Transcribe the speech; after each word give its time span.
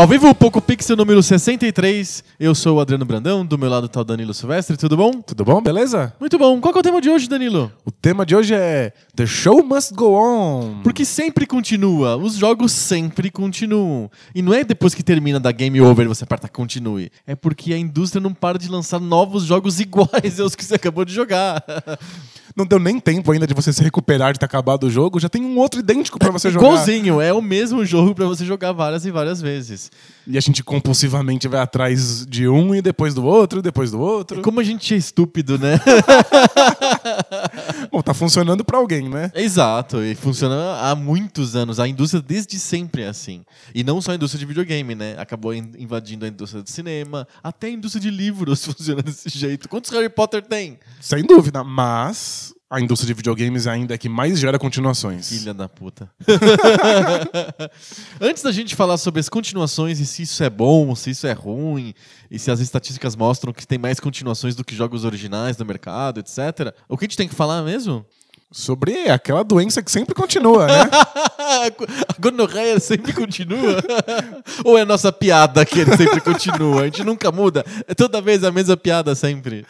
Ao 0.00 0.08
vivo, 0.08 0.30
o 0.30 0.34
Poco 0.34 0.62
Pixel 0.62 0.96
número 0.96 1.22
63. 1.22 2.24
Eu 2.40 2.54
sou 2.54 2.78
o 2.78 2.80
Adriano 2.80 3.04
Brandão, 3.04 3.44
do 3.44 3.58
meu 3.58 3.68
lado 3.68 3.86
tá 3.86 4.00
o 4.00 4.04
Danilo 4.04 4.32
Silvestre, 4.32 4.74
tudo 4.78 4.96
bom? 4.96 5.10
Tudo 5.20 5.44
bom? 5.44 5.60
Beleza? 5.60 6.14
Muito 6.18 6.38
bom. 6.38 6.58
Qual 6.58 6.72
que 6.72 6.78
é 6.78 6.80
o 6.80 6.82
tema 6.82 7.02
de 7.02 7.10
hoje, 7.10 7.28
Danilo? 7.28 7.70
O 7.84 7.90
tema 7.90 8.24
de 8.24 8.34
hoje 8.34 8.54
é 8.54 8.94
The 9.14 9.26
Show 9.26 9.62
Must 9.62 9.92
Go 9.92 10.14
On. 10.14 10.80
Porque 10.82 11.04
sempre 11.04 11.44
continua, 11.44 12.16
os 12.16 12.36
jogos 12.36 12.72
sempre 12.72 13.30
continuam. 13.30 14.10
E 14.34 14.40
não 14.40 14.54
é 14.54 14.64
depois 14.64 14.94
que 14.94 15.02
termina 15.02 15.38
da 15.38 15.52
game 15.52 15.78
over 15.82 16.06
e 16.06 16.08
você 16.08 16.24
aperta 16.24 16.48
continue. 16.48 17.12
É 17.26 17.34
porque 17.34 17.74
a 17.74 17.78
indústria 17.78 18.22
não 18.22 18.32
para 18.32 18.58
de 18.58 18.70
lançar 18.70 19.00
novos 19.00 19.44
jogos 19.44 19.80
iguais 19.80 20.40
aos 20.40 20.54
que 20.54 20.64
você 20.64 20.76
acabou 20.76 21.04
de 21.04 21.12
jogar. 21.12 21.62
Não 22.56 22.66
deu 22.66 22.78
nem 22.78 22.98
tempo 22.98 23.30
ainda 23.30 23.46
de 23.46 23.54
você 23.54 23.72
se 23.72 23.82
recuperar 23.82 24.32
de 24.32 24.38
ter 24.38 24.44
acabado 24.44 24.84
o 24.84 24.90
jogo, 24.90 25.20
já 25.20 25.28
tem 25.28 25.44
um 25.44 25.56
outro 25.58 25.80
idêntico 25.80 26.18
pra 26.18 26.30
você 26.30 26.50
jogar. 26.52 26.66
Igualzinho, 26.66 27.20
é 27.20 27.32
o 27.32 27.40
mesmo 27.40 27.84
jogo 27.84 28.14
pra 28.14 28.26
você 28.26 28.44
jogar 28.44 28.72
várias 28.72 29.04
e 29.04 29.10
várias 29.10 29.40
vezes. 29.40 29.89
E 30.26 30.36
a 30.38 30.40
gente 30.40 30.62
compulsivamente 30.62 31.48
vai 31.48 31.60
atrás 31.60 32.24
de 32.26 32.46
um 32.46 32.74
e 32.74 32.82
depois 32.82 33.14
do 33.14 33.24
outro, 33.24 33.62
depois 33.62 33.90
do 33.90 33.98
outro. 33.98 34.42
Como 34.42 34.60
a 34.60 34.62
gente 34.62 34.94
é 34.94 34.96
estúpido, 34.96 35.58
né? 35.58 35.80
Bom, 37.90 38.02
tá 38.02 38.14
funcionando 38.14 38.64
pra 38.64 38.78
alguém, 38.78 39.08
né? 39.08 39.30
Exato, 39.34 40.02
e 40.02 40.14
funciona 40.14 40.78
há 40.82 40.94
muitos 40.94 41.56
anos. 41.56 41.80
A 41.80 41.88
indústria 41.88 42.22
desde 42.22 42.58
sempre 42.58 43.02
é 43.02 43.08
assim. 43.08 43.42
E 43.74 43.82
não 43.82 44.00
só 44.00 44.12
a 44.12 44.14
indústria 44.14 44.38
de 44.38 44.46
videogame, 44.46 44.94
né? 44.94 45.14
Acabou 45.18 45.54
in- 45.54 45.72
invadindo 45.78 46.24
a 46.24 46.28
indústria 46.28 46.62
de 46.62 46.70
cinema, 46.70 47.26
até 47.42 47.68
a 47.68 47.70
indústria 47.70 48.00
de 48.02 48.10
livros 48.10 48.64
funciona 48.64 49.02
desse 49.02 49.28
jeito. 49.28 49.68
Quantos 49.68 49.90
Harry 49.90 50.08
Potter 50.08 50.42
tem? 50.42 50.78
Sem 51.00 51.24
dúvida, 51.24 51.64
mas 51.64 52.52
a 52.70 52.80
indústria 52.80 53.08
de 53.08 53.14
videogames 53.14 53.66
ainda 53.66 53.94
é 53.94 53.98
que 53.98 54.08
mais 54.08 54.38
gera 54.38 54.56
continuações. 54.56 55.28
Filha 55.28 55.52
da 55.52 55.68
puta. 55.68 56.08
Antes 58.20 58.44
da 58.44 58.52
gente 58.52 58.76
falar 58.76 58.96
sobre 58.96 59.18
as 59.18 59.28
continuações 59.28 59.98
e 59.98 60.06
se 60.06 60.22
isso 60.22 60.44
é 60.44 60.48
bom, 60.48 60.94
se 60.94 61.10
isso 61.10 61.26
é 61.26 61.32
ruim, 61.32 61.92
e 62.30 62.38
se 62.38 62.48
as 62.48 62.60
estatísticas 62.60 63.16
mostram 63.16 63.52
que 63.52 63.66
tem 63.66 63.76
mais 63.76 63.98
continuações 63.98 64.54
do 64.54 64.64
que 64.64 64.76
jogos 64.76 65.04
originais 65.04 65.58
no 65.58 65.64
mercado, 65.64 66.20
etc., 66.20 66.72
o 66.88 66.96
que 66.96 67.06
a 67.06 67.08
gente 67.08 67.16
tem 67.16 67.26
que 67.26 67.34
falar 67.34 67.60
mesmo? 67.62 68.06
Sobre 68.52 69.10
aquela 69.10 69.42
doença 69.42 69.82
que 69.82 69.90
sempre 69.90 70.14
continua, 70.14 70.68
né? 70.68 70.90
A 72.08 72.20
gonorreia 72.20 72.78
sempre 72.78 73.12
continua? 73.12 73.82
Ou 74.64 74.78
é 74.78 74.82
a 74.82 74.86
nossa 74.86 75.10
piada 75.10 75.64
que 75.64 75.80
ele 75.80 75.96
sempre 75.96 76.20
continua? 76.20 76.82
A 76.82 76.84
gente 76.84 77.02
nunca 77.02 77.32
muda? 77.32 77.64
É 77.88 77.94
toda 77.94 78.20
vez 78.20 78.44
a 78.44 78.52
mesma 78.52 78.76
piada 78.76 79.14
sempre. 79.16 79.66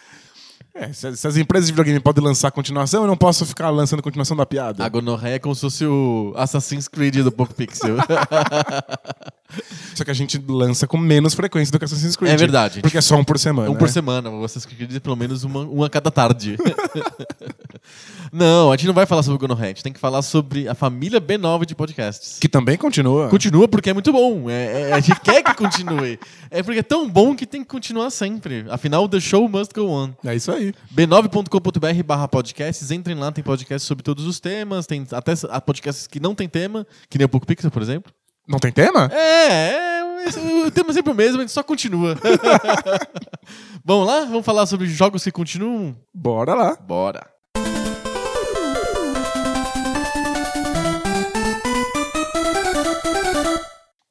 É, 0.74 0.92
se, 0.92 1.16
se 1.16 1.26
as 1.26 1.36
empresas 1.36 1.66
de 1.66 1.72
videogame 1.72 2.00
podem 2.00 2.22
lançar 2.22 2.50
continuação, 2.50 3.02
eu 3.02 3.06
não 3.06 3.16
posso 3.16 3.44
ficar 3.44 3.70
lançando 3.70 4.02
continuação 4.02 4.36
da 4.36 4.46
piada. 4.46 4.84
A 4.84 4.88
gonorreia 4.88 5.34
é 5.34 5.38
como 5.38 5.54
se 5.54 5.60
fosse 5.62 5.84
o 5.84 6.32
Assassin's 6.36 6.86
Creed 6.86 7.16
do 7.16 7.32
Poco 7.32 7.54
Pixel. 7.54 7.96
Só 9.94 10.04
que 10.04 10.10
a 10.10 10.14
gente 10.14 10.42
lança 10.48 10.86
com 10.86 10.96
menos 10.96 11.34
frequência 11.34 11.72
do 11.72 11.78
que 11.78 11.84
Assassin's 11.84 12.16
Creed. 12.16 12.32
É 12.32 12.36
verdade. 12.36 12.80
Porque 12.80 12.96
é 12.96 13.00
só 13.00 13.16
um 13.16 13.24
por 13.24 13.38
semana. 13.38 13.68
Um 13.68 13.72
né? 13.72 13.78
por 13.78 13.88
semana, 13.88 14.30
o 14.30 14.44
Assassin's 14.44 14.64
Creed 14.72 14.94
é 14.94 15.00
pelo 15.00 15.16
menos 15.16 15.44
uma, 15.44 15.62
uma 15.62 15.86
a 15.86 15.90
cada 15.90 16.10
tarde. 16.10 16.56
não, 18.32 18.70
a 18.70 18.76
gente 18.76 18.86
não 18.86 18.94
vai 18.94 19.06
falar 19.06 19.22
sobre 19.22 19.36
o 19.36 19.38
gonorreia, 19.38 19.72
a 19.72 19.74
gente 19.74 19.82
tem 19.82 19.92
que 19.92 19.98
falar 19.98 20.22
sobre 20.22 20.68
a 20.68 20.74
família 20.74 21.20
B9 21.20 21.66
de 21.66 21.74
podcasts. 21.74 22.38
Que 22.38 22.48
também 22.48 22.76
continua. 22.76 23.28
Continua 23.28 23.66
porque 23.66 23.90
é 23.90 23.92
muito 23.92 24.12
bom. 24.12 24.48
É, 24.48 24.90
é- 24.90 24.92
a 24.92 25.00
gente 25.00 25.20
quer 25.20 25.42
que 25.42 25.54
continue. 25.54 26.18
É 26.50 26.62
porque 26.62 26.80
é 26.80 26.84
tão 26.84 27.08
bom 27.08 27.34
que 27.34 27.44
tem 27.44 27.62
que 27.62 27.68
continuar 27.68 28.10
sempre. 28.10 28.64
Afinal, 28.70 29.08
the 29.08 29.20
show 29.20 29.48
must 29.48 29.74
go 29.74 29.88
on. 29.88 30.10
É 30.24 30.34
isso 30.34 30.52
aí. 30.52 30.59
b9.com.br 30.94 32.02
barra 32.04 32.28
podcasts. 32.28 32.90
Entrem 32.90 33.16
lá, 33.16 33.32
tem 33.32 33.42
podcasts 33.44 33.86
sobre 33.86 34.02
todos 34.02 34.26
os 34.26 34.40
temas. 34.40 34.86
Tem 34.86 35.06
até 35.10 35.34
podcasts 35.64 36.06
que 36.06 36.20
não 36.20 36.34
tem 36.34 36.48
tema, 36.48 36.86
que 37.08 37.18
nem 37.18 37.24
o 37.24 37.28
Poco 37.28 37.46
Pixel, 37.46 37.70
por 37.70 37.82
exemplo. 37.82 38.12
Não 38.48 38.58
tem 38.58 38.72
tema? 38.72 39.10
É, 39.12 39.98
é 39.98 40.00
o 40.66 40.70
tema 40.70 40.90
é 40.90 40.92
sempre 40.92 41.12
o 41.12 41.14
mesmo, 41.14 41.38
a 41.38 41.40
gente 41.40 41.52
só 41.52 41.62
continua. 41.62 42.16
Vamos 43.84 44.06
lá? 44.06 44.24
Vamos 44.24 44.44
falar 44.44 44.66
sobre 44.66 44.86
jogos 44.86 45.24
que 45.24 45.30
continuam? 45.30 45.96
Bora 46.12 46.54
lá. 46.54 46.76
Bora. 46.76 47.26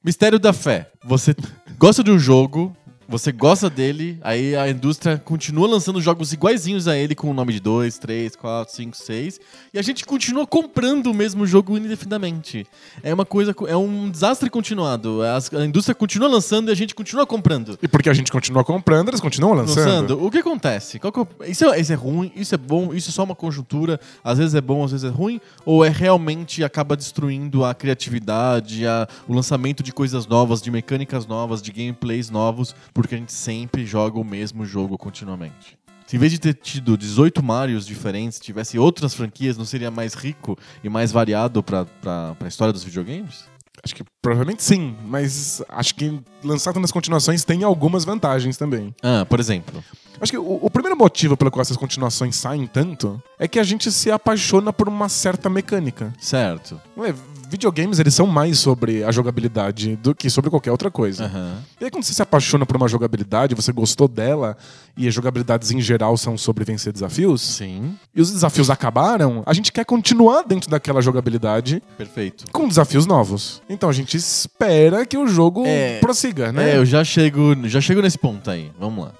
Mistério 0.03 0.39
da 0.39 0.53
fé. 0.53 0.89
Você 1.03 1.35
gosta 1.77 2.03
de 2.03 2.09
um 2.09 2.17
jogo, 2.17 2.75
você 3.09 3.31
gosta 3.31 3.69
dele, 3.69 4.17
aí 4.21 4.55
a 4.55 4.69
indústria 4.69 5.17
continua 5.17 5.67
lançando 5.67 5.99
jogos 5.99 6.31
iguaizinhos 6.31 6.87
a 6.87 6.95
ele 6.95 7.15
com 7.15 7.29
o 7.31 7.33
nome 7.33 7.53
de 7.53 7.59
2, 7.59 7.97
3, 7.97 8.35
4, 8.35 8.73
5, 8.75 8.95
6, 8.95 9.39
e 9.73 9.79
a 9.79 9.81
gente 9.81 10.05
continua 10.05 10.45
comprando 10.45 11.07
o 11.07 11.13
mesmo 11.13 11.45
jogo 11.47 11.75
indefinidamente. 11.77 12.67
É 13.01 13.13
uma 13.13 13.25
coisa, 13.25 13.55
é 13.67 13.75
um 13.75 14.09
desastre 14.09 14.49
continuado. 14.49 15.19
A 15.23 15.65
indústria 15.65 15.95
continua 15.95 16.27
lançando 16.27 16.69
e 16.69 16.71
a 16.71 16.75
gente 16.75 16.93
continua 16.93 17.25
comprando. 17.25 17.77
E 17.81 17.87
porque 17.87 18.09
a 18.09 18.13
gente 18.13 18.31
continua 18.31 18.63
comprando, 18.63 19.07
eles 19.09 19.19
continuam 19.19 19.53
lançando. 19.53 19.79
Lançando, 19.79 20.23
o 20.25 20.29
que 20.29 20.37
acontece? 20.37 20.99
Que 20.99 21.07
é 21.07 21.49
isso, 21.49 21.65
é, 21.65 21.79
isso 21.79 21.91
é 21.91 21.95
ruim, 21.95 22.31
isso 22.35 22.53
é 22.53 22.57
bom, 22.57 22.93
isso 22.93 23.09
é 23.09 23.13
só 23.13 23.23
uma 23.23 23.35
conjuntura, 23.35 23.99
às 24.23 24.37
vezes 24.37 24.53
é 24.53 24.61
bom, 24.61 24.83
às 24.83 24.91
vezes 24.91 25.03
é 25.03 25.09
ruim, 25.13 25.41
ou 25.65 25.83
é 25.83 25.89
realmente 25.89 26.63
acaba 26.63 26.95
destruindo 26.95 27.65
a 27.65 27.73
criatividade, 27.73 28.85
a- 28.85 29.07
o 29.27 29.33
lançamento 29.33 29.81
de 29.81 29.91
coisas 29.91 30.27
novas, 30.27 30.61
de 30.61 30.69
mecânicas 30.69 31.25
novas, 31.25 31.61
de 31.61 31.71
gameplays 31.71 32.29
novos, 32.29 32.75
porque 33.01 33.15
a 33.15 33.17
gente 33.17 33.31
sempre 33.31 33.85
joga 33.85 34.19
o 34.19 34.25
mesmo 34.25 34.65
jogo 34.65 34.97
continuamente. 34.97 35.79
Se 36.05 36.17
em 36.17 36.19
vez 36.19 36.33
de 36.33 36.39
ter 36.39 36.53
tido 36.53 36.97
18 36.97 37.41
Marios 37.41 37.85
diferentes, 37.85 38.39
tivesse 38.39 38.77
outras 38.77 39.13
franquias, 39.13 39.57
não 39.57 39.63
seria 39.63 39.89
mais 39.89 40.13
rico 40.13 40.57
e 40.83 40.89
mais 40.89 41.09
variado 41.09 41.63
pra, 41.63 41.85
pra, 41.85 42.35
pra 42.37 42.47
história 42.49 42.73
dos 42.73 42.83
videogames? 42.83 43.45
Acho 43.81 43.95
que 43.95 44.03
provavelmente 44.21 44.61
sim, 44.61 44.97
mas 45.05 45.61
acho 45.69 45.95
que 45.95 46.19
lançar 46.43 46.73
tantas 46.73 46.91
continuações 46.91 47.45
tem 47.45 47.63
algumas 47.63 48.03
vantagens 48.03 48.57
também. 48.57 48.93
Ah, 49.01 49.25
por 49.25 49.39
exemplo. 49.39 49.81
Acho 50.19 50.33
que 50.33 50.37
o, 50.37 50.59
o 50.61 50.69
primeiro 50.69 50.97
motivo 50.97 51.37
pelo 51.37 51.49
qual 51.49 51.61
essas 51.61 51.77
continuações 51.77 52.35
saem 52.35 52.67
tanto 52.67 53.21
é 53.37 53.47
que 53.47 53.59
a 53.59 53.63
gente 53.63 53.89
se 53.93 54.11
apaixona 54.11 54.73
por 54.73 54.89
uma 54.89 55.07
certa 55.07 55.49
mecânica. 55.49 56.13
Certo. 56.19 56.81
Ué, 56.97 57.13
videogames, 57.49 57.99
eles 57.99 58.13
são 58.13 58.27
mais 58.27 58.59
sobre 58.59 59.03
a 59.03 59.11
jogabilidade 59.11 59.95
do 59.95 60.13
que 60.13 60.29
sobre 60.29 60.49
qualquer 60.49 60.71
outra 60.71 60.91
coisa. 60.91 61.25
Aham. 61.25 61.57
E 61.81 61.85
aí, 61.85 61.91
quando 61.91 62.03
você 62.03 62.13
se 62.13 62.21
apaixona 62.21 62.65
por 62.65 62.75
uma 62.77 62.87
jogabilidade, 62.87 63.55
você 63.55 63.71
gostou 63.71 64.07
dela, 64.07 64.55
e 64.95 65.07
as 65.07 65.13
jogabilidades 65.13 65.71
em 65.71 65.81
geral 65.81 66.15
são 66.17 66.37
sobre 66.37 66.63
vencer 66.63 66.93
desafios, 66.93 67.41
Sim. 67.41 67.95
e 68.15 68.21
os 68.21 68.31
desafios 68.31 68.69
acabaram, 68.69 69.43
a 69.45 69.53
gente 69.53 69.71
quer 69.71 69.85
continuar 69.85 70.43
dentro 70.43 70.69
daquela 70.69 71.01
jogabilidade 71.01 71.81
Perfeito. 71.97 72.45
com 72.51 72.67
desafios 72.67 73.05
novos. 73.05 73.61
Então 73.69 73.89
a 73.89 73.93
gente 73.93 74.15
espera 74.15 75.05
que 75.05 75.17
o 75.17 75.27
jogo 75.27 75.63
É. 75.65 75.99
prossiga, 75.99 76.51
né? 76.51 76.71
É, 76.73 76.77
eu 76.77 76.85
já 76.85 77.03
chego, 77.03 77.55
já 77.67 77.81
chego 77.81 78.01
nesse 78.01 78.17
ponto 78.17 78.49
aí. 78.49 78.71
Vamos 78.79 79.05
lá. 79.05 79.11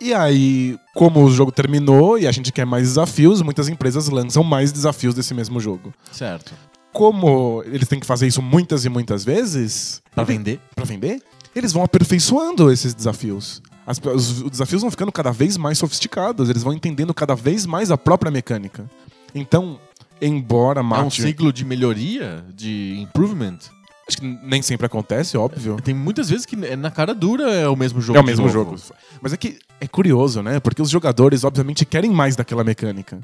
E 0.00 0.12
aí, 0.12 0.76
como 0.94 1.22
o 1.24 1.30
jogo 1.30 1.52
terminou 1.52 2.18
e 2.18 2.26
a 2.26 2.32
gente 2.32 2.50
quer 2.52 2.66
mais 2.66 2.88
desafios, 2.88 3.40
muitas 3.40 3.68
empresas 3.68 4.08
lançam 4.08 4.42
mais 4.42 4.72
desafios 4.72 5.14
desse 5.14 5.32
mesmo 5.32 5.60
jogo. 5.60 5.94
Certo. 6.10 6.52
Como 6.92 7.62
eles 7.66 7.88
têm 7.88 7.98
que 8.00 8.06
fazer 8.06 8.26
isso 8.26 8.42
muitas 8.42 8.84
e 8.84 8.88
muitas 8.88 9.24
vezes, 9.24 10.02
Pra 10.14 10.24
vender? 10.24 10.60
Pra 10.74 10.84
vender, 10.84 11.22
eles 11.56 11.72
vão 11.72 11.82
aperfeiçoando 11.82 12.70
esses 12.70 12.92
desafios. 12.94 13.62
As- 13.86 13.98
os, 13.98 14.42
os 14.42 14.50
desafios 14.50 14.82
vão 14.82 14.90
ficando 14.90 15.10
cada 15.10 15.30
vez 15.32 15.56
mais 15.56 15.78
sofisticados, 15.78 16.48
eles 16.50 16.62
vão 16.62 16.72
entendendo 16.72 17.12
cada 17.14 17.34
vez 17.34 17.64
mais 17.66 17.90
a 17.90 17.96
própria 17.98 18.30
mecânica. 18.30 18.88
Então, 19.34 19.80
embora 20.20 20.80
É 20.80 20.82
um 20.82 20.86
mate. 20.86 21.22
ciclo 21.22 21.52
de 21.52 21.64
melhoria, 21.64 22.44
de 22.54 22.96
improvement. 23.00 23.58
Acho 24.06 24.18
que 24.18 24.38
nem 24.44 24.60
sempre 24.60 24.84
acontece, 24.84 25.36
óbvio. 25.38 25.78
Tem 25.82 25.94
muitas 25.94 26.28
vezes 26.28 26.44
que 26.44 26.56
é 26.66 26.76
na 26.76 26.90
cara 26.90 27.14
dura 27.14 27.50
é 27.52 27.68
o 27.68 27.76
mesmo 27.76 28.00
jogo. 28.00 28.18
É 28.18 28.20
o 28.20 28.24
mesmo 28.24 28.48
jogo. 28.48 28.76
Mas 29.22 29.32
é 29.32 29.36
que 29.36 29.58
é 29.80 29.86
curioso, 29.86 30.42
né? 30.42 30.60
Porque 30.60 30.82
os 30.82 30.90
jogadores, 30.90 31.44
obviamente, 31.44 31.84
querem 31.86 32.10
mais 32.10 32.36
daquela 32.36 32.62
mecânica. 32.64 33.20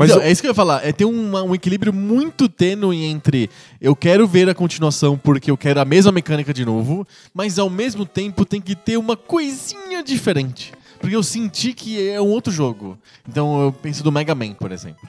Mas 0.00 0.10
Então, 0.10 0.20
o- 0.22 0.24
É 0.26 0.30
isso 0.32 0.40
que 0.40 0.48
eu 0.48 0.50
ia 0.50 0.54
falar. 0.54 0.84
É 0.84 0.92
ter 0.92 1.04
uma- 1.04 1.42
um 1.42 1.54
equilíbrio 1.54 1.92
muito 1.92 2.48
tênue 2.48 3.04
entre 3.04 3.48
eu 3.80 3.94
quero 3.94 4.26
ver 4.26 4.48
a 4.48 4.54
continuação 4.54 5.16
porque 5.16 5.50
eu 5.50 5.56
quero 5.56 5.80
a 5.80 5.84
mesma 5.84 6.10
mecânica 6.10 6.52
de 6.52 6.64
novo, 6.64 7.06
mas 7.34 7.58
ao 7.58 7.70
mesmo 7.70 8.04
tempo 8.06 8.44
tem 8.44 8.60
que 8.60 8.74
ter 8.74 8.96
uma 8.96 9.16
coisinha 9.16 10.02
diferente. 10.02 10.72
Porque 10.98 11.14
eu 11.16 11.22
senti 11.22 11.72
que 11.72 12.08
é 12.10 12.20
um 12.20 12.28
outro 12.28 12.52
jogo. 12.52 12.98
Então 13.28 13.60
eu 13.62 13.72
penso 13.72 14.02
do 14.02 14.10
Mega 14.12 14.34
Man, 14.34 14.52
por 14.54 14.72
exemplo. 14.72 15.08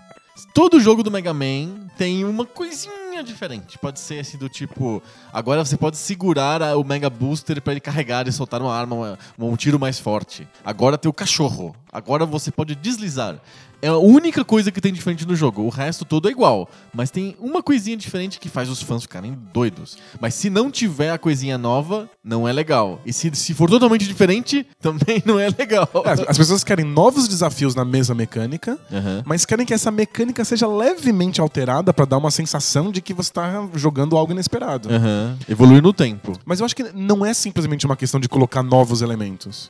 Todo 0.54 0.80
jogo 0.80 1.04
do 1.04 1.12
Mega 1.12 1.34
Man 1.34 1.88
tem 1.98 2.24
uma 2.26 2.46
coisinha 2.46 3.22
diferente. 3.24 3.78
Pode 3.78 4.00
ser 4.00 4.20
assim 4.20 4.38
do 4.38 4.50
tipo, 4.50 5.02
agora 5.32 5.64
você 5.64 5.78
pode 5.78 5.98
segurar 5.98 6.76
o 6.78 6.84
Mega 6.84 7.10
Booster 7.10 7.62
pra 7.62 7.74
ele 7.74 7.80
carregar 7.80 8.28
e 8.28 8.32
soltar 8.32 8.62
uma 8.62 8.74
arma, 8.74 9.20
um 9.38 9.56
tiro 9.56 9.80
mais 9.80 10.00
forte. 10.00 10.48
Agora 10.66 10.98
tem 10.98 11.10
o 11.10 11.14
cachorro. 11.14 11.76
Agora 11.92 12.26
você 12.26 12.50
pode 12.52 12.74
deslizar. 12.76 13.40
É 13.82 13.88
a 13.88 13.98
única 13.98 14.44
coisa 14.46 14.72
que 14.72 14.80
tem 14.82 14.94
diferente 14.94 15.28
no 15.28 15.36
jogo. 15.36 15.64
O 15.64 15.70
resto 15.70 16.06
todo 16.06 16.28
é 16.28 16.32
igual. 16.32 16.70
Mas 16.94 17.10
tem 17.10 17.36
uma 17.40 17.64
coisinha 17.64 17.98
diferente 17.98 18.40
que 18.40 18.50
faz 18.50 18.70
os 18.70 18.82
fãs 18.82 19.02
ficarem 19.04 19.38
doidos. 19.54 19.98
Mas 20.20 20.34
se 20.36 20.50
não 20.50 20.70
tiver 20.70 21.12
a 21.12 21.18
coisinha 21.18 21.58
nova, 21.58 22.10
não 22.24 22.48
é 22.48 22.54
legal. 22.54 23.02
E 23.06 23.12
se, 23.14 23.34
se 23.36 23.54
for 23.54 23.70
totalmente 23.70 24.08
diferente, 24.08 24.66
também 24.80 25.22
não 25.26 25.40
é 25.40 25.48
legal. 25.50 25.90
É, 26.06 26.10
As, 26.12 26.20
as 26.22 26.38
pessoas 26.38 26.64
querem 26.64 26.86
novos 26.86 27.28
desafios 27.28 27.74
na 27.74 27.84
mesma 27.86 28.14
mecânica, 28.14 28.78
Aham. 28.92 29.24
mas 29.26 29.46
querem 29.46 29.66
que 29.66 29.74
essa 29.74 29.90
mecânica 29.92 30.44
seja 30.46 30.68
levemente 30.68 31.42
alterada 31.42 31.94
pra 31.94 32.06
dar 32.06 32.18
uma 32.18 32.32
sensação 32.32 32.92
de 32.92 33.02
que 33.02 33.14
você 33.14 33.32
tá 33.32 33.68
jogando 33.76 34.16
algo 34.18 34.32
inesperado. 34.32 34.90
Aham. 34.94 35.38
Evoluir 35.50 35.82
no 35.82 35.94
tempo. 35.94 36.34
Mas 36.46 36.60
eu 36.60 36.66
acho 36.66 36.76
que 36.76 36.84
não 36.94 37.26
é 37.26 37.34
simplesmente 37.34 37.86
uma 37.86 37.96
questão 37.96 38.20
de 38.20 38.30
colocar 38.30 38.62
novos 38.62 39.02
elementos. 39.02 39.70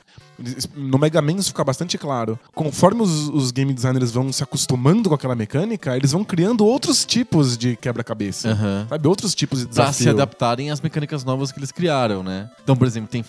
No 0.74 0.98
Mega 0.98 1.22
Man 1.22 1.32
isso 1.34 1.48
fica 1.50 1.62
bastante 1.62 1.96
claro. 1.96 2.38
Conforme 2.54 3.02
os, 3.02 3.28
os 3.28 3.50
game 3.52 3.72
designers 3.72 4.01
vão 4.10 4.32
se 4.32 4.42
acostumando 4.42 5.08
com 5.08 5.14
aquela 5.14 5.34
mecânica, 5.34 5.96
eles 5.96 6.12
vão 6.12 6.24
criando 6.24 6.64
outros 6.66 7.04
tipos 7.04 7.56
de 7.56 7.76
quebra-cabeça. 7.76 8.50
Aham. 8.50 8.86
Sabe? 8.88 9.08
Outros 9.08 9.34
tipos 9.34 9.60
de 9.60 9.66
Pra 9.66 9.84
desafio. 9.84 10.02
se 10.04 10.08
adaptarem 10.08 10.70
às 10.70 10.80
mecânicas 10.80 11.24
novas 11.24 11.52
que 11.52 11.58
eles 11.58 11.70
criaram, 11.70 12.22
né? 12.22 12.50
Então, 12.62 12.74
por 12.76 12.86
exemplo, 12.86 13.08
tem, 13.08 13.24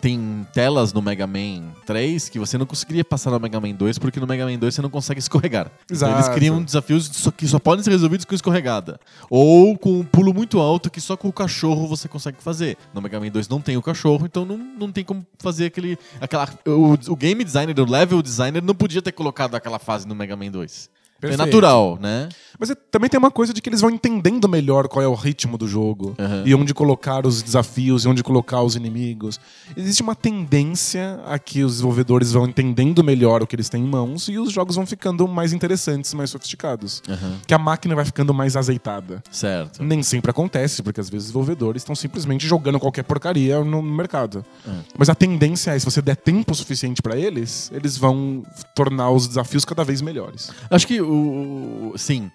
tem 0.00 0.46
telas 0.52 0.92
no 0.92 1.00
Mega 1.02 1.26
Man 1.26 1.72
3 1.84 2.28
que 2.28 2.38
você 2.38 2.56
não 2.58 2.66
conseguiria 2.66 3.04
passar 3.04 3.30
no 3.30 3.38
Mega 3.40 3.60
Man 3.60 3.72
2 3.74 3.98
porque 3.98 4.18
no 4.18 4.26
Mega 4.26 4.44
Man 4.46 4.58
2 4.58 4.74
você 4.74 4.82
não 4.82 4.90
consegue 4.90 5.20
escorregar. 5.20 5.70
Então, 5.90 6.08
eles 6.08 6.20
Exato. 6.22 6.34
criam 6.36 6.62
desafios 6.62 7.08
que 7.36 7.46
só 7.46 7.58
podem 7.58 7.84
ser 7.84 7.90
resolvidos 7.90 8.24
com 8.24 8.34
escorregada. 8.34 8.98
Ou 9.30 9.76
com 9.78 10.00
um 10.00 10.04
pulo 10.04 10.32
muito 10.32 10.58
alto 10.58 10.90
que 10.90 11.00
só 11.00 11.16
com 11.16 11.28
o 11.28 11.32
cachorro 11.32 11.86
você 11.86 12.08
consegue 12.08 12.38
fazer. 12.40 12.76
No 12.94 13.00
Mega 13.02 13.20
Man 13.20 13.28
2 13.28 13.48
não 13.48 13.60
tem 13.60 13.76
o 13.76 13.82
cachorro, 13.82 14.24
então 14.26 14.44
não, 14.44 14.56
não 14.56 14.90
tem 14.90 15.04
como 15.04 15.24
fazer 15.38 15.66
aquele. 15.66 15.98
Aquela, 16.20 16.48
o, 16.66 16.94
o 17.12 17.16
game 17.16 17.44
designer, 17.44 17.78
o 17.78 17.84
level 17.90 18.22
designer 18.22 18.62
não 18.62 18.74
podia 18.74 19.02
ter 19.02 19.12
colocado 19.12 19.54
aquela 19.54 19.78
fase 19.78 20.06
no 20.08 20.14
Mega 20.16 20.36
Man 20.36 20.50
2. 20.50 20.88
É 21.18 21.20
Perfeito. 21.20 21.38
natural, 21.46 21.98
né? 22.00 22.28
Mas 22.58 22.70
é- 22.70 22.74
também 22.74 23.08
tem 23.08 23.18
uma 23.18 23.30
coisa 23.30 23.52
de 23.52 23.60
que 23.60 23.68
eles 23.68 23.80
vão 23.80 23.90
entendendo 23.90 24.46
melhor 24.48 24.86
qual 24.88 25.02
é 25.02 25.08
o 25.08 25.14
ritmo 25.14 25.56
do 25.58 25.66
jogo 25.66 26.14
Aham. 26.18 26.42
e 26.46 26.54
onde 26.54 26.72
colocar 26.74 27.26
os 27.26 27.42
desafios 27.42 28.04
e 28.04 28.08
onde 28.08 28.22
colocar 28.22 28.62
os 28.62 28.76
inimigos. 28.76 29.40
Existe 29.76 30.02
uma 30.02 30.14
tendência 30.14 31.20
a 31.26 31.38
que 31.38 31.62
os 31.64 31.72
desenvolvedores 31.72 32.32
vão 32.32 32.46
entendendo 32.46 33.02
melhor 33.02 33.42
o 33.42 33.46
que 33.46 33.56
eles 33.56 33.68
têm 33.68 33.82
em 33.82 33.86
mãos 33.88 34.28
e 34.28 34.38
os 34.38 34.52
jogos 34.52 34.76
vão 34.76 34.86
ficando 34.86 35.26
mais 35.26 35.52
interessantes, 35.52 36.12
mais 36.14 36.30
sofisticados. 36.30 37.02
Aham. 37.08 37.36
Que 37.46 37.54
a 37.54 37.58
máquina 37.58 37.94
vai 37.94 38.04
ficando 38.04 38.32
mais 38.32 38.56
azeitada. 38.56 39.22
Certo. 39.30 39.82
Nem 39.82 40.02
sempre 40.02 40.30
acontece, 40.30 40.82
porque 40.82 41.00
às 41.00 41.08
vezes 41.08 41.26
os 41.28 41.32
desenvolvedores 41.32 41.82
estão 41.82 41.94
simplesmente 41.94 42.46
jogando 42.46 42.78
qualquer 42.78 43.02
porcaria 43.04 43.62
no 43.64 43.82
mercado. 43.82 44.44
É. 44.66 44.70
Mas 44.96 45.08
a 45.08 45.14
tendência 45.14 45.72
é, 45.72 45.78
se 45.78 45.84
você 45.84 46.00
der 46.02 46.16
tempo 46.16 46.54
suficiente 46.54 47.00
pra 47.02 47.16
eles, 47.16 47.70
eles 47.74 47.96
vão 47.96 48.42
tornar 48.74 49.10
os 49.10 49.26
desafios 49.28 49.64
cada 49.64 49.82
vez 49.84 50.00
melhores. 50.00 50.50
Acho 50.70 50.86
que 50.86 51.00
o. 51.06 51.92
o- 51.94 51.98
Sim. 51.98 52.30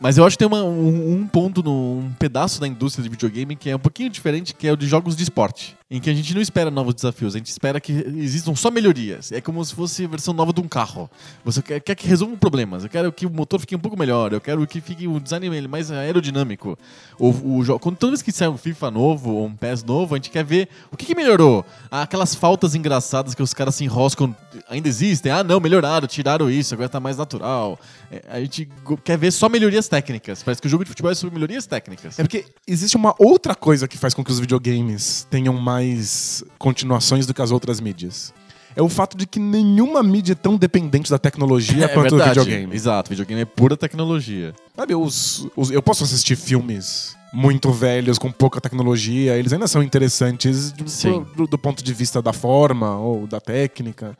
Mas 0.00 0.16
eu 0.18 0.24
acho 0.24 0.34
que 0.36 0.38
tem 0.38 0.48
uma- 0.48 0.64
um, 0.64 1.12
um 1.12 1.26
ponto, 1.26 1.62
no, 1.62 1.98
um 1.98 2.12
pedaço 2.18 2.60
da 2.60 2.66
indústria 2.66 3.02
de 3.02 3.08
videogame 3.08 3.54
que 3.56 3.68
é 3.70 3.76
um 3.76 3.78
pouquinho 3.78 4.08
diferente, 4.10 4.54
que 4.54 4.66
é 4.66 4.72
o 4.72 4.76
de 4.76 4.86
jogos 4.86 5.14
de 5.16 5.22
esporte. 5.22 5.76
Em 5.90 6.00
que 6.00 6.08
a 6.10 6.14
gente 6.14 6.34
não 6.34 6.40
espera 6.40 6.70
novos 6.70 6.94
desafios, 6.94 7.34
a 7.34 7.38
gente 7.38 7.48
espera 7.48 7.78
que 7.80 7.92
existam 7.92 8.54
só 8.56 8.70
melhorias. 8.70 9.30
É 9.30 9.40
como 9.40 9.64
se 9.64 9.74
fosse 9.74 10.04
a 10.06 10.08
versão 10.08 10.32
nova 10.34 10.52
de 10.52 10.60
um 10.60 10.66
carro. 10.66 11.08
Você 11.44 11.62
quer, 11.62 11.78
quer 11.80 11.94
que 11.94 12.08
resolvam 12.08 12.36
problemas. 12.36 12.82
Eu 12.82 12.90
quero 12.90 13.12
que 13.12 13.26
o 13.26 13.30
motor 13.30 13.60
fique 13.60 13.76
um 13.76 13.78
pouco 13.78 13.96
melhor. 13.96 14.32
Eu 14.32 14.40
quero 14.40 14.66
que 14.66 14.80
fique 14.80 15.06
o 15.06 15.20
design 15.20 15.68
mais 15.68 15.90
aerodinâmico. 15.92 16.76
O, 17.18 17.28
o, 17.28 17.78
quando 17.78 17.96
toda 17.96 18.10
vez 18.12 18.22
que 18.22 18.32
sai 18.32 18.48
um 18.48 18.56
FIFA 18.56 18.90
novo 18.90 19.30
ou 19.34 19.46
um 19.46 19.54
PES 19.54 19.84
novo, 19.84 20.14
a 20.14 20.18
gente 20.18 20.30
quer 20.30 20.42
ver 20.44 20.68
o 20.90 20.96
que, 20.96 21.04
que 21.06 21.14
melhorou. 21.14 21.64
Aquelas 21.90 22.34
faltas 22.34 22.74
engraçadas 22.74 23.34
que 23.34 23.42
os 23.42 23.52
caras 23.54 23.74
se 23.74 23.84
enroscam 23.84 24.34
ainda 24.68 24.88
existem. 24.88 25.30
Ah, 25.30 25.44
não, 25.44 25.60
melhoraram, 25.60 26.08
tiraram 26.08 26.50
isso, 26.50 26.74
agora 26.74 26.88
tá 26.88 26.98
mais 26.98 27.18
natural. 27.18 27.78
É, 28.10 28.22
a 28.28 28.40
gente 28.40 28.68
quer 29.04 29.18
ver 29.18 29.30
só 29.30 29.48
melhorias 29.48 29.73
técnicas. 29.88 30.42
Parece 30.42 30.60
que 30.60 30.66
o 30.66 30.70
jogo 30.70 30.84
de 30.84 30.88
futebol 30.88 31.10
é 31.10 31.14
sobre 31.14 31.34
melhorias 31.34 31.66
técnicas. 31.66 32.18
É 32.18 32.22
porque 32.22 32.44
existe 32.66 32.96
uma 32.96 33.14
outra 33.18 33.54
coisa 33.54 33.86
que 33.88 33.98
faz 33.98 34.14
com 34.14 34.24
que 34.24 34.30
os 34.30 34.38
videogames 34.40 35.26
tenham 35.30 35.54
mais 35.54 36.42
continuações 36.58 37.26
do 37.26 37.34
que 37.34 37.42
as 37.42 37.50
outras 37.50 37.80
mídias. 37.80 38.32
É 38.76 38.82
o 38.82 38.88
fato 38.88 39.16
de 39.16 39.24
que 39.26 39.38
nenhuma 39.38 40.02
mídia 40.02 40.32
é 40.32 40.34
tão 40.34 40.56
dependente 40.56 41.08
da 41.10 41.18
tecnologia 41.18 41.88
quanto 41.88 42.16
o 42.16 42.18
videogame. 42.42 42.74
Exato, 42.74 43.10
videogame 43.10 43.42
é 43.42 43.44
pura 43.44 43.76
tecnologia. 43.76 44.52
Sabe, 44.74 44.94
os, 44.96 45.46
os- 45.56 45.70
eu 45.70 45.80
posso 45.82 46.02
assistir 46.02 46.34
filmes 46.36 47.14
muito 47.34 47.72
velhos, 47.72 48.16
com 48.18 48.30
pouca 48.30 48.60
tecnologia, 48.60 49.36
eles 49.36 49.52
ainda 49.52 49.66
são 49.66 49.82
interessantes 49.82 50.70
do, 50.72 50.84
do- 51.36 51.46
do 51.48 51.58
ponto 51.58 51.82
de 51.82 51.92
vista 51.92 52.22
da 52.22 52.32
forma 52.32 52.96
ou 52.98 53.26
da 53.26 53.40
técnica. 53.40 54.16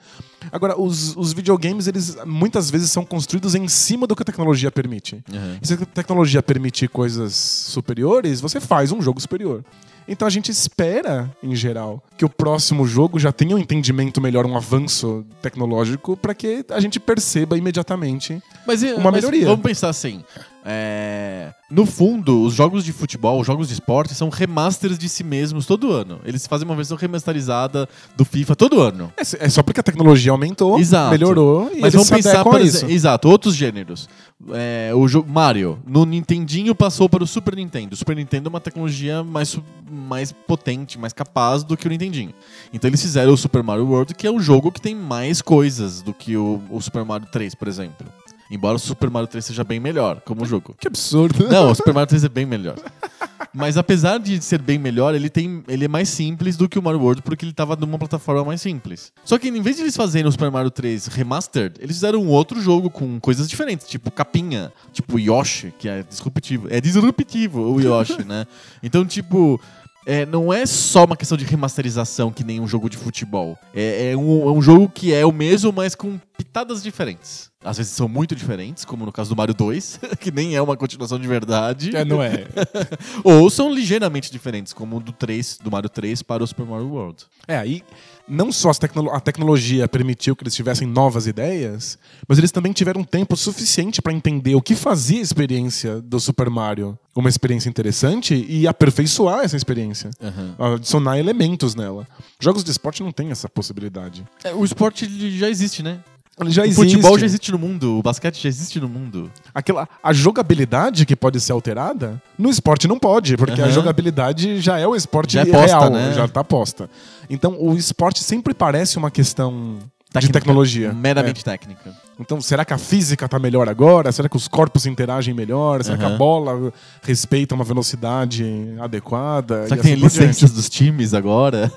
Agora, 0.53 0.79
os, 0.79 1.17
os 1.17 1.33
videogames, 1.33 1.87
eles 1.87 2.17
muitas 2.27 2.71
vezes 2.71 2.91
são 2.91 3.05
construídos 3.05 3.55
em 3.55 3.67
cima 3.69 4.07
do 4.07 4.15
que 4.17 4.23
a 4.23 4.25
tecnologia 4.27 4.71
permite. 4.71 5.23
Uhum. 5.33 5.59
E 5.63 5.67
se 5.67 5.75
a 5.75 5.77
tecnologia 5.79 6.43
permitir 6.43 6.89
coisas 6.89 7.35
superiores, 7.35 8.41
você 8.41 8.61
faz 8.61 8.91
um 8.93 9.01
jogo 9.01 9.21
superior. 9.21 9.65
Então 10.07 10.27
a 10.29 10.31
gente 10.31 10.51
espera, 10.51 11.31
em 11.43 11.55
geral, 11.57 12.03
que 12.17 12.25
o 12.25 12.29
próximo 12.29 12.87
jogo 12.87 13.19
já 13.19 13.33
tenha 13.33 13.57
um 13.57 13.59
entendimento 13.59 14.21
melhor, 14.21 14.45
um 14.47 14.57
avanço 14.57 15.25
tecnológico, 15.41 16.17
para 16.17 16.35
que 16.35 16.65
a 16.71 16.81
gente 16.81 17.01
perceba 17.01 17.57
imediatamente 17.57 18.43
Mas, 18.67 18.83
Uma 18.83 19.05
mas 19.11 19.15
melhoria. 19.15 19.47
Vamos 19.47 19.63
pensar 19.63 19.89
assim. 19.89 20.23
é, 20.65 21.53
No 21.71 21.87
fundo, 21.87 22.43
os 22.43 22.55
jogos 22.55 22.85
de 22.85 22.93
futebol, 22.93 23.41
os 23.41 23.47
jogos 23.47 23.69
de 23.69 23.75
esporte, 23.75 24.15
são 24.15 24.29
remasters 24.29 24.99
de 24.99 25.09
si 25.09 25.25
mesmos 25.25 25.67
todo 25.67 25.91
ano. 25.93 26.21
Eles 26.25 26.47
fazem 26.47 26.67
uma 26.67 26.77
versão 26.77 26.97
remasterizada 26.97 27.89
do 28.17 28.25
FIFA 28.25 28.57
todo 28.57 28.81
ano. 28.81 29.13
É, 29.17 29.47
é 29.47 29.49
só 29.49 29.63
porque 29.63 29.81
a 29.81 29.83
tecnologia 29.83 30.33
aumentou, 30.33 30.79
Exato. 30.79 31.11
melhorou 31.11 31.71
e 31.73 31.81
Mas 31.81 31.95
eles 31.95 31.95
vamos 31.95 32.09
se 32.09 32.15
pensar, 32.15 32.45
por 32.45 32.61
isso. 32.61 32.87
exato, 32.87 33.29
outros 33.29 33.55
gêneros. 33.55 34.09
É, 34.53 34.93
o 34.95 35.07
jogo 35.09 35.31
Mario, 35.31 35.81
no 35.87 36.05
Nintendinho 36.05 36.75
passou 36.75 37.09
para 37.09 37.23
o 37.23 37.27
Super 37.27 37.57
Nintendo. 37.57 37.95
O 37.95 37.97
Super 37.97 38.17
Nintendo 38.17 38.49
é 38.49 38.51
uma 38.51 38.61
tecnologia 38.61 39.23
mais, 39.23 39.59
mais 39.91 40.33
potente, 40.33 40.99
mais 40.99 41.13
capaz 41.13 41.65
do 41.65 41.77
que 41.77 41.87
o 41.87 41.91
Nintendinho. 41.91 42.35
Então 42.73 42.89
eles 42.89 43.01
fizeram 43.01 43.33
o 43.33 43.37
Super 43.37 43.63
Mario 43.63 43.87
World, 43.87 44.15
que 44.15 44.27
é 44.27 44.31
um 44.31 44.41
jogo 44.41 44.71
que 44.71 44.81
tem 44.81 44.95
mais 44.95 45.41
coisas 45.41 46.03
do 46.03 46.13
que 46.13 46.37
o, 46.37 46.61
o 46.71 46.81
Super 46.81 47.05
Mario 47.05 47.27
3, 47.31 47.55
por 47.55 47.69
exemplo. 47.69 48.07
Embora 48.51 48.77
o 48.77 48.79
Super 48.79 49.09
Mario 49.09 49.29
3 49.29 49.45
seja 49.45 49.65
bem 49.65 49.81
melhor 49.81 50.21
como 50.21 50.45
jogo. 50.45 50.75
Que 50.79 50.87
absurdo. 50.87 51.49
Não, 51.49 51.71
o 51.71 51.75
Super 51.75 51.95
Mario 51.95 52.09
3 52.09 52.25
é 52.25 52.29
bem 52.29 52.45
melhor. 52.45 52.77
Mas 53.55 53.77
apesar 53.77 54.19
de 54.19 54.43
ser 54.43 54.61
bem 54.61 54.79
melhor, 54.79 55.15
ele, 55.15 55.31
tem, 55.31 55.63
ele 55.69 55.85
é 55.85 55.89
mais 55.89 56.09
simples 56.09 56.57
do 56.57 56.69
que 56.69 56.77
o 56.77 56.83
Mario 56.83 57.01
World, 57.01 57.23
porque 57.23 57.45
ele 57.45 57.53
tava 57.53 57.77
numa 57.77 57.97
plataforma 57.97 58.45
mais 58.45 58.61
simples. 58.61 59.13
Só 59.25 59.39
que 59.39 59.49
em 59.49 59.63
vez 59.63 59.77
de 59.77 59.83
eles 59.83 59.97
fazerem 59.97 60.27
o 60.27 60.33
Super 60.33 60.51
Mario 60.51 60.73
3 60.73 61.07
Remastered, 61.07 61.77
eles 61.79 61.97
fizeram 61.97 62.21
um 62.21 62.29
outro 62.29 62.61
jogo 62.61 62.91
com 62.91 63.21
coisas 63.21 63.49
diferentes, 63.49 63.87
tipo 63.87 64.11
capinha, 64.11 64.73
tipo 64.93 65.21
Yoshi, 65.21 65.73
que 65.79 65.89
é 65.89 66.03
disruptivo. 66.03 66.67
É 66.69 66.81
disruptivo 66.81 67.73
o 67.73 67.81
Yoshi, 67.81 68.25
né? 68.25 68.45
Então, 68.83 69.07
tipo. 69.07 69.61
é, 70.05 70.27
não 70.27 70.53
é 70.53 70.67
só 70.67 71.05
uma 71.05 71.17
questão 71.17 71.39
de 71.39 71.45
remasterização 71.45 72.33
que 72.33 72.43
nem 72.45 72.61
um 72.61 72.67
jogo 72.67 72.91
de 72.91 72.97
futebol. 72.97 73.57
É, 73.75 74.11
é 74.11 74.17
um, 74.17 74.49
é 74.49 74.53
um 74.53 74.61
jogo 74.61 74.89
que 74.89 75.15
é 75.15 75.25
o 75.25 75.33
mesmo, 75.33 75.73
mas 75.73 75.95
com 75.95 76.19
pitadas 76.37 76.83
diferentes. 76.83 77.51
Às 77.65 77.79
vezes 77.79 77.93
são 77.93 78.09
muito 78.09 78.37
diferentes, 78.37 78.85
como 78.85 79.07
no 79.07 79.13
caso 79.13 79.31
do 79.31 79.37
Mario 79.37 79.55
2, 79.55 80.01
que 80.21 80.31
nem 80.31 80.55
é 80.55 80.61
uma 80.63 80.77
continuação 80.77 81.19
de 81.19 81.27
verdade. 81.27 81.97
É, 81.97 82.05
não 82.05 82.23
é. 82.23 82.45
Ou 83.25 83.49
são 83.49 83.73
ligeiramente 83.73 84.31
diferentes, 84.31 84.73
como 84.73 84.99
o 84.99 85.01
do 85.01 85.13
3, 85.13 85.59
do 85.63 85.71
Mario 85.71 85.89
3 85.89 86.23
para 86.23 86.43
o 86.45 86.47
Super 86.47 86.67
Mario 86.67 86.89
World. 86.89 87.25
É, 87.49 87.57
aí 87.57 87.83
não 88.27 88.51
só 88.51 88.71
as 88.71 88.79
tecno- 88.79 89.11
a 89.11 89.21
tecnologia 89.21 89.87
permitiu 89.87 90.35
que 90.35 90.43
eles 90.45 90.55
tivessem 90.55 90.87
novas 90.89 91.27
ideias, 91.27 91.99
mas 92.29 92.39
eles 92.39 92.51
também 92.51 92.73
tiveram 92.73 93.05
tempo 93.05 93.37
suficiente 93.37 94.01
para 94.01 94.13
entender 94.15 94.55
o 94.55 94.63
que 94.63 94.75
fazia 94.75 95.19
a 95.19 95.23
experiência 95.23 96.01
do 96.01 96.19
Super 96.21 96.49
Mario 96.49 96.99
uma 97.15 97.29
experiência 97.29 97.69
interessante 97.69 98.35
e 98.49 98.67
aperfeiçoar 98.67 99.41
essa 99.45 99.57
experiência. 99.57 100.11
Adicionar 100.59 101.19
elementos 101.19 101.75
nela. 101.75 102.09
Jogos 102.41 102.65
de 102.65 102.71
esporte 102.71 103.03
não 103.03 103.13
tem 103.13 103.31
essa 103.31 103.49
possibilidade. 103.49 104.25
É, 104.43 104.53
o 104.55 104.65
esporte 104.65 105.07
já 105.39 105.49
existe, 105.49 105.83
né? 105.83 106.01
Já 106.47 106.63
o 106.63 106.65
existe. 106.65 106.83
futebol 106.97 107.19
já 107.19 107.27
existe 107.27 107.53
no 107.53 107.59
mundo, 107.59 107.99
o 107.99 108.03
basquete 108.03 108.43
já 108.43 108.49
existe 108.49 108.81
no 108.81 108.89
mundo. 108.89 109.31
Aquela, 109.55 109.89
a 110.03 110.13
jogabilidade 110.13 111.07
que 111.07 111.15
pode 111.15 111.41
ser 111.41 111.53
alterada, 111.53 112.21
no 112.37 112.51
esporte 112.51 112.89
não 112.89 112.99
pode, 112.99 113.37
porque 113.37 113.61
a 113.61 113.65
Aham. 113.67 113.73
jogabilidade 113.73 114.61
já 114.61 114.79
é 114.79 114.87
o 114.87 114.97
esporte 114.97 115.35
Já 115.35 115.43
é 115.43 115.47
posta, 115.47 115.67
real, 115.79 115.91
né? 115.91 116.13
já 116.13 116.27
tá 116.27 116.43
posta. 116.43 116.91
Então 117.31 117.57
o 117.61 117.75
esporte 117.77 118.23
sempre 118.23 118.53
parece 118.53 118.99
uma 118.99 119.11
questão 119.13 119.79
de 119.79 120.21
Técnica, 120.21 120.41
tecnologia. 120.41 120.93
Meramente 120.93 121.45
técnica. 121.45 121.91
É. 121.91 121.93
Então, 122.21 122.41
será 122.41 122.65
que 122.65 122.73
a 122.73 122.79
física 122.79 123.29
tá 123.29 123.37
melhor 123.41 123.69
agora? 123.69 124.13
Será 124.13 124.29
que 124.29 124.37
os 124.37 124.47
corpos 124.47 124.87
interagem 124.87 125.35
melhor? 125.35 125.83
Será 125.83 125.99
que 125.99 126.05
a 126.05 126.11
bola 126.11 126.73
respeita 127.03 127.53
uma 127.57 127.65
velocidade 127.65 128.45
adequada? 128.81 129.65
Será 129.65 129.77
que 129.77 129.83
tem 129.83 129.95
assim 129.95 130.03
licenças 130.05 130.53
dos 130.53 130.69
times 130.69 131.13
agora? 131.15 131.73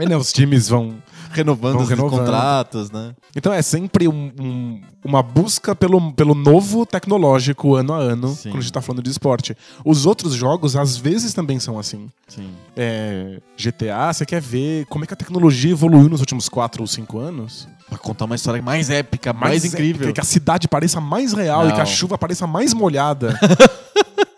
E, 0.00 0.06
né, 0.06 0.16
os 0.16 0.32
times 0.32 0.68
vão. 0.68 0.94
Renovando 1.32 1.74
Vão 1.74 1.82
os 1.82 1.88
renovando. 1.88 2.18
contratos, 2.20 2.90
né? 2.90 3.14
Então 3.34 3.52
é 3.52 3.60
sempre 3.62 4.06
um- 4.06 4.30
um- 4.40 4.80
uma 5.04 5.22
busca 5.22 5.74
pelo, 5.74 6.12
pelo 6.12 6.34
novo 6.34 6.84
tecnológico 6.86 7.74
ano 7.74 7.92
a 7.92 7.98
ano, 7.98 8.28
Sim. 8.28 8.50
quando 8.50 8.58
a 8.58 8.62
gente 8.62 8.72
tá 8.72 8.80
falando 8.80 9.02
de 9.02 9.10
esporte. 9.10 9.56
Os 9.84 10.06
outros 10.06 10.34
jogos, 10.34 10.76
às 10.76 10.96
vezes, 10.96 11.34
também 11.34 11.58
são 11.58 11.78
assim. 11.78 12.08
Sim. 12.28 12.50
É, 12.76 13.40
GTA, 13.56 14.12
você 14.12 14.24
quer 14.26 14.40
ver 14.40 14.86
como 14.86 15.04
é 15.04 15.06
que 15.06 15.14
a 15.14 15.16
tecnologia 15.16 15.70
evoluiu 15.72 16.08
nos 16.08 16.20
últimos 16.20 16.48
4 16.48 16.82
ou 16.82 16.86
5 16.86 17.18
anos? 17.18 17.66
Pra 17.88 17.98
contar 17.98 18.24
uma 18.24 18.34
história 18.34 18.62
mais 18.62 18.88
épica, 18.90 19.32
mais, 19.32 19.64
incrível. 19.64 20.02
épica, 20.02 20.12
que 20.14 20.20
a 20.20 20.24
cidade 20.24 20.66
pareça 20.68 21.00
mais 21.00 21.32
real 21.32 21.64
e 21.64 21.68
Não. 21.68 21.74
que 21.74 21.80
a 21.80 21.86
chuva 21.86 22.16
pareça 22.16 22.46
mais 22.46 22.72
molhada. 22.72 23.38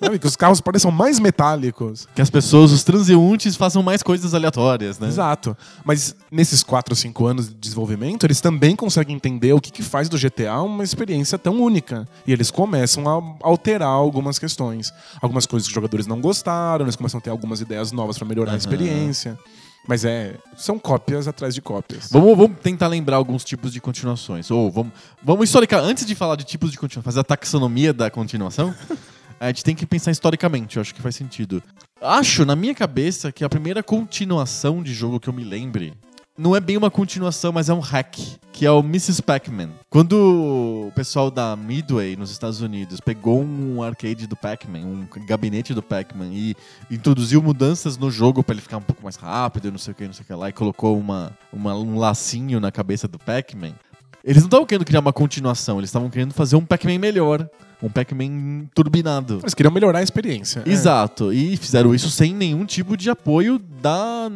Sabe? 0.01 0.19
Que 0.19 0.27
os 0.27 0.37
carros 0.37 0.61
pareçam 0.61 0.91
mais 0.91 1.19
metálicos. 1.19 2.07
Que 2.15 2.21
as 2.21 2.29
pessoas, 2.29 2.73
os 2.73 2.83
transeuntes, 2.85 3.57
façam 3.57 3.83
mais 3.83 4.03
coisas 4.03 4.35
aleatórias, 4.35 4.99
né? 4.99 5.07
Exato. 5.09 5.57
Mas 5.85 6.15
nesses 6.31 6.63
4 6.63 6.93
ou 6.93 6.97
5 6.97 7.27
anos 7.27 7.49
de 7.49 7.55
desenvolvimento, 7.55 8.27
eles 8.27 8.41
também 8.41 8.77
conseguem 8.77 9.17
entender 9.17 9.53
o 9.55 9.61
que, 9.61 9.71
que 9.71 9.83
faz 9.83 10.09
do 10.09 10.19
GTA 10.19 10.61
uma 10.61 10.85
experiência 10.85 11.39
tão 11.39 11.59
única. 11.63 12.07
E 12.27 12.33
eles 12.33 12.51
começam 12.51 13.09
a 13.09 13.23
alterar 13.47 13.89
algumas 13.89 14.39
questões. 14.39 14.93
Algumas 15.23 15.47
coisas 15.47 15.67
que 15.67 15.71
os 15.71 15.75
jogadores 15.75 16.07
não 16.07 16.21
gostaram, 16.21 16.85
eles 16.85 16.97
começam 16.97 17.19
a 17.19 17.21
ter 17.23 17.31
algumas 17.31 17.61
ideias 17.61 17.91
novas 17.93 18.19
para 18.19 18.27
melhorar 18.29 18.51
a 18.51 18.55
Aham. 18.55 18.59
experiência. 18.59 19.39
Mas 19.87 20.05
é. 20.05 20.37
São 20.57 20.79
cópias 20.79 21.29
atrás 21.29 21.55
de 21.55 21.61
cópias. 21.61 22.09
Vamos, 22.11 22.37
vamos 22.37 22.59
tentar 22.61 22.89
lembrar 22.89 23.17
alguns 23.17 23.45
tipos 23.45 23.73
de 23.73 23.81
continuações. 23.81 24.51
Ou 24.51 24.71
vamos, 24.71 24.93
vamos 25.23 25.45
historicar. 25.45 25.81
Antes 25.81 26.07
de 26.07 26.15
falar 26.15 26.37
de 26.37 26.45
tipos 26.45 26.71
de 26.71 26.79
continuação, 26.79 27.03
fazer 27.03 27.21
a 27.21 27.25
taxonomia 27.25 27.93
da 27.93 28.11
continuação, 28.11 28.75
a 29.39 29.49
gente 29.49 29.63
tem 29.63 29.75
que 29.75 29.85
pensar 29.85 30.11
historicamente, 30.11 30.77
eu 30.77 30.81
acho 30.81 30.95
que 30.95 31.03
faz 31.03 31.15
sentido. 31.15 31.63
Acho, 32.01 32.45
na 32.45 32.57
minha 32.57 32.75
cabeça, 32.75 33.31
que 33.31 33.45
a 33.45 33.49
primeira 33.49 33.83
continuação 33.83 34.83
de 34.83 34.93
jogo 34.95 35.21
que 35.21 35.29
eu 35.29 35.33
me 35.33 35.45
lembre 35.45 35.95
não 36.37 36.55
é 36.57 36.61
bem 36.61 36.77
uma 36.77 36.91
continuação, 36.91 37.53
mas 37.53 37.69
é 37.69 37.75
um 37.75 37.79
hack, 37.81 38.17
que 38.53 38.67
é 38.67 38.71
o 38.71 38.81
Mrs. 38.81 39.23
Pac-Man. 39.23 39.71
Quando 39.89 40.13
o 40.89 40.93
pessoal 40.95 41.31
da 41.31 41.55
Midway, 41.55 42.17
nos 42.17 42.31
Estados 42.31 42.61
Unidos, 42.61 43.01
pegou 43.01 43.41
um 43.43 43.83
arcade 43.83 44.27
do 44.27 44.35
Pac-Man, 44.37 44.81
um 44.81 45.07
gabinete 45.27 45.73
do 45.73 45.83
Pac-Man, 45.83 46.31
e 46.33 46.57
introduziu 46.91 47.41
mudanças 47.43 47.97
no 47.97 48.11
jogo 48.11 48.43
pra 48.43 48.55
ele 48.55 48.63
ficar 48.63 48.79
um 48.79 48.83
pouco 48.83 49.03
mais 49.03 49.17
rápido, 49.17 49.71
não 49.71 49.79
sei 49.79 49.93
o 49.93 49.95
que, 49.95 50.07
não 50.07 50.13
sei 50.13 50.25
o 50.25 50.27
que 50.27 50.35
lá, 50.35 50.49
e 50.49 50.53
colocou 50.53 50.99
uma, 50.99 51.37
uma- 51.53 51.75
um 51.77 51.99
lacinho 51.99 52.59
na 52.59 52.73
cabeça 52.73 53.07
do 53.07 53.19
Pac-Man, 53.19 53.75
eles 54.25 54.43
não 54.43 54.49
estavam 54.49 54.67
querendo 54.67 54.85
criar 54.87 55.01
uma 55.01 55.13
continuação, 55.13 55.79
eles 55.79 55.89
estavam 55.91 56.11
querendo 56.11 56.33
fazer 56.35 56.57
um 56.57 56.65
Pac-Man 56.65 56.99
melhor. 56.99 57.49
Um 57.85 57.91
Pac-Man 57.91 58.67
turbinado. 58.75 59.41
Eles 59.43 59.53
queriam 59.55 59.73
melhorar 59.73 59.99
a 59.99 60.03
experiência. 60.03 60.63
É. 60.65 60.71
Exato. 60.71 61.33
E 61.33 61.57
fizeram 61.57 61.95
isso 61.95 62.09
sem 62.11 62.35
nenhum 62.35 62.65
tipo 62.65 62.97
de 62.97 63.11
apoio 63.11 63.59
da, 63.59 64.31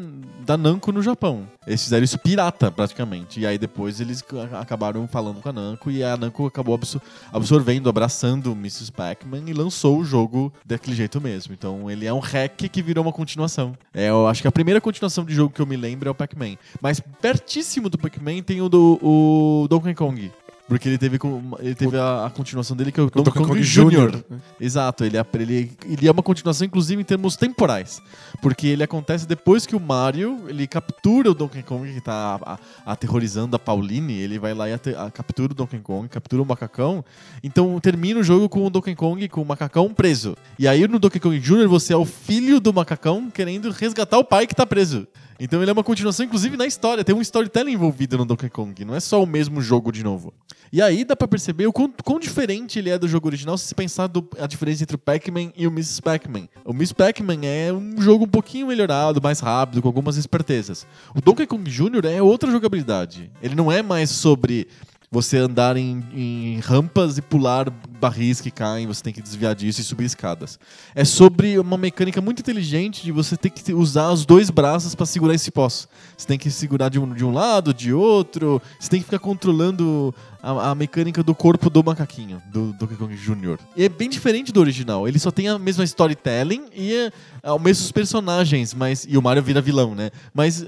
da 0.44 0.56
Namco 0.56 0.92
no 0.92 1.02
Japão. 1.02 1.48
Eles 1.66 1.82
fizeram 1.82 2.04
isso 2.04 2.18
pirata, 2.18 2.70
praticamente. 2.70 3.40
E 3.40 3.46
aí 3.46 3.56
depois 3.56 4.00
eles 4.00 4.20
ca- 4.22 4.60
acabaram 4.60 5.06
falando 5.08 5.40
com 5.40 5.48
a 5.48 5.52
Namco 5.52 5.90
e 5.90 6.02
a 6.04 6.16
Namco 6.16 6.46
acabou 6.46 6.74
absor- 6.74 7.00
absorvendo, 7.32 7.88
abraçando 7.88 8.52
o 8.52 8.56
Mrs. 8.56 8.92
Pac-Man 8.92 9.44
e 9.46 9.52
lançou 9.52 9.98
o 9.98 10.04
jogo 10.04 10.52
daquele 10.66 10.94
jeito 10.96 11.20
mesmo. 11.20 11.54
Então 11.54 11.90
ele 11.90 12.04
é 12.06 12.12
um 12.12 12.18
hack 12.20 12.68
que 12.70 12.82
virou 12.82 13.02
uma 13.04 13.12
continuação. 13.12 13.72
É, 13.94 14.08
eu 14.10 14.26
acho 14.26 14.42
que 14.42 14.48
a 14.48 14.52
primeira 14.52 14.80
continuação 14.80 15.24
de 15.24 15.34
jogo 15.34 15.54
que 15.54 15.60
eu 15.62 15.66
me 15.66 15.76
lembro 15.76 16.08
é 16.08 16.12
o 16.12 16.14
Pac-Man. 16.14 16.56
Mas 16.82 17.00
pertíssimo 17.00 17.88
do 17.88 17.96
Pac-Man 17.98 18.42
tem 18.42 18.60
o 18.60 18.68
do 18.68 18.98
o 19.02 19.66
Donkey 19.68 19.94
Kong. 19.94 20.30
Porque 20.68 20.86
ele 20.88 20.98
teve, 20.98 21.18
com- 21.18 21.56
ele 21.60 21.74
teve 21.74 21.96
a, 21.96 22.26
a 22.26 22.30
continuação 22.30 22.76
dele, 22.76 22.92
que 22.92 23.00
é 23.00 23.02
o 23.02 23.06
Donkey 23.24 23.38
Kong, 23.46 23.60
Jr. 23.62 24.10
Exato, 24.60 25.02
ele 25.04 25.16
é, 25.16 25.24
ele, 25.34 25.72
ele 25.88 26.06
é 26.06 26.10
uma 26.12 26.22
continuação, 26.22 26.66
inclusive, 26.66 27.00
em 27.00 27.04
termos 27.04 27.36
temporais. 27.36 28.02
Porque 28.42 28.66
ele 28.66 28.82
acontece 28.82 29.26
depois 29.26 29.64
que 29.64 29.74
o 29.74 29.80
Mario 29.80 30.44
ele 30.46 30.66
captura 30.66 31.30
o 31.30 31.34
Donkey 31.34 31.62
Kong, 31.62 31.90
que 31.92 32.00
tá 32.02 32.38
a- 32.44 32.52
a- 32.86 32.92
aterrorizando 32.92 33.56
a 33.56 33.58
Pauline. 33.58 34.12
Ele 34.18 34.38
vai 34.38 34.52
lá 34.52 34.68
e 34.68 34.74
ate- 34.74 34.94
a- 34.94 35.10
captura 35.10 35.52
o 35.52 35.54
Donkey 35.54 35.78
Kong, 35.80 36.06
captura 36.08 36.42
o 36.42 36.46
macacão. 36.46 37.02
Então 37.42 37.78
termina 37.80 38.20
o 38.20 38.22
jogo 38.22 38.48
com 38.48 38.66
o 38.66 38.70
Donkey 38.70 38.94
Kong 38.94 39.26
com 39.28 39.40
o 39.42 39.46
macacão 39.46 39.92
preso. 39.94 40.36
E 40.58 40.68
aí 40.68 40.86
no 40.86 40.98
Donkey 40.98 41.18
Kong 41.18 41.38
Jr. 41.38 41.66
você 41.66 41.92
é 41.92 41.96
o 41.96 42.04
filho 42.04 42.60
do 42.60 42.72
macacão 42.74 43.30
querendo 43.30 43.70
resgatar 43.70 44.18
o 44.18 44.24
pai 44.24 44.46
que 44.46 44.54
tá 44.54 44.66
preso. 44.66 45.06
Então 45.40 45.62
ele 45.62 45.70
é 45.70 45.72
uma 45.72 45.84
continuação, 45.84 46.26
inclusive, 46.26 46.56
na 46.56 46.66
história. 46.66 47.04
Tem 47.04 47.14
um 47.14 47.20
storytelling 47.20 47.72
envolvido 47.72 48.18
no 48.18 48.24
Donkey 48.24 48.50
Kong. 48.50 48.84
Não 48.84 48.94
é 48.94 49.00
só 49.00 49.22
o 49.22 49.26
mesmo 49.26 49.60
jogo 49.60 49.92
de 49.92 50.02
novo. 50.02 50.34
E 50.72 50.82
aí 50.82 51.04
dá 51.04 51.14
pra 51.14 51.28
perceber 51.28 51.66
o 51.66 51.72
quão, 51.72 51.90
quão 52.04 52.18
diferente 52.18 52.78
ele 52.78 52.90
é 52.90 52.98
do 52.98 53.06
jogo 53.06 53.28
original 53.28 53.56
se 53.56 53.74
pensar 53.74 54.06
do- 54.08 54.28
a 54.38 54.46
diferença 54.46 54.82
entre 54.82 54.96
o 54.96 54.98
Pac-Man 54.98 55.52
e 55.56 55.66
o 55.66 55.70
Miss 55.70 56.00
Pac-Man. 56.00 56.48
O 56.64 56.72
Miss 56.72 56.92
Pac-Man 56.92 57.38
é 57.44 57.72
um 57.72 58.00
jogo 58.02 58.24
um 58.24 58.28
pouquinho 58.28 58.66
melhorado, 58.66 59.22
mais 59.22 59.40
rápido, 59.40 59.80
com 59.80 59.88
algumas 59.88 60.16
espertezas. 60.16 60.86
O 61.14 61.20
Donkey 61.20 61.46
Kong 61.46 61.70
Jr. 61.70 62.04
é 62.06 62.20
outra 62.20 62.50
jogabilidade. 62.50 63.30
Ele 63.40 63.54
não 63.54 63.70
é 63.70 63.80
mais 63.82 64.10
sobre 64.10 64.66
você 65.10 65.38
andar 65.38 65.76
em, 65.76 66.04
em 66.12 66.60
rampas 66.60 67.16
e 67.16 67.22
pular 67.22 67.70
barris 67.98 68.40
que 68.40 68.50
caem, 68.50 68.86
você 68.86 69.02
tem 69.02 69.12
que 69.12 69.22
desviar 69.22 69.54
disso 69.54 69.80
e 69.80 69.84
subir 69.84 70.04
escadas. 70.04 70.58
É 70.94 71.04
sobre 71.04 71.58
uma 71.58 71.78
mecânica 71.78 72.20
muito 72.20 72.40
inteligente 72.40 73.02
de 73.02 73.10
você 73.10 73.36
ter 73.36 73.50
que 73.50 73.72
usar 73.72 74.10
os 74.10 74.26
dois 74.26 74.50
braços 74.50 74.94
para 74.94 75.06
segurar 75.06 75.34
esse 75.34 75.50
poço. 75.50 75.88
Você 76.16 76.26
tem 76.26 76.38
que 76.38 76.50
segurar 76.50 76.90
de 76.90 76.98
um, 76.98 77.12
de 77.14 77.24
um 77.24 77.32
lado, 77.32 77.72
de 77.72 77.92
outro, 77.92 78.60
você 78.78 78.90
tem 78.90 79.00
que 79.00 79.06
ficar 79.06 79.18
controlando 79.18 80.14
a, 80.42 80.70
a 80.70 80.74
mecânica 80.74 81.22
do 81.22 81.34
corpo 81.34 81.70
do 81.70 81.82
macaquinho, 81.82 82.42
do 82.52 82.72
Donkey 82.74 82.96
Kong 82.96 83.14
Jr. 83.14 83.58
E 83.76 83.84
é 83.84 83.88
bem 83.88 84.08
diferente 84.08 84.52
do 84.52 84.60
original. 84.60 85.08
Ele 85.08 85.18
só 85.18 85.30
tem 85.30 85.48
a 85.48 85.58
mesma 85.58 85.84
storytelling 85.84 86.66
e 86.74 86.94
é, 86.94 87.12
é, 87.42 87.52
os 87.52 87.60
mesmos 87.60 87.92
personagens, 87.92 88.74
mas 88.74 89.06
e 89.08 89.16
o 89.16 89.22
Mario 89.22 89.42
vira 89.42 89.60
vilão, 89.60 89.94
né? 89.94 90.10
Mas 90.32 90.64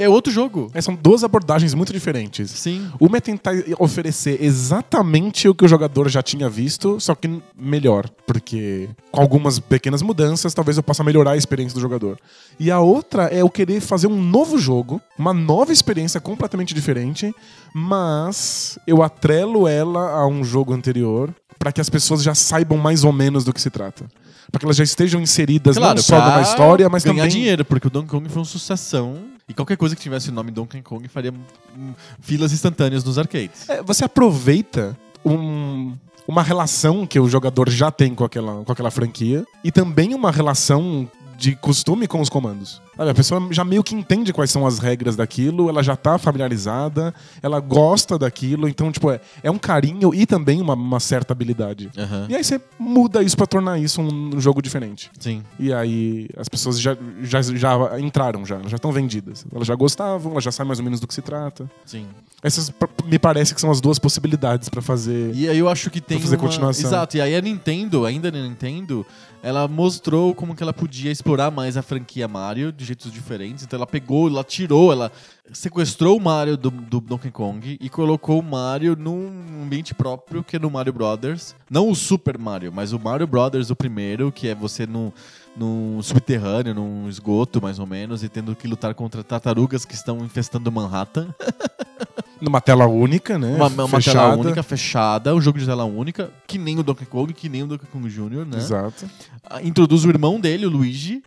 é 0.00 0.08
outro 0.08 0.32
jogo. 0.32 0.70
É, 0.74 0.80
são 0.80 0.94
duas 0.94 1.22
abordagens 1.22 1.74
muito 1.74 1.92
diferentes. 1.92 2.50
Sim. 2.50 2.90
Uma 2.98 3.18
é 3.18 3.20
tentar 3.20 3.52
oferecer 3.78 4.42
exatamente 4.42 5.48
o 5.48 5.54
que 5.54 5.64
o 5.64 5.68
jogador 5.68 6.08
já 6.08 6.22
tinha 6.22 6.48
visto, 6.48 6.98
só 6.98 7.14
que 7.14 7.40
melhor. 7.56 8.08
Porque 8.26 8.88
com 9.10 9.20
algumas 9.20 9.58
pequenas 9.58 10.02
mudanças, 10.02 10.54
talvez 10.54 10.76
eu 10.76 10.82
possa 10.82 11.04
melhorar 11.04 11.32
a 11.32 11.36
experiência 11.36 11.74
do 11.74 11.80
jogador. 11.80 12.18
E 12.58 12.70
a 12.70 12.80
outra 12.80 13.28
é 13.32 13.42
eu 13.42 13.50
querer 13.50 13.80
fazer 13.80 14.06
um 14.06 14.22
novo 14.22 14.58
jogo, 14.58 15.00
uma 15.18 15.34
nova 15.34 15.72
experiência 15.72 16.20
completamente 16.20 16.74
diferente, 16.74 17.34
mas 17.74 18.78
eu 18.86 19.02
atrelo 19.02 19.68
ela 19.68 20.10
a 20.10 20.26
um 20.26 20.42
jogo 20.42 20.72
anterior 20.72 21.34
para 21.58 21.70
que 21.70 21.80
as 21.80 21.90
pessoas 21.90 22.22
já 22.22 22.34
saibam 22.34 22.78
mais 22.78 23.04
ou 23.04 23.12
menos 23.12 23.44
do 23.44 23.52
que 23.52 23.60
se 23.60 23.68
trata. 23.68 24.06
Para 24.50 24.58
que 24.58 24.64
elas 24.64 24.76
já 24.76 24.82
estejam 24.82 25.20
inseridas 25.20 25.76
não 25.76 25.96
só 25.98 26.18
numa 26.18 26.42
história, 26.42 26.88
mas 26.88 27.04
ganhar 27.04 27.16
também 27.16 27.30
dinheiro, 27.30 27.64
porque 27.64 27.86
o 27.86 27.90
Donkey 27.90 28.08
Kong 28.08 28.28
foi 28.28 28.38
uma 28.38 28.44
sucessão 28.46 29.18
e 29.50 29.54
qualquer 29.54 29.76
coisa 29.76 29.94
que 29.96 30.00
tivesse 30.02 30.30
o 30.30 30.32
nome 30.32 30.50
Donkey 30.50 30.80
Kong 30.80 31.06
faria 31.08 31.32
hum, 31.76 31.92
filas 32.20 32.52
instantâneas 32.52 33.02
nos 33.04 33.18
arcades. 33.18 33.68
É, 33.68 33.82
você 33.82 34.04
aproveita 34.04 34.96
um- 35.24 35.96
uma 36.26 36.42
relação 36.42 37.04
que 37.06 37.18
o 37.18 37.28
jogador 37.28 37.68
já 37.68 37.90
tem 37.90 38.14
com 38.14 38.24
aquela, 38.24 38.62
com 38.64 38.70
aquela 38.72 38.90
franquia 38.90 39.44
e 39.64 39.72
também 39.72 40.14
uma 40.14 40.30
relação 40.30 41.10
de 41.36 41.56
costume 41.56 42.06
com 42.06 42.20
os 42.20 42.28
comandos. 42.28 42.80
Sabe, 43.00 43.12
a 43.12 43.14
pessoa 43.14 43.48
já 43.50 43.64
meio 43.64 43.82
que 43.82 43.94
entende 43.94 44.30
quais 44.30 44.50
são 44.50 44.66
as 44.66 44.78
regras 44.78 45.16
daquilo, 45.16 45.70
ela 45.70 45.82
já 45.82 45.96
tá 45.96 46.18
familiarizada, 46.18 47.14
ela 47.42 47.58
gosta 47.58 48.18
daquilo, 48.18 48.68
então, 48.68 48.92
tipo, 48.92 49.10
é, 49.10 49.18
é 49.42 49.50
um 49.50 49.56
carinho 49.56 50.14
e 50.14 50.26
também 50.26 50.60
uma, 50.60 50.74
uma 50.74 51.00
certa 51.00 51.32
habilidade. 51.32 51.88
Aham. 51.96 52.26
E 52.28 52.36
aí 52.36 52.44
você 52.44 52.60
muda 52.78 53.22
isso 53.22 53.38
pra 53.38 53.46
tornar 53.46 53.78
isso 53.78 54.02
um 54.02 54.38
jogo 54.38 54.60
diferente. 54.60 55.10
Sim. 55.18 55.42
E 55.58 55.72
aí 55.72 56.28
as 56.36 56.46
pessoas 56.46 56.78
já, 56.78 56.94
já, 57.22 57.40
já 57.40 57.98
entraram, 57.98 58.44
já, 58.44 58.60
já 58.66 58.76
estão 58.76 58.92
vendidas. 58.92 59.46
Elas 59.50 59.66
já 59.66 59.74
gostavam, 59.74 60.32
elas 60.32 60.44
já 60.44 60.52
sabem 60.52 60.68
mais 60.68 60.78
ou 60.78 60.84
menos 60.84 61.00
do 61.00 61.06
que 61.06 61.14
se 61.14 61.22
trata. 61.22 61.70
Sim. 61.86 62.06
Essas 62.42 62.70
me 63.06 63.18
parece 63.18 63.54
que 63.54 63.60
são 63.62 63.70
as 63.70 63.80
duas 63.80 63.98
possibilidades 63.98 64.68
pra 64.68 64.82
fazer. 64.82 65.34
E 65.34 65.48
aí 65.48 65.58
eu 65.58 65.70
acho 65.70 65.90
que 65.90 66.02
tem 66.02 66.18
fazer 66.18 66.36
uma... 66.36 66.42
continuação. 66.42 66.90
Exato. 66.90 67.16
E 67.16 67.20
aí 67.22 67.34
a 67.34 67.40
Nintendo, 67.40 68.04
ainda 68.04 68.30
na 68.30 68.42
Nintendo, 68.42 69.06
ela 69.42 69.66
mostrou 69.66 70.34
como 70.34 70.54
que 70.54 70.62
ela 70.62 70.72
podia 70.72 71.10
explorar 71.10 71.50
mais 71.50 71.76
a 71.76 71.82
franquia 71.82 72.28
Mario 72.28 72.72
de 72.72 72.84
jeitos 72.90 73.12
diferentes. 73.12 73.64
Então 73.64 73.76
ela 73.76 73.86
pegou, 73.86 74.28
ela 74.28 74.44
tirou, 74.44 74.92
ela 74.92 75.10
sequestrou 75.52 76.16
o 76.16 76.20
Mario 76.20 76.56
do, 76.56 76.70
do 76.70 77.00
Donkey 77.00 77.30
Kong 77.30 77.78
e 77.80 77.88
colocou 77.88 78.40
o 78.40 78.42
Mario 78.42 78.96
num 78.96 79.62
ambiente 79.62 79.94
próprio, 79.94 80.42
que 80.42 80.56
é 80.56 80.58
no 80.58 80.70
Mario 80.70 80.92
Brothers. 80.92 81.54
Não 81.68 81.88
o 81.88 81.94
Super 81.94 82.38
Mario, 82.38 82.72
mas 82.72 82.92
o 82.92 82.98
Mario 82.98 83.26
Brothers, 83.26 83.70
o 83.70 83.76
primeiro, 83.76 84.32
que 84.32 84.48
é 84.48 84.54
você 84.54 84.86
num, 84.86 85.12
num 85.56 86.00
subterrâneo, 86.02 86.74
num 86.74 87.08
esgoto, 87.08 87.60
mais 87.60 87.78
ou 87.78 87.86
menos, 87.86 88.22
e 88.22 88.28
tendo 88.28 88.54
que 88.54 88.68
lutar 88.68 88.94
contra 88.94 89.22
tartarugas 89.22 89.84
que 89.84 89.94
estão 89.94 90.18
infestando 90.24 90.70
Manhattan. 90.70 91.34
Numa 92.40 92.60
tela 92.60 92.86
única, 92.86 93.38
né? 93.38 93.54
Uma, 93.54 93.84
uma 93.84 94.00
tela 94.00 94.34
única, 94.34 94.62
fechada, 94.62 95.34
um 95.34 95.40
jogo 95.42 95.58
de 95.58 95.66
tela 95.66 95.84
única, 95.84 96.30
que 96.46 96.56
nem 96.56 96.78
o 96.78 96.82
Donkey 96.82 97.04
Kong, 97.04 97.34
que 97.34 97.50
nem 97.50 97.64
o 97.64 97.66
Donkey 97.66 97.86
Kong 97.86 98.08
Jr., 98.08 98.46
né? 98.46 98.56
Exato. 98.56 99.04
Ah, 99.44 99.60
Introduz 99.62 100.06
o 100.06 100.08
irmão 100.08 100.40
dele, 100.40 100.64
o 100.64 100.70
Luigi. 100.70 101.22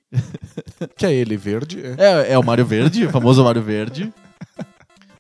Que 0.97 1.05
é 1.05 1.13
ele, 1.13 1.37
verde. 1.37 1.79
é. 1.85 1.95
É, 1.99 2.33
é 2.33 2.39
o 2.39 2.43
Mario 2.43 2.65
Verde, 2.65 3.05
o 3.05 3.09
famoso 3.11 3.43
Mario 3.43 3.61
Verde. 3.61 4.11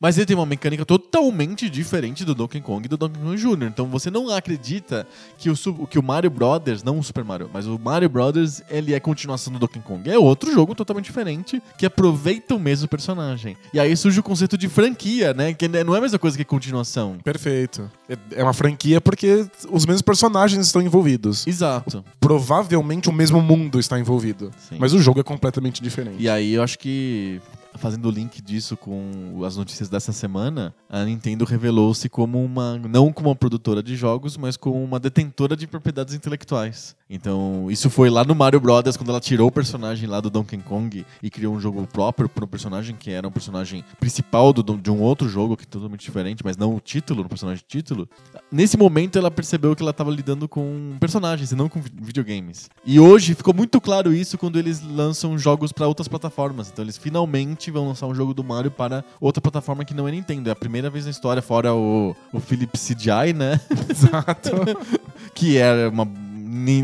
Mas 0.03 0.17
ele 0.17 0.25
tem 0.25 0.35
uma 0.35 0.45
mecânica 0.45 0.85
totalmente 0.85 1.69
diferente 1.69 2.25
do 2.25 2.35
Donkey 2.35 2.59
Kong 2.59 2.85
e 2.85 2.89
do 2.89 2.97
Donkey 2.97 3.17
Kong 3.21 3.37
Jr. 3.37 3.67
Então 3.67 3.85
você 3.87 4.11
não 4.11 4.29
acredita 4.29 5.07
que 5.37 5.49
o, 5.49 5.55
que 5.87 5.97
o 5.97 6.03
Mario 6.03 6.29
Brothers, 6.29 6.83
não 6.83 6.99
o 6.99 7.03
Super 7.03 7.23
Mario, 7.23 7.49
mas 7.53 7.65
o 7.65 7.79
Mario 7.79 8.09
Brothers, 8.09 8.61
ele 8.69 8.93
é 8.93 8.99
continuação 8.99 9.53
do 9.53 9.59
Donkey 9.59 9.79
Kong. 9.79 10.09
É 10.09 10.19
outro 10.19 10.51
jogo 10.51 10.75
totalmente 10.75 11.05
diferente 11.05 11.63
que 11.77 11.85
aproveita 11.85 12.53
o 12.53 12.59
mesmo 12.59 12.85
personagem. 12.89 13.55
E 13.73 13.79
aí 13.79 13.95
surge 13.95 14.19
o 14.19 14.23
conceito 14.23 14.57
de 14.57 14.67
franquia, 14.67 15.33
né? 15.33 15.53
Que 15.53 15.69
não 15.69 15.95
é 15.95 15.99
a 15.99 16.01
mesma 16.01 16.19
coisa 16.19 16.37
que 16.37 16.43
continuação. 16.43 17.17
Perfeito. 17.23 17.89
É- 18.09 18.17
É 18.35 18.43
uma 18.43 18.53
franquia 18.53 18.99
porque 18.99 19.47
os 19.71 19.85
mesmos 19.85 20.01
personagens 20.01 20.65
estão 20.65 20.81
envolvidos. 20.81 21.47
Exato. 21.47 22.03
Provavelmente 22.19 23.07
o 23.07 23.13
mesmo 23.13 23.41
mundo 23.41 23.79
está 23.79 23.97
envolvido. 23.97 24.51
Sim. 24.69 24.75
Mas 24.79 24.91
o 24.93 24.99
jogo 25.01 25.21
é 25.21 25.23
completamente 25.23 25.81
diferente. 25.81 26.17
E 26.21 26.27
aí 26.27 26.53
eu 26.55 26.61
acho 26.61 26.77
que 26.77 27.39
fazendo 27.75 28.07
o 28.07 28.11
link 28.11 28.41
disso 28.41 28.77
com 28.77 29.41
as 29.45 29.57
notícias 29.57 29.89
dessa 29.89 30.11
semana, 30.11 30.73
a 30.89 31.03
Nintendo 31.03 31.45
revelou-se 31.45 32.07
como 32.09 32.43
uma 32.43 32.77
não 32.77 33.11
como 33.11 33.29
uma 33.29 33.35
produtora 33.35 33.81
de 33.81 33.95
jogos, 33.95 34.37
mas 34.37 34.55
como 34.57 34.81
uma 34.83 34.99
detentora 34.99 35.55
de 35.55 35.67
propriedades 35.67 36.13
intelectuais. 36.13 36.95
Então, 37.09 37.67
isso 37.69 37.89
foi 37.91 38.09
lá 38.09 38.23
no 38.23 38.33
Mario 38.33 38.59
Brothers 38.59 38.97
quando 38.97 39.09
ela 39.09 39.19
tirou 39.19 39.47
o 39.47 39.51
personagem 39.51 40.07
lá 40.09 40.19
do 40.19 40.29
Donkey 40.31 40.57
Kong 40.57 41.05
e 41.21 41.29
criou 41.29 41.53
um 41.53 41.59
jogo 41.59 41.85
próprio 41.85 42.27
para 42.27 42.43
um 42.43 42.47
personagem 42.47 42.95
que 42.95 43.11
era 43.11 43.27
um 43.27 43.31
personagem 43.31 43.83
principal 43.99 44.51
do- 44.51 44.77
de 44.77 44.89
um 44.89 44.99
outro 44.99 45.29
jogo 45.29 45.55
que 45.55 45.63
é 45.63 45.67
totalmente 45.67 46.01
diferente, 46.01 46.41
mas 46.43 46.57
não 46.57 46.75
o 46.75 46.79
título, 46.79 47.21
no 47.21 47.29
personagem 47.29 47.63
título. 47.67 48.09
Nesse 48.51 48.77
momento 48.77 49.17
ela 49.19 49.29
percebeu 49.29 49.75
que 49.75 49.83
ela 49.83 49.91
estava 49.91 50.09
lidando 50.09 50.47
com 50.47 50.95
personagens 50.99 51.51
e 51.51 51.55
não 51.55 51.69
com 51.69 51.81
vi- 51.81 51.91
videogames. 52.01 52.67
E 52.83 52.99
hoje 52.99 53.35
ficou 53.35 53.53
muito 53.53 53.79
claro 53.79 54.11
isso 54.11 54.37
quando 54.37 54.57
eles 54.57 54.81
lançam 54.81 55.37
jogos 55.37 55.71
para 55.71 55.87
outras 55.87 56.07
plataformas. 56.07 56.69
Então 56.71 56.83
eles 56.83 56.97
finalmente 56.97 57.62
vão 57.71 57.87
lançar 57.87 58.07
um 58.07 58.15
jogo 58.15 58.33
do 58.33 58.43
Mario 58.43 58.71
para 58.71 59.03
outra 59.19 59.41
plataforma 59.41 59.85
que 59.85 59.93
não 59.93 60.07
é 60.07 60.11
Nintendo. 60.11 60.49
É 60.49 60.51
a 60.51 60.55
primeira 60.55 60.89
vez 60.89 61.05
na 61.05 61.11
história, 61.11 61.41
fora 61.41 61.73
o, 61.73 62.15
o 62.31 62.39
Philips 62.39 62.87
CGI, 62.87 63.33
né? 63.33 63.59
Exato. 63.89 64.51
que 65.33 65.57
era 65.57 65.89
uma. 65.89 66.07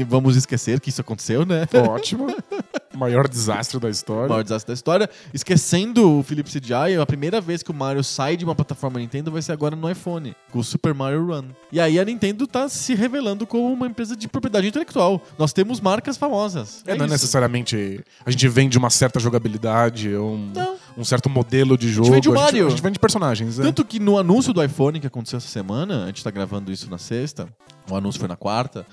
Vamos 0.07 0.35
esquecer 0.35 0.79
que 0.79 0.89
isso 0.89 1.01
aconteceu, 1.01 1.45
né? 1.45 1.67
Ótimo. 1.87 2.27
Maior 2.95 3.27
desastre 3.27 3.79
da 3.79 3.89
história. 3.89 4.27
maior 4.29 4.43
desastre 4.43 4.67
da 4.67 4.73
história. 4.73 5.09
Esquecendo 5.33 6.19
o 6.19 6.23
Philips 6.23 6.53
CGI, 6.53 6.97
a 7.01 7.05
primeira 7.05 7.39
vez 7.39 7.61
que 7.63 7.71
o 7.71 7.73
Mario 7.73 8.03
sai 8.03 8.35
de 8.35 8.43
uma 8.43 8.55
plataforma 8.55 8.99
Nintendo 8.99 9.31
vai 9.31 9.41
ser 9.41 9.51
agora 9.51 9.75
no 9.75 9.89
iPhone, 9.89 10.35
com 10.51 10.59
o 10.59 10.63
Super 10.63 10.93
Mario 10.93 11.27
Run. 11.27 11.45
E 11.71 11.79
aí 11.79 11.99
a 11.99 12.05
Nintendo 12.05 12.47
tá 12.47 12.67
se 12.67 12.95
revelando 12.95 13.45
como 13.45 13.71
uma 13.71 13.87
empresa 13.87 14.15
de 14.15 14.27
propriedade 14.27 14.67
intelectual. 14.67 15.21
Nós 15.37 15.53
temos 15.53 15.79
marcas 15.79 16.17
famosas. 16.17 16.83
É, 16.85 16.95
não 16.95 17.03
é 17.03 17.05
isso. 17.07 17.13
necessariamente. 17.13 18.03
A 18.25 18.31
gente 18.31 18.47
vende 18.47 18.77
uma 18.77 18.89
certa 18.89 19.19
jogabilidade, 19.19 20.13
ou 20.15 20.33
um, 20.33 20.51
Não. 20.55 20.75
um 20.97 21.03
certo 21.03 21.29
modelo 21.29 21.77
de 21.77 21.89
jogo. 21.89 22.09
vende 22.11 22.27
o 22.27 22.33
A 22.33 22.35
gente, 22.35 22.43
Mario. 22.45 22.67
a 22.67 22.69
gente 22.69 22.81
vende 22.81 22.99
personagens. 22.99 23.59
é. 23.59 23.63
Tanto 23.63 23.85
que 23.85 23.99
no 23.99 24.17
anúncio 24.17 24.51
do 24.53 24.63
iPhone 24.63 24.99
que 24.99 25.07
aconteceu 25.07 25.37
essa 25.37 25.47
semana, 25.47 26.03
a 26.03 26.07
gente 26.07 26.23
tá 26.23 26.31
gravando 26.31 26.71
isso 26.71 26.89
na 26.89 26.97
sexta, 26.97 27.47
o 27.89 27.95
anúncio 27.95 28.19
foi 28.19 28.27
na 28.27 28.35
quarta. 28.35 28.85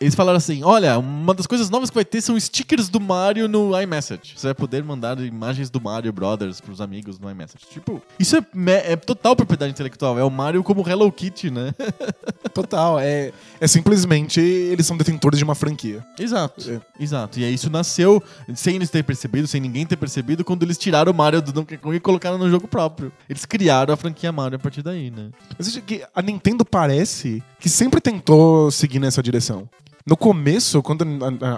Eles 0.00 0.14
falaram 0.14 0.36
assim: 0.36 0.62
olha, 0.62 0.98
uma 0.98 1.34
das 1.34 1.46
coisas 1.46 1.70
novas 1.70 1.90
que 1.90 1.94
vai 1.94 2.04
ter 2.04 2.20
são 2.20 2.38
stickers 2.38 2.88
do 2.88 3.00
Mario 3.00 3.48
no 3.48 3.78
iMessage. 3.80 4.34
Você 4.36 4.48
vai 4.48 4.54
poder 4.54 4.82
mandar 4.84 5.18
imagens 5.20 5.70
do 5.70 5.80
Mario 5.80 6.12
Brothers 6.12 6.60
pros 6.60 6.80
amigos 6.80 7.18
no 7.18 7.30
iMessage. 7.30 7.64
Tipo, 7.70 8.02
isso 8.18 8.36
é, 8.36 8.42
é 8.92 8.96
total 8.96 9.34
propriedade 9.34 9.72
intelectual. 9.72 10.18
É 10.18 10.24
o 10.24 10.30
Mario 10.30 10.62
como 10.62 10.86
Hello 10.86 11.10
Kitty, 11.10 11.50
né? 11.50 11.74
Total. 12.52 12.98
É, 13.00 13.32
é 13.60 13.66
simplesmente 13.66 14.40
eles 14.40 14.86
são 14.86 14.96
detentores 14.96 15.38
de 15.38 15.44
uma 15.44 15.54
franquia. 15.54 16.04
Exato. 16.18 16.70
É. 16.70 16.80
Exato. 17.02 17.38
E 17.38 17.44
aí 17.44 17.54
isso 17.54 17.70
nasceu 17.70 18.22
sem 18.54 18.76
eles 18.76 18.90
terem 18.90 19.04
percebido, 19.04 19.46
sem 19.46 19.60
ninguém 19.60 19.86
ter 19.86 19.96
percebido, 19.96 20.44
quando 20.44 20.62
eles 20.62 20.78
tiraram 20.78 21.12
o 21.12 21.14
Mario 21.14 21.42
do 21.42 21.52
Donkey 21.52 21.76
Kong 21.76 21.96
e 21.96 22.00
colocaram 22.00 22.38
no 22.38 22.50
jogo 22.50 22.68
próprio. 22.68 23.12
Eles 23.28 23.44
criaram 23.44 23.92
a 23.92 23.96
franquia 23.96 24.32
Mario 24.32 24.56
a 24.56 24.58
partir 24.58 24.82
daí, 24.82 25.10
né? 25.10 25.30
Mas 25.58 25.76
que 25.78 26.02
a 26.14 26.22
Nintendo 26.22 26.64
parece 26.64 27.42
que 27.58 27.68
sempre 27.68 28.00
tentou 28.00 28.70
seguir 28.70 28.98
nessa 28.98 29.22
direção. 29.22 29.68
No 30.06 30.16
começo, 30.16 30.80
quando 30.82 31.04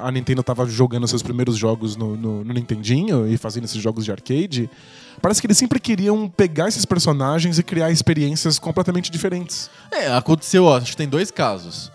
a, 0.02 0.10
Nintendo 0.10 0.42
tava 0.42 0.64
jogando 0.66 1.06
seus 1.06 1.22
primeiros 1.22 1.54
jogos 1.58 1.96
no, 1.96 2.16
no, 2.16 2.42
no 2.44 2.54
Nintendinho 2.54 3.26
e 3.28 3.36
fazendo 3.36 3.64
esses 3.64 3.80
jogos 3.82 4.06
de 4.06 4.10
arcade, 4.10 4.70
parece 5.20 5.38
que 5.42 5.46
eles 5.46 5.58
sempre 5.58 5.78
queriam 5.78 6.30
pegar 6.30 6.66
esses 6.66 6.86
personagens 6.86 7.58
e 7.58 7.62
criar 7.62 7.90
experiências 7.90 8.58
completamente 8.58 9.10
diferentes. 9.10 9.68
É, 9.92 10.10
aconteceu, 10.16 10.64
ó, 10.64 10.78
acho 10.78 10.92
que 10.92 10.96
tem 10.96 11.08
dois 11.08 11.30
casos. 11.30 11.92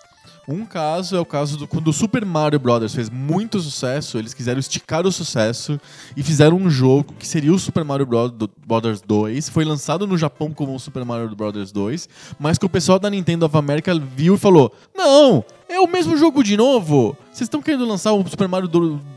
Um 0.48 0.66
caso 0.66 1.16
é 1.16 1.20
o 1.20 1.26
caso 1.26 1.58
do 1.58 1.66
quando 1.66 1.88
o 1.88 1.94
Super 1.94 2.26
Mario 2.26 2.60
Bros. 2.60 2.94
fez 2.94 3.10
muito 3.10 3.60
sucesso, 3.62 4.18
eles 4.20 4.34
quiseram 4.34 4.60
esticar 4.60 5.08
o 5.08 5.12
sucesso 5.12 5.80
e 6.18 6.22
fizeram 6.22 6.58
um 6.58 6.70
jogo 6.70 7.16
que 7.18 7.26
seria 7.26 7.54
o 7.54 7.58
Super 7.58 7.86
Mario 7.86 8.06
Bros. 8.06 8.30
do- 8.30 8.52
Brothers 8.68 9.02
2. 9.02 9.48
Foi 9.50 9.64
lançado 9.64 10.06
no 10.06 10.18
Japão 10.18 10.52
como 10.52 10.76
o 10.76 10.80
Super 10.80 11.06
Mario 11.06 11.34
Bros. 11.34 11.72
2, 11.72 12.10
mas 12.38 12.58
que 12.58 12.66
o 12.66 12.70
pessoal 12.70 13.00
da 13.00 13.10
Nintendo 13.10 13.46
of 13.46 13.56
America 13.58 13.98
viu 13.98 14.36
e 14.36 14.38
falou: 14.38 14.72
Não, 14.94 15.46
é 15.70 15.80
o 15.80 15.88
mesmo 15.88 16.16
jogo 16.18 16.44
de 16.44 16.56
novo. 16.58 17.16
Vocês 17.32 17.42
estão 17.48 17.62
querendo 17.62 17.86
lançar 17.86 18.14
o 18.14 18.28
Super 18.28 18.48
Mario 18.48 18.70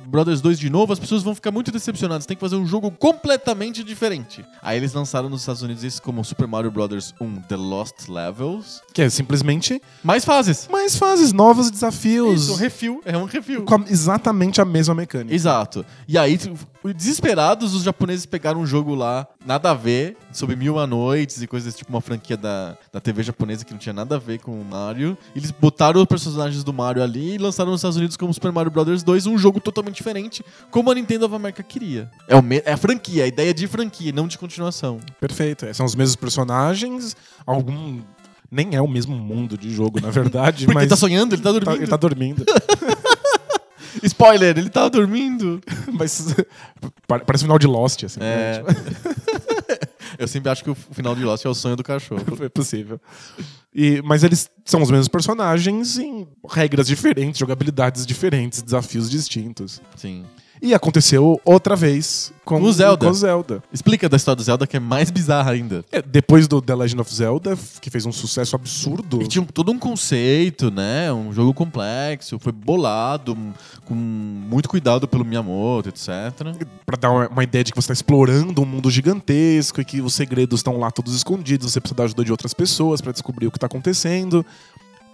Brothers 0.07 0.41
2 0.41 0.59
de 0.59 0.71
novo, 0.71 0.93
as 0.93 0.99
pessoas 0.99 1.23
vão 1.23 1.35
ficar 1.35 1.51
muito 1.51 1.71
decepcionadas. 1.71 2.25
Tem 2.25 2.37
que 2.37 2.41
fazer 2.41 2.57
um 2.57 2.67
jogo 2.67 2.91
completamente 2.93 3.83
diferente. 3.85 4.45
Aí 4.63 4.79
eles 4.79 4.93
lançaram 4.95 5.29
nos 5.29 5.41
Estados 5.41 5.61
Unidos 5.63 5.83
isso 5.85 6.01
como 6.01 6.25
Super 6.25 6.47
Mario 6.47 6.71
Bros. 6.71 7.13
1 7.21 7.43
The 7.43 7.57
Lost 7.57 8.09
Levels. 8.09 8.81
Que 8.95 9.03
é 9.03 9.11
simplesmente 9.11 9.83
Mais 10.03 10.25
fases. 10.25 10.69
mais 10.71 10.97
fases, 10.97 11.33
novos 11.33 11.71
desafios. 11.71 12.45
Isso, 12.45 12.53
um 12.53 12.57
refil. 12.57 13.01
É 13.05 13.19
um 13.19 13.25
refil. 13.25 13.65
com 13.65 13.75
a- 13.75 13.85
exatamente 13.89 14.61
a 14.61 14.65
mesma 14.65 14.95
mecânica. 14.95 15.35
Exato. 15.35 15.85
E 16.09 16.17
aí, 16.17 16.39
desesperados, 16.95 17.75
os 17.75 17.83
japoneses 17.83 18.27
pegaram 18.27 18.61
um 18.61 18.67
jogo 18.67 18.95
lá, 18.95 19.27
nada 19.45 19.71
a 19.71 19.75
ver, 19.75 20.17
sobre 20.33 20.57
mil 20.57 20.79
a 20.79 20.87
noites 20.87 21.41
e 21.43 21.47
coisas 21.47 21.75
tipo 21.77 21.91
uma 21.91 22.01
franquia 22.01 22.37
da, 22.37 22.77
da 22.93 23.01
TV 23.01 23.23
japonesa 23.23 23.65
que 23.65 23.73
não 23.73 23.79
tinha 23.79 23.93
nada 23.93 24.17
a 24.17 24.19
ver 24.19 24.39
com 24.41 24.53
o 24.53 24.65
Mario. 24.65 25.17
Eles 25.35 25.51
botaram 25.51 26.01
os 26.01 26.07
personagens 26.07 26.63
do 26.65 26.73
Mario 26.73 27.03
ali 27.03 27.35
e 27.35 27.39
lançaram 27.39 27.71
nos 27.71 27.81
Estados 27.81 27.97
Unidos 27.97 28.17
como 28.17 28.33
Super 28.35 28.53
Mario 28.53 28.71
Bros. 28.71 29.03
2, 29.03 29.27
um 29.27 29.39
jogo 29.39 29.61
totalmente 29.61 29.97
diferente, 29.97 30.45
como 30.71 30.91
a 30.91 30.95
Nintendo 30.95 31.27
of 31.27 31.35
America 31.35 31.63
queria. 31.63 32.11
É, 32.29 32.37
o 32.37 32.43
é 32.65 32.73
a 32.73 32.77
franquia, 32.77 33.25
a 33.25 33.27
ideia 33.27 33.53
de 33.55 33.67
franquia, 33.67 34.13
não 34.13 34.27
de 34.29 34.37
continuação. 34.39 34.99
Perfeito. 35.21 35.65
é, 35.67 35.73
São 35.73 35.87
os 35.87 35.95
mesmos 35.95 36.17
personagens, 36.17 37.17
algum. 37.47 38.01
Nem 38.49 38.77
é 38.77 38.81
o 38.81 38.87
mesmo 38.87 39.17
mundo 39.17 39.59
de 39.59 39.75
jogo, 39.75 40.01
na 40.01 40.09
verdade, 40.11 40.65
Porque 40.67 40.75
mas. 40.75 40.83
ele 40.85 40.91
tá 40.91 40.97
sonhando, 40.97 41.35
ele 41.35 41.43
tá 41.43 41.53
tá- 41.53 41.59
dormindo. 41.59 41.83
ele 41.83 41.87
tá 41.91 41.97
dormindo. 41.97 42.45
Spoiler, 44.03 44.57
ele 44.59 44.71
tá 44.71 44.89
dormindo. 44.89 45.61
mas 45.93 46.35
pa- 47.07 47.21
parece 47.21 47.45
o 47.45 47.47
final 47.47 47.59
de 47.59 47.67
Lost, 47.67 48.05
assim. 48.05 48.21
É. 48.21 48.63
né? 48.63 48.65
Eu 50.19 50.27
sempre 50.29 50.51
acho 50.51 50.65
que 50.65 50.71
o 50.71 50.75
final 50.75 51.15
de 51.15 51.23
Lost 51.25 51.45
é 51.45 51.49
o 51.49 51.55
sonho 51.55 51.77
do 51.77 51.83
cachorro. 51.83 52.25
Tipo, 52.25 52.45
é 52.45 52.49
possível. 52.49 53.01
E, 53.75 54.01
mas 54.03 54.25
eles 54.25 54.51
são 54.65 54.81
os 54.83 54.91
mesmos 54.91 55.09
personagens 55.09 55.99
em 55.99 56.27
regras 56.49 56.87
diferentes, 56.87 57.39
jogabilidades 57.39 58.07
diferentes, 58.07 58.63
desafios 58.63 59.11
distintos. 59.11 59.81
Sim. 59.97 60.25
E 60.61 60.75
aconteceu 60.75 61.41
outra 61.45 61.77
vez 61.77 62.33
com, 62.45 62.63
o 62.63 62.73
Zelda. 62.73 63.07
com 63.07 63.13
Zelda. 63.13 63.63
Explica 63.73 64.09
da 64.09 64.17
história 64.17 64.37
do 64.37 64.43
Zelda 64.43 64.67
que 64.67 64.77
é 64.77 64.81
mais 64.81 65.11
bizarra 65.11 65.51
ainda. 65.51 65.85
É, 65.91 66.01
depois 66.01 66.47
do 66.47 66.63
The 66.63 66.75
Legend 66.75 67.01
of 67.01 67.15
Zelda, 67.15 67.59
que 67.81 67.91
fez 67.91 68.07
um 68.07 68.13
sucesso 68.13 68.55
absurdo. 68.55 69.21
E 69.21 69.27
tinha 69.27 69.45
todo 69.45 69.73
um 69.73 69.79
conceito, 69.79 70.71
né? 70.71 71.13
Um 71.13 71.33
jogo 71.33 71.53
complexo, 71.53 72.39
foi 72.39 72.53
bolado, 72.53 73.37
com 73.85 73.95
muito 73.95 74.69
cuidado 74.69 75.09
pelo 75.09 75.25
Miyamoto, 75.25 75.89
etc. 75.89 76.09
Pra 76.85 76.97
dar 76.97 77.11
uma, 77.11 77.29
uma 77.29 77.45
ideia 77.45 77.65
de 77.65 77.73
que 77.73 77.77
você 77.77 77.89
tá 77.89 77.95
explorando 77.95 78.63
um 78.63 78.67
mundo 78.67 78.91
gigantesco 78.91 79.81
e 79.81 79.85
que 79.85 80.01
os 80.01 80.15
segredos 80.15 80.61
estão 80.61 80.79
lá 80.79 80.91
todos 80.91 81.15
escondidos, 81.17 81.73
você 81.73 81.81
precisa 81.81 81.97
da 81.97 82.05
ajuda 82.05 82.25
de 82.25 82.31
outras 82.31 82.55
pessoas 82.55 83.01
pra 83.01 83.13
descobrir 83.13 83.49
o 83.49 83.51
que 83.51 83.59
tá 83.59 83.67
acontecendo. 83.67 84.47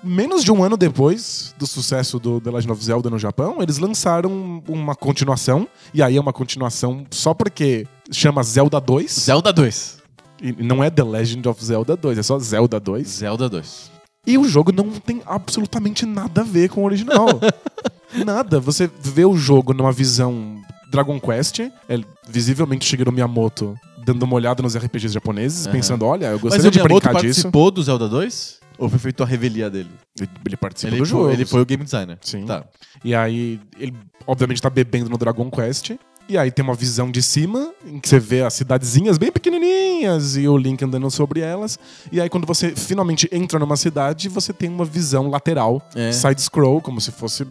Menos 0.03 0.43
de 0.43 0.51
um 0.51 0.65
ano 0.65 0.77
depois 0.77 1.55
do 1.57 1.67
sucesso 1.67 2.19
do 2.19 2.41
The 2.41 2.51
Legend 2.51 2.73
of 2.73 2.85
Zelda 2.85 3.09
no 3.09 3.19
Japão, 3.19 3.59
eles 3.61 3.79
lançaram 3.79 4.63
uma 4.69 4.95
continuação, 4.97 5.69
e 5.95 6.03
aí 6.03 6.17
é 6.17 6.21
uma 6.21 6.33
continuação 6.33 7.07
só 7.11 7.33
porque 7.33 7.87
chama 8.11 8.43
Zelda 8.43 8.81
2, 8.81 9.13
Zelda 9.13 9.53
2. 9.53 9.99
e 10.43 10.53
não 10.63 10.83
é 10.83 10.91
The 10.91 11.05
Legend 11.05 11.49
of 11.49 11.65
Zelda 11.65 11.97
2, 11.97 12.19
é 12.19 12.23
só 12.23 12.39
Zelda 12.39 12.81
2. 12.81 13.07
Zelda 13.07 13.49
2. 13.49 13.93
E 14.27 14.39
o 14.39 14.45
jogo 14.49 14.73
não 14.73 14.91
tem 14.91 15.23
absolutamente 15.27 16.05
nada 16.07 16.41
a 16.41 16.45
ver 16.45 16.69
com 16.69 16.83
o 16.83 16.85
original. 16.85 17.27
nada. 18.25 18.61
Você 18.61 18.91
vê 19.03 19.25
o 19.25 19.37
jogo 19.37 19.73
numa 19.73 19.91
visão 19.93 20.61
Dragon 20.91 21.19
Quest, 21.21 21.61
é 21.89 22.01
visivelmente 22.29 22.85
Shigeru 22.85 23.11
Miyamoto 23.13 23.77
dando 24.05 24.25
uma 24.25 24.35
olhada 24.35 24.63
nos 24.63 24.77
RPGs 24.77 25.15
japoneses, 25.15 25.67
Aham. 25.67 25.73
pensando, 25.77 26.05
olha, 26.05 26.27
eu 26.27 26.33
Mas 26.33 26.41
gostaria 26.43 26.69
o 26.69 26.71
de 26.73 26.79
Miyamoto 26.79 27.05
brincar 27.05 27.21
disso. 27.21 27.43
participou 27.43 27.71
do 27.71 27.83
Zelda 27.83 28.09
2? 28.09 28.59
Ou 28.83 28.89
foi 28.89 28.99
feito 28.99 29.23
a 29.23 29.27
revelia 29.27 29.71
dele? 29.71 29.89
Ele, 30.19 30.29
Ele 30.45 30.57
do 30.57 30.97
foi, 30.97 31.07
jogo. 31.07 31.31
ele 31.31 31.45
foi 31.47 31.61
o 31.63 31.65
game 31.65 31.85
designer. 31.85 32.19
Sim. 32.21 32.45
Tá. 32.47 32.65
E 33.05 33.15
aí, 33.15 33.61
ele 33.79 33.95
obviamente 34.27 34.61
tá 34.61 34.69
bebendo 34.69 35.09
no 35.09 35.17
Dragon 35.17 35.49
Quest. 35.51 35.93
E 36.29 36.37
aí 36.39 36.51
tem 36.51 36.65
uma 36.65 36.75
visão 36.75 37.11
de 37.11 37.21
cima, 37.23 37.73
em 37.87 37.99
que 38.01 38.09
você 38.09 38.19
vê 38.19 38.43
as 38.43 38.55
cidadezinhas 38.55 39.19
bem 39.19 39.31
pequenininhas 39.31 40.37
e 40.37 40.49
o 40.49 40.57
Link 40.57 40.83
andando 40.85 41.11
sobre 41.11 41.41
elas. 41.41 41.79
E 42.11 42.21
aí 42.21 42.29
quando 42.29 42.47
você 42.47 42.75
finalmente 42.75 43.29
entra 43.33 43.59
numa 43.59 43.77
cidade, 43.77 44.29
você 44.29 44.53
tem 44.53 44.69
uma 44.69 44.85
visão 44.85 45.29
lateral, 45.29 45.81
É. 45.95 46.11
side-scroll, 46.13 46.81
como 46.81 47.01
se 47.01 47.11
fosse 47.13 47.45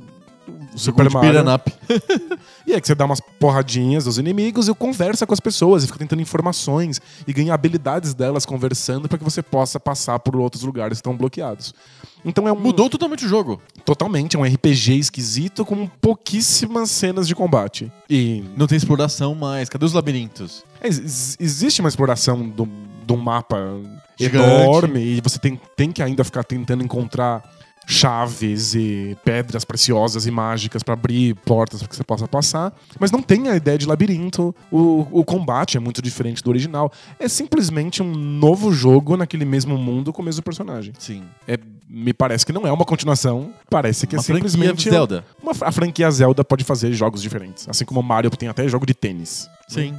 Super 0.76 1.08
de 1.08 1.14
Mario. 1.14 1.54
up. 1.54 1.72
E 2.66 2.74
é 2.74 2.80
que 2.80 2.86
você 2.88 2.94
dá 2.94 3.06
umas 3.06 3.20
porradinhas 3.40 4.04
dos 4.06 4.18
inimigos 4.20 4.68
e 4.68 4.74
conversa 4.76 5.26
com 5.26 5.34
as 5.34 5.40
pessoas 5.40 5.84
e 5.84 5.88
fica 5.88 5.98
tentando 5.98 6.22
informações 6.22 7.02
e 7.28 7.34
ganha 7.34 7.54
habilidades 7.54 8.14
delas 8.14 8.46
conversando 8.46 9.10
para 9.10 9.18
que 9.18 9.24
você 9.24 9.42
possa 9.42 9.80
passar 9.80 10.20
por 10.20 10.36
outros 10.36 10.62
lugares 10.64 10.92
que 10.98 11.00
estão 11.00 11.18
bloqueados. 11.18 11.74
Então 12.24 12.48
é 12.48 12.52
um 12.54 12.60
Mudou 12.60 12.88
totalmente 12.88 13.26
o 13.26 13.28
jogo. 13.28 13.60
totalmente 13.84 14.36
é 14.36 14.40
um 14.40 14.44
RPG 14.44 15.00
esquisito 15.00 15.66
com 15.66 15.88
pouquíssimas 15.88 16.92
cenas 16.92 17.28
de 17.28 17.34
combate. 17.34 17.92
E 18.08 18.44
Não 18.56 18.68
tem 18.68 18.78
exploração 18.78 19.34
mais. 19.34 19.68
Cadê 19.68 19.84
os 19.84 19.94
labirintos? 19.94 20.64
é, 20.80 20.88
ex- 20.88 21.36
existe 21.40 21.82
uma 21.82 21.90
exploração 21.90 22.48
do- 22.48 22.70
um 23.12 23.18
mapa 23.18 23.58
Gigante. 24.18 24.46
enorme 24.64 25.00
e 25.02 25.20
você 25.22 25.38
tem, 25.40 25.60
tem 25.76 25.92
que 25.92 26.02
ainda 26.02 26.24
ficar 26.24 26.44
tentando 26.46 26.82
encontrar 26.84 27.44
chaves 27.86 28.74
e 28.76 29.17
pedras 29.24 29.65
preciosas 29.65 30.26
e 30.26 30.32
mágicas 30.32 30.84
para 30.84 30.94
abrir 30.94 31.36
portas 31.46 31.80
para 31.82 31.89
que 31.89 31.96
você 31.96 32.04
possa 32.04 32.28
passar, 32.28 32.74
mas 33.00 33.12
não 33.12 33.22
tem 33.22 33.50
a 33.50 33.56
ideia 33.56 33.78
de 33.78 33.86
labirinto. 33.86 34.56
O, 34.72 35.08
o 35.12 35.26
combate 35.26 35.78
é 35.78 35.80
muito 35.80 36.02
diferente 36.02 36.44
do 36.44 36.50
original. 36.50 36.91
É 37.20 37.28
simplesmente 37.28 38.02
um 38.02 38.13
novo 38.13 38.72
jogo 38.72 39.17
naquele 39.17 39.46
mesmo 39.46 39.78
mundo 39.78 40.13
com 40.13 40.22
o 40.22 40.26
mesmo 40.26 40.41
personagem. 40.44 40.94
Sim. 40.98 41.24
É, 41.48 41.58
me 41.89 42.13
parece 42.13 42.46
que 42.46 42.54
não 42.54 42.65
é 42.65 42.72
uma 42.72 42.86
continuação, 42.86 43.54
parece 43.70 44.08
que 44.08 44.15
Uma 44.15 44.22
é 44.22 44.24
simplesmente 44.24 44.67
franquia 44.67 44.91
Zelda. 44.91 45.26
Uma, 45.41 45.52
a 45.62 45.72
franquia 45.72 46.10
Zelda 46.10 46.44
pode 46.44 46.63
fazer 46.63 46.94
jogos 46.94 47.22
diferentes, 47.22 47.67
assim 47.67 47.84
como 47.84 48.00
o 48.00 48.04
Mario 48.04 48.30
tem 48.32 48.48
até 48.48 48.67
jogo 48.67 48.86
de 48.86 48.94
tênis. 48.94 49.50
Sim. 49.74 49.96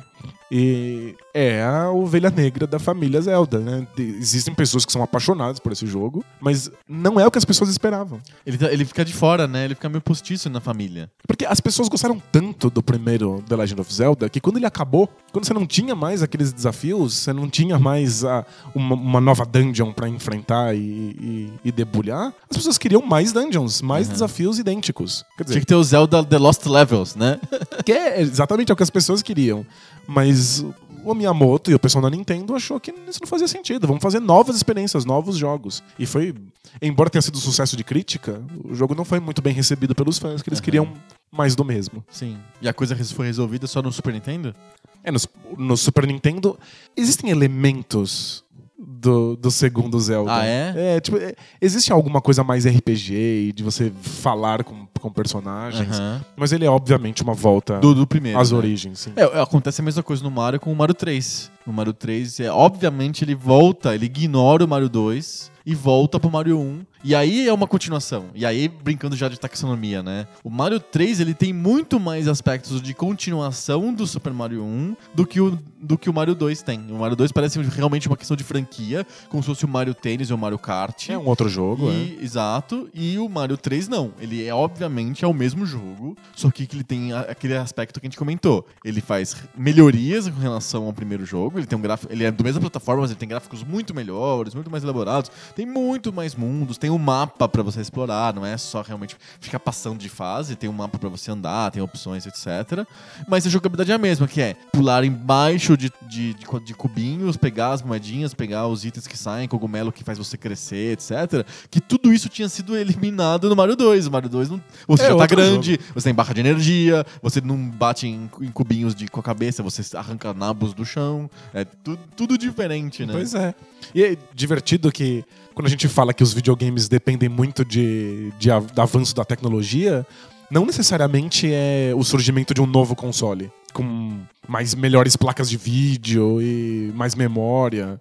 E 0.55 1.15
é 1.33 1.63
a 1.63 1.91
ovelha 1.91 2.29
negra 2.31 2.67
da 2.67 2.79
família 2.79 3.21
Zelda, 3.23 3.59
né? 3.59 3.87
Existem 3.97 4.55
pessoas 4.55 4.85
que 4.85 4.93
são 4.93 5.03
apaixonadas 5.03 5.59
por 5.59 5.73
esse 5.73 5.87
jogo, 5.87 6.23
mas 6.39 6.71
não 6.87 7.19
é 7.19 7.27
o 7.27 7.31
que 7.31 7.39
as 7.39 7.45
pessoas 7.45 7.71
esperavam. 7.71 8.21
Ele, 8.45 8.59
tá- 8.59 8.71
ele 8.71 8.85
fica 8.85 9.03
de 9.03 9.15
fora, 9.15 9.49
né? 9.49 9.65
Ele 9.65 9.75
fica 9.75 9.89
meio 9.89 10.03
postiço 10.03 10.51
na 10.51 10.61
família. 10.61 11.11
Porque 11.27 11.47
as 11.47 11.59
pessoas 11.59 11.89
gostaram 11.89 12.21
tanto 12.31 12.69
do 12.69 12.83
primeiro 12.83 13.43
The 13.49 13.57
Legend 13.57 13.81
of 13.81 13.93
Zelda 13.95 14.29
que 14.29 14.41
quando 14.41 14.59
ele 14.59 14.67
acabou, 14.67 15.09
quando 15.33 15.47
você 15.47 15.55
não 15.55 15.67
tinha 15.67 15.95
mais 15.95 16.23
aqueles 16.23 16.53
desafios, 16.53 17.15
você 17.15 17.33
não 17.33 17.49
tinha 17.49 17.79
mais 17.79 18.23
a- 18.23 18.45
uma, 18.75 18.95
uma 18.95 19.21
nova 19.23 19.47
dungeon 19.47 19.91
pra 19.91 20.07
enfrentar 20.07 20.75
e, 20.77 20.79
e- 20.79 21.53
e 21.65 21.73
debulhar, 21.73 22.27
as 22.51 22.57
pessoas 22.59 22.77
queriam 22.77 23.01
mais 23.01 23.33
dungeons, 23.33 23.81
mais 23.81 24.07
desafios 24.07 24.59
idênticos. 24.59 25.25
Quer 25.39 25.45
dizer, 25.45 25.55
Tinha 25.55 25.61
que 25.63 25.67
ter 25.67 25.75
o 25.77 25.83
Zelda 25.83 26.23
The 26.23 26.37
Lost 26.39 26.67
Levels, 26.67 27.17
né? 27.17 27.41
que 27.87 27.93
é 27.93 28.21
exatamente 28.21 28.71
o 28.71 28.77
que 28.77 28.83
as 28.83 28.91
pessoas 28.91 29.23
queriam. 29.23 29.62
Mas 30.07 30.64
o 31.05 31.14
Miyamoto 31.14 31.70
e 31.70 31.75
o 31.75 31.79
pessoal 31.79 32.03
da 32.03 32.11
Nintendo 32.11 32.55
achou 32.55 32.79
que 32.79 32.92
isso 33.09 33.20
não 33.20 33.29
fazia 33.29 33.48
sentido. 33.48 33.87
Vamos 33.87 34.03
fazer 34.03 34.20
novas 34.20 34.57
experiências, 34.57 35.05
novos 35.05 35.37
jogos. 35.37 35.83
E 35.98 36.07
foi, 36.07 36.35
embora 36.81 37.11
tenha 37.11 37.22
sido 37.22 37.37
um 37.37 37.40
sucesso 37.40 37.77
de 37.77 37.85
crítica, 37.85 38.42
o 38.64 38.75
jogo 38.75 38.94
não 38.94 39.05
foi 39.05 39.20
muito 39.20 39.42
bem 39.42 39.53
recebido 39.53 39.94
pelos 39.94 40.18
fãs, 40.18 40.42
que 40.42 40.48
eles 40.48 40.59
Aham. 40.59 40.64
queriam 40.64 40.92
mais 41.31 41.57
do 41.57 41.64
mesmo. 41.64 42.05
Sim. 42.11 42.38
E 42.61 42.68
a 42.68 42.75
coisa 42.75 42.96
foi 42.96 43.27
resolvida 43.27 43.66
só 43.66 43.83
no 43.83 43.92
Super 43.92 44.12
Nintendo? 44.12 44.55
É, 45.03 45.11
no, 45.11 45.18
no 45.59 45.77
Super 45.77 46.07
Nintendo 46.07 46.59
existem 46.96 47.31
elementos 47.31 48.44
do, 48.85 49.37
do 49.37 49.51
segundo 49.51 49.99
Zelda. 50.01 50.35
Ah, 50.35 50.45
é? 50.47 50.97
É, 50.97 51.01
tipo, 51.01 51.16
é, 51.16 51.35
existe 51.61 51.92
alguma 51.92 52.21
coisa 52.21 52.42
mais 52.42 52.66
RPG 52.66 53.14
e 53.49 53.53
de 53.53 53.62
você 53.62 53.92
falar 54.03 54.64
com, 54.64 54.87
com 55.01 55.11
personagens, 55.11 55.99
Aham. 55.99 56.25
mas 56.37 56.53
ele 56.53 56.64
é 56.64 56.71
obviamente 56.71 57.23
uma 57.23 57.35
volta 57.35 57.79
Do, 57.79 57.95
do 57.95 58.07
primeiro. 58.07 58.38
às 58.38 58.51
né? 58.51 58.59
origens, 58.59 58.99
sim. 58.99 59.12
É, 59.14 59.40
acontece 59.40 59.81
a 59.81 59.85
mesma 59.85 60.03
coisa 60.03 60.23
no 60.23 60.31
Mario 60.31 60.59
com 60.59 60.73
o 60.73 60.77
Mario 60.77 60.95
3. 60.95 61.51
No 61.66 61.73
Mario 61.73 61.92
3, 61.92 62.40
é, 62.40 62.51
obviamente, 62.51 63.25
ele 63.25 63.35
volta, 63.37 63.95
ele 63.95 64.07
ignora 64.07 64.64
o 64.64 64.68
Mario 64.68 64.88
2 64.88 65.51
e 65.64 65.75
volta 65.75 66.18
pro 66.18 66.31
Mario 66.31 66.59
1. 66.59 66.81
E 67.05 67.15
aí 67.15 67.49
é 67.49 67.53
uma 67.53 67.67
continuação. 67.67 68.27
E 68.35 68.47
aí, 68.47 68.69
brincando 68.69 69.17
já 69.17 69.29
de 69.29 69.38
taxonomia, 69.38 70.03
né? 70.03 70.27
O 70.45 70.51
Mario 70.51 70.79
3, 70.79 71.21
ele 71.21 71.35
tem 71.35 71.53
muito 71.53 71.99
mais 71.99 72.29
aspectos 72.29 72.81
de 72.81 72.95
continuação 72.95 73.93
do 73.93 74.07
Super 74.07 74.33
Mario 74.33 74.62
1 74.62 74.97
do 75.15 75.27
que 75.27 75.41
o, 75.41 75.59
do 75.81 75.99
que 75.99 76.09
o 76.09 76.12
Mario 76.15 76.35
2 76.35 76.62
tem. 76.62 76.79
O 76.91 76.99
Mario 76.99 77.17
2 77.17 77.33
parece 77.33 77.61
realmente 77.61 78.07
uma 78.09 78.17
questão 78.17 78.37
de 78.37 78.45
franquia, 78.45 79.05
como 79.29 79.43
se 79.43 79.49
fosse 79.49 79.65
o 79.65 79.69
Mario 79.69 79.95
Tênis 79.95 80.31
ou 80.31 80.37
o 80.37 80.41
Mario 80.41 80.59
Kart. 80.59 81.09
É 81.11 81.19
um 81.19 81.27
outro 81.27 81.49
jogo, 81.49 81.91
é. 81.91 81.95
E- 81.95 82.19
Exato. 82.23 82.88
E 82.95 83.19
o 83.19 83.29
Mario 83.29 83.57
3 83.57 83.88
não. 83.88 84.12
Ele 84.21 84.45
é, 84.47 84.55
obviamente, 84.55 85.25
é 85.25 85.29
o 85.29 85.35
mesmo 85.35 85.67
jogo, 85.67 86.17
só 86.37 86.51
que 86.51 86.69
ele 86.73 86.85
tem 86.85 87.12
aquele 87.12 87.57
aspecto 87.57 88.01
que 88.01 88.07
a 88.07 88.09
gente 88.09 88.17
comentou. 88.19 88.65
Ele 88.85 89.01
faz 89.01 89.37
melhorias 89.57 90.29
com 90.29 90.38
relação 90.38 90.85
ao 90.87 90.93
primeiro 90.93 91.25
jogo. 91.27 91.59
Ele 91.59 91.67
tem 91.67 91.77
um 91.79 91.83
gráfico. 91.83 92.12
Ele 92.12 92.25
é 92.25 92.31
do 92.31 92.45
mesma 92.45 92.61
plataforma, 92.61 93.03
mas 93.03 93.11
ele 93.11 93.19
tem 93.19 93.29
gráficos 93.29 93.65
muito 93.65 93.95
melhores, 93.95 94.55
muito 94.55 94.71
mais 94.71 94.85
elaborados. 94.85 95.31
Tem 95.57 95.67
muito 95.67 96.12
mais 96.12 96.35
mundos, 96.35 96.79
tem 96.79 96.92
um 96.93 96.99
mapa 96.99 97.49
pra 97.49 97.63
você 97.63 97.81
explorar, 97.81 98.35
não 98.35 98.45
é 98.45 98.57
só 98.57 98.83
realmente 98.83 99.17
ficar 99.41 99.59
passando 99.59 99.99
de 99.99 100.09
fase, 100.09 100.57
tem 100.57 100.69
um 100.69 100.73
mapa 100.73 100.99
pra 100.99 101.09
você 101.09 101.31
andar, 101.31 101.71
tem 101.71 101.83
opções, 101.83 102.27
etc. 102.27 102.87
Mas 103.29 103.47
a 103.47 103.51
jogabilidade 103.51 103.91
é 103.93 103.95
a 103.95 103.99
mesma, 103.99 104.27
que 104.29 104.41
é 104.41 104.55
pular 104.73 105.05
embaixo 105.05 105.77
de, 105.77 105.91
de, 106.09 106.35
de, 106.35 106.61
de 106.65 106.75
cubinhos, 106.75 107.37
pegar 107.37 107.73
as 107.73 107.83
moedinhas, 107.83 108.35
pegar 108.35 108.67
os 108.69 108.85
itens 108.85 109.07
que 109.07 109.17
saem, 109.17 109.49
cogumelo 109.49 109.93
que 109.93 110.05
faz 110.05 110.19
você 110.19 110.37
crescer, 110.37 110.93
etc. 110.93 111.47
Que 111.71 111.81
tudo 111.81 112.13
isso 112.13 112.29
tinha 112.29 112.49
sido 112.49 112.77
eliminado 112.77 113.49
no 113.49 113.57
Mario 113.57 113.77
2. 113.77 114.07
O 114.07 114.11
Mario 114.11 114.29
2 114.29 114.51
não, 114.51 114.63
você 114.87 115.05
É 115.05 115.09
já 115.09 115.17
tá 115.17 115.27
grande, 115.27 115.79
você 115.95 116.05
tem 116.09 116.15
barra 116.15 116.35
de 116.35 116.41
energia, 116.41 117.05
você 117.23 117.41
não 117.41 117.57
bate 117.57 118.07
em, 118.07 118.31
em 118.41 118.49
cubinhos 118.51 118.95
de, 118.95 119.09
com 119.09 119.21
a 119.21 119.23
cabeça, 119.23 119.63
você 119.63 119.97
arranca 119.97 120.33
nabos 120.35 120.73
do 120.75 120.85
chão. 120.85 121.31
É 121.55 121.65
tu- 121.65 121.99
tudo 122.17 122.37
diferente, 122.39 123.05
né? 123.07 123.13
Pois 123.13 123.35
é. 123.35 123.55
E 123.95 124.03
é 124.03 124.17
divertido 124.35 124.91
que 124.93 125.25
quando 125.55 125.67
a 125.67 125.71
gente 125.71 125.88
fala 125.88 126.12
que 126.12 126.23
os 126.23 126.33
videogames 126.33 126.88
dependem 126.88 127.29
muito 127.29 127.65
de, 127.65 128.33
de 128.38 128.51
avanço 128.51 129.15
da 129.15 129.25
tecnologia, 129.25 130.07
não 130.51 130.67
necessariamente 130.67 131.51
é 131.53 131.93
o 131.95 132.03
surgimento 132.03 132.53
de 132.53 132.61
um 132.61 132.67
novo 132.67 132.95
console 132.95 133.51
com 133.73 134.21
mais 134.47 134.75
melhores 134.75 135.17
placas 135.17 135.49
de 135.49 135.57
vídeo 135.57 136.41
e 136.41 136.93
mais 136.95 137.15
memória. 137.15 138.01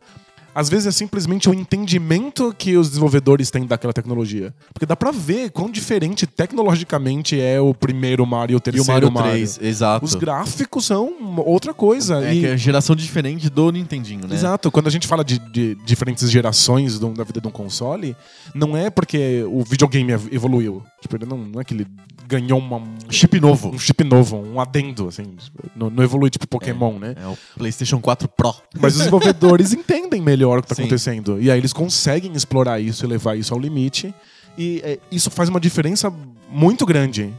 Às 0.53 0.69
vezes 0.69 0.87
é 0.87 0.91
simplesmente 0.91 1.49
o 1.49 1.53
entendimento 1.53 2.53
que 2.57 2.75
os 2.77 2.89
desenvolvedores 2.89 3.49
têm 3.49 3.65
daquela 3.65 3.93
tecnologia. 3.93 4.53
Porque 4.73 4.85
dá 4.85 4.95
pra 4.95 5.11
ver 5.11 5.49
quão 5.51 5.69
diferente 5.69 6.25
tecnologicamente 6.27 7.39
é 7.39 7.59
o 7.59 7.73
primeiro 7.73 8.25
Mario 8.25 8.53
e 8.53 8.55
o 8.55 8.57
E 8.57 8.57
o 8.57 8.59
terceiro 8.59 9.11
Mario 9.11 9.31
3, 9.31 9.59
exato. 9.61 10.05
Os 10.05 10.15
gráficos 10.15 10.85
são 10.85 11.13
outra 11.45 11.73
coisa. 11.73 12.23
É 12.25 12.33
e... 12.33 12.39
que 12.41 12.45
é 12.47 12.57
geração 12.57 12.95
diferente 12.95 13.49
do 13.49 13.71
Nintendinho, 13.71 14.27
né? 14.27 14.35
Exato. 14.35 14.69
Quando 14.71 14.87
a 14.87 14.91
gente 14.91 15.07
fala 15.07 15.23
de, 15.23 15.39
de 15.51 15.75
diferentes 15.85 16.29
gerações 16.29 16.99
do- 16.99 17.13
da 17.13 17.23
vida 17.23 17.39
de 17.41 17.47
um 17.47 17.51
console, 17.51 18.15
não 18.53 18.75
é 18.75 18.89
porque 18.89 19.43
o 19.47 19.63
videogame 19.63 20.11
ev- 20.11 20.27
evoluiu. 20.33 20.83
Tipo, 21.01 21.15
ele 21.15 21.25
não, 21.25 21.37
não 21.37 21.61
é 21.61 21.63
que 21.63 21.73
ele 21.73 21.87
ganhou 22.31 22.59
uma, 22.59 22.77
um 22.77 22.95
Chip 23.09 23.39
novo. 23.41 23.69
um 23.75 23.79
chip 23.79 24.03
novo, 24.05 24.37
um 24.37 24.59
adendo, 24.61 25.09
assim. 25.09 25.35
Não, 25.75 25.89
não 25.89 26.01
evolui 26.01 26.29
tipo 26.29 26.47
Pokémon, 26.47 26.97
né? 26.97 27.13
É 27.21 27.27
o 27.27 27.37
PlayStation 27.57 27.99
4 27.99 28.29
Pro. 28.29 28.55
Mas 28.79 28.93
os 28.93 28.99
desenvolvedores 28.99 29.73
entendem 29.75 30.21
melhor 30.21 30.59
o 30.59 30.61
que 30.61 30.71
está 30.71 30.81
acontecendo. 30.81 31.41
E 31.41 31.51
aí 31.51 31.59
eles 31.59 31.73
conseguem 31.73 32.31
explorar 32.33 32.79
isso 32.79 33.05
e 33.05 33.07
levar 33.07 33.37
isso 33.37 33.53
ao 33.53 33.59
limite. 33.59 34.13
E 34.57 34.81
é, 34.83 34.99
isso 35.11 35.29
faz 35.29 35.49
uma 35.49 35.59
diferença 35.59 36.13
muito 36.49 36.85
grande. 36.85 37.33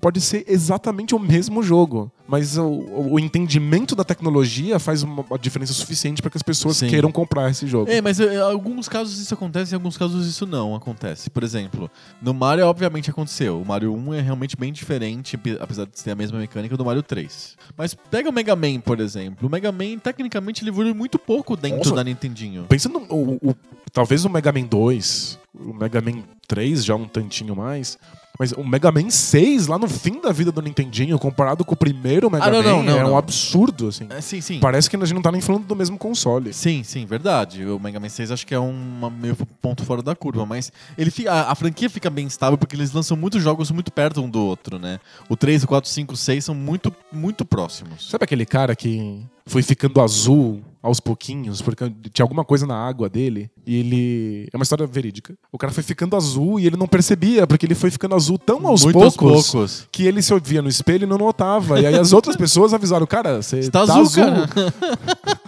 Pode 0.00 0.20
ser 0.20 0.44
exatamente 0.46 1.14
o 1.14 1.18
mesmo 1.18 1.62
jogo, 1.62 2.10
mas 2.28 2.56
o, 2.56 2.64
o- 2.66 3.18
entendimento 3.18 3.94
da 3.96 4.04
tecnologia 4.04 4.78
faz 4.78 5.02
uma, 5.02 5.24
diferença 5.40 5.72
suficiente 5.72 6.20
para 6.22 6.30
que 6.30 6.36
as 6.36 6.42
pessoas 6.42 6.76
Sim. 6.76 6.88
queiram 6.88 7.10
comprar 7.10 7.50
esse 7.50 7.66
jogo. 7.66 7.90
É, 7.90 8.00
mas 8.00 8.20
eh, 8.20 8.34
em 8.34 8.38
alguns 8.38 8.88
casos 8.88 9.18
isso 9.18 9.34
acontece, 9.34 9.72
em 9.72 9.76
alguns 9.76 9.96
casos 9.96 10.26
isso 10.26 10.46
não 10.46 10.74
acontece. 10.74 11.28
Por 11.30 11.42
exemplo, 11.42 11.90
no 12.22 12.32
Mario 12.32 12.66
obviamente 12.66 13.10
aconteceu. 13.10 13.60
O 13.60 13.64
Mario 13.64 13.92
1 13.94 14.14
é 14.14 14.20
realmente 14.20 14.56
bem 14.56 14.72
diferente, 14.72 15.36
pe- 15.36 15.56
apesar 15.60 15.84
de 15.86 15.92
ter 15.92 16.10
a 16.10 16.14
mesma 16.16 16.38
mecânica 16.38 16.76
do 16.76 16.84
Mario 16.84 17.02
3. 17.02 17.56
Mas 17.76 17.94
pega 17.94 18.28
o 18.28 18.32
Mega 18.32 18.54
Man, 18.54 18.80
por 18.80 19.00
exemplo. 19.00 19.48
O 19.48 19.50
Mega 19.50 19.72
Man, 19.72 19.98
tecnicamente, 20.02 20.62
ele 20.62 20.70
evolui 20.70 20.94
muito 20.94 21.18
pouco 21.18 21.56
dentro 21.56 21.78
Nossa. 21.78 21.94
da 21.94 22.04
Nintendinho. 22.04 22.64
Pensa 22.68 22.88
no. 22.88 23.00
o- 23.10 23.38
o- 23.42 23.56
talvez 23.92 24.24
o 24.24 24.30
Mega 24.30 24.52
Man 24.52 24.64
2, 24.64 25.38
o 25.54 25.72
Mega 25.74 26.00
Man 26.00 26.22
3 26.46 26.84
já 26.84 26.94
um 26.94 27.06
tantinho 27.08 27.56
mais. 27.56 27.98
Mas 28.38 28.52
o 28.52 28.64
Mega 28.64 28.90
Man 28.92 29.10
6, 29.10 29.66
lá 29.66 29.78
no 29.78 29.88
fim 29.88 30.20
da 30.20 30.32
vida 30.32 30.52
do 30.52 30.60
Nintendinho, 30.60 31.18
comparado 31.18 31.64
com 31.64 31.74
o 31.74 31.76
primeiro 31.76 32.30
Mega 32.30 32.44
Ah, 32.44 32.50
não, 32.50 32.62
Man, 32.62 32.68
não, 32.68 32.82
não, 32.82 32.98
é 32.98 33.04
um 33.04 33.16
absurdo, 33.16 33.88
assim. 33.88 34.06
É, 34.10 34.20
sim, 34.20 34.40
sim. 34.40 34.60
Parece 34.60 34.88
que 34.90 34.96
a 34.96 34.98
gente 34.98 35.14
não 35.14 35.22
tá 35.22 35.32
nem 35.32 35.40
falando 35.40 35.64
do 35.64 35.76
mesmo 35.76 35.98
console. 35.98 36.52
Sim, 36.52 36.82
sim, 36.82 37.06
verdade. 37.06 37.64
O 37.64 37.78
Mega 37.78 37.98
Man 37.98 38.08
6 38.08 38.30
acho 38.30 38.46
que 38.46 38.54
é 38.54 38.60
um 38.60 39.10
meio 39.10 39.36
ponto 39.60 39.84
fora 39.84 40.02
da 40.02 40.14
curva, 40.14 40.44
mas 40.44 40.72
ele 40.96 41.10
fica, 41.10 41.32
a, 41.32 41.52
a 41.52 41.54
franquia 41.54 41.88
fica 41.88 42.10
bem 42.10 42.26
estável 42.26 42.58
porque 42.58 42.76
eles 42.76 42.92
lançam 42.92 43.16
muitos 43.16 43.42
jogos 43.42 43.70
muito 43.70 43.92
perto 43.92 44.20
um 44.20 44.28
do 44.28 44.40
outro, 44.40 44.78
né? 44.78 45.00
O 45.28 45.36
3, 45.36 45.64
o 45.64 45.66
4, 45.66 45.88
o 45.88 45.92
5, 45.92 46.14
o 46.14 46.16
6 46.16 46.44
são 46.44 46.54
muito, 46.54 46.94
muito 47.12 47.44
próximos. 47.44 48.08
Sabe 48.08 48.24
aquele 48.24 48.46
cara 48.46 48.74
que 48.76 49.22
foi 49.46 49.62
ficando 49.62 50.00
azul 50.00 50.60
aos 50.86 51.00
pouquinhos, 51.00 51.60
porque 51.60 51.92
tinha 52.12 52.24
alguma 52.24 52.44
coisa 52.44 52.66
na 52.66 52.76
água 52.76 53.08
dele, 53.08 53.50
e 53.66 53.76
ele. 53.76 54.48
É 54.52 54.56
uma 54.56 54.62
história 54.62 54.86
verídica. 54.86 55.34
O 55.52 55.58
cara 55.58 55.72
foi 55.72 55.82
ficando 55.82 56.16
azul 56.16 56.60
e 56.60 56.66
ele 56.66 56.76
não 56.76 56.86
percebia, 56.86 57.46
porque 57.46 57.66
ele 57.66 57.74
foi 57.74 57.90
ficando 57.90 58.14
azul 58.14 58.38
tão 58.38 58.66
aos 58.66 58.82
poucos. 58.82 59.02
aos 59.02 59.16
poucos. 59.50 59.88
Que 59.90 60.06
ele 60.06 60.22
se 60.22 60.32
via 60.40 60.62
no 60.62 60.68
espelho 60.68 61.04
e 61.04 61.06
não 61.06 61.18
notava. 61.18 61.80
E 61.80 61.86
aí 61.86 61.94
as 61.96 62.12
outras 62.12 62.36
pessoas 62.36 62.72
avisaram, 62.72 63.06
cara, 63.06 63.42
você 63.42 63.62
Você 63.62 63.70
tá, 63.70 63.84
tá, 63.86 63.92
azul, 63.98 64.02
azul. 64.02 64.24
cara. 64.24 64.48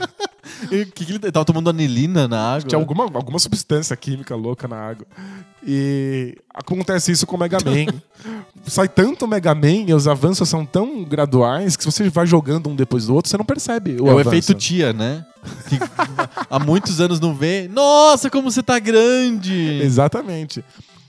E 0.71 0.85
que 0.87 1.05
que 1.05 1.13
ele 1.13 1.19
tava 1.33 1.45
tomando 1.45 1.71
anilina 1.71 2.27
na 2.29 2.55
água? 2.55 2.69
Tinha 2.69 2.79
alguma, 2.79 3.05
alguma 3.05 3.39
substância 3.39 3.97
química 3.97 4.35
louca 4.35 4.67
na 4.69 4.77
água. 4.77 5.07
E 5.67 6.37
acontece 6.55 7.13
isso 7.13 7.27
com 7.27 7.37
o 7.37 7.39
Mega 7.39 7.59
Man. 7.65 7.87
sai 8.67 8.89
tanto 8.89 9.27
Mega 9.27 9.55
Man 9.55 9.87
e 9.89 9.95
os 9.95 10.07
avanços 10.07 10.49
são 10.49 10.65
tão 10.65 11.05
graduais 11.05 11.77
que 11.77 11.83
se 11.83 11.91
você 11.91 12.09
vai 12.09 12.27
jogando 12.27 12.69
um 12.69 12.77
depois 12.77 13.07
do 13.07 13.15
outro, 13.15 13.31
você 13.31 13.37
não 13.37 13.45
percebe 13.45 13.97
o 14.01 14.09
é 14.09 14.13
o 14.13 14.19
avanço. 14.19 14.29
efeito 14.29 14.55
tia, 14.55 14.93
né? 14.93 15.25
Que 15.69 15.79
há 16.49 16.59
muitos 16.59 17.01
anos 17.01 17.21
não 17.21 17.35
vê. 17.35 17.69
Nossa, 17.69 18.31
como 18.31 18.51
você 18.51 18.63
tá 18.63 18.79
grande! 18.79 19.81
Exatamente. 19.83 20.65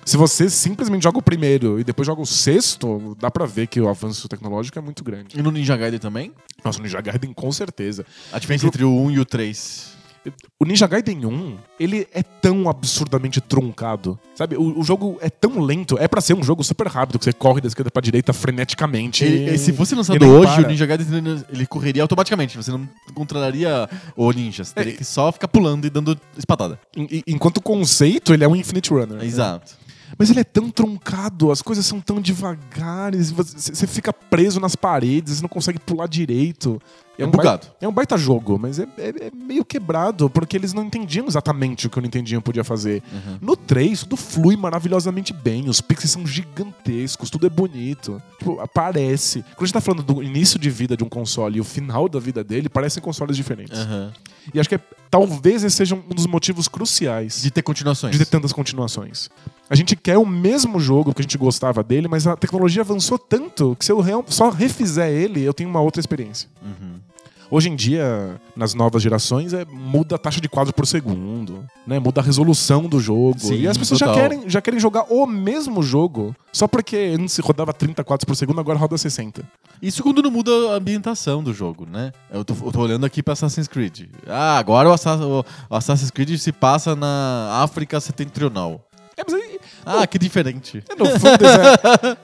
Se 0.05 0.17
você 0.17 0.49
simplesmente 0.49 1.03
joga 1.03 1.19
o 1.19 1.21
primeiro 1.21 1.79
e 1.79 1.83
depois 1.83 2.05
joga 2.05 2.21
o 2.21 2.25
sexto, 2.25 3.15
dá 3.19 3.29
pra 3.29 3.45
ver 3.45 3.67
que 3.67 3.79
o 3.79 3.87
avanço 3.87 4.27
tecnológico 4.27 4.79
é 4.79 4.81
muito 4.81 5.03
grande. 5.03 5.37
E 5.39 5.41
no 5.41 5.51
Ninja 5.51 5.77
Gaiden 5.77 5.99
também? 5.99 6.31
Nossa, 6.63 6.79
o 6.79 6.81
Ninja 6.81 6.99
Gaiden 7.01 7.31
com 7.33 7.51
certeza. 7.51 8.05
A 8.31 8.39
diferença 8.39 8.65
entre 8.65 8.83
o 8.83 8.91
1 8.91 9.11
e 9.11 9.19
o 9.19 9.25
3. 9.25 9.99
O 10.59 10.65
Ninja 10.65 10.85
Gaiden 10.85 11.25
1, 11.25 11.57
ele 11.79 12.05
é 12.13 12.21
tão 12.21 12.67
absurdamente 12.69 13.39
truncado. 13.39 14.19
Sabe? 14.35 14.57
O, 14.57 14.79
o 14.79 14.83
jogo 14.83 15.17
é 15.21 15.29
tão 15.29 15.61
lento. 15.61 15.97
É 15.97 16.07
pra 16.09 16.19
ser 16.21 16.33
um 16.33 16.43
jogo 16.43 16.61
super 16.63 16.87
rápido, 16.87 17.17
que 17.17 17.23
você 17.25 17.31
corre 17.31 17.61
da 17.61 17.67
esquerda 17.67 17.89
pra 17.89 18.01
direita 18.01 18.33
freneticamente. 18.33 19.23
Ele- 19.23 19.57
se 19.57 19.71
fosse 19.71 19.95
lançado 19.95 20.21
hoje, 20.27 20.51
para. 20.55 20.63
o 20.65 20.67
Ninja 20.67 20.85
Gaiden 20.85 21.07
ele 21.51 21.65
correria 21.65 22.01
automaticamente. 22.01 22.57
Você 22.57 22.69
não 22.69 22.87
controlaria 23.13 23.87
o 24.15 24.31
ninja. 24.31 24.63
Você 24.63 24.73
teria 24.73 24.93
que 24.93 25.05
só 25.05 25.31
ficar 25.31 25.47
pulando 25.47 25.85
e 25.85 25.89
dando 25.89 26.19
en- 26.97 27.23
Enquanto 27.25 27.61
conceito, 27.61 28.33
ele 28.33 28.43
é 28.43 28.47
um 28.47 28.55
Infinite 28.55 28.89
Runner. 28.91 29.23
Exato. 29.23 29.78
Mas 30.17 30.29
ele 30.29 30.39
é 30.39 30.43
tão 30.43 30.69
truncado, 30.69 31.51
as 31.51 31.61
coisas 31.61 31.85
são 31.85 31.99
tão 32.01 32.19
devagares, 32.21 33.31
você, 33.31 33.85
fica 33.87 34.11
preso 34.11 34.59
nas 34.59 34.75
paredes, 34.75 35.35
você 35.37 35.41
não 35.41 35.49
consegue 35.49 35.79
pular 35.79 36.07
direito. 36.07 36.81
É 37.17 37.25
um 37.25 37.31
bugado. 37.31 37.49
baita- 37.67 37.75
é 37.81 37.87
um 37.87 37.91
baita 37.91 38.17
jogo, 38.17 38.57
mas 38.57 38.79
é, 38.79 38.87
é- 38.97 39.27
é 39.27 39.31
meio 39.33 39.65
quebrado, 39.65 40.29
porque 40.29 40.55
eles 40.55 40.71
não 40.71 40.85
entendiam 40.85 41.27
exatamente 41.27 41.85
o 41.85 41.89
que 41.89 41.99
o 41.99 42.01
Nintendinho 42.01 42.41
podia 42.41 42.63
fazer. 42.63 43.03
No 43.41 43.57
3, 43.57 44.03
tudo 44.03 44.15
flui 44.15 44.55
maravilhosamente 44.55 45.33
bem, 45.33 45.67
os 45.67 45.81
pixels 45.81 46.11
são 46.11 46.25
gigantescos, 46.25 47.29
tudo 47.29 47.45
é 47.45 47.49
bonito. 47.49 48.21
Tipo, 48.37 48.59
aparece. 48.61 49.41
Quando 49.41 49.63
a 49.63 49.65
gente 49.65 49.73
tá 49.73 49.81
falando 49.81 50.01
do 50.03 50.23
início 50.23 50.57
de 50.57 50.69
vida 50.69 50.95
de 50.95 51.03
um 51.03 51.09
console 51.09 51.57
e 51.57 51.61
o 51.61 51.65
final 51.65 52.07
da 52.07 52.19
vida 52.21 52.41
dele, 52.41 52.69
parecem 52.69 53.03
consoles 53.03 53.35
diferentes. 53.35 53.77
Aham. 53.77 54.13
E 54.53 54.59
acho 54.59 54.69
que 54.69 54.75
é- 54.75 54.81
talvez 55.11 55.65
esse 55.65 55.75
seja 55.75 55.95
um 55.95 56.15
dos 56.15 56.25
motivos 56.25 56.69
cruciais 56.69 57.41
De 57.41 57.51
ter 57.51 57.61
continuações. 57.63 58.13
de 58.13 58.19
ter 58.19 58.25
tantas 58.31 58.53
continuações. 58.53 59.29
A 59.69 59.75
gente 59.75 59.95
quer 59.95 60.17
o 60.17 60.25
mesmo 60.25 60.79
jogo 60.79 61.11
porque 61.11 61.21
a 61.21 61.23
gente 61.23 61.37
gostava 61.37 61.83
dele, 61.83 62.07
mas 62.07 62.25
a 62.25 62.35
tecnologia 62.35 62.81
avançou 62.81 63.19
tanto 63.19 63.75
que 63.77 63.85
se 63.85 63.91
eu 63.91 64.03
só 64.27 64.49
refizer 64.49 65.07
ele, 65.09 65.43
eu 65.43 65.53
tenho 65.53 65.69
uma 65.69 65.79
outra 65.79 65.99
experiência. 65.99 66.49
Uhum. 66.61 66.99
Hoje 67.51 67.67
em 67.67 67.75
dia, 67.75 68.39
nas 68.55 68.75
novas 68.75 69.01
gerações, 69.01 69.53
é, 69.53 69.65
muda 69.65 70.15
a 70.15 70.17
taxa 70.19 70.39
de 70.39 70.47
quadro 70.47 70.71
por 70.71 70.85
segundo, 70.85 71.65
né? 71.85 71.97
muda 71.97 72.21
a 72.21 72.23
resolução 72.23 72.83
do 72.83 72.99
jogo. 72.99 73.39
Sim, 73.39 73.55
e 73.61 73.67
as 73.67 73.75
pessoas 73.75 73.99
já 73.99 74.13
querem, 74.13 74.47
já 74.47 74.61
querem 74.61 74.79
jogar 74.79 75.05
o 75.11 75.25
mesmo 75.25 75.81
jogo, 75.81 76.35
só 76.53 76.67
porque 76.67 77.15
antes 77.19 77.33
se 77.33 77.41
rodava 77.41 77.73
30 77.73 78.03
quadros 78.03 78.25
por 78.25 78.35
segundo, 78.35 78.59
agora 78.59 78.77
roda 78.77 78.95
60. 78.95 79.43
Isso 79.81 80.03
quando 80.03 80.21
não 80.21 80.29
muda 80.29 80.51
a 80.73 80.75
ambientação 80.75 81.43
do 81.43 81.51
jogo, 81.51 81.87
né? 81.91 82.11
Eu 82.31 82.45
tô, 82.45 82.53
eu 82.53 82.71
tô 82.71 82.81
olhando 82.81 83.05
aqui 83.05 83.23
pra 83.23 83.33
Assassin's 83.33 83.67
Creed. 83.67 84.09
Ah, 84.27 84.59
agora 84.59 84.87
o, 84.87 84.93
Assa- 84.93 85.17
o 85.17 85.43
Assassin's 85.75 86.11
Creed 86.11 86.37
se 86.37 86.51
passa 86.51 86.95
na 86.95 87.61
África 87.63 87.99
Setentrional. 87.99 88.85
É, 89.17 89.23
mas 89.25 89.33
aí, 89.33 89.58
Ah, 89.85 90.05
que 90.07 90.17
diferente. 90.19 90.83
no 90.97 91.05
fundo, 91.05 91.45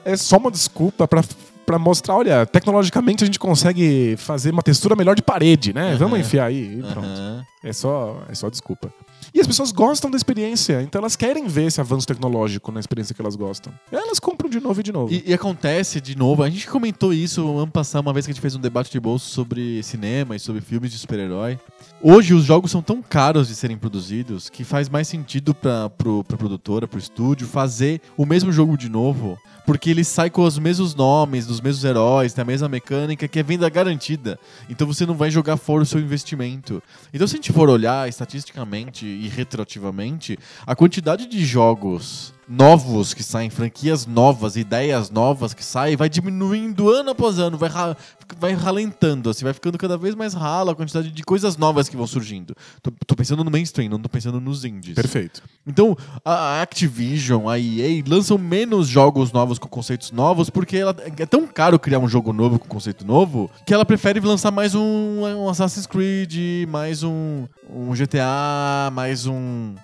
é, 0.04 0.12
é 0.12 0.16
só 0.16 0.36
uma 0.36 0.50
desculpa 0.50 1.06
pra, 1.08 1.22
pra 1.64 1.78
mostrar, 1.78 2.16
olha, 2.16 2.46
tecnologicamente 2.46 3.24
a 3.24 3.26
gente 3.26 3.38
consegue 3.38 4.14
fazer 4.18 4.50
uma 4.50 4.62
textura 4.62 4.94
melhor 4.96 5.14
de 5.16 5.22
parede, 5.22 5.72
né? 5.72 5.96
Vamos 5.98 6.14
Aham. 6.14 6.20
enfiar 6.20 6.46
aí 6.46 6.78
e 6.78 6.82
pronto. 6.82 7.06
Aham. 7.06 7.44
É 7.64 7.72
só, 7.72 8.22
é 8.30 8.34
só 8.34 8.48
desculpa. 8.48 8.92
E 9.36 9.40
as 9.40 9.46
pessoas 9.46 9.70
gostam 9.70 10.10
da 10.10 10.16
experiência, 10.16 10.80
então 10.80 10.98
elas 10.98 11.14
querem 11.14 11.46
ver 11.46 11.66
esse 11.66 11.78
avanço 11.78 12.06
tecnológico 12.06 12.72
na 12.72 12.80
experiência 12.80 13.14
que 13.14 13.20
elas 13.20 13.36
gostam. 13.36 13.70
Elas 13.92 14.18
compram 14.18 14.48
de 14.48 14.58
novo 14.58 14.80
e 14.80 14.82
de 14.82 14.90
novo. 14.90 15.12
E, 15.12 15.24
e 15.26 15.34
acontece 15.34 16.00
de 16.00 16.16
novo, 16.16 16.42
a 16.42 16.48
gente 16.48 16.66
comentou 16.66 17.12
isso 17.12 17.46
ano 17.58 17.70
passado, 17.70 18.06
uma 18.06 18.14
vez 18.14 18.24
que 18.24 18.30
a 18.30 18.34
gente 18.34 18.40
fez 18.40 18.56
um 18.56 18.60
debate 18.60 18.90
de 18.90 18.98
bolso 18.98 19.28
sobre 19.28 19.82
cinema 19.82 20.36
e 20.36 20.38
sobre 20.38 20.62
filmes 20.62 20.90
de 20.90 20.96
super-herói. 20.96 21.58
Hoje 22.02 22.32
os 22.32 22.44
jogos 22.44 22.70
são 22.70 22.80
tão 22.80 23.02
caros 23.02 23.48
de 23.48 23.54
serem 23.54 23.76
produzidos 23.76 24.48
que 24.48 24.64
faz 24.64 24.88
mais 24.88 25.06
sentido 25.06 25.54
pra, 25.54 25.90
pro, 25.90 26.24
pra 26.24 26.38
produtora, 26.38 26.88
pro 26.88 26.98
estúdio, 26.98 27.46
fazer 27.46 28.00
o 28.16 28.24
mesmo 28.24 28.50
jogo 28.50 28.74
de 28.74 28.88
novo. 28.88 29.38
Porque 29.66 29.90
ele 29.90 30.04
sai 30.04 30.30
com 30.30 30.44
os 30.44 30.58
mesmos 30.58 30.94
nomes, 30.94 31.44
dos 31.44 31.60
mesmos 31.60 31.84
heróis, 31.84 32.32
tem 32.32 32.42
a 32.42 32.44
mesma 32.44 32.68
mecânica, 32.68 33.26
que 33.26 33.38
é 33.38 33.42
venda 33.42 33.68
garantida. 33.68 34.38
Então 34.70 34.86
você 34.86 35.04
não 35.04 35.14
vai 35.14 35.28
jogar 35.28 35.56
fora 35.56 35.82
o 35.82 35.86
seu 35.86 35.98
investimento. 35.98 36.80
Então 37.12 37.26
se 37.26 37.34
a 37.34 37.36
gente 37.36 37.52
for 37.52 37.68
olhar 37.68 38.08
estatisticamente 38.08 39.04
retroativamente, 39.28 40.38
a 40.66 40.74
quantidade 40.74 41.26
de 41.26 41.44
jogos 41.44 42.34
novos 42.48 43.12
que 43.12 43.22
saem, 43.22 43.50
franquias 43.50 44.06
novas, 44.06 44.56
ideias 44.56 45.10
novas 45.10 45.52
que 45.52 45.64
saem, 45.64 45.96
vai 45.96 46.08
diminuindo 46.08 46.88
ano 46.90 47.10
após 47.10 47.38
ano, 47.38 47.58
vai, 47.58 47.68
ra- 47.68 47.96
vai 48.38 48.52
ralentando, 48.52 49.30
assim, 49.30 49.44
vai 49.44 49.52
ficando 49.52 49.76
cada 49.76 49.98
vez 49.98 50.14
mais 50.14 50.32
rala 50.32 50.72
a 50.72 50.74
quantidade 50.74 51.10
de 51.10 51.22
coisas 51.24 51.56
novas 51.56 51.88
que 51.88 51.96
vão 51.96 52.06
surgindo. 52.06 52.54
Tô, 52.82 52.92
tô 53.06 53.16
pensando 53.16 53.42
no 53.42 53.50
mainstream, 53.50 53.88
não 53.90 53.98
tô 53.98 54.08
pensando 54.08 54.40
nos 54.40 54.64
indies. 54.64 54.94
Perfeito. 54.94 55.42
Então, 55.66 55.96
a 56.24 56.62
Activision, 56.62 57.48
a 57.48 57.58
EA 57.58 58.02
lançam 58.06 58.38
menos 58.38 58.86
jogos 58.86 59.32
novos 59.32 59.58
com 59.58 59.68
conceitos 59.68 60.12
novos 60.12 60.48
porque 60.48 60.76
ela, 60.76 60.94
é 61.18 61.26
tão 61.26 61.46
caro 61.46 61.78
criar 61.78 61.98
um 61.98 62.08
jogo 62.08 62.32
novo 62.32 62.58
com 62.58 62.68
conceito 62.68 63.04
novo 63.04 63.50
que 63.64 63.74
ela 63.74 63.84
prefere 63.84 64.20
lançar 64.20 64.50
mais 64.52 64.74
um, 64.74 65.22
um 65.22 65.48
Assassin's 65.48 65.86
Creed, 65.86 66.66
mais 66.68 67.02
um, 67.02 67.46
um 67.68 67.92
GTA, 67.92 68.90
mais 68.92 69.26
um. 69.26 69.74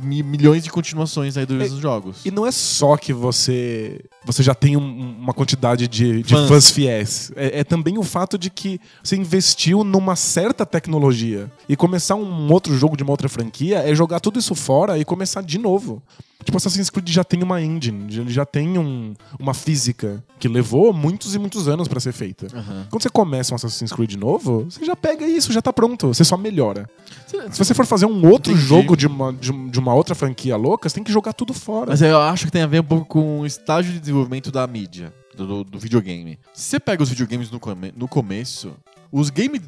Mi- 0.00 0.22
milhões 0.22 0.62
de 0.64 0.70
continuações 0.70 1.36
aí 1.36 1.46
dos 1.46 1.56
mesmos 1.56 1.80
jogos. 1.80 2.24
E 2.24 2.30
não 2.30 2.46
é 2.46 2.50
só 2.50 2.96
que 2.96 3.12
você 3.12 4.00
você 4.24 4.42
já 4.42 4.54
tem 4.54 4.76
um- 4.76 5.16
uma 5.20 5.32
quantidade 5.32 5.86
de, 5.88 6.22
de 6.22 6.34
Fãs. 6.34 6.48
fãs. 6.48 6.70
fiéis. 6.70 7.32
É, 7.36 7.60
é 7.60 7.64
também 7.64 7.98
o 7.98 8.02
fato 8.02 8.38
de 8.38 8.50
que 8.50 8.80
você 9.02 9.16
investiu 9.16 9.82
numa 9.84 10.16
certa 10.16 10.64
tecnologia. 10.66 11.50
E 11.68 11.76
começar 11.76 12.14
um 12.14 12.52
outro 12.52 12.76
jogo 12.76 12.96
de 12.96 13.02
uma 13.02 13.12
outra 13.12 13.28
franquia 13.28 13.78
é 13.78 13.94
jogar 13.94 14.20
tudo 14.20 14.38
isso 14.38 14.54
fora 14.54 14.98
e 14.98 15.04
começar 15.04 15.42
de 15.42 15.58
novo. 15.58 16.02
Tipo, 16.44 16.56
Assassin's 16.56 16.90
Creed 16.90 17.08
já 17.08 17.22
tem 17.22 17.40
uma 17.40 17.62
engine, 17.62 18.04
ele 18.18 18.32
já 18.32 18.44
tem 18.44 18.76
um- 18.76 19.14
uma 19.38 19.54
física 19.54 20.24
que 20.40 20.48
levou 20.48 20.92
muitos 20.92 21.36
e 21.36 21.38
muitos 21.38 21.68
anos 21.68 21.86
pra 21.86 22.00
ser 22.00 22.10
feita. 22.12 22.48
Aham. 22.52 22.84
Quando 22.90 23.00
você 23.00 23.08
começa 23.08 23.54
um 23.54 23.54
Assassin's 23.54 23.92
Creed 23.92 24.14
novo, 24.16 24.66
você 24.68 24.84
já 24.84 24.96
pega 24.96 25.24
isso, 25.24 25.52
já 25.52 25.62
tá 25.62 25.72
pronto, 25.72 26.08
você 26.08 26.24
só 26.24 26.36
melhora. 26.36 26.90
Se 27.28 27.58
você 27.58 27.72
for 27.74 27.86
fazer 27.86 28.06
um 28.06 28.28
outro 28.28 28.52
Entendi. 28.52 28.66
jogo 28.66 28.96
de 28.96 29.06
uma, 29.06 29.32
de, 29.32 29.52
de 29.70 29.78
uma 29.78 29.94
outra 29.94 30.16
franquia 30.16 30.56
louca, 30.56 30.88
você 30.88 30.96
tem 30.96 31.04
que 31.04 31.12
jogar 31.12 31.32
tudo 31.32 31.54
fora. 31.54 31.90
Mas 31.92 32.02
eu 32.02 32.20
acho 32.20 32.46
que 32.46 32.50
tem 32.50 32.62
a 32.62 32.66
ver 32.66 32.80
um 32.80 32.84
pouco 32.84 33.04
com 33.06 33.40
o 33.42 33.46
estágio 33.46 33.92
de 33.92 34.00
desenvolvimento 34.12 34.50
da 34.52 34.66
mídia, 34.66 35.12
do, 35.34 35.64
do- 35.64 35.78
videogame. 35.78 36.38
Se 36.52 36.64
você 36.70 36.80
pega 36.80 37.02
os 37.02 37.08
videogames 37.08 37.50
no, 37.50 37.58
come- 37.58 37.92
no 37.96 38.06
começo, 38.06 38.74
os 39.10 39.30
games. 39.30 39.62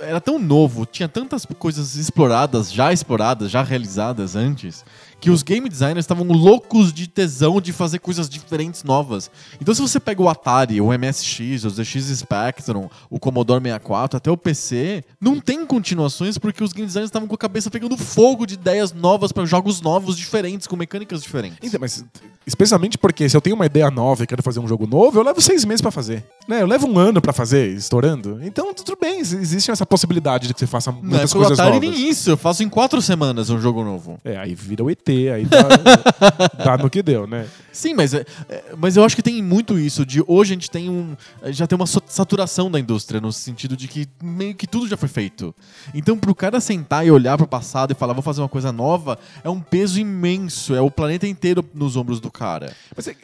era 0.00 0.20
tão 0.20 0.38
novo, 0.38 0.86
tinha 0.86 1.08
tantas 1.08 1.44
coisas 1.58 1.94
exploradas, 1.96 2.72
já 2.72 2.92
exploradas, 2.92 3.50
já 3.50 3.62
realizadas 3.62 4.34
antes, 4.36 4.84
que 5.20 5.30
os 5.30 5.42
game 5.42 5.68
designers 5.68 6.04
estavam 6.04 6.26
loucos 6.26 6.92
de 6.92 7.06
tesão 7.06 7.60
de 7.60 7.72
fazer 7.72 7.98
coisas 7.98 8.28
diferentes, 8.28 8.82
novas. 8.82 9.30
Então, 9.60 9.74
se 9.74 9.80
você 9.80 10.00
pega 10.00 10.22
o 10.22 10.28
Atari, 10.28 10.80
o 10.80 10.88
MSX, 10.92 11.64
o 11.64 11.70
ZX 11.70 12.18
Spectrum, 12.18 12.88
o 13.08 13.18
Commodore 13.18 13.62
64, 13.62 14.16
até 14.16 14.30
o 14.30 14.36
PC, 14.36 15.04
não 15.20 15.40
tem 15.40 15.66
continuações 15.66 16.38
porque 16.38 16.64
os 16.64 16.72
game 16.72 16.86
designers 16.86 17.08
estavam 17.08 17.28
com 17.28 17.34
a 17.34 17.38
cabeça 17.38 17.70
pegando 17.70 17.96
fogo 17.96 18.46
de 18.46 18.54
ideias 18.54 18.92
novas 18.92 19.32
para 19.32 19.44
jogos 19.44 19.80
novos, 19.80 20.16
diferentes, 20.16 20.66
com 20.66 20.76
mecânicas 20.76 21.22
diferentes. 21.22 21.58
Então, 21.62 21.78
mas 21.80 22.04
especialmente 22.46 22.98
porque 22.98 23.28
se 23.28 23.36
eu 23.36 23.40
tenho 23.40 23.54
uma 23.54 23.66
ideia 23.66 23.90
nova 23.90 24.24
e 24.24 24.26
quero 24.26 24.42
fazer 24.42 24.60
um 24.60 24.66
jogo 24.66 24.86
novo, 24.86 25.18
eu 25.18 25.22
levo 25.22 25.40
seis 25.40 25.64
meses 25.64 25.80
pra 25.80 25.90
fazer. 25.90 26.24
Né? 26.48 26.62
Eu 26.62 26.66
levo 26.66 26.86
um 26.88 26.98
ano 26.98 27.20
pra 27.20 27.32
fazer, 27.32 27.72
estourando. 27.74 28.40
Então, 28.42 28.72
tudo 28.74 28.96
bem, 29.00 29.20
existe 29.20 29.70
essa 29.70 29.84
possibilidade 29.86 30.48
de 30.48 30.54
que 30.54 30.60
você 30.60 30.66
faça 30.66 30.90
muitas 30.90 31.30
do 31.30 31.36
coisas 31.36 31.58
Atari 31.60 31.76
novas. 31.76 31.90
nem 31.90 32.08
isso, 32.08 32.30
eu 32.30 32.36
faço 32.36 32.62
em 32.62 32.68
quatro 32.68 33.00
semanas 33.02 33.50
um 33.50 33.60
jogo 33.60 33.84
novo. 33.84 34.18
É, 34.24 34.36
aí 34.36 34.54
vira 34.54 34.82
o 34.82 34.90
ET, 34.90 35.08
aí 35.30 35.44
dá, 35.44 35.62
dá 36.64 36.78
no 36.78 36.88
que 36.90 37.02
deu, 37.02 37.26
né? 37.26 37.46
Sim, 37.72 37.94
mas, 37.94 38.12
é- 38.14 38.24
é- 38.48 38.64
mas 38.76 38.96
eu 38.96 39.04
acho 39.04 39.14
que 39.14 39.22
tem 39.22 39.40
muito 39.42 39.78
isso 39.78 40.04
de 40.04 40.22
hoje 40.26 40.52
a 40.52 40.54
gente 40.54 40.70
tem 40.70 40.88
um 40.90 41.16
já 41.46 41.66
tem 41.66 41.76
uma 41.76 41.86
saturação 41.86 42.70
da 42.70 42.78
indústria 42.80 43.20
no 43.20 43.32
sentido 43.32 43.76
de 43.76 43.86
que 43.88 44.08
meio 44.22 44.54
que 44.54 44.66
tudo 44.66 44.88
já 44.88 44.96
foi 44.96 45.08
feito. 45.08 45.54
Então 45.94 46.16
pro 46.18 46.34
cara 46.34 46.60
sentar 46.60 47.06
e 47.06 47.10
olhar 47.10 47.36
pro 47.36 47.46
passado 47.46 47.92
e 47.92 47.94
falar 47.94 48.12
vou 48.12 48.22
fazer 48.22 48.40
uma 48.40 48.48
coisa 48.48 48.72
nova 48.72 49.18
é 49.44 49.48
um 49.48 49.60
peso 49.60 50.00
imenso, 50.00 50.74
é 50.74 50.80
o 50.80 50.90
planeta 50.90 51.26
inteiro 51.26 51.64
nos 51.74 51.96
ombros 51.96 52.20
do 52.20 52.30
cara. 52.30 52.72
Mas 52.96 53.06
é, 53.08 53.14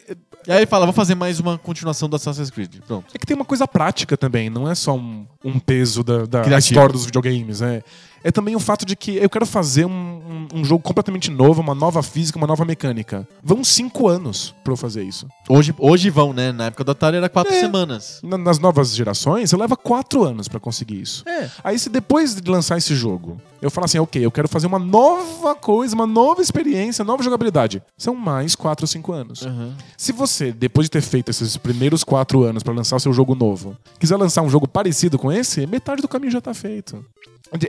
E 0.47 0.53
aí 0.53 0.59
ele 0.59 0.67
fala 0.67 0.87
vou 0.87 0.93
fazer 0.95 1.17
mais 1.17 1.41
uma 1.41 1.59
continuação 1.59 2.09
do 2.09 2.15
Assassin's 2.17 2.51
Creed. 2.51 2.77
Pronto. 2.87 3.07
é 3.15 3.19
que 3.19 3.27
tem 3.27 3.35
uma 3.35 3.45
coisa 3.45 3.67
prática 3.67 4.17
também, 4.17 4.49
não 4.49 4.71
é 4.71 4.75
só 4.77 4.95
um, 4.97 5.27
um 5.45 5.59
peso 5.59 6.05
da, 6.05 6.25
da 6.25 6.59
história 6.59 6.93
dos 6.93 7.05
videogames, 7.07 7.61
né? 7.61 7.83
É 8.27 8.33
também 8.33 8.57
o 8.57 8.59
fato 8.61 8.85
de 8.85 8.97
que 8.97 9.17
eu 9.19 9.31
quero 9.31 9.47
fazer 9.47 9.85
um, 9.85 9.91
um- 9.93 10.49
um 10.61 10.65
jogo 10.65 10.83
completamente 10.83 11.31
novo, 11.31 11.61
uma 11.61 11.77
nova 11.77 12.03
física, 12.03 12.37
uma 12.37 12.47
nova 12.47 12.65
mecânica. 12.65 13.27
Vão 13.41 13.63
cinco 13.63 14.09
anos 14.09 14.53
pra 14.65 14.73
eu 14.73 14.77
fazer 14.77 15.05
isso. 15.05 15.29
Hoje, 15.49 15.73
hoje 15.79 16.11
vão, 16.11 16.33
né? 16.33 16.51
Na 16.51 16.65
época 16.67 16.83
do 16.83 16.91
Atari 16.91 17.19
era 17.19 17.29
quatro 17.29 17.55
É. 17.55 17.61
semanas. 17.61 18.19
Na- 18.25 18.37
Nas 18.37 18.59
novas 18.59 18.97
gerações, 18.97 19.53
leva 19.53 19.77
quatro 19.77 20.25
anos 20.25 20.49
pra 20.49 20.59
conseguir 20.59 21.01
isso. 21.01 21.23
É. 21.29 21.49
Aí 21.63 21.79
se 21.79 21.89
depois 21.89 22.35
de 22.35 22.51
lançar 22.51 22.77
esse 22.77 22.97
jogo, 22.97 23.41
eu 23.61 23.71
falar 23.71 23.87
assim, 23.87 23.99
ok, 23.99 24.25
eu 24.25 24.31
quero 24.31 24.49
fazer 24.49 24.67
uma 24.67 24.79
nova 24.79 25.55
coisa, 25.55 25.95
uma 25.95 26.07
nova 26.07 26.43
experiência, 26.43 27.05
nova 27.05 27.23
jogabilidade. 27.23 27.83
São 27.97 28.15
mais 28.15 28.55
quatro 28.55 28.85
ou 28.85 28.89
cinco 28.89 29.13
anos. 29.13 29.43
Uhum. 29.43 29.73
Se 29.97 30.13
você, 30.13 30.53
depois 30.53 30.87
de 30.87 30.91
ter 30.91 31.01
feito 31.03 31.31
esses 31.31 31.57
primeiros 31.57 32.05
quatro 32.05 32.43
anos 32.45 32.63
pra 32.63 32.73
lançar 32.75 32.97
o 32.97 33.01
seu 33.01 33.13
jogo 33.13 33.35
novo, 33.35 33.77
quiser 33.99 34.17
lançar 34.17 34.43
um 34.43 34.49
jogo 34.51 34.67
parecido 34.69 35.19
com 35.19 35.31
esse, 35.33 35.67
metade 35.67 36.03
do 36.03 36.09
caminho 36.09 36.31
já 36.33 36.41
tá 36.41 36.53
feito. 36.55 37.05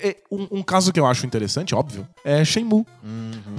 É, 0.02 0.18
Um, 0.32 0.48
um 0.60 0.64
caso 0.64 0.92
que 0.92 1.00
eu 1.00 1.06
acho 1.06 1.26
interessante, 1.26 1.76
óbvio, 1.76 2.08
é 2.24 2.44
Shenmue. 2.44 2.84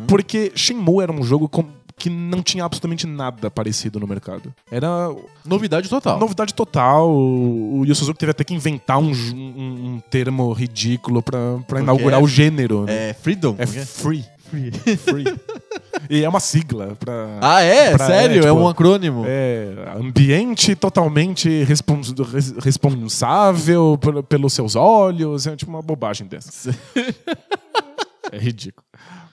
Porque 0.06 0.52
Shenmue 0.54 1.02
era 1.02 1.12
um 1.12 1.22
jogo 1.22 1.48
com- 1.48 1.64
que 1.98 2.08
não 2.08 2.42
tinha 2.42 2.64
absolutamente 2.64 3.06
nada 3.06 3.50
parecido 3.50 3.98
no 4.00 4.06
mercado. 4.06 4.54
Era 4.70 5.10
Novidade 5.44 5.88
total. 5.88 6.18
novidade 6.18 6.54
total. 6.54 7.10
O 7.10 7.80
o 7.80 7.84
Yu 7.86 7.94
Suzuki 7.94 8.18
teve 8.18 8.30
até 8.30 8.44
que 8.44 8.54
inventar 8.54 8.98
um, 8.98 9.10
um- 9.12 9.94
um 9.96 10.00
termo 10.10 10.52
ridículo 10.52 11.22
pra, 11.22 11.38
pra 11.66 11.80
inaugurar 11.80 12.20
é- 12.20 12.22
o 12.22 12.26
gênero. 12.28 12.84
né? 12.84 13.10
É 13.10 13.14
Freedom. 13.14 13.54
É 13.58 13.66
que 13.66 13.78
free. 13.84 14.24
Free. 14.50 14.70
Free. 14.96 15.24
e 16.08 16.24
é 16.24 16.28
uma 16.28 16.40
sigla 16.40 16.96
pra. 16.98 17.38
Ah, 17.42 17.60
é? 17.60 17.94
Pra- 17.94 18.06
Sério? 18.06 18.36
é, 18.36 18.38
É, 18.38 18.40
tipo, 18.40 18.54
um 18.54 18.66
acrônimo? 18.66 19.24
É, 19.26 19.74
ambiente 19.94 20.74
totalmente 20.74 21.64
respons- 21.64 22.14
res- 22.32 22.54
responsável 22.58 23.98
pel- 24.00 24.22
pelos 24.22 24.54
seus 24.54 24.74
olhos. 24.74 25.46
É 25.46 25.54
tipo 25.54 25.70
uma 25.70 25.82
bobagem 25.82 26.26
dessa. 26.26 26.70
é 28.32 28.38
ridículo. 28.38 28.87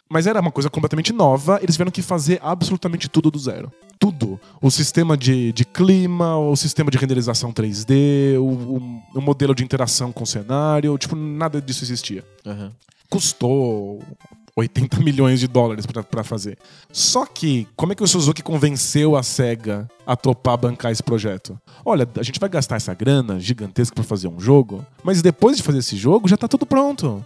Mas 0.09 0.27
era 0.27 0.39
uma 0.39 0.51
coisa 0.51 0.69
completamente 0.69 1.11
nova, 1.11 1.59
eles 1.63 1.75
tiveram 1.75 1.91
que 1.91 2.01
fazer 2.01 2.39
absolutamente 2.43 3.09
tudo 3.09 3.31
do 3.31 3.39
zero. 3.39 3.71
Tudo. 3.97 4.39
O 4.61 4.69
sistema 4.69 5.17
de, 5.17 5.51
de 5.51 5.65
clima, 5.65 6.37
o 6.37 6.55
sistema 6.55 6.91
de 6.91 6.97
renderização 6.97 7.51
3D, 7.51 8.37
o, 8.37 8.43
o- 8.43 9.01
o 9.15 9.21
modelo 9.21 9.55
de 9.55 9.63
interação 9.63 10.11
com 10.11 10.23
o 10.23 10.27
cenário, 10.27 10.95
tipo, 10.97 11.15
nada 11.15 11.59
disso 11.61 11.83
existia 11.83 12.23
Aham. 12.45 12.71
custou 13.09 14.03
80 14.55 14.99
milhões 15.03 15.39
de 15.39 15.47
dólares 15.47 15.85
pra 15.85 16.23
fazer. 16.23 16.57
Só 16.91 17.25
que, 17.25 17.67
como 17.75 17.91
é 17.93 17.95
que 17.95 18.03
o 18.03 18.07
Suzuki 18.07 18.43
convenceu 18.43 19.15
a 19.15 19.23
SEGA 19.23 19.89
a 20.05 20.15
topar 20.15 20.57
bancar 20.57 20.91
esse 20.91 21.01
projeto? 21.03 21.59
Olha, 21.83 22.07
a 22.17 22.23
gente 22.23 22.39
vai 22.39 22.49
gastar 22.49 22.75
essa 22.77 22.93
grana 22.93 23.39
gigantesca 23.39 23.95
pra 23.95 24.03
fazer 24.03 24.27
um 24.27 24.39
jogo, 24.39 24.85
mas 25.03 25.21
depois 25.21 25.57
de 25.57 25.63
fazer 25.63 25.79
esse 25.79 25.95
jogo 25.95 26.27
já 26.27 26.37
tá 26.37 26.47
tudo 26.47 26.65
pronto. 26.65 27.23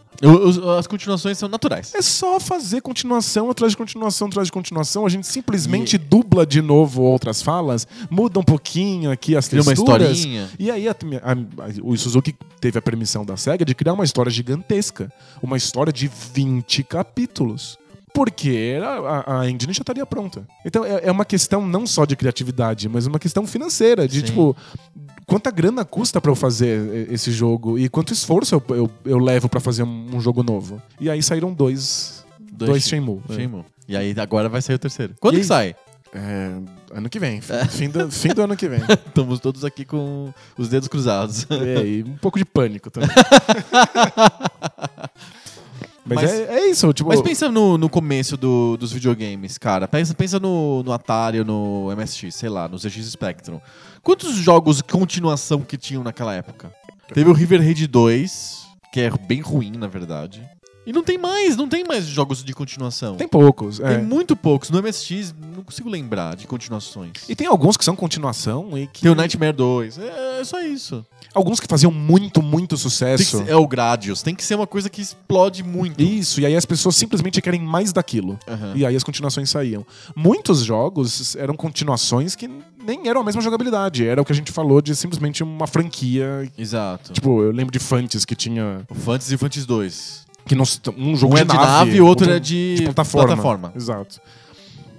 As 0.77 0.85
continuações 0.85 1.37
são 1.37 1.47
naturais. 1.47 1.93
É 1.95 2.01
só 2.01 2.39
fazer 2.39 2.81
continuação 2.81 3.49
atrás 3.49 3.71
de 3.71 3.77
continuação 3.77 4.27
atrás 4.27 4.47
de 4.47 4.51
continuação. 4.51 5.05
A 5.05 5.09
gente 5.09 5.25
simplesmente 5.27 5.97
dubla 5.97 6.45
de 6.45 6.61
novo 6.61 7.01
outras 7.03 7.41
falas, 7.41 7.87
muda 8.09 8.39
um 8.39 8.43
pouquinho 8.43 9.11
aqui 9.11 9.35
as 9.35 9.47
Cria 9.47 9.61
uma 9.61 9.71
texturas. 9.73 10.11
historinha. 10.17 10.49
E 10.59 10.69
aí 10.69 10.87
a- 10.89 10.91
a- 11.23 11.31
a- 11.31 11.35
o 11.83 11.95
Suzuki 11.97 12.35
teve 12.59 12.77
a 12.77 12.81
permissão 12.81 13.23
da 13.25 13.37
SEGA 13.37 13.63
de 13.63 13.73
criar 13.73 13.93
uma 13.93 14.03
história 14.03 14.29
gigantesca. 14.29 15.11
Uma 15.41 15.55
história 15.55 15.93
de 15.93 16.09
20 16.33 16.83
capítulos. 16.83 17.77
Porque 18.13 18.77
a, 18.83 19.39
a- 19.41 19.49
engine 19.49 19.73
já 19.73 19.81
estaria 19.81 20.05
pronta. 20.05 20.45
Então 20.65 20.83
é, 20.83 21.01
é 21.05 21.11
uma 21.11 21.25
questão 21.25 21.65
não 21.65 21.85
só 21.87 22.05
de 22.05 22.15
criatividade, 22.15 22.89
mas 22.89 23.05
uma 23.05 23.19
questão 23.19 23.45
financeira. 23.45 24.07
De 24.07 24.19
Sim. 24.19 24.25
tipo, 24.25 24.55
quanta 25.25 25.51
grana 25.51 25.85
custa 25.85 26.19
pra 26.19 26.31
eu 26.31 26.35
fazer 26.35 27.07
esse 27.11 27.31
jogo 27.31 27.77
e 27.77 27.87
quanto 27.87 28.11
esforço 28.13 28.55
eu, 28.55 28.63
eu, 28.75 28.91
eu 29.05 29.17
levo 29.19 29.47
pra 29.47 29.59
fazer 29.59 29.83
um, 29.83 30.15
um 30.15 30.19
jogo 30.21 30.41
novo. 30.43 30.81
E 30.99 31.09
aí 31.09 31.21
saíram 31.23 31.53
dois, 31.53 32.25
dois, 32.51 32.83
Shenmue. 32.87 33.21
É. 33.29 33.33
Shenmue. 33.35 33.63
E 33.87 33.95
aí 33.95 34.13
agora 34.17 34.49
vai 34.49 34.61
sair 34.61 34.75
o 34.75 34.79
terceiro. 34.79 35.13
Quando 35.19 35.35
E 35.35 35.37
que 35.37 35.41
aí? 35.41 35.47
sai? 35.47 35.75
É, 36.11 36.51
ano 36.91 37.07
que 37.07 37.19
vem. 37.19 37.39
Fim 37.69 37.87
do, 37.89 38.09
fim 38.11 38.29
do 38.29 38.41
ano 38.41 38.57
que 38.57 38.67
vem. 38.67 38.81
Estamos 39.07 39.39
todos 39.39 39.63
aqui 39.63 39.85
com 39.85 40.33
os 40.57 40.67
dedos 40.67 40.87
cruzados. 40.87 41.45
É, 41.51 41.85
e 41.85 42.03
um 42.03 42.17
pouco 42.17 42.39
de 42.39 42.45
pânico 42.45 42.89
também. 42.89 43.09
Mas, 46.15 46.23
Mas- 46.23 46.31
é, 46.31 46.59
é 46.59 46.69
isso, 46.69 46.91
tipo. 46.93 47.09
Mas 47.09 47.21
pensa 47.21 47.49
no, 47.51 47.77
no 47.77 47.89
começo 47.89 48.35
do- 48.37 48.77
dos 48.77 48.91
videogames, 48.91 49.57
cara. 49.57 49.87
Pensa, 49.87 50.13
pensa 50.13 50.39
no, 50.39 50.83
no 50.83 50.91
Atari 50.91 51.39
ou 51.39 51.45
no 51.45 51.91
MSX, 51.95 52.33
sei 52.35 52.49
lá, 52.49 52.67
no 52.67 52.77
ZX 52.77 53.05
Spectrum. 53.11 53.59
Quantos 54.01 54.33
jogos 54.35 54.77
de 54.77 54.83
continuação 54.83 55.61
que 55.61 55.77
tinham 55.77 56.03
naquela 56.03 56.33
época? 56.33 56.73
Teve 57.13 57.29
o 57.29 57.33
River 57.33 57.59
Raid 57.61 57.87
2, 57.87 58.67
que 58.93 59.01
é 59.01 59.09
bem 59.09 59.41
ruim, 59.41 59.71
na 59.77 59.87
verdade. 59.87 60.47
E 60.85 60.93
não 60.93 61.03
tem 61.03 61.17
mais, 61.17 61.55
não 61.55 61.67
tem 61.69 61.83
mais 61.83 62.05
jogos 62.05 62.43
de 62.43 62.51
continuação. 62.53 63.15
Tem 63.15 63.27
poucos. 63.27 63.79
é. 63.79 63.95
Tem 63.97 64.03
muito 64.03 64.35
poucos. 64.35 64.69
No 64.71 64.81
MSX, 64.81 65.35
não 65.55 65.63
consigo 65.63 65.87
lembrar 65.89 66.35
de 66.35 66.47
continuações. 66.47 67.11
E 67.27 67.35
tem 67.35 67.45
alguns 67.45 67.77
que 67.77 67.85
são 67.85 67.95
continuação 67.95 68.75
e 68.77 68.87
que. 68.87 69.01
Tem 69.01 69.11
o 69.11 69.15
Nightmare 69.15 69.53
2. 69.53 69.97
É, 69.99 70.39
é 70.39 70.43
só 70.43 70.61
isso. 70.61 71.05
Alguns 71.33 71.59
que 71.59 71.67
faziam 71.67 71.91
muito, 71.91 72.41
muito 72.41 72.75
sucesso. 72.75 73.37
ser- 73.39 73.49
é 73.49 73.55
o 73.55 73.67
Gradius. 73.67 74.23
Tem 74.23 74.33
que 74.33 74.43
ser 74.43 74.55
uma 74.55 74.65
coisa 74.65 74.89
que 74.89 74.99
explode 75.01 75.63
muito. 75.63 76.01
Isso, 76.01 76.41
e 76.41 76.45
aí 76.45 76.55
as 76.55 76.65
pessoas 76.65 76.95
simplesmente 76.95 77.39
querem 77.41 77.61
mais 77.61 77.93
daquilo. 77.93 78.39
Aham. 78.47 78.73
E 78.75 78.83
aí 78.85 78.95
as 78.95 79.03
continuações 79.03 79.49
saíam. 79.49 79.85
Muitos 80.15 80.63
jogos 80.63 81.35
eram 81.35 81.55
continuações 81.55 82.35
que 82.35 82.49
nem 82.83 83.07
eram 83.07 83.21
a 83.21 83.23
mesma 83.23 83.41
jogabilidade. 83.41 84.07
Era 84.07 84.21
o 84.21 84.25
que 84.25 84.31
a 84.31 84.35
gente 84.35 84.51
falou 84.51 84.81
de 84.81 84.95
simplesmente 84.95 85.43
uma 85.43 85.67
franquia. 85.67 86.49
Exato. 86.57 87.13
Tipo, 87.13 87.43
eu 87.43 87.51
lembro 87.51 87.71
de 87.71 87.79
Fantes 87.79 88.25
que 88.25 88.33
tinha. 88.35 88.81
o 88.89 88.95
Fantasy 88.95 89.33
e 89.33 89.35
o 89.35 89.37
Fantasy 89.39 89.67
2. 89.67 90.28
Que 90.45 90.55
não, 90.55 90.63
um 90.97 91.15
jogo 91.15 91.35
Um 91.35 91.37
é 91.37 91.43
de 91.43 91.51
de 91.51 91.57
nave, 91.57 91.97
e 91.97 92.01
o 92.01 92.05
outro 92.05 92.29
é 92.29 92.39
de 92.39 92.81
plataforma. 92.85 93.27
plataforma. 93.27 93.73
Exato. 93.75 94.19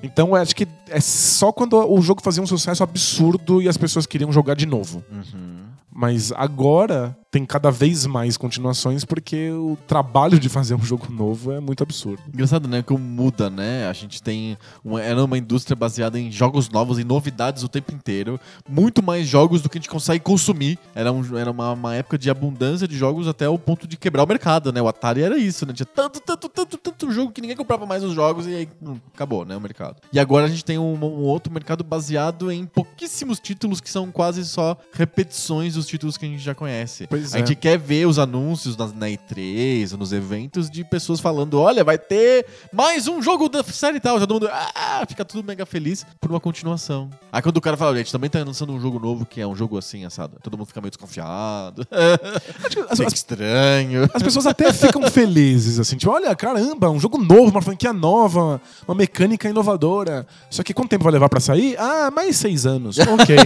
Então 0.02 0.28
eu 0.28 0.36
acho 0.36 0.54
que 0.54 0.66
é 0.88 1.00
só 1.00 1.52
quando 1.52 1.74
o 1.76 2.00
jogo 2.00 2.22
fazia 2.22 2.42
um 2.42 2.46
sucesso 2.46 2.82
absurdo 2.82 3.60
e 3.60 3.68
as 3.68 3.76
pessoas 3.76 4.06
queriam 4.06 4.32
jogar 4.32 4.54
de 4.54 4.64
novo. 4.66 5.04
Uhum. 5.10 5.60
Mas 5.92 6.32
agora 6.32 7.16
tem 7.30 7.46
cada 7.46 7.70
vez 7.70 8.06
mais 8.06 8.36
continuações 8.36 9.04
porque 9.04 9.50
o 9.50 9.78
trabalho 9.86 10.38
de 10.38 10.48
fazer 10.48 10.74
um 10.74 10.82
jogo 10.82 11.10
novo 11.12 11.52
é 11.52 11.60
muito 11.60 11.82
absurdo. 11.82 12.20
Engraçado, 12.28 12.68
né? 12.68 12.82
Como 12.82 12.98
muda, 12.98 13.48
né? 13.48 13.86
A 13.86 13.92
gente 13.92 14.20
tem. 14.20 14.58
Uma, 14.84 15.00
era 15.00 15.24
uma 15.24 15.38
indústria 15.38 15.76
baseada 15.76 16.18
em 16.18 16.30
jogos 16.32 16.68
novos, 16.68 16.98
em 16.98 17.04
novidades 17.04 17.62
o 17.62 17.68
tempo 17.68 17.94
inteiro. 17.94 18.40
Muito 18.68 19.02
mais 19.02 19.28
jogos 19.28 19.62
do 19.62 19.68
que 19.68 19.78
a 19.78 19.80
gente 19.80 19.88
consegue 19.88 20.24
consumir. 20.24 20.78
Era, 20.94 21.12
um, 21.12 21.38
era 21.38 21.50
uma, 21.50 21.72
uma 21.72 21.94
época 21.94 22.18
de 22.18 22.28
abundância 22.28 22.88
de 22.88 22.96
jogos 22.96 23.28
até 23.28 23.48
o 23.48 23.58
ponto 23.58 23.86
de 23.86 23.96
quebrar 23.96 24.24
o 24.24 24.26
mercado, 24.26 24.72
né? 24.72 24.82
O 24.82 24.88
Atari 24.88 25.22
era 25.22 25.38
isso, 25.38 25.64
né? 25.64 25.72
Tinha 25.72 25.86
tanto, 25.86 26.20
tanto, 26.20 26.48
tanto, 26.48 26.76
tanto 26.76 27.12
jogo 27.12 27.30
que 27.30 27.40
ninguém 27.40 27.56
comprava 27.56 27.86
mais 27.86 28.02
os 28.02 28.12
jogos 28.12 28.46
e 28.46 28.54
aí 28.54 28.68
hum, 28.82 28.98
acabou, 29.14 29.44
né? 29.44 29.56
O 29.56 29.60
mercado. 29.60 29.96
E 30.12 30.18
agora 30.18 30.46
a 30.46 30.48
gente 30.48 30.64
tem 30.64 30.78
um, 30.78 30.94
um 30.94 31.22
outro 31.22 31.52
mercado 31.52 31.84
baseado 31.84 32.50
em 32.50 32.66
pouquíssimos 32.66 33.38
títulos 33.38 33.80
que 33.80 33.88
são 33.88 34.10
quase 34.10 34.44
só 34.44 34.76
repetições 34.92 35.74
dos 35.74 35.86
títulos 35.86 36.16
que 36.16 36.26
a 36.26 36.28
gente 36.28 36.42
já 36.42 36.54
conhece. 36.54 37.06
Pois 37.06 37.19
a 37.32 37.36
é. 37.36 37.38
gente 37.38 37.54
quer 37.54 37.78
ver 37.78 38.06
os 38.06 38.18
anúncios 38.18 38.76
na, 38.76 38.86
na 38.88 39.06
E3 39.06 39.92
ou 39.92 39.98
nos 39.98 40.12
eventos 40.12 40.70
de 40.70 40.84
pessoas 40.84 41.20
falando: 41.20 41.60
olha, 41.60 41.84
vai 41.84 41.98
ter 41.98 42.46
mais 42.72 43.08
um 43.08 43.22
jogo 43.22 43.48
da 43.48 43.62
série 43.62 43.98
e 43.98 44.00
tal. 44.00 44.18
Todo 44.18 44.34
mundo 44.34 44.48
ah, 44.50 45.04
fica 45.08 45.24
tudo 45.24 45.46
mega 45.46 45.64
feliz 45.64 46.04
por 46.20 46.30
uma 46.30 46.40
continuação. 46.40 47.10
Aí 47.32 47.42
quando 47.42 47.56
o 47.56 47.60
cara 47.60 47.76
fala: 47.76 47.96
gente 47.96 48.12
também 48.12 48.28
tá 48.28 48.42
lançando 48.42 48.72
um 48.72 48.80
jogo 48.80 48.98
novo 48.98 49.24
que 49.24 49.40
é 49.40 49.46
um 49.46 49.54
jogo 49.54 49.78
assim, 49.78 50.04
assado. 50.04 50.38
Todo 50.42 50.56
mundo 50.56 50.66
fica 50.66 50.80
meio 50.80 50.90
desconfiado. 50.90 51.86
Fica 52.70 52.86
as- 52.90 53.12
estranho. 53.12 54.08
as 54.12 54.22
pessoas 54.22 54.46
até 54.46 54.72
ficam 54.72 55.02
felizes, 55.10 55.78
assim, 55.78 55.96
tipo, 55.96 56.12
olha, 56.12 56.34
caramba, 56.34 56.90
um 56.90 56.98
jogo 56.98 57.18
novo, 57.18 57.50
uma 57.50 57.62
franquia 57.62 57.92
nova, 57.92 58.60
uma 58.86 58.94
mecânica 58.94 59.48
inovadora. 59.48 60.26
Só 60.48 60.62
que 60.62 60.74
quanto 60.74 60.90
tempo 60.90 61.04
vai 61.04 61.12
levar 61.12 61.28
pra 61.28 61.40
sair? 61.40 61.76
Ah, 61.78 62.10
mais 62.10 62.36
seis 62.36 62.66
anos. 62.66 62.98
Ok. 62.98 63.36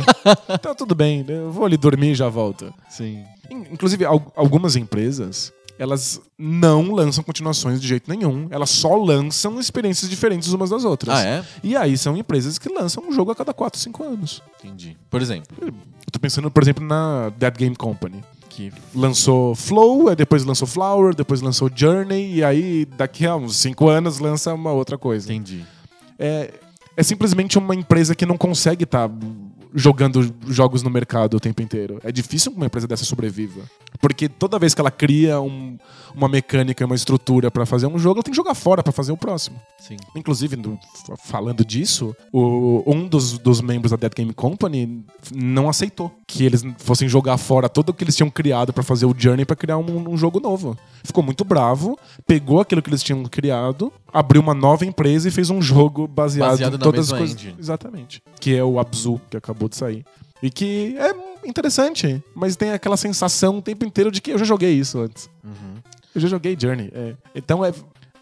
então 0.48 0.74
tudo 0.76 0.94
bem, 0.94 1.24
eu 1.28 1.50
vou 1.50 1.64
ali 1.64 1.76
dormir 1.76 2.12
e 2.12 2.14
já 2.14 2.28
volto. 2.28 2.72
Sim. 2.88 3.24
In- 3.70 3.72
Inclusive, 3.74 4.04
al- 4.04 4.32
algumas 4.36 4.76
empresas, 4.76 5.52
elas 5.78 6.20
não 6.38 6.92
lançam 6.92 7.24
continuações 7.24 7.80
de 7.80 7.88
jeito 7.88 8.08
nenhum. 8.10 8.46
Elas 8.50 8.70
só 8.70 8.94
lançam 8.96 9.58
experiências 9.58 10.08
diferentes 10.10 10.52
umas 10.52 10.70
das 10.70 10.84
outras. 10.84 11.16
Ah, 11.18 11.24
é? 11.24 11.44
E 11.62 11.76
aí 11.76 11.96
são 11.98 12.16
empresas 12.16 12.58
que 12.58 12.68
lançam 12.68 13.02
um 13.08 13.12
jogo 13.12 13.30
a 13.32 13.34
cada 13.34 13.52
4, 13.52 13.78
5 13.80 14.02
anos. 14.04 14.42
Entendi. 14.62 14.96
Por 15.10 15.20
exemplo, 15.20 15.48
Eu 15.60 15.72
tô 16.12 16.18
pensando, 16.20 16.50
por 16.50 16.62
exemplo, 16.62 16.84
na 16.84 17.30
Dead 17.36 17.56
Game 17.56 17.74
Company. 17.76 18.22
que 18.48 18.72
Lançou 18.94 19.54
Flow, 19.56 20.14
depois 20.14 20.44
lançou 20.44 20.68
Flower, 20.68 21.12
depois 21.12 21.40
lançou 21.40 21.68
Journey, 21.74 22.34
e 22.36 22.44
aí 22.44 22.84
daqui 22.96 23.26
a 23.26 23.34
uns 23.34 23.56
5 23.56 23.88
anos 23.88 24.20
lança 24.20 24.54
uma 24.54 24.70
outra 24.70 24.96
coisa. 24.96 25.26
entendi. 25.32 25.64
É, 26.16 26.52
é 26.96 27.02
simplesmente 27.02 27.58
uma 27.58 27.74
empresa 27.74 28.14
que 28.14 28.24
não 28.24 28.38
consegue 28.38 28.84
estar 28.84 29.10
jogando 29.74 30.32
jogos 30.46 30.82
no 30.82 30.90
mercado 30.90 31.36
o 31.36 31.40
tempo 31.40 31.60
inteiro. 31.60 31.98
É 32.04 32.12
difícil 32.12 32.50
que 32.52 32.56
uma 32.56 32.66
empresa 32.66 32.86
dessa 32.86 33.04
sobreviva. 33.04 33.62
Porque 34.00 34.28
toda 34.28 34.58
vez 34.58 34.74
que 34.74 34.80
ela 34.80 34.90
cria 34.90 35.40
um- 35.40 35.76
uma 36.14 36.28
mecânica, 36.28 36.84
uma 36.86 36.94
estrutura 36.94 37.50
pra 37.50 37.66
fazer 37.66 37.86
um 37.86 37.98
jogo, 37.98 38.16
ela 38.18 38.22
tem 38.22 38.30
que 38.32 38.36
jogar 38.36 38.54
fora 38.54 38.82
pra 38.82 38.92
fazer 38.92 39.10
o 39.12 39.16
próximo. 39.16 39.60
Sim. 39.80 39.96
Inclusive, 40.14 40.56
no- 40.56 40.78
falando 41.24 41.64
disso, 41.64 42.14
o- 42.32 42.82
um 42.86 43.06
dos, 43.08 43.36
dos 43.38 43.60
membros 43.60 43.90
da 43.90 43.96
Dead 43.96 44.12
Game 44.14 44.32
Company 44.32 45.04
não 45.34 45.68
aceitou 45.68 46.12
que 46.26 46.44
eles 46.44 46.64
fossem 46.78 47.08
jogar 47.08 47.36
fora 47.36 47.68
tudo 47.68 47.90
o 47.90 47.94
que 47.94 48.04
eles 48.04 48.14
tinham 48.16 48.30
criado 48.30 48.72
pra 48.72 48.82
fazer 48.82 49.06
o 49.06 49.14
Journey 49.16 49.44
pra 49.44 49.56
criar 49.56 49.78
um, 49.78 50.10
um 50.10 50.16
jogo 50.16 50.38
novo. 50.40 50.76
Ficou 51.02 51.22
muito 51.22 51.44
bravo, 51.44 51.98
pegou 52.26 52.60
aquilo 52.60 52.80
que 52.80 52.90
eles 52.90 53.02
tinham 53.02 53.22
criado, 53.24 53.92
abriu 54.12 54.40
uma 54.40 54.54
nova 54.54 54.84
empresa 54.86 55.28
e 55.28 55.30
fez 55.30 55.50
um 55.50 55.60
jogo 55.60 56.06
baseado, 56.06 56.50
Baseado 56.50 56.76
em 56.76 56.78
todas 56.78 57.12
as 57.12 57.18
coisas. 57.18 57.36
engine. 57.36 57.56
Exatamente. 57.58 58.22
Que 58.40 58.54
é 58.54 58.62
o 58.64 58.78
Abzu, 58.78 59.20
que 59.30 59.36
acabou 59.36 59.63
de 59.68 59.76
sair. 59.76 60.04
E 60.42 60.50
que 60.50 60.96
é 60.98 61.48
interessante, 61.48 62.22
mas 62.34 62.56
tem 62.56 62.72
aquela 62.72 62.96
sensação 62.96 63.58
o 63.58 63.62
tempo 63.62 63.84
inteiro 63.84 64.10
de 64.10 64.20
que 64.20 64.30
eu 64.30 64.38
já 64.38 64.44
joguei 64.44 64.72
isso 64.72 64.98
antes. 64.98 65.30
Uhum. 65.42 65.74
Eu 66.14 66.20
já 66.20 66.28
joguei 66.28 66.56
Journey. 66.58 66.90
é. 66.94 67.14
Então, 67.34 67.64
é, 67.64 67.72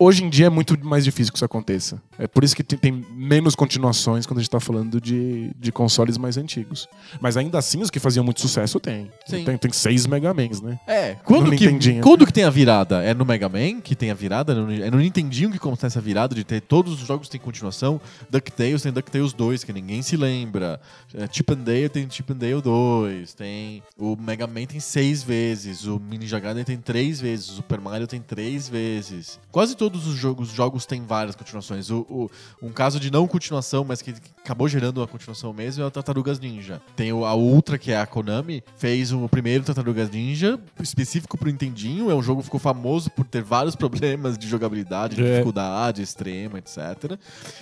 hoje 0.02 0.24
em 0.24 0.28
dia 0.28 0.46
é 0.46 0.50
muito 0.50 0.78
mais 0.84 1.04
difícil 1.04 1.32
que 1.32 1.38
isso 1.38 1.44
aconteça. 1.44 2.00
É 2.18 2.26
por 2.26 2.44
isso 2.44 2.54
que 2.54 2.62
tem, 2.62 2.78
tem 2.78 3.06
menos 3.14 3.54
continuações 3.54 4.26
quando 4.26 4.38
a 4.38 4.42
gente 4.42 4.50
tá 4.50 4.60
falando 4.60 5.00
de, 5.00 5.50
de 5.58 5.72
consoles 5.72 6.18
mais 6.18 6.36
antigos. 6.36 6.88
Mas 7.20 7.36
ainda 7.36 7.58
assim, 7.58 7.80
os 7.80 7.90
que 7.90 7.98
faziam 7.98 8.24
muito 8.24 8.40
sucesso 8.40 8.78
tem. 8.78 9.10
Sim. 9.26 9.44
Tem, 9.44 9.56
tem 9.56 9.72
seis 9.72 10.06
Mega 10.06 10.32
Mans, 10.34 10.60
né? 10.60 10.78
É, 10.86 11.16
quando 11.24 11.50
No 11.50 11.56
que, 11.56 12.00
quando 12.00 12.26
que 12.26 12.32
tem 12.32 12.44
a 12.44 12.50
virada? 12.50 13.02
É 13.02 13.14
no 13.14 13.24
Mega 13.24 13.48
Man 13.48 13.80
que 13.80 13.94
tem 13.94 14.10
a 14.10 14.14
virada? 14.14 14.52
É 14.52 14.90
no 14.90 14.98
Nintendinho 14.98 15.50
que 15.50 15.56
acontece 15.56 15.98
a 15.98 16.00
virada 16.00 16.34
de 16.34 16.44
ter 16.44 16.60
todos 16.60 17.00
os 17.00 17.06
jogos 17.06 17.28
têm 17.28 17.40
continuação. 17.40 18.00
DuckTales 18.30 18.82
tem 18.82 18.92
DuckTales 18.92 19.32
2, 19.32 19.64
que 19.64 19.72
ninguém 19.72 20.02
se 20.02 20.16
lembra. 20.16 20.80
É, 21.14 21.28
Chip 21.30 21.52
and 21.52 21.64
Dale 21.64 21.88
tem 21.88 22.08
Chip 22.10 22.32
and 22.32 22.36
Dale 22.36 22.60
2. 22.60 23.34
Tem... 23.34 23.82
O 23.98 24.16
Mega 24.16 24.46
Man 24.46 24.66
tem 24.66 24.80
seis 24.80 25.22
vezes. 25.22 25.86
O 25.86 25.98
Mini 25.98 26.26
Gaiden 26.26 26.64
tem 26.64 26.78
três 26.78 27.20
vezes. 27.20 27.50
O 27.50 27.54
Super 27.56 27.80
Mario 27.80 28.06
tem 28.06 28.20
três 28.20 28.68
vezes. 28.68 29.38
Quase 29.50 29.76
todos 29.76 29.91
os 30.06 30.14
jogos, 30.14 30.48
jogos 30.50 30.86
têm 30.86 31.02
várias 31.04 31.34
continuações. 31.36 31.90
O, 31.90 32.00
o- 32.08 32.30
um 32.62 32.70
caso 32.70 32.98
de 33.00 33.10
não 33.10 33.26
continuação, 33.26 33.84
mas 33.84 34.00
que 34.02 34.14
acabou 34.44 34.68
gerando 34.68 34.98
uma 34.98 35.06
continuação 35.06 35.52
mesmo, 35.52 35.82
é 35.82 35.86
o 35.86 35.90
Tartarugas 35.90 36.38
Ninja. 36.40 36.80
Tem 36.96 37.12
o, 37.12 37.24
a 37.24 37.34
Ultra, 37.34 37.78
que 37.78 37.92
é 37.92 37.98
a 38.00 38.06
Konami, 38.06 38.62
fez 38.76 39.12
o 39.12 39.28
primeiro 39.28 39.64
Tartarugas 39.64 40.10
Ninja, 40.10 40.58
específico 40.80 41.36
pro 41.38 41.48
Nintendinho. 41.50 42.10
É 42.10 42.14
um 42.14 42.22
jogo 42.22 42.40
que 42.40 42.44
ficou 42.46 42.60
famoso 42.60 43.10
por 43.10 43.24
ter 43.26 43.42
vários 43.42 43.74
problemas 43.76 44.36
de 44.38 44.48
jogabilidade, 44.48 45.16
de 45.16 45.22
É. 45.22 45.30
dificuldade 45.32 46.02
extrema, 46.02 46.58
etc. 46.58 47.18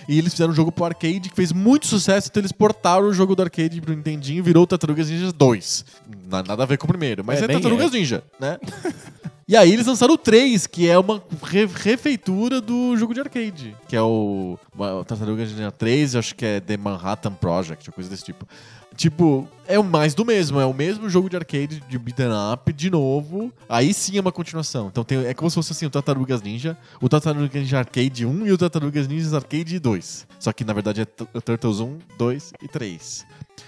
E 0.07 0.17
eles 0.17 0.33
fizeram 0.33 0.51
um 0.51 0.55
jogo 0.55 0.71
pro 0.71 0.85
arcade 0.85 1.29
que 1.29 1.35
fez 1.35 1.51
muito 1.51 1.87
sucesso, 1.87 2.29
então 2.29 2.41
eles 2.41 2.51
portaram 2.51 3.07
o 3.07 3.13
jogo 3.13 3.35
do 3.35 3.41
arcade 3.43 3.79
pro 3.81 3.93
Nintendinho 3.95 4.39
e 4.39 4.41
virou 4.41 4.63
o 4.63 4.67
Tartarugas 4.67 5.09
Ninja 5.09 5.31
2. 5.31 5.85
Na- 6.29 6.43
Nada 6.43 6.63
a 6.63 6.65
ver 6.65 6.77
com 6.77 6.85
o 6.85 6.87
primeiro, 6.89 7.23
mas 7.23 7.41
É, 7.41 7.45
é, 7.45 7.47
Tartarugas 7.47 7.91
Ninja, 7.91 8.23
né? 8.39 8.57
E 9.51 9.57
aí 9.57 9.73
eles 9.73 9.85
lançaram 9.85 10.13
o 10.13 10.17
3, 10.17 10.65
que 10.65 10.87
é 10.87 10.97
uma 10.97 11.21
re- 11.43 11.65
refeitura 11.65 12.61
do 12.61 12.95
jogo 12.95 13.13
de 13.13 13.19
arcade. 13.19 13.75
Que 13.85 13.97
é 13.97 14.01
o, 14.01 14.57
o 14.77 15.03
Tartarugas 15.03 15.51
Ninja 15.51 15.69
3, 15.69 16.15
acho 16.15 16.33
que 16.33 16.45
é 16.45 16.61
The 16.61 16.77
Manhattan 16.77 17.33
Project, 17.33 17.91
coisa 17.91 18.09
desse 18.09 18.23
tipo. 18.23 18.47
Tipo, 18.95 19.45
é 19.67 19.77
mais 19.77 20.13
do 20.13 20.23
mesmo, 20.23 20.57
é 20.57 20.65
o 20.65 20.73
mesmo 20.73 21.09
jogo 21.09 21.29
de 21.29 21.35
arcade 21.35 21.83
de 21.89 21.99
beat'em 21.99 22.27
up, 22.53 22.71
de 22.71 22.89
novo. 22.89 23.51
Aí 23.67 23.93
sim 23.93 24.17
é 24.17 24.21
uma 24.21 24.31
continuação. 24.31 24.87
Então 24.87 25.03
tem- 25.03 25.25
é 25.25 25.33
como 25.33 25.49
se 25.49 25.55
fosse 25.55 25.73
assim, 25.73 25.85
o 25.85 25.89
Tartarugas 25.89 26.41
Ninja, 26.41 26.77
o 27.01 27.09
Tartarugas 27.09 27.53
Ninja 27.53 27.79
Arcade 27.79 28.25
1 28.25 28.47
e 28.47 28.51
o 28.53 28.57
Tartarugas 28.57 29.05
Ninja 29.05 29.35
Arcade 29.35 29.79
2. 29.79 30.27
Só 30.39 30.53
que 30.53 30.63
na 30.63 30.71
verdade 30.71 31.01
é 31.01 31.05
Turtles 31.41 31.81
1, 31.81 31.97
2 32.17 32.53
e 32.61 32.69
3. 32.69 33.25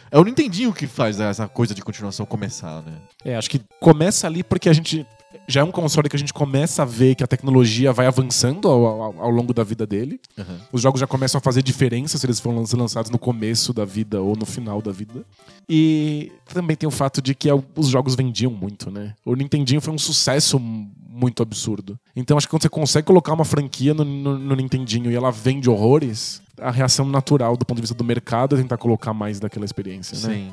É 0.09 0.17
o 0.17 0.23
Nintendinho 0.23 0.71
que 0.71 0.87
faz 0.87 1.19
essa 1.19 1.45
coisa 1.45 1.75
de 1.75 1.81
continuação 1.81 2.25
começar, 2.25 2.81
né? 2.83 2.93
É, 3.25 3.35
acho 3.35 3.49
que 3.49 3.59
começa 3.81 4.27
ali 4.27 4.43
porque 4.43 4.69
a 4.69 4.73
gente. 4.73 5.05
Já 5.47 5.61
é 5.61 5.63
um 5.63 5.71
console 5.71 6.07
que 6.07 6.15
a 6.15 6.19
gente 6.19 6.33
começa 6.33 6.83
a 6.83 6.85
ver 6.85 7.15
que 7.15 7.23
a 7.23 7.27
tecnologia 7.27 7.91
vai 7.91 8.05
avançando 8.07 8.67
ao, 8.69 8.85
ao- 8.85 9.21
ao 9.23 9.29
longo 9.29 9.53
da 9.53 9.63
vida 9.63 9.85
dele. 9.85 10.19
Uhum. 10.37 10.57
Os 10.71 10.81
jogos 10.81 10.99
já 11.01 11.07
começam 11.07 11.37
a 11.37 11.41
fazer 11.41 11.61
diferença 11.61 12.17
se 12.17 12.25
eles 12.25 12.39
foram 12.39 12.63
lançados 12.77 13.11
no 13.11 13.19
começo 13.19 13.73
da 13.73 13.83
vida 13.83 14.21
ou 14.21 14.35
no 14.37 14.45
final 14.45 14.81
da 14.81 14.91
vida. 14.91 15.25
E 15.69 16.31
também 16.53 16.75
tem 16.77 16.87
o 16.87 16.91
fato 16.91 17.21
de 17.21 17.35
que 17.35 17.49
os 17.75 17.87
jogos 17.87 18.15
vendiam 18.15 18.51
muito, 18.51 18.89
né? 18.89 19.13
O 19.25 19.35
Nintendinho 19.35 19.81
foi 19.81 19.93
um 19.93 19.97
sucesso 19.97 20.57
muito 20.59 21.43
absurdo. 21.43 21.99
Então 22.15 22.37
acho 22.37 22.47
que 22.47 22.51
quando 22.51 22.61
você 22.61 22.69
consegue 22.69 23.05
colocar 23.07 23.33
uma 23.33 23.45
franquia 23.45 23.93
no, 23.93 24.03
no- 24.05 24.37
no 24.39 24.55
Nintendinho 24.55 25.11
e 25.11 25.15
ela 25.15 25.31
vende 25.31 25.69
horrores, 25.69 26.41
a 26.59 26.71
reação 26.71 27.05
natural 27.05 27.57
do 27.57 27.65
ponto 27.65 27.77
de 27.77 27.81
vista 27.81 27.95
do 27.95 28.03
mercado 28.03 28.55
é 28.55 28.61
tentar 28.61 28.77
colocar 28.77 29.13
mais 29.13 29.39
daquela 29.39 29.65
experiência, 29.65 30.17
né? 30.27 30.33
Sim. 30.35 30.51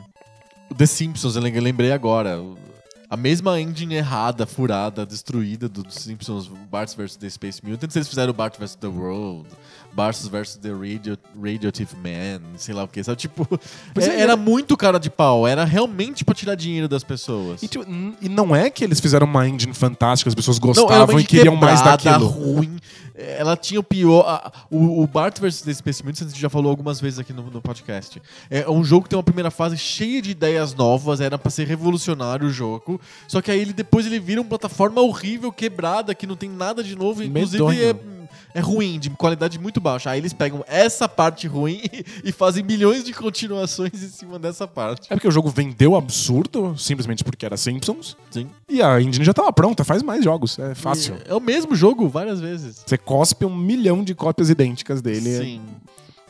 O 0.71 0.75
The 0.75 0.87
Simpsons, 0.87 1.37
eu 1.37 1.43
lembrei 1.43 1.93
agora. 1.93 2.41
O- 3.11 3.15
A 3.15 3.17
mesma 3.17 3.61
engine 3.61 3.95
errada, 3.97 4.47
furada, 4.47 5.05
destruída 5.05 5.69
do 5.69 5.83
dos 5.83 5.95
Simpsons, 5.97 6.47
Bart 6.71 6.95
vs. 6.97 7.17
The 7.17 7.29
Space 7.29 7.61
Mutants, 7.63 7.97
eles 7.97 8.09
fizeram 8.09 8.33
Bart 8.33 8.57
vs. 8.59 8.77
The 8.77 8.87
World, 8.87 9.49
Bart 9.93 10.17
vs. 10.17 10.57
The 10.57 10.71
Radio, 10.71 11.19
Radioactive 11.43 11.95
Man, 11.97 12.43
sei 12.57 12.75
lá 12.75 12.85
o 12.85 12.89
que, 12.89 13.03
sabe? 13.03 13.17
Tipo, 13.19 13.47
é- 13.99 14.05
é, 14.05 14.21
era 14.21 14.37
muito 14.37 14.77
cara 14.77 14.99
de 14.99 15.11
pau, 15.11 15.47
era 15.47 15.65
realmente 15.65 16.25
pra 16.25 16.35
tirar 16.35 16.55
dinheiro 16.55 16.89
das 16.89 17.03
pessoas. 17.05 17.63
E, 17.63 17.69
tipo, 17.69 17.85
e 18.21 18.29
não 18.29 18.55
é 18.55 18.71
que 18.71 18.85
eles 18.85 19.01
fizeram 19.01 19.27
uma 19.27 19.49
engine 19.49 19.75
fantástica, 19.75 20.29
as 20.29 20.35
pessoas 20.35 20.59
Não, 20.59 20.67
gostavam 20.69 21.15
uma 21.15 21.21
e 21.21 21.25
queriam 21.25 21.57
mais 21.57 21.81
daquilo. 21.83 22.27
ruim. 22.27 22.79
Ela 23.15 23.55
tinha 23.55 23.79
o 23.79 23.83
pior. 23.83 24.21
a- 24.27 24.51
o, 24.71 25.03
o 25.03 25.07
Bart 25.07 25.39
vs. 25.39 25.61
The 25.63 25.75
Space 25.75 26.03
Mutants, 26.03 26.23
a 26.29 26.31
gente 26.31 26.41
já 26.41 26.49
falou 26.49 26.71
algumas 26.71 26.99
vezes 27.01 27.19
aqui 27.19 27.33
no, 27.35 27.43
no 27.51 27.61
podcast. 27.61 28.21
É 28.49 28.69
um 28.71 28.83
jogo 28.83 29.03
que 29.05 29.11
tem 29.11 29.17
uma 29.19 29.23
primeira 29.23 29.51
fase 29.51 29.77
cheia 29.77 30.23
de 30.23 30.31
ideias 30.31 30.75
novas, 30.75 31.21
era 31.21 31.37
pra 31.37 31.51
ser 31.51 31.67
revolucionário 31.67 32.47
o 32.47 32.51
jogo. 32.51 32.99
Só 33.29 33.43
que 33.43 33.51
aí 33.51 33.61
ele 33.61 33.73
depois 33.75 34.07
ele 34.07 34.19
vira 34.19 34.41
uma 34.41 34.49
plataforma 34.49 35.03
horrível, 35.03 35.53
quebrada, 35.53 36.15
que 36.15 36.27
não 36.27 36.35
tem 36.37 36.49
nada 36.49 36.83
de 36.83 36.97
novo, 36.97 37.23
inclusive 37.23 37.63
é, 37.63 37.67
Medonho. 37.69 37.91
é 38.17 38.20
ruim, 38.59 38.99
de 38.99 39.11
qualidade 39.11 39.59
muito 39.59 39.81
baixa. 39.81 40.11
Aí 40.11 40.19
eles 40.19 40.33
pegam 40.33 40.65
essa 40.67 41.09
parte 41.09 41.47
ruim 41.47 41.83
e 42.25 42.33
fazem 42.33 42.65
milhões 42.65 43.05
de 43.05 43.13
continuações 43.13 44.03
em 44.03 44.09
cima 44.09 44.39
dessa 44.39 44.67
parte. 44.67 45.07
É 45.11 45.15
porque 45.15 45.29
o 45.29 45.31
jogo 45.31 45.49
vendeu 45.49 45.95
absurdo, 45.95 46.75
simplesmente 46.77 47.23
porque 47.23 47.47
era 47.47 47.57
Simpsons. 47.57 48.17
Sim. 48.31 48.49
E 48.69 48.83
a 48.83 49.01
engine 49.01 49.25
já 49.25 49.33
tava 49.33 49.53
pronta, 49.53 49.85
faz 49.85 50.03
mais 50.03 50.25
jogos, 50.25 50.59
é 50.59 50.75
fácil. 50.75 51.17
É 51.25 51.35
o 51.35 51.41
mesmo 51.41 51.77
jogo 51.77 52.09
várias 52.09 52.41
vezes. 52.41 52.83
Você 52.85 52.99
cospe 52.99 53.45
um 53.45 53.55
milhão 53.55 54.03
de 54.03 54.15
cópias 54.15 54.51
idênticas 54.51 55.01
dele. 55.01 55.39
Sim. 55.39 55.61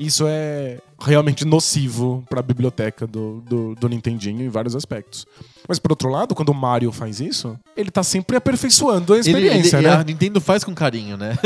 Isso 0.01 0.25
é 0.27 0.79
realmente 0.99 1.45
nocivo 1.45 2.25
pra 2.29 2.41
biblioteca 2.41 3.07
do, 3.07 3.43
do, 3.43 3.75
do 3.75 3.89
Nintendinho 3.89 4.43
em 4.43 4.49
vários 4.49 4.75
aspectos. 4.75 5.27
Mas 5.69 5.79
por 5.79 5.93
outro 5.93 6.09
lado, 6.09 6.35
quando 6.35 6.49
o 6.49 6.55
Mario 6.55 6.91
faz 6.91 7.21
isso, 7.21 7.57
ele 7.77 7.91
tá 7.91 8.03
sempre 8.03 8.37
aperfeiçoando 8.37 9.13
a 9.13 9.19
Ele- 9.19 9.29
experiência, 9.29 9.77
ele- 9.77 9.89
né? 9.89 9.95
A 9.97 10.03
Nintendo 10.05 10.41
faz 10.41 10.65
com 10.65 10.75
carinho, 10.75 11.17
né? 11.17 11.37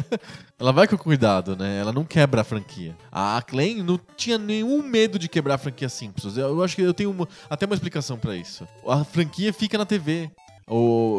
Ela 0.58 0.72
vai 0.72 0.86
com 0.86 0.96
cuidado, 0.96 1.56
né? 1.56 1.78
Ela 1.80 1.92
não 1.92 2.04
quebra 2.04 2.42
a 2.42 2.44
franquia. 2.44 2.94
A 3.10 3.38
Acclaim 3.38 3.82
não 3.82 3.98
tinha 4.16 4.38
nenhum 4.38 4.82
medo 4.82 5.18
de 5.18 5.28
quebrar 5.28 5.54
a 5.54 5.58
franquia 5.58 5.88
Simpsons. 5.88 6.36
Eu, 6.36 6.48
eu 6.48 6.62
acho 6.62 6.76
que 6.76 6.82
eu 6.82 6.94
tenho 6.94 7.10
uma- 7.10 7.28
até 7.50 7.66
uma 7.66 7.74
explicação 7.74 8.16
pra 8.18 8.36
isso. 8.36 8.66
A 8.86 9.02
franquia 9.04 9.52
fica 9.52 9.76
na 9.78 9.84
TV. 9.86 10.30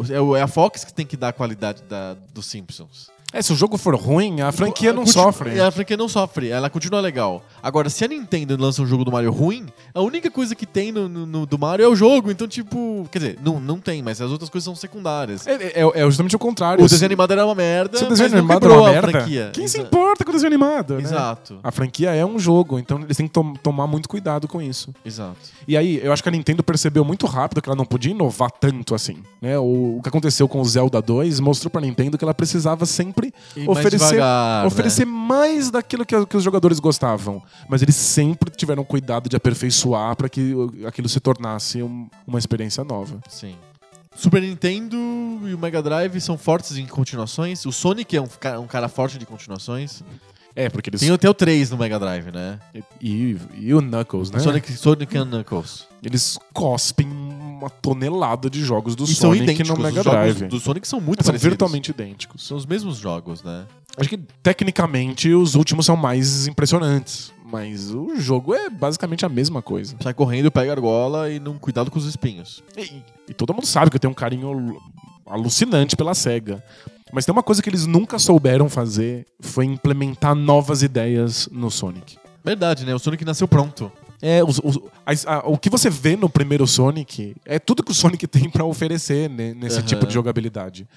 É, 0.10 0.20
o- 0.22 0.36
é 0.36 0.42
a 0.42 0.48
Fox 0.48 0.84
que 0.86 0.94
tem 0.94 1.06
que 1.06 1.18
dar 1.18 1.30
a 1.30 1.34
qualidade 1.34 1.84
da, 1.84 2.16
dos 2.34 2.46
Simpsons. 2.46 3.10
É, 3.38 3.42
se 3.42 3.52
o 3.52 3.56
jogo 3.56 3.78
for 3.78 3.94
ruim, 3.96 4.40
a 4.40 4.50
franquia 4.52 4.94
não 4.94 5.06
sofre. 5.06 5.60
A 5.60 5.70
franquia 5.70 5.98
não 5.98 6.08
sofre, 6.08 6.48
ela 6.50 6.70
continua 6.70 7.02
legal. 7.02 7.44
Agora, 7.62 7.90
se 7.90 8.06
a 8.06 8.08
Nintendo 8.08 8.56
lança 8.58 8.82
um 8.82 8.86
jogo 8.88 9.04
do 9.04 9.12
Mario 9.12 9.30
ruim, 9.32 9.66
a 9.94 10.00
única 10.02 10.32
coisa 10.32 10.56
que 10.56 10.66
tem 10.66 10.92
no, 10.92 11.10
no- 11.10 11.26
no- 11.26 11.46
do 11.46 11.60
Mario 11.60 11.84
é 11.86 11.88
o 11.90 11.96
jogo. 11.96 12.32
Então, 12.32 12.48
tipo, 12.48 13.06
quer 13.12 13.20
dizer, 13.20 13.40
não, 13.44 13.60
não 13.60 13.78
tem, 13.80 14.02
mas 14.02 14.22
as 14.22 14.32
outras 14.32 14.50
coisas 14.50 14.64
são 14.64 14.74
secundárias. 14.76 15.46
É, 15.46 15.82
é- 15.82 15.92
é 15.96 16.06
justamente 16.06 16.36
o 16.36 16.40
contrário. 16.40 16.84
O 16.84 16.88
desenho 16.88 17.08
animado 17.08 17.32
era 17.34 17.46
uma 17.46 17.54
merda, 17.56 17.98
Se 17.98 18.06
o 18.06 18.08
desenho 18.08 18.30
mas 18.30 18.32
não 18.32 18.40
animado 18.40 18.58
é 18.58 18.60
quebrou 18.70 18.80
uma 18.84 18.90
a 18.90 18.92
merda, 18.94 19.12
franquia. 19.12 19.50
quem 19.54 19.68
se 19.68 19.78
Exa- 19.80 19.86
importa 19.88 20.24
com 20.24 20.30
o 20.30 20.34
desenho 20.34 20.48
animado? 20.54 20.94
né? 20.96 21.02
Exato, 21.02 21.60
A 21.62 21.72
franquia 21.72 22.12
é 22.16 22.26
um 22.26 22.40
jogo, 22.40 22.80
então 22.80 23.02
eles 23.02 23.18
têm 23.18 23.28
que 23.28 23.34
tom- 23.34 23.54
tomar 23.56 23.86
muito 23.86 24.08
cuidado 24.08 24.48
com 24.48 24.62
isso. 24.62 24.94
exato. 25.04 25.36
E 25.68 25.76
aí, 25.76 26.00
eu 26.02 26.14
acho 26.14 26.24
que 26.24 26.30
a 26.30 26.32
Nintendo 26.32 26.64
percebeu 26.64 27.04
muito 27.04 27.26
rápido 27.26 27.62
que 27.62 27.68
ela 27.68 27.76
não 27.76 27.86
podia 27.86 28.12
inovar 28.12 28.50
tanto 28.50 28.96
assim. 28.96 29.18
Né? 29.42 29.58
O, 29.60 29.98
o 29.98 30.00
que 30.02 30.08
aconteceu 30.08 30.48
com 30.48 30.62
o 30.62 30.66
Zelda 30.66 31.02
2 31.02 31.42
mostrou 31.42 31.70
pra 31.70 31.82
Nintendo 31.82 32.18
que 32.18 32.24
ela 32.24 32.34
precisava 32.34 32.86
sempre 32.86 33.25
E 33.56 33.60
mais 33.66 33.70
oferecer, 33.80 34.06
devagar, 34.16 34.66
oferecer 34.66 35.06
né? 35.06 35.12
mais 35.12 35.70
daquilo 35.72 36.06
que, 36.06 36.26
que 36.26 36.38
os 36.38 36.44
jogadores 36.44 36.80
gostavam. 36.80 37.42
Mas 37.70 37.82
eles 37.82 37.96
sempre 37.96 38.50
tiveram 38.52 38.84
cuidado 38.84 39.30
de 39.30 39.36
aperfeiçoar 39.36 40.16
pra 40.16 40.28
que 40.30 40.54
aquilo 40.88 41.08
se 41.10 41.20
tornasse 41.20 41.82
um- 41.84 42.08
uma 42.28 42.40
experiência 42.40 42.84
nova. 42.84 43.20
Sim. 43.30 43.56
Super 44.16 44.42
Nintendo 44.42 44.96
e 45.46 45.54
o 45.54 45.58
Mega 45.58 45.82
Drive 45.84 46.22
são 46.22 46.38
fortes 46.38 46.78
em 46.78 46.86
continuações. 46.86 47.66
O 47.66 47.72
Sonic 47.72 48.16
é 48.16 48.22
um, 48.22 48.28
um 48.62 48.68
cara 48.68 48.88
forte 48.88 49.18
de 49.18 49.26
continuações. 49.26 50.02
É, 50.56 50.70
porque 50.70 50.90
eles. 50.90 51.02
Tem 51.02 51.12
até 51.12 51.30
o 51.30 51.34
3 51.34 51.70
no 51.72 51.78
Mega 51.78 52.00
Drive, 52.00 52.32
né? 52.32 52.58
E, 53.02 53.36
e 53.58 53.74
o 53.74 53.82
Knuckles, 53.82 54.32
né? 54.32 54.40
Sonic, 54.40 54.72
Sonic 54.72 55.18
and 55.18 55.26
Knuckles. 55.26 55.86
Eles 56.02 56.40
cospem 56.54 57.06
uma 57.56 57.70
tonelada 57.70 58.50
de 58.50 58.64
jogos 58.64 58.96
do 58.96 59.04
e 59.06 59.08
são 59.16 59.32
Sonic 59.34 59.64
no 59.64 59.78
Mega 59.78 60.04
Drive. 60.04 60.48
do 60.48 60.60
Sonic 60.60 60.88
são 60.88 61.00
muito 61.00 61.24
São 61.24 61.32
parecidos. 61.32 61.50
virtualmente 61.52 61.92
idênticos. 61.92 62.46
São 62.46 62.58
os 62.58 62.66
mesmos 62.66 62.98
jogos, 62.98 63.42
né? 63.44 63.66
Acho 63.98 64.10
que 64.10 64.18
tecnicamente 64.44 65.34
os 65.34 65.56
últimos 65.56 65.86
são 65.86 65.96
mais 65.96 66.48
impressionantes. 66.48 67.34
Mas 67.46 67.92
o 67.94 68.16
jogo 68.18 68.54
é 68.54 68.70
basicamente 68.70 69.26
a 69.26 69.30
mesma 69.30 69.62
coisa. 69.62 69.96
Sai 70.02 70.14
correndo, 70.14 70.52
pega 70.52 70.72
a 70.72 70.74
argola 70.76 71.30
e 71.32 71.40
não 71.40 71.58
cuidado 71.58 71.90
com 71.92 71.98
os 72.00 72.06
espinhos. 72.06 72.64
E, 72.76 73.02
e 73.30 73.34
todo 73.34 73.54
mundo 73.54 73.66
sabe 73.66 73.90
que 73.92 73.96
eu 73.96 74.00
tenho 74.00 74.12
um 74.12 74.16
carinho 74.16 74.48
alu- 74.50 74.82
alucinante 75.26 75.96
pela 75.96 76.14
SEGA. 76.14 76.64
Mas 77.14 77.24
tem 77.26 77.32
uma 77.32 77.44
coisa 77.44 77.62
que 77.62 77.70
eles 77.70 77.86
nunca 77.86 78.18
souberam 78.20 78.68
fazer, 78.68 79.26
foi 79.40 79.66
implementar 79.66 80.36
novas 80.36 80.82
ideias 80.82 81.48
no 81.52 81.70
Sonic. 81.72 82.18
Verdade, 82.44 82.84
né? 82.86 82.94
O 82.94 83.00
Sonic 83.00 83.24
nasceu 83.24 83.48
pronto. 83.48 83.92
É, 84.28 84.44
os- 84.44 84.60
os- 84.64 84.80
as- 85.06 85.26
a- 85.28 85.44
o 85.46 85.56
que 85.58 85.70
você 85.70 85.88
vê 85.88 86.16
no 86.16 86.28
primeiro 86.28 86.66
Sonic 86.66 87.36
é 87.46 87.60
tudo 87.60 87.84
que 87.84 87.92
o 87.92 87.94
Sonic 87.94 88.26
tem 88.28 88.50
pra 88.50 88.66
oferecer 88.66 89.30
né, 89.30 89.54
nesse 89.54 89.78
Aham. 89.78 89.86
tipo 89.86 90.08
de 90.08 90.14
jogabilidade. 90.16 90.88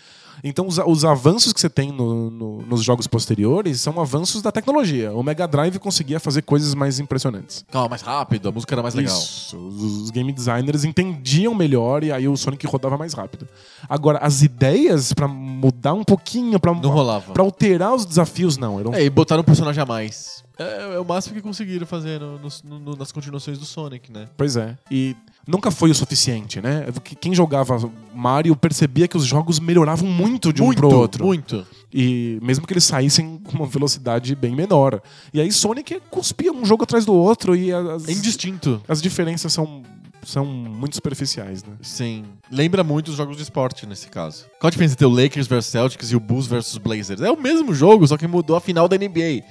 Então, 0.45 0.67
os, 0.67 0.79
os 0.79 1.05
avanços 1.05 1.53
que 1.53 1.61
você 1.61 1.69
tem 1.69 1.91
no- 1.93 2.31
no- 2.31 2.63
nos 2.63 2.83
jogos 2.83 3.07
posteriores 3.07 3.81
são 3.81 4.01
avanços 4.01 4.41
da 4.43 4.53
tecnologia. 4.53 5.13
O 5.13 5.23
Mega 5.23 5.47
Drive 5.47 5.79
conseguia 5.79 6.21
fazer 6.21 6.43
coisas 6.43 6.75
mais 6.75 6.99
impressionantes. 6.99 7.65
Calma, 7.71 7.89
mais 7.91 8.03
rápido, 8.03 8.49
a 8.49 8.53
música 8.53 8.75
era 8.75 8.83
mais 8.83 8.95
legal. 8.95 9.17
Isso. 9.17 9.57
Os, 9.57 10.11
game 10.11 10.33
designers 10.33 10.85
entendiam 10.85 11.55
melhor 11.55 12.03
e 12.05 12.13
aí 12.13 12.27
o 12.29 12.37
Sonic 12.37 12.67
rodava 12.67 12.97
mais 12.97 13.13
rápido. 13.13 13.47
Agora, 13.89 14.19
as 14.19 14.43
ideias 14.43 15.13
pra 15.13 15.27
mudar 15.29 15.93
um 15.95 16.05
pouquinho, 16.05 16.59
pra, 16.61 16.73
Não 16.75 16.91
rolava. 16.91 17.33
pra 17.33 17.43
alterar 17.43 17.95
os 17.95 18.05
desafios, 18.07 18.57
não. 18.57 18.79
Eram 18.81 18.95
É, 18.95 19.05
e 19.05 19.11
botaram 19.11 19.43
um 19.43 19.45
personagem 19.45 19.83
a 19.83 19.87
mais. 19.87 20.45
É, 20.59 20.95
é 20.97 20.99
o 20.99 21.05
máximo 21.05 21.37
que 21.37 21.41
conseguiram 21.43 21.87
fazer 21.87 22.21
no- 22.21 22.41
no- 22.81 22.97
nas 22.97 23.13
continuações 23.13 23.59
do 23.59 23.65
Sonic, 23.65 24.11
né? 24.13 24.29
Pois 24.37 24.57
é. 24.57 24.77
E 24.91 25.15
nunca 25.49 25.71
foi 25.71 25.91
o 25.91 25.95
suficiente, 25.95 26.61
né? 26.61 26.87
Que- 27.03 27.17
Quem 27.17 27.35
jogava 27.35 27.91
Mario 28.15 28.55
percebia 28.55 29.09
que 29.09 29.17
os 29.17 29.25
jogos 29.25 29.59
melhoravam 29.59 30.09
muito 30.09 30.53
de 30.53 30.63
um 30.63 30.67
muito, 30.67 30.79
pro 30.79 30.91
outro. 30.95 31.25
muito. 31.25 31.67
E 31.93 32.39
mesmo 32.43 32.67
que 32.67 32.73
eles 32.75 32.85
saíssem 32.85 33.39
com 33.43 33.57
uma 33.57 33.67
velocidade 33.67 34.35
bem 34.35 34.55
menor. 34.55 35.01
E 35.33 35.41
aí 35.41 35.51
Sonic 35.51 36.01
cuspia 36.11 36.53
um 36.53 36.65
jogo 36.65 36.83
atrás 36.85 37.07
do 37.07 37.15
outro 37.15 37.57
e 37.57 37.73
as, 37.73 38.07
É 38.07 38.13
indistinto. 38.13 38.83
as 38.87 39.01
diferenças 39.01 39.53
são, 39.53 39.83
são 40.25 40.45
muito 40.45 40.95
superficiais, 40.95 41.63
né? 41.65 41.75
Sim. 41.83 42.25
Lembra 42.51 42.83
muito 42.85 43.09
os 43.09 43.17
jogos 43.17 43.37
de 43.37 43.43
esporte 43.43 43.87
nesse 43.87 44.09
caso. 44.09 44.45
Qual 44.61 44.69
a 44.69 44.71
diferença 44.71 44.95
entre 44.95 45.07
o 45.07 45.11
Lakers 45.11 45.47
vs 45.47 45.67
Celtics 45.67 46.11
e 46.11 46.17
o 46.17 46.21
Bulls 46.21 46.47
vs 46.47 46.77
Blazers? 46.79 47.21
É 47.21 47.31
o 47.31 47.41
mesmo 47.41 47.73
jogo, 47.75 48.07
só 48.07 48.17
que 48.17 48.27
mudou 48.27 48.57
a 48.57 48.61
final 48.61 48.89
da 48.89 48.97
NBA. 48.97 49.43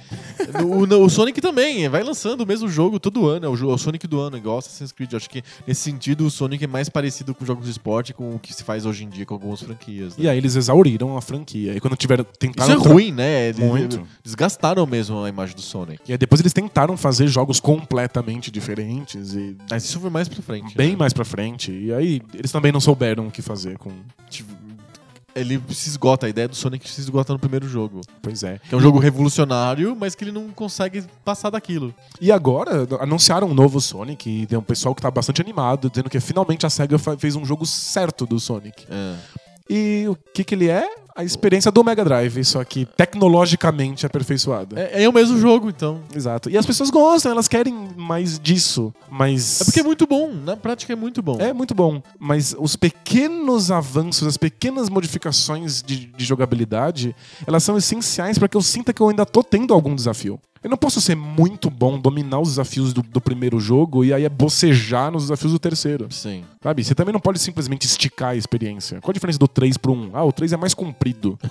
o, 0.62 0.84
o- 0.84 1.04
o 1.04 1.10
Sonic 1.10 1.40
também, 1.40 1.88
vai 1.88 2.02
lançando 2.02 2.42
o 2.42 2.46
mesmo 2.46 2.68
jogo 2.68 2.98
todo 3.00 3.26
ano. 3.28 3.46
É 3.46 3.48
o, 3.48 3.54
é 3.54 3.74
o 3.74 3.78
Sonic 3.78 4.06
do 4.06 4.20
ano, 4.20 4.36
igual 4.36 4.58
Assassin's 4.58 4.92
Creed. 4.92 5.12
Eu 5.12 5.16
acho 5.16 5.30
que 5.30 5.42
nesse 5.66 5.80
sentido 5.82 6.26
o 6.26 6.30
Sonic 6.30 6.62
é 6.64 6.66
mais 6.66 6.88
parecido 6.88 7.34
com 7.34 7.44
jogos 7.44 7.64
de 7.64 7.70
esporte 7.70 8.12
com 8.12 8.34
o 8.34 8.38
que 8.38 8.52
se 8.54 8.62
faz 8.64 8.84
hoje 8.86 9.04
em 9.04 9.08
dia 9.08 9.24
com 9.26 9.34
algumas 9.34 9.60
franquias. 9.62 10.16
né? 10.16 10.24
E 10.24 10.28
aí 10.28 10.36
eles 10.38 10.56
exauriram 10.56 11.16
a 11.16 11.20
franquia. 11.22 11.74
E 11.74 11.80
quando 11.80 11.96
tiveram 11.96 12.22
Isso 12.24 12.38
tentaram 12.38 12.74
é 12.74 12.78
tra- 12.80 12.92
ruim, 12.92 13.12
né? 13.12 13.48
Eles 13.48 13.58
Muito. 13.60 14.06
desgastaram 14.22 14.86
mesmo 14.86 15.22
a 15.22 15.28
imagem 15.28 15.54
do 15.56 15.62
Sonic. 15.62 16.00
E 16.08 16.12
aí 16.12 16.18
depois 16.18 16.40
eles 16.40 16.52
tentaram 16.52 16.96
fazer 16.96 17.26
jogos 17.28 17.60
completamente 17.60 18.50
diferentes 18.50 19.34
e 19.34 19.56
Mas 19.70 19.84
isso 19.84 19.98
foi 20.00 20.10
mais 20.10 20.28
pra 20.28 20.42
frente. 20.42 20.57
Bem 20.74 20.90
né? 20.90 20.96
mais 20.96 21.12
pra 21.12 21.24
frente. 21.24 21.72
E 21.72 21.92
aí 21.92 22.20
eles 22.34 22.52
também 22.52 22.72
não 22.72 22.80
souberam 22.80 23.28
o 23.28 23.30
que 23.30 23.42
fazer 23.42 23.78
com. 23.78 23.90
Tipo, 24.28 24.52
Ele 25.34 25.62
se 25.70 25.88
esgota, 25.88 26.26
a 26.26 26.28
ideia 26.28 26.48
do 26.48 26.56
Sonic 26.56 26.88
se 26.88 27.00
esgota 27.00 27.32
no 27.32 27.38
primeiro 27.38 27.68
jogo. 27.68 28.00
Pois 28.20 28.42
é. 28.42 28.58
Que 28.68 28.74
é 28.74 28.78
um 28.78 28.80
jogo 28.80 28.98
revolucionário, 28.98 29.96
mas 29.98 30.14
que 30.14 30.24
ele 30.24 30.32
não 30.32 30.48
consegue 30.48 31.04
passar 31.24 31.50
daquilo. 31.50 31.94
E 32.20 32.32
agora 32.32 32.88
anunciaram 33.00 33.48
um 33.48 33.54
novo 33.54 33.80
Sonic 33.80 34.28
e 34.28 34.46
tem 34.46 34.58
um 34.58 34.62
pessoal 34.62 34.94
que 34.94 35.02
tá 35.02 35.10
bastante 35.10 35.40
animado, 35.40 35.88
dizendo 35.88 36.10
que 36.10 36.18
finalmente 36.18 36.66
a 36.66 36.70
SEGA 36.70 36.98
fez 37.18 37.36
um 37.36 37.44
jogo 37.44 37.64
certo 37.64 38.26
do 38.26 38.40
Sonic. 38.40 38.84
É. 38.90 39.16
E 39.70 40.06
o 40.08 40.16
que 40.34 40.42
que 40.42 40.54
ele 40.54 40.68
é? 40.68 40.88
A 41.18 41.24
experiência 41.24 41.72
do 41.72 41.82
Mega 41.82 42.04
Drive, 42.04 42.44
só 42.44 42.62
que 42.62 42.86
tecnologicamente 42.86 44.06
aperfeiçoada. 44.06 44.78
É, 44.78 45.02
é 45.02 45.08
o 45.08 45.12
mesmo 45.12 45.36
jogo, 45.36 45.68
então. 45.68 46.00
Exato. 46.14 46.48
E 46.48 46.56
as 46.56 46.64
pessoas 46.64 46.90
gostam, 46.90 47.32
elas 47.32 47.48
querem 47.48 47.74
mais 47.96 48.38
disso, 48.38 48.94
mas... 49.10 49.60
É 49.60 49.64
porque 49.64 49.80
é 49.80 49.82
muito 49.82 50.06
bom. 50.06 50.32
Na 50.32 50.56
prática 50.56 50.92
é 50.92 50.96
muito 50.96 51.20
bom. 51.20 51.36
É 51.40 51.52
muito 51.52 51.74
bom, 51.74 52.00
mas 52.20 52.54
os 52.56 52.76
pequenos 52.76 53.72
avanços, 53.72 54.28
as 54.28 54.36
pequenas 54.36 54.88
modificações 54.88 55.82
de, 55.82 56.06
de 56.06 56.24
jogabilidade, 56.24 57.16
elas 57.44 57.64
são 57.64 57.76
essenciais 57.76 58.38
para 58.38 58.46
que 58.46 58.56
eu 58.56 58.62
sinta 58.62 58.92
que 58.92 59.02
eu 59.02 59.08
ainda 59.08 59.26
tô 59.26 59.42
tendo 59.42 59.74
algum 59.74 59.96
desafio. 59.96 60.38
Eu 60.62 60.70
não 60.70 60.76
posso 60.76 61.00
ser 61.00 61.14
muito 61.14 61.70
bom, 61.70 61.98
dominar 61.98 62.40
os 62.40 62.48
desafios 62.50 62.92
do, 62.92 63.02
do 63.02 63.20
primeiro 63.20 63.60
jogo 63.60 64.04
e 64.04 64.12
aí 64.12 64.24
é 64.24 64.28
bocejar 64.28 65.10
nos 65.10 65.24
desafios 65.24 65.52
do 65.52 65.58
terceiro. 65.58 66.06
Sim. 66.10 66.44
Sabe? 66.62 66.82
Você 66.84 66.94
também 66.94 67.12
não 67.12 67.20
pode 67.20 67.38
simplesmente 67.38 67.86
esticar 67.86 68.30
a 68.30 68.36
experiência. 68.36 69.00
Qual 69.00 69.10
a 69.10 69.14
diferença 69.14 69.38
do 69.38 69.46
3 69.48 69.76
pro 69.76 69.92
1? 69.92 70.10
Ah, 70.12 70.24
o 70.24 70.32
3 70.32 70.52
é 70.52 70.56
mais 70.56 70.74
comprido. 70.74 71.38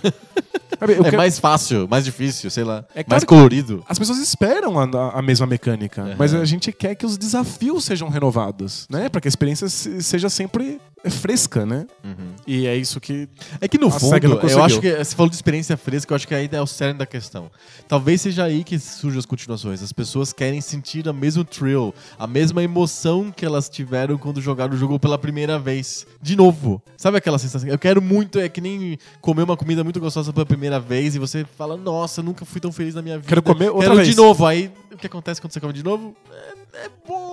Sabe, 0.80 0.94
é 0.94 1.02
quero- 1.02 1.18
mais 1.18 1.40
fácil, 1.40 1.88
mais 1.90 2.06
difícil, 2.06 2.52
sei 2.52 2.64
lá. 2.64 2.80
É 2.94 3.02
claro 3.04 3.08
mais 3.10 3.24
colorido. 3.24 3.84
As 3.90 3.98
pessoas 3.98 4.20
esperam 4.20 4.78
a, 4.80 5.12
a 5.18 5.22
mesma 5.22 5.48
mecânica, 5.48 6.04
Uhum. 6.04 6.16
mas 6.20 6.34
a 6.34 6.46
gente 6.46 6.72
quer 6.72 6.94
que 6.94 7.06
os 7.06 7.18
desafios 7.18 7.84
sejam 7.86 8.10
renovados, 8.10 8.86
né? 8.90 9.10
Para 9.10 9.22
que 9.22 9.28
a 9.28 9.30
experiência 9.30 9.68
se- 9.70 10.04
seja 10.04 10.30
sempre 10.30 10.80
fresca, 11.10 11.66
né? 11.66 11.88
Uhum. 12.04 12.34
E 12.48 12.66
é 12.66 12.78
isso 12.78 13.02
que 13.02 13.28
É 13.60 13.68
que 13.68 13.78
no 13.78 13.92
fundo, 13.92 14.40
eu 14.50 14.64
acho 14.64 14.80
que 14.80 14.90
você 14.96 15.14
falou 15.14 15.30
de 15.30 15.36
experiência 15.36 15.76
fresca, 15.76 16.14
eu 16.14 16.16
acho 16.16 16.26
que 16.26 16.34
aí 16.34 16.48
é 16.50 16.62
o 16.62 16.66
cerne 16.66 16.98
da 16.98 17.06
questão. 17.06 17.52
Talvez 17.90 18.22
seja 18.22 18.46
aí 18.46 18.64
que 18.64 18.80
surgem 18.80 19.20
as 19.20 19.26
continuações. 19.26 19.84
As 19.84 19.92
pessoas 19.92 20.32
querem 20.32 20.62
sentir 20.62 21.10
a 21.10 21.14
mesmo 21.14 21.44
thrill, 21.44 21.94
a 22.18 22.26
mesma 22.26 22.64
emoção 22.64 23.34
que 23.36 23.46
elas 23.46 23.68
tiveram 23.68 24.18
quando 24.18 24.40
jogaram 24.40 24.74
o 24.74 24.78
jogo 24.78 24.98
pela 24.98 25.18
primeira 25.18 25.60
vez. 25.60 26.08
De 26.22 26.38
novo. 26.38 26.82
Sabe 26.96 27.18
aquela 27.18 27.38
sensação? 27.38 27.68
Eu 27.68 27.78
quero 27.78 28.02
muito, 28.02 28.40
é 28.40 28.48
que 28.48 28.62
nem 28.62 28.98
comer 29.20 29.44
uma 29.44 29.58
comida 29.58 29.84
muito 29.84 30.00
gostosa 30.00 30.32
pela 30.32 30.46
primeira 30.46 30.80
vez 30.80 31.16
e 31.16 31.20
você 31.20 31.46
fala, 31.58 31.76
nossa, 31.76 32.24
nunca 32.24 32.46
fui 32.46 32.62
tão 32.62 32.72
feliz 32.72 32.96
na 32.96 33.02
minha 33.02 33.18
vida. 33.18 33.28
Quero 33.28 33.44
comer 33.44 33.70
outra 33.70 33.90
Quero 33.90 33.96
vez. 33.98 34.08
de 34.08 34.16
novo. 34.16 34.46
Aí 34.46 34.72
o 34.90 34.98
que 34.98 35.08
acontece 35.08 35.42
quando 35.42 35.52
você 35.52 35.60
come 35.60 35.74
de 35.74 35.84
novo? 35.84 36.16
É, 36.32 36.86
é 36.86 36.90
bom, 37.06 37.27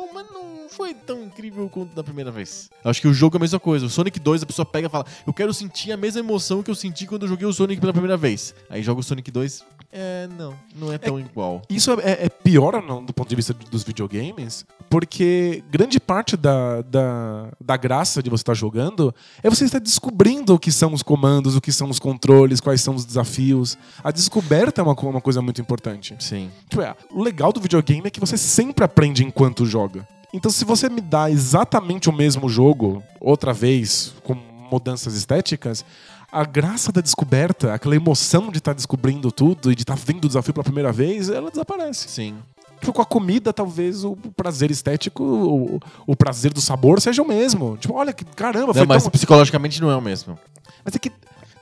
foi 0.75 0.95
tão 0.95 1.22
incrível 1.25 1.68
quanto 1.68 1.95
da 1.95 2.03
primeira 2.03 2.31
vez. 2.31 2.70
Acho 2.85 3.01
que 3.01 3.09
o 3.09 3.14
jogo 3.14 3.37
é 3.37 3.39
a 3.39 3.41
mesma 3.41 3.61
coisa. 3.61 3.87
O 3.87 3.91
Sonic 3.91 4.18
2, 4.20 4.43
a 4.43 4.47
pessoa 4.47 4.66
pega 4.66 4.89
e 4.89 4.91
fala: 4.91 5.07
Eu 5.27 5.33
quero 5.33 5.53
sentir 5.55 5.93
a 5.93 5.97
mesma 5.97 6.20
emoção 6.20 6.62
que 6.62 6.70
eu 6.70 6.75
senti 6.75 7.07
quando 7.07 7.22
eu 7.22 7.29
joguei 7.29 7.47
o 7.47 7.53
Sonic 7.53 7.81
pela 7.81 7.93
primeira 7.93 8.16
vez. 8.16 8.55
Aí 8.68 8.83
joga 8.83 9.01
o 9.01 9.03
Sonic 9.03 9.31
2. 9.31 9.64
É, 9.97 10.29
não, 10.37 10.55
não 10.75 10.93
é 10.93 10.99
tão 10.99 11.20
igual. 11.20 11.62
Isso 11.70 11.93
é, 12.01 12.25
é 12.25 12.29
pior 12.29 12.83
no- 12.83 13.01
do 13.03 13.12
ponto 13.12 13.29
de 13.29 13.37
vista 13.37 13.55
dos 13.55 13.85
videogames, 13.85 14.66
porque 14.91 15.62
grande 15.70 16.01
parte 16.01 16.37
da, 16.37 16.83
da, 16.83 17.49
da 17.61 17.77
graça 17.77 18.20
de 18.20 18.29
você 18.29 18.43
estar 18.43 18.55
jogando 18.55 19.14
é 19.41 19.49
você 19.49 19.64
estar 19.64 19.79
descobrindo 19.79 20.53
o 20.55 20.59
que 20.59 20.72
são 20.72 20.93
os 20.93 21.03
comandos, 21.03 21.55
o 21.55 21.61
que 21.61 21.70
são 21.70 21.89
os 21.91 22.01
controles, 22.01 22.61
quais 22.61 22.81
são 22.81 22.97
os 22.97 23.05
desafios. 23.05 23.79
A 24.03 24.11
descoberta 24.11 24.81
é 24.81 24.85
uma, 24.85 24.95
uma 24.95 25.20
coisa 25.20 25.41
muito 25.41 25.61
importante. 25.61 26.16
Sim. 26.18 26.51
Tipo, 26.68 26.83
é, 26.83 26.95
o 27.12 27.22
legal 27.22 27.53
do 27.53 27.61
videogame 27.61 28.03
é 28.07 28.11
que 28.11 28.18
você 28.18 28.37
sempre 28.37 28.85
aprende 28.85 29.25
enquanto 29.25 29.64
joga. 29.64 30.09
Então, 30.35 30.51
se 30.51 30.64
você 30.64 30.89
me 30.89 31.01
dá 31.01 31.30
exatamente 31.30 32.11
o 32.11 32.12
mesmo 32.12 32.49
jogo, 32.49 33.01
outra 33.20 33.53
vez, 33.53 34.12
com 34.24 34.35
mudanças 34.35 35.14
estéticas, 35.14 35.85
a 36.32 36.45
graça 36.45 36.91
da 36.91 37.01
descoberta, 37.01 37.72
aquela 37.72 37.95
emoção 37.95 38.51
de 38.51 38.59
estar 38.59 38.72
descobrindo 38.72 39.30
tudo 39.30 39.70
e 39.70 39.76
de 39.76 39.82
estar 39.82 39.95
vendo 39.95 40.24
o 40.24 40.26
desafio 40.26 40.53
pela 40.53 40.64
primeira 40.64 40.91
vez, 40.91 41.28
ela 41.28 41.51
desaparece. 41.51 42.09
Sim. 42.09 42.35
Tipo, 42.80 42.93
com 42.93 43.01
a 43.01 43.07
comida, 43.07 43.53
talvez 43.53 44.03
o 44.03 44.16
prazer 44.37 44.72
estético, 44.72 45.22
o, 45.22 45.80
o 46.05 46.16
prazer 46.16 46.53
do 46.53 46.61
sabor 46.61 47.01
seja 47.01 47.22
o 47.22 47.28
mesmo. 47.28 47.76
Tipo, 47.76 47.95
olha 47.95 48.12
que 48.12 48.24
caramba, 48.24 48.72
Não, 48.74 48.87
mas 48.87 49.05
tão... 49.05 49.12
psicologicamente 49.12 49.80
não 49.80 49.89
é 49.89 49.97
o 49.97 50.03
mesmo. 50.03 50.37
Mas 50.85 50.97
é 50.97 50.99
que, 50.99 51.12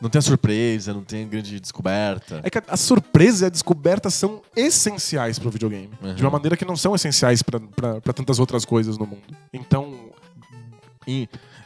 Não 0.03 0.11
tem 0.11 0.19
a 0.19 0.23
surpresa, 0.23 0.93
não 0.93 1.05
tem 1.05 1.25
a 1.25 1.29
grande 1.29 1.61
descoberta. 1.61 2.41
é 2.43 2.51
que 2.51 2.59
a, 2.59 2.63
a 2.69 2.77
surpresa 2.77 3.45
e 3.45 3.47
a 3.47 3.51
descoberta 3.51 4.11
são 4.11 4.43
essenciais 4.57 5.39
pro 5.39 5.49
videogame. 5.49 5.91
Uhum. 6.03 6.15
De 6.15 6.23
uma 6.23 6.31
maneira 6.31 6.57
que 6.57 6.65
não 6.65 6.77
são 6.77 6.93
essenciais 6.95 7.41
pra 7.43 7.61
tantas 8.13 8.39
outras 8.41 8.65
coisas 8.65 8.99
no 8.99 9.07
mundo. 9.07 9.23
Então, 9.53 10.11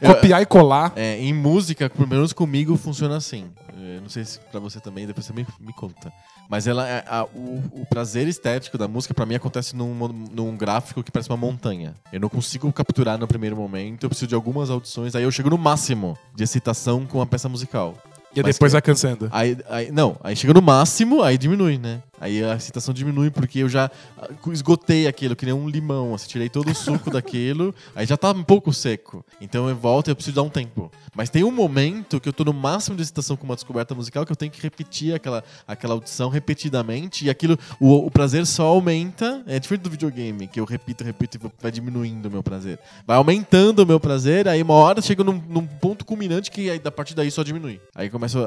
copiar 0.05 0.41
e 0.41 0.45
colar 0.45 0.93
É, 0.95 1.17
em 1.19 1.33
música, 1.33 1.89
pelo 1.89 2.07
menos 2.07 2.33
comigo, 2.33 2.75
funciona 2.77 3.17
assim. 3.17 3.45
É, 3.79 3.99
não 4.01 4.09
sei 4.09 4.23
se 4.25 4.39
pra 4.51 4.59
você 4.59 4.79
também, 4.79 5.05
depois 5.05 5.25
você 5.25 5.33
me, 5.33 5.45
me 5.59 5.73
conta. 5.73 6.11
Mas 6.49 6.65
ela, 6.65 6.87
é- 6.87 7.03
a- 7.07 7.25
o, 7.25 7.63
o 7.81 7.85
prazer 7.89 8.27
estético 8.27 8.77
da 8.77 8.87
música, 8.87 9.13
pra 9.13 9.25
mim, 9.25 9.35
acontece 9.35 9.75
num, 9.75 9.93
num 10.31 10.55
gráfico 10.55 11.03
que 11.03 11.11
parece 11.11 11.29
uma 11.29 11.37
montanha. 11.37 11.93
Eu 12.11 12.19
não 12.19 12.29
consigo 12.29 12.71
capturar 12.71 13.17
no 13.17 13.27
primeiro 13.27 13.55
momento, 13.55 14.03
eu 14.05 14.09
preciso 14.09 14.27
de 14.27 14.35
algumas 14.35 14.69
audições, 14.69 15.13
aí 15.15 15.23
eu 15.23 15.31
chego 15.31 15.49
no 15.49 15.57
máximo 15.57 16.17
de 16.35 16.43
excitação 16.43 17.05
com 17.05 17.21
a 17.21 17.25
peça 17.25 17.47
musical. 17.49 17.95
E 18.35 18.43
depois 18.43 18.71
vai 18.71 18.81
cansando. 18.81 19.27
Aí, 19.31 19.57
aí- 19.69 19.91
não, 19.91 20.17
aí 20.23 20.35
chega 20.35 20.53
no 20.53 20.61
máximo, 20.61 21.23
aí 21.23 21.37
diminui, 21.37 21.77
né? 21.77 22.01
Aí 22.19 22.43
a 22.43 22.55
excitação 22.55 22.93
diminui 22.93 23.29
porque 23.29 23.59
eu 23.59 23.69
já 23.69 23.91
ah, 24.17 24.27
esgotei 24.51 25.07
aquilo, 25.07 25.35
que 25.35 25.45
nem 25.45 25.53
um 25.53 25.69
limão. 25.69 26.13
Assim, 26.15 26.27
tirei 26.27 26.49
todo 26.49 26.71
o 26.71 26.75
suco 26.75 27.11
daquilo, 27.11 27.73
aí 27.95 28.05
já 28.05 28.17
tá 28.17 28.31
um 28.31 28.43
pouco 28.43 28.73
seco. 28.73 29.23
Então 29.39 29.69
eu 29.69 29.75
volto 29.75 30.07
e 30.07 30.11
eu 30.11 30.15
preciso 30.15 30.35
dar 30.35 30.43
um 30.43 30.49
tempo. 30.49 30.91
Mas 31.15 31.29
tem 31.29 31.43
um 31.43 31.51
momento 31.51 32.19
que 32.19 32.29
eu 32.29 32.33
tô 32.33 32.43
no 32.43 32.53
máximo 32.53 32.95
de 32.95 33.03
excitação 33.03 33.35
com 33.35 33.45
uma 33.45 33.55
descoberta 33.55 33.93
musical 33.93 34.25
que 34.25 34.31
eu 34.31 34.35
tenho 34.35 34.51
que 34.51 34.61
repetir 34.61 35.13
aquela, 35.13 35.43
aquela 35.67 35.93
audição 35.93 36.29
repetidamente 36.29 37.25
e 37.25 37.29
aquilo, 37.29 37.57
o, 37.79 37.95
o 38.05 38.11
prazer 38.11 38.45
só 38.45 38.65
aumenta. 38.65 39.43
É 39.45 39.59
diferente 39.59 39.83
do 39.83 39.89
videogame, 39.89 40.47
que 40.47 40.59
eu 40.59 40.65
repito, 40.65 41.03
repito 41.03 41.37
e 41.37 41.51
vai 41.61 41.71
diminuindo 41.71 42.27
o 42.27 42.31
meu 42.31 42.43
prazer. 42.43 42.79
Vai 43.05 43.17
aumentando 43.17 43.79
o 43.79 43.85
meu 43.85 43.99
prazer, 43.99 44.47
aí 44.47 44.61
uma 44.61 44.73
hora 44.73 45.01
chega 45.01 45.23
num, 45.23 45.41
num 45.47 45.65
ponto 45.65 46.05
culminante 46.05 46.51
que 46.51 46.69
aí, 46.69 46.81
a 46.83 46.91
partir 46.91 47.13
daí 47.13 47.29
só 47.29 47.43
diminui. 47.43 47.79
Aí 47.93 48.09
começa. 48.09 48.39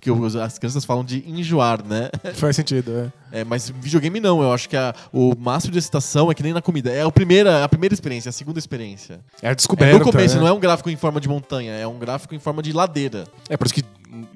Que 0.00 0.10
as 0.42 0.58
crianças 0.58 0.84
falam 0.84 1.04
de 1.04 1.22
enjoar, 1.28 1.84
né? 1.84 2.10
Faz 2.34 2.56
sentido, 2.56 2.92
é. 2.92 3.01
É, 3.30 3.44
mas 3.44 3.70
videogame 3.70 4.20
não, 4.20 4.42
eu 4.42 4.52
acho 4.52 4.68
que 4.68 4.76
a- 4.76 4.94
o 5.12 5.34
máximo 5.38 5.72
de 5.72 5.78
excitação 5.78 6.30
é 6.30 6.34
que 6.34 6.42
nem 6.42 6.52
na 6.52 6.60
comida. 6.60 6.90
É 6.90 7.02
a 7.02 7.10
primeira, 7.10 7.64
a 7.64 7.68
primeira 7.68 7.94
experiência, 7.94 8.28
a 8.28 8.32
segunda 8.32 8.58
experiência. 8.58 9.20
É 9.40 9.48
a 9.48 9.52
É 9.52 9.54
descoberta. 9.54 9.98
no 9.98 10.04
começo, 10.04 10.34
né? 10.34 10.40
não 10.42 10.48
é 10.48 10.52
um 10.52 10.60
gráfico 10.60 10.90
em 10.90 10.96
forma 10.96 11.20
de 11.20 11.28
montanha, 11.28 11.72
é 11.72 11.86
um 11.86 11.98
gráfico 11.98 12.34
em 12.34 12.38
forma 12.38 12.62
de 12.62 12.72
ladeira. 12.72 13.24
É 13.48 13.56
por 13.56 13.66
isso 13.66 13.74
que 13.74 13.84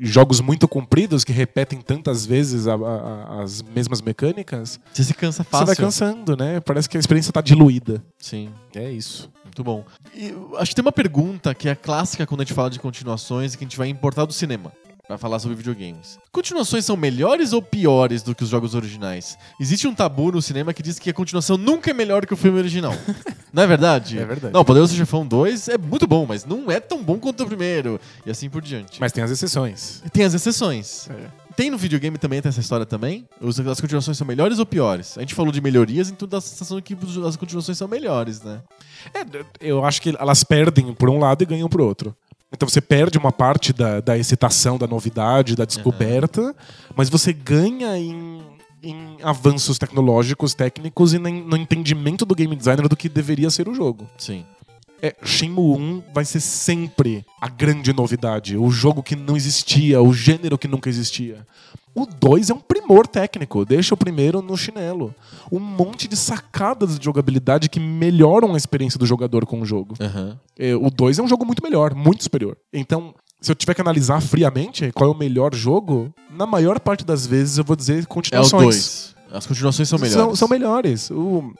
jogos 0.00 0.40
muito 0.40 0.66
compridos, 0.66 1.22
que 1.24 1.32
repetem 1.32 1.80
tantas 1.82 2.24
vezes 2.24 2.66
a- 2.66 2.74
a- 2.76 3.42
as 3.42 3.60
mesmas 3.62 4.00
mecânicas, 4.00 4.80
Você 4.92 5.04
se 5.04 5.12
cansa 5.12 5.42
você 5.44 5.50
fácil. 5.50 5.66
vai 5.66 5.76
cansando, 5.76 6.34
né? 6.34 6.60
Parece 6.60 6.88
que 6.88 6.96
a 6.96 7.00
experiência 7.00 7.30
tá 7.32 7.42
diluída. 7.42 8.02
Sim. 8.18 8.48
É 8.74 8.90
isso. 8.90 9.30
Muito 9.44 9.62
bom. 9.62 9.84
E 10.14 10.34
acho 10.58 10.70
que 10.70 10.74
tem 10.76 10.82
uma 10.82 10.92
pergunta 10.92 11.54
que 11.54 11.68
é 11.68 11.74
clássica 11.74 12.26
quando 12.26 12.40
a 12.40 12.44
gente 12.44 12.54
fala 12.54 12.70
de 12.70 12.78
continuações 12.80 13.52
e 13.52 13.58
que 13.58 13.64
a 13.64 13.66
gente 13.66 13.76
vai 13.76 13.88
importar 13.88 14.24
do 14.24 14.32
cinema. 14.32 14.72
Vai 15.08 15.16
falar 15.16 15.38
sobre 15.38 15.56
videogames. 15.56 16.18
Continuações 16.32 16.84
são 16.84 16.96
melhores 16.96 17.52
ou 17.52 17.62
piores 17.62 18.24
do 18.24 18.34
que 18.34 18.42
os 18.42 18.48
jogos 18.48 18.74
originais? 18.74 19.38
Existe 19.60 19.86
um 19.86 19.94
tabu 19.94 20.32
no 20.32 20.42
cinema 20.42 20.74
que 20.74 20.82
diz 20.82 20.98
que 20.98 21.10
a 21.10 21.14
continuação 21.14 21.56
nunca 21.56 21.90
é 21.90 21.94
melhor 21.94 22.26
que 22.26 22.34
o 22.34 22.36
filme 22.36 22.58
original. 22.58 22.92
não 23.52 23.62
é 23.62 23.66
verdade? 23.68 24.18
É 24.18 24.24
verdade. 24.24 24.52
Não, 24.52 24.64
Poderoso 24.64 24.96
Chefão 24.96 25.24
2 25.24 25.68
é 25.68 25.78
muito 25.78 26.08
bom, 26.08 26.26
mas 26.26 26.44
não 26.44 26.70
é 26.70 26.80
tão 26.80 27.04
bom 27.04 27.20
quanto 27.20 27.44
o 27.44 27.46
primeiro. 27.46 28.00
E 28.24 28.30
assim 28.30 28.50
por 28.50 28.60
diante. 28.60 29.00
Mas 29.00 29.12
tem 29.12 29.22
as 29.22 29.30
exceções. 29.30 30.02
Tem 30.12 30.24
as 30.24 30.34
exceções. 30.34 31.08
É. 31.08 31.46
Tem 31.56 31.70
no 31.70 31.78
videogame 31.78 32.18
também 32.18 32.42
tem 32.42 32.50
essa 32.50 32.60
história 32.60 32.84
também? 32.84 33.26
As 33.40 33.80
continuações 33.80 34.18
são 34.18 34.26
melhores 34.26 34.58
ou 34.58 34.66
piores? 34.66 35.16
A 35.16 35.22
gente 35.22 35.34
falou 35.34 35.50
de 35.50 35.60
melhorias, 35.60 36.10
então 36.10 36.28
dá 36.28 36.36
a 36.36 36.40
sensação 36.40 36.78
que 36.82 36.94
as 37.26 37.36
continuações 37.36 37.78
são 37.78 37.88
melhores, 37.88 38.42
né? 38.42 38.60
É, 39.14 39.24
eu 39.60 39.82
acho 39.82 40.02
que 40.02 40.14
elas 40.18 40.44
perdem 40.44 40.92
por 40.92 41.08
um 41.08 41.18
lado 41.18 41.42
e 41.42 41.46
ganham 41.46 41.68
por 41.68 41.80
outro. 41.80 42.14
Então 42.52 42.68
você 42.68 42.80
perde 42.80 43.18
uma 43.18 43.32
parte 43.32 43.72
da, 43.72 44.00
da 44.00 44.16
excitação, 44.16 44.78
da 44.78 44.86
novidade, 44.86 45.56
da 45.56 45.64
descoberta, 45.64 46.54
mas 46.94 47.08
você 47.08 47.32
ganha 47.32 47.98
em, 47.98 48.40
em 48.82 49.18
avanços 49.22 49.78
tecnológicos, 49.78 50.54
técnicos 50.54 51.12
e 51.12 51.18
no 51.18 51.56
entendimento 51.56 52.24
do 52.24 52.34
game 52.34 52.54
designer 52.54 52.88
do 52.88 52.96
que 52.96 53.08
deveria 53.08 53.50
ser 53.50 53.68
o 53.68 53.74
jogo. 53.74 54.08
Sim. 54.16 54.44
É, 55.02 55.14
Shenmue 55.22 55.76
1 55.78 56.02
vai 56.14 56.24
ser 56.24 56.40
sempre 56.40 57.24
a 57.40 57.48
grande 57.48 57.92
novidade, 57.92 58.56
o 58.56 58.70
jogo 58.70 59.02
que 59.02 59.14
não 59.14 59.36
existia, 59.36 60.00
o 60.00 60.12
gênero 60.12 60.56
que 60.58 60.66
nunca 60.68 60.88
existia. 60.88 61.46
O 61.94 62.04
2 62.06 62.50
é 62.50 62.54
um 62.54 62.58
primor 62.58 63.06
técnico, 63.06 63.64
deixa 63.64 63.94
o 63.94 63.96
primeiro 63.96 64.42
no 64.42 64.54
chinelo. 64.56 65.14
Um 65.50 65.58
monte 65.58 66.06
de 66.06 66.14
sacadas 66.16 66.98
de 66.98 67.04
jogabilidade 67.04 67.68
que 67.70 67.80
melhoram 67.80 68.52
a 68.52 68.56
experiência 68.56 68.98
do 68.98 69.06
jogador 69.06 69.46
com 69.46 69.60
o 69.62 69.64
jogo. 69.66 69.94
Aham. 70.00 70.38
É, 70.58 70.74
o 70.76 70.90
2 70.90 71.18
é 71.18 71.22
um 71.22 71.28
jogo 71.28 71.46
muito 71.46 71.62
melhor, 71.62 71.94
muito 71.94 72.22
superior. 72.22 72.56
Então, 72.70 73.14
se 73.40 73.50
eu 73.50 73.54
tiver 73.54 73.72
que 73.74 73.80
analisar 73.80 74.20
friamente 74.20 74.92
qual 74.92 75.10
é 75.10 75.12
o 75.14 75.16
melhor 75.16 75.54
jogo, 75.54 76.12
na 76.30 76.44
maior 76.46 76.78
parte 76.80 77.02
das 77.04 77.26
vezes 77.26 77.56
eu 77.56 77.64
vou 77.64 77.76
dizer 77.76 78.00
É 78.00 78.02
o 78.02 78.06
continuações. 78.06 78.62
2. 78.62 79.16
As 79.32 79.46
continuações 79.46 79.88
são 79.88 79.98
melhores. 79.98 80.22
São, 80.22 80.36
são 80.36 80.48
melhores. 80.48 81.10
O- 81.10 81.52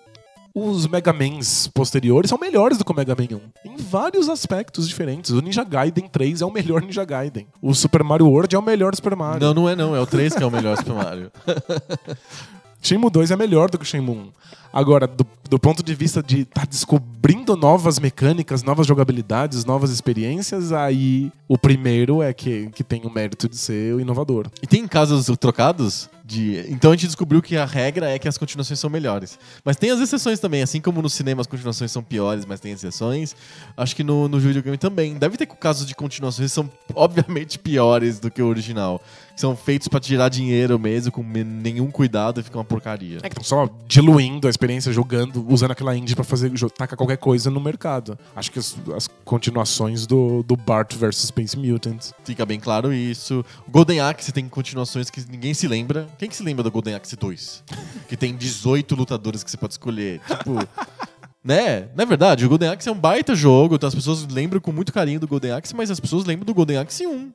os 0.59 0.87
Mega 0.87 1.13
Mans 1.13 1.69
posteriores 1.69 2.31
são 2.31 2.39
melhores 2.39 2.79
do 2.79 2.85
que 2.85 2.91
o 2.91 2.95
Mega 2.95 3.15
Man 3.15 3.37
1. 3.65 3.73
Em 3.73 3.77
vários 3.77 4.27
aspectos 4.31 4.89
diferentes. 4.89 5.31
O 5.33 5.43
Ninja 5.43 5.63
Gaiden 5.63 6.09
3 6.09 6.41
é 6.41 6.47
o 6.47 6.51
melhor 6.51 6.81
Ninja 6.81 7.05
Gaiden. 7.05 7.47
O 7.61 7.75
Super 7.75 8.03
Mario 8.03 8.27
World 8.27 8.57
é 8.57 8.59
o 8.59 8.63
melhor 8.63 8.95
Super 8.97 9.15
Mario. 9.15 9.47
Não, 9.47 9.53
não 9.53 9.69
é 9.69 9.77
não. 9.77 9.95
É 9.95 10.01
o 10.01 10.07
3 10.07 10.35
que 10.35 10.43
é 10.43 10.47
o 10.47 10.51
melhor 10.51 10.79
Super 10.79 10.95
Mario. 10.95 11.31
Shenmue 12.81 13.11
2 13.11 13.33
é 13.33 13.37
melhor 13.37 13.69
do 13.69 13.77
que 13.77 13.85
o 13.85 13.87
Shenmue 13.87 14.17
1. 14.17 14.29
Agora, 14.73 15.07
do, 15.07 15.27
do 15.51 15.59
ponto 15.59 15.83
de 15.83 15.95
vista 15.95 16.23
de 16.23 16.41
estar 16.41 16.67
descobrindo 16.67 17.55
novas 17.55 17.99
mecânicas, 17.99 18.63
novas 18.63 18.87
jogabilidades, 18.87 19.67
novas 19.67 19.91
experiências, 19.91 20.73
aí 20.73 21.31
o 21.47 21.59
primeiro 21.59 22.23
é 22.23 22.33
que, 22.33 22.71
que 22.71 22.83
tem 22.83 23.03
o 23.05 23.11
mérito 23.11 23.47
de 23.47 23.59
ser 23.59 23.95
o 23.95 24.01
inovador. 24.01 24.47
E 24.63 24.67
tem 24.67 24.89
casos 24.89 25.27
trocados 25.39 26.09
de. 26.27 26.65
Então 26.69 26.91
a 26.91 26.95
gente 26.95 27.07
descobriu 27.07 27.41
que 27.41 27.57
a 27.57 27.65
regra 27.65 28.11
é 28.11 28.19
que 28.19 28.27
as 28.27 28.37
continuações 28.37 28.81
são 28.81 28.91
melhores. 28.91 29.39
Mas 29.65 29.77
tem 29.77 29.91
as 29.91 30.01
exceções 30.01 30.41
também. 30.41 30.61
Assim 30.63 30.81
como 30.81 31.01
no 31.01 31.09
cinema 31.09 31.41
as 31.41 31.47
continuações 31.47 31.93
são 31.93 32.03
piores, 32.03 32.45
mas 32.45 32.59
tem 32.59 32.73
exceções. 32.73 33.37
Acho 33.77 33.95
que 33.95 34.03
no, 34.03 34.29
no 34.29 34.41
videogame 34.41 34.77
também. 34.77 35.15
Deve 35.15 35.37
ter 35.37 35.47
casos 35.47 35.87
de 35.87 35.95
continuações 35.95 36.51
que 36.51 36.55
são 36.55 36.71
obviamente 36.95 37.59
piores 37.59 38.19
do 38.19 38.31
que 38.31 38.43
o 38.43 38.47
original. 38.47 39.01
São 39.37 39.55
feitos 39.55 39.87
pra 39.87 40.01
tirar 40.01 40.31
dinheiro 40.31 40.79
mesmo, 40.79 41.13
com 41.13 41.23
nenhum 41.23 41.91
cuidado 41.91 42.41
e 42.41 42.43
fica 42.43 42.57
uma 42.57 42.65
porcaria. 42.65 43.19
É 43.19 43.29
que 43.29 43.39
estão 43.39 43.45
só 43.45 43.69
diluindo 43.87 44.47
a 44.47 44.51
experiência 44.51 44.91
jogando, 44.93 45.47
usando 45.47 45.73
aquela 45.73 45.95
indie 45.95 46.15
pra 46.15 46.25
fazer 46.25 46.51
tacar 46.71 46.97
qualquer 46.97 47.19
coisa 47.19 47.51
no 47.51 47.61
mercado. 47.61 48.19
Acho 48.35 48.51
que 48.51 48.59
as, 48.59 48.75
as 48.97 49.09
continuações 49.25 50.07
do, 50.07 50.43
do 50.43 50.57
Bart 50.57 50.95
vs 50.95 51.27
Space 51.27 51.57
Mutants. 51.57 52.15
Fica 52.25 52.47
bem 52.47 52.59
claro 52.59 52.95
isso. 52.95 53.45
O 53.69 53.71
Golden 53.71 54.01
Axe 54.01 54.33
tem 54.33 54.49
continuações 54.49 55.11
que 55.11 55.23
ninguém 55.31 55.53
se 55.53 55.69
lembra. 55.69 56.09
Quem 56.19 56.31
que 56.31 56.37
se 56.37 56.43
lembra 56.43 56.63
do 56.63 56.71
Golden 56.71 56.95
Axe 56.95 57.15
2? 57.15 57.65
que 58.09 58.17
tem 58.17 58.35
18 58.35 58.95
lutadores 58.95 59.45
que 59.45 59.51
você 59.51 59.57
pode 59.59 59.75
escolher. 59.75 60.21
Tipo. 60.27 60.57
Né? 61.47 61.91
Não 61.95 62.03
é 62.03 62.07
verdade? 62.07 62.45
O 62.45 62.49
Golden 62.49 62.71
Axe 62.71 62.89
é 62.89 62.93
um 62.93 62.99
baita 62.99 63.33
jogo, 63.33 63.77
então 63.77 63.87
as 63.87 63.95
pessoas 63.95 64.27
lembram 64.27 64.61
com 64.61 64.73
muito 64.73 64.93
carinho 64.93 65.21
do 65.21 65.29
Golden 65.29 65.53
Axe, 65.53 65.77
mas 65.77 65.93
as 65.93 66.01
pessoas 66.01 66.25
lembram 66.25 66.45
do 66.45 66.53
Golden 66.53 66.79
Axe 66.79 67.07
1. 67.07 67.33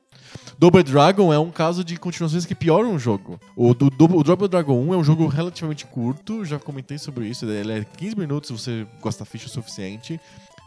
Double 0.58 0.82
Dragon 0.82 1.32
é 1.32 1.38
um 1.38 1.50
caso 1.50 1.82
de 1.84 1.96
continuações 1.96 2.44
que 2.46 2.54
pioram 2.54 2.94
o 2.94 2.98
jogo. 2.98 3.38
O, 3.56 3.74
do, 3.74 3.90
do, 3.90 4.04
o 4.16 4.22
Double 4.22 4.48
Dragon 4.48 4.78
1 4.88 4.94
é 4.94 4.96
um 4.96 5.04
jogo 5.04 5.26
relativamente 5.26 5.86
curto, 5.86 6.44
já 6.44 6.58
comentei 6.58 6.98
sobre 6.98 7.26
isso, 7.26 7.44
ele 7.46 7.72
é 7.72 7.84
15 7.96 8.16
minutos 8.16 8.48
se 8.48 8.52
você 8.52 8.86
gosta 9.00 9.24
ficha 9.24 9.46
o 9.46 9.50
suficiente. 9.50 10.20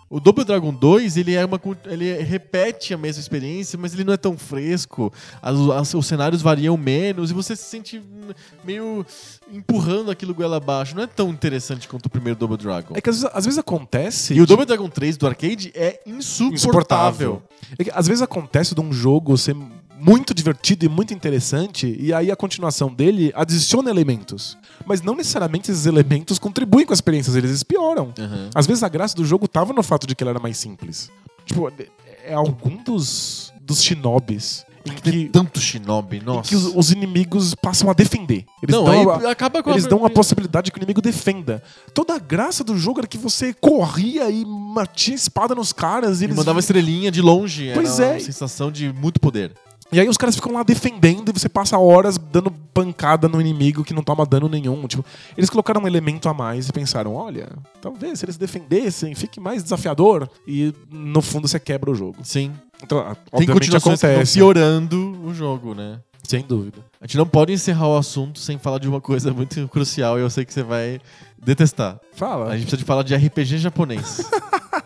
O 0.08 0.20
Double 0.20 0.46
Dragon 0.46 0.72
2, 0.72 1.18
ele 1.18 1.34
é 1.34 1.44
uma 1.44 1.60
ele 1.86 2.14
repete 2.22 2.94
a 2.94 2.98
mesma 2.98 3.20
experiência, 3.20 3.78
mas 3.78 3.92
ele 3.96 4.04
não 4.04 4.14
é 4.14 4.18
tão 4.18 4.38
fresco. 4.38 5.12
As- 5.42 5.58
as- 5.72 5.94
os 5.96 6.06
cenários 6.06 6.44
variam 6.44 6.78
menos 6.78 7.32
e 7.32 7.34
você 7.34 7.56
se 7.56 7.64
sente 7.64 8.00
meio 8.64 9.04
empurrando 9.52 10.12
aquilo 10.12 10.34
goela 10.36 10.58
abaixo. 10.58 10.96
Não 10.96 11.02
é 11.02 11.08
tão 11.08 11.30
interessante 11.32 11.88
quanto 11.88 12.06
o 12.06 12.10
primeiro 12.10 12.38
Double 12.38 12.56
Dragon. 12.56 12.94
É 12.96 13.02
que 13.02 13.10
às 13.10 13.16
vezes, 13.20 13.32
às 13.36 13.46
vezes 13.46 13.58
acontece. 13.58 14.36
E 14.36 14.42
o 14.42 14.46
de- 14.46 14.48
Double 14.48 14.66
Dragon 14.68 14.88
3 14.90 15.18
do 15.18 15.26
arcade 15.26 15.72
é 15.74 16.00
insuportável. 16.06 17.42
É 17.78 17.84
que 17.84 17.92
às 17.94 18.08
vezes 18.08 18.22
acontece 18.22 18.76
de 18.76 18.82
um 18.82 18.94
jogo 18.94 19.36
ser 19.40 19.56
muito 20.06 20.34
divertido 20.34 20.86
e 20.86 20.90
muito 20.90 21.14
interessante, 21.14 21.96
e 22.00 22.14
aí 22.14 22.30
a 22.32 22.36
continuação 22.36 22.94
dele 22.94 23.32
adiciona 23.36 23.90
elementos. 23.90 24.58
Mas 24.86 25.02
não 25.02 25.16
necessariamente 25.16 25.72
esses 25.72 25.86
elementos 25.86 26.38
contribuem 26.38 26.86
com 26.86 26.94
as 26.94 26.98
experiências, 26.98 27.36
eles 27.36 27.64
pioram. 27.64 28.14
Aham. 28.20 28.50
Às 28.54 28.68
vezes 28.68 28.84
a 28.84 28.90
graça 28.90 29.16
do 29.16 29.26
jogo 29.26 29.48
tava 29.48 29.74
no 29.74 29.82
fato 29.82 30.06
de 30.06 30.16
que 30.16 30.24
ele 30.24 30.30
era 30.30 30.40
mais 30.40 30.58
simples. 30.58 31.10
Tipo, 31.46 31.72
é 32.24 32.34
algum 32.34 32.78
dos, 32.84 33.52
dos 33.62 33.82
shinobis 33.82 34.66
em 34.86 34.94
Tem 34.94 35.14
que, 35.14 35.30
tanto 35.30 35.60
shinobi, 35.60 36.22
nossa. 36.24 36.48
que 36.48 36.56
os, 36.56 36.66
os 36.76 36.92
inimigos 36.92 37.56
passam 37.56 37.90
a 37.90 37.94
defender. 37.94 38.46
Eles 38.62 38.76
não, 38.76 38.86
dão 38.86 39.10
a- 39.10 39.32
acaba 39.32 39.64
com 39.64 39.72
eles 39.72 39.86
a... 39.86 39.90
dão 39.90 40.06
a 40.06 40.10
possibilidade 40.12 40.72
que 40.72 40.78
o 40.78 40.80
inimigo 40.80 41.02
defenda. 41.02 41.62
Toda 41.92 42.14
a 42.14 42.20
graça 42.20 42.64
do 42.64 42.78
jogo 42.78 43.00
era 43.00 43.08
que 43.08 43.18
você 43.18 43.52
corria 43.54 44.30
e 44.30 44.46
matia 44.46 45.16
espada 45.16 45.56
nos 45.56 45.74
caras. 45.74 46.22
E 46.22 46.26
Ele 46.26 46.26
eles 46.28 46.38
mandava 46.38 46.60
estrelinha 46.60 47.10
de 47.10 47.20
longe. 47.20 47.72
Pois 47.74 48.00
era 48.00 48.12
é. 48.12 48.14
uma 48.14 48.20
sensação 48.20 48.72
de 48.72 48.94
muito 48.94 49.20
poder. 49.20 49.54
E 49.92 50.00
aí 50.00 50.10
os 50.10 50.18
caras 50.18 50.36
ficam 50.36 50.52
lá 50.54 50.64
defendendo 50.64 51.30
e 51.30 51.32
você 51.40 51.48
passa 51.48 51.78
horas 51.78 52.18
dando 52.18 52.50
pancada 52.74 53.30
no 53.30 53.40
inimigo 53.40 53.84
que 53.84 53.94
não 53.94 54.04
toma 54.04 54.26
dano 54.26 54.50
nenhum. 54.50 54.86
Tipo, 54.88 55.06
eles 55.38 55.50
colocaram 55.50 55.82
um 55.82 55.88
elemento 55.88 56.28
a 56.28 56.34
mais 56.34 56.68
e 56.68 56.74
pensaram, 56.74 57.14
olha, 57.14 57.50
talvez 57.82 58.20
se 58.20 58.26
eles 58.26 58.36
defendessem, 58.36 59.14
fique 59.16 59.40
mais 59.40 59.64
desafiador. 59.64 60.28
E 60.48 60.74
no 60.92 61.22
fundo 61.22 61.48
você 61.48 61.60
quebra 61.60 61.92
o 61.92 61.96
jogo. 61.96 62.18
Sim. 62.24 62.52
Então, 62.84 63.00
Tem 63.00 63.16
obviamente 63.32 63.54
continuações 63.54 64.00
que 64.00 64.06
acontece. 64.06 64.34
piorando 64.34 65.18
o 65.24 65.34
jogo, 65.34 65.74
né? 65.74 66.00
Sem 66.24 66.42
dúvida. 66.42 66.80
A 67.00 67.06
gente 67.06 67.18
não 67.18 67.28
pode 67.28 67.54
encerrar 67.54 67.88
o 67.88 67.98
assunto 67.98 68.40
sem 68.40 68.58
falar 68.58 68.80
de 68.80 68.90
uma 68.90 69.00
coisa 69.00 69.32
muito 69.32 69.68
crucial 69.68 70.18
e 70.18 70.22
eu 70.22 70.30
sei 70.30 70.44
que 70.44 70.52
você 70.54 70.64
vai 70.64 71.00
detestar. 71.42 72.00
Fala. 72.14 72.48
A 72.48 72.58
gente 72.58 72.62
precisa 72.62 72.78
de 72.78 72.84
falar 72.84 73.04
de 73.04 73.16
RPG 73.16 73.60
japonês. 73.60 74.28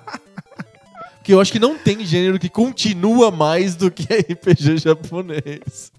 Porque 1.30 1.36
eu 1.36 1.42
acho 1.42 1.52
que 1.52 1.60
não 1.60 1.78
tem 1.78 2.04
gênero 2.04 2.40
que 2.40 2.50
continua 2.50 3.30
mais 3.30 3.76
do 3.76 3.92
que 3.92 4.02
RPG 4.12 4.80
japonês. 4.80 5.92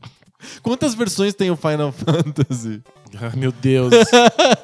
Quantas 0.61 0.93
versões 0.93 1.35
tem 1.35 1.53
o 1.53 1.57
Final 1.57 1.93
Fantasy? 1.93 2.83
Ah, 3.15 3.37
meu 3.37 3.53
Deus. 3.53 3.93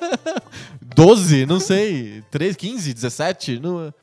12? 0.82 1.46
Não 1.46 1.60
sei. 1.60 2.24
3, 2.32 2.56
15, 2.56 2.94
17? 2.94 3.60
Não... 3.60 3.94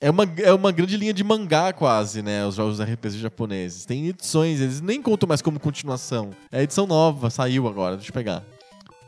É 0.00 0.10
uma, 0.10 0.24
é 0.38 0.50
uma 0.50 0.72
grande 0.72 0.96
linha 0.96 1.12
de 1.12 1.22
mangá, 1.22 1.74
quase, 1.74 2.22
né? 2.22 2.46
Os 2.46 2.54
jogos 2.54 2.80
RPG 2.80 3.18
japoneses. 3.18 3.84
Tem 3.84 4.06
edições, 4.08 4.62
eles 4.62 4.80
nem 4.80 5.02
contam 5.02 5.28
mais 5.28 5.42
como 5.42 5.60
continuação. 5.60 6.30
É 6.50 6.62
edição 6.62 6.86
nova, 6.86 7.28
saiu 7.28 7.68
agora, 7.68 7.96
deixa 7.96 8.08
eu 8.08 8.14
pegar. 8.14 8.42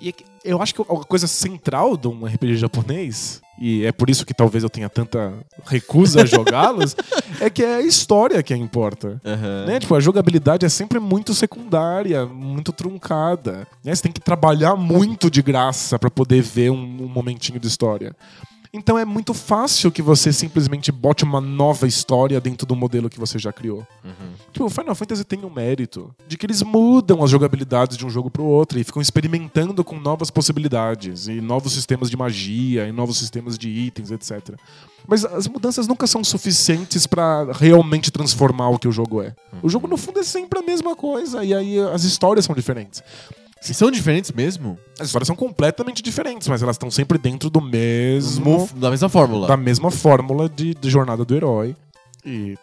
E 0.03 0.11
é 0.11 0.13
que 0.13 0.23
eu 0.45 0.61
acho 0.61 0.75
que 0.75 0.83
a 0.83 0.85
coisa 0.85 1.27
central 1.27 1.97
de 1.97 2.09
um 2.09 2.27
RPG 2.27 2.57
japonês, 2.59 3.41
e 3.61 3.85
é 3.85 3.93
por 3.93 4.09
isso 4.09 4.25
que 4.25 4.33
talvez 4.33 4.63
eu 4.63 4.71
tenha 4.71 4.89
tanta 4.89 5.35
recusa 5.67 6.23
a 6.23 6.27
jogá-los, 6.27 6.95
é 7.41 7.51
que 7.51 7.63
é 7.63 7.77
a 7.77 7.83
história 7.83 8.43
que 8.43 8.55
importa. 8.55 9.21
Aham. 9.25 9.67
Né? 9.67 9.81
Tipo, 9.81 9.95
a 9.95 10.01
jogabilidade 10.01 10.65
é 10.65 10.69
sempre 10.69 10.99
muito 10.99 11.35
secundária, 11.35 12.25
muito 12.27 12.73
truncada. 12.73 13.67
Né? 13.85 13.95
Você 13.95 14.03
tem 14.03 14.13
que 14.13 14.21
trabalhar 14.21 14.77
muito 14.77 15.31
de 15.31 15.43
graça 15.43 15.99
pra 15.99 16.11
poder 16.11 16.43
ver 16.43 16.71
um, 16.71 17.05
um 17.05 17.09
momentinho 17.09 17.59
de 17.59 17.67
história. 17.67 18.15
Então 18.73 18.99
é 18.99 19.05
muito 19.05 19.33
fácil 19.33 19.91
que 19.91 20.03
você 20.03 20.33
simplesmente 20.33 20.93
bote 20.93 21.25
uma 21.25 21.41
nova 21.41 21.87
história 21.87 22.41
dentro 22.41 22.67
do 22.67 22.77
modelo 22.77 23.09
que 23.09 23.19
você 23.19 23.39
já 23.39 23.53
criou. 23.53 23.87
Tipo, 24.53 24.67
o 24.67 24.71
Final 24.71 24.95
Fantasy 24.95 25.25
tem 25.25 25.45
um 25.45 25.51
mérito 25.51 26.15
de 26.27 26.37
que 26.37 26.47
eles 26.47 26.63
mudam 26.63 27.23
as 27.23 27.31
jogabilidades 27.31 27.97
de 27.97 28.05
um 28.05 28.11
jogo 28.11 28.31
pro 28.31 28.45
outro 28.45 28.79
e 28.79 28.85
ficam 28.85 29.01
experimentando 29.01 29.83
com 29.83 29.99
novas 29.99 30.31
possibilidades 30.31 31.29
e 31.29 31.41
novos 31.41 31.73
sistemas 31.73 32.11
de 32.11 32.17
magia 32.17 32.87
e 32.87 32.93
novos 32.93 33.19
sistemas 33.19 33.57
de 33.57 33.69
itens, 33.69 34.11
etc. 34.11 34.57
Mas 35.07 35.25
as 35.25 35.49
mudanças 35.49 35.89
nunca 35.89 36.07
são 36.07 36.23
suficientes 36.23 37.07
pra 37.07 37.51
realmente 37.53 38.11
transformar 38.11 38.69
o 38.69 38.79
que 38.79 38.87
o 38.87 38.93
jogo 38.93 39.23
é. 39.23 39.35
O 39.63 39.69
jogo 39.69 39.89
no 39.89 39.97
fundo 39.97 40.21
é 40.21 40.23
sempre 40.23 40.59
a 40.59 40.63
mesma 40.63 40.95
coisa 40.95 41.43
e 41.43 41.55
aí 41.55 41.79
as 41.79 42.05
histórias 42.05 42.45
são 42.45 42.55
diferentes. 42.55 43.03
E 43.67 43.75
são 43.75 43.91
diferentes 43.91 44.31
mesmo? 44.33 44.79
As 45.01 45.07
histórias 45.07 45.27
são 45.27 45.37
completamente 45.37 46.03
diferentes, 46.03 46.47
mas 46.49 46.63
elas 46.63 46.75
estão 46.75 46.91
sempre 46.91 47.19
dentro 47.19 47.49
do 47.51 47.61
mesmo 47.61 48.69
Da 48.77 48.91
mesma 48.91 49.09
fórmula. 49.09 49.47
da 49.49 49.57
mesma 49.57 49.91
fórmula 49.91 50.49
de, 50.49 50.75
de 50.75 50.91
jornada 50.91 51.25
do 51.25 51.35
herói. 51.35 51.75
E 52.25 52.57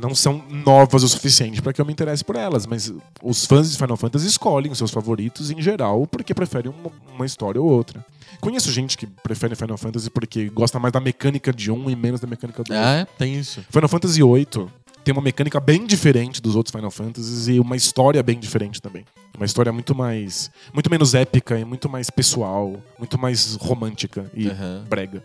não 0.00 0.14
são 0.14 0.42
novas 0.48 1.02
o 1.02 1.08
suficiente 1.08 1.60
para 1.60 1.72
que 1.72 1.80
eu 1.80 1.84
me 1.84 1.92
interesse 1.92 2.24
por 2.24 2.36
elas, 2.36 2.66
mas 2.66 2.92
os 3.22 3.44
fãs 3.44 3.70
de 3.72 3.76
Final 3.76 3.96
Fantasy 3.96 4.26
escolhem 4.28 4.70
os 4.70 4.78
seus 4.78 4.90
favoritos 4.90 5.50
em 5.50 5.60
geral 5.60 6.06
porque 6.06 6.32
preferem 6.32 6.70
uma, 6.72 6.90
uma 7.14 7.26
história 7.26 7.60
ou 7.60 7.68
outra. 7.68 8.04
Conheço 8.40 8.72
gente 8.72 8.96
que 8.96 9.06
prefere 9.06 9.54
Final 9.54 9.76
Fantasy 9.76 10.08
porque 10.10 10.48
gosta 10.48 10.78
mais 10.78 10.92
da 10.92 11.00
mecânica 11.00 11.52
de 11.52 11.70
um 11.70 11.88
e 11.90 11.94
menos 11.96 12.20
da 12.20 12.26
mecânica 12.26 12.62
do 12.62 12.72
outro. 12.72 12.84
Ah, 12.88 12.92
é? 13.00 13.04
Tem 13.18 13.34
isso. 13.34 13.64
Final 13.70 13.88
Fantasy 13.88 14.22
VIII 14.22 14.66
tem 15.04 15.12
uma 15.12 15.22
mecânica 15.22 15.58
bem 15.60 15.86
diferente 15.86 16.40
dos 16.40 16.54
outros 16.56 16.74
Final 16.74 16.90
Fantasies 16.90 17.48
e 17.48 17.58
uma 17.60 17.76
história 17.76 18.22
bem 18.22 18.38
diferente 18.38 18.80
também. 18.80 19.04
Uma 19.36 19.46
história 19.46 19.72
muito 19.72 19.94
mais. 19.94 20.50
muito 20.72 20.90
menos 20.90 21.14
épica 21.14 21.58
e 21.58 21.64
muito 21.64 21.88
mais 21.88 22.08
pessoal, 22.10 22.76
muito 22.98 23.18
mais 23.18 23.54
romântica 23.56 24.30
e 24.34 24.48
Aham. 24.48 24.84
brega. 24.88 25.22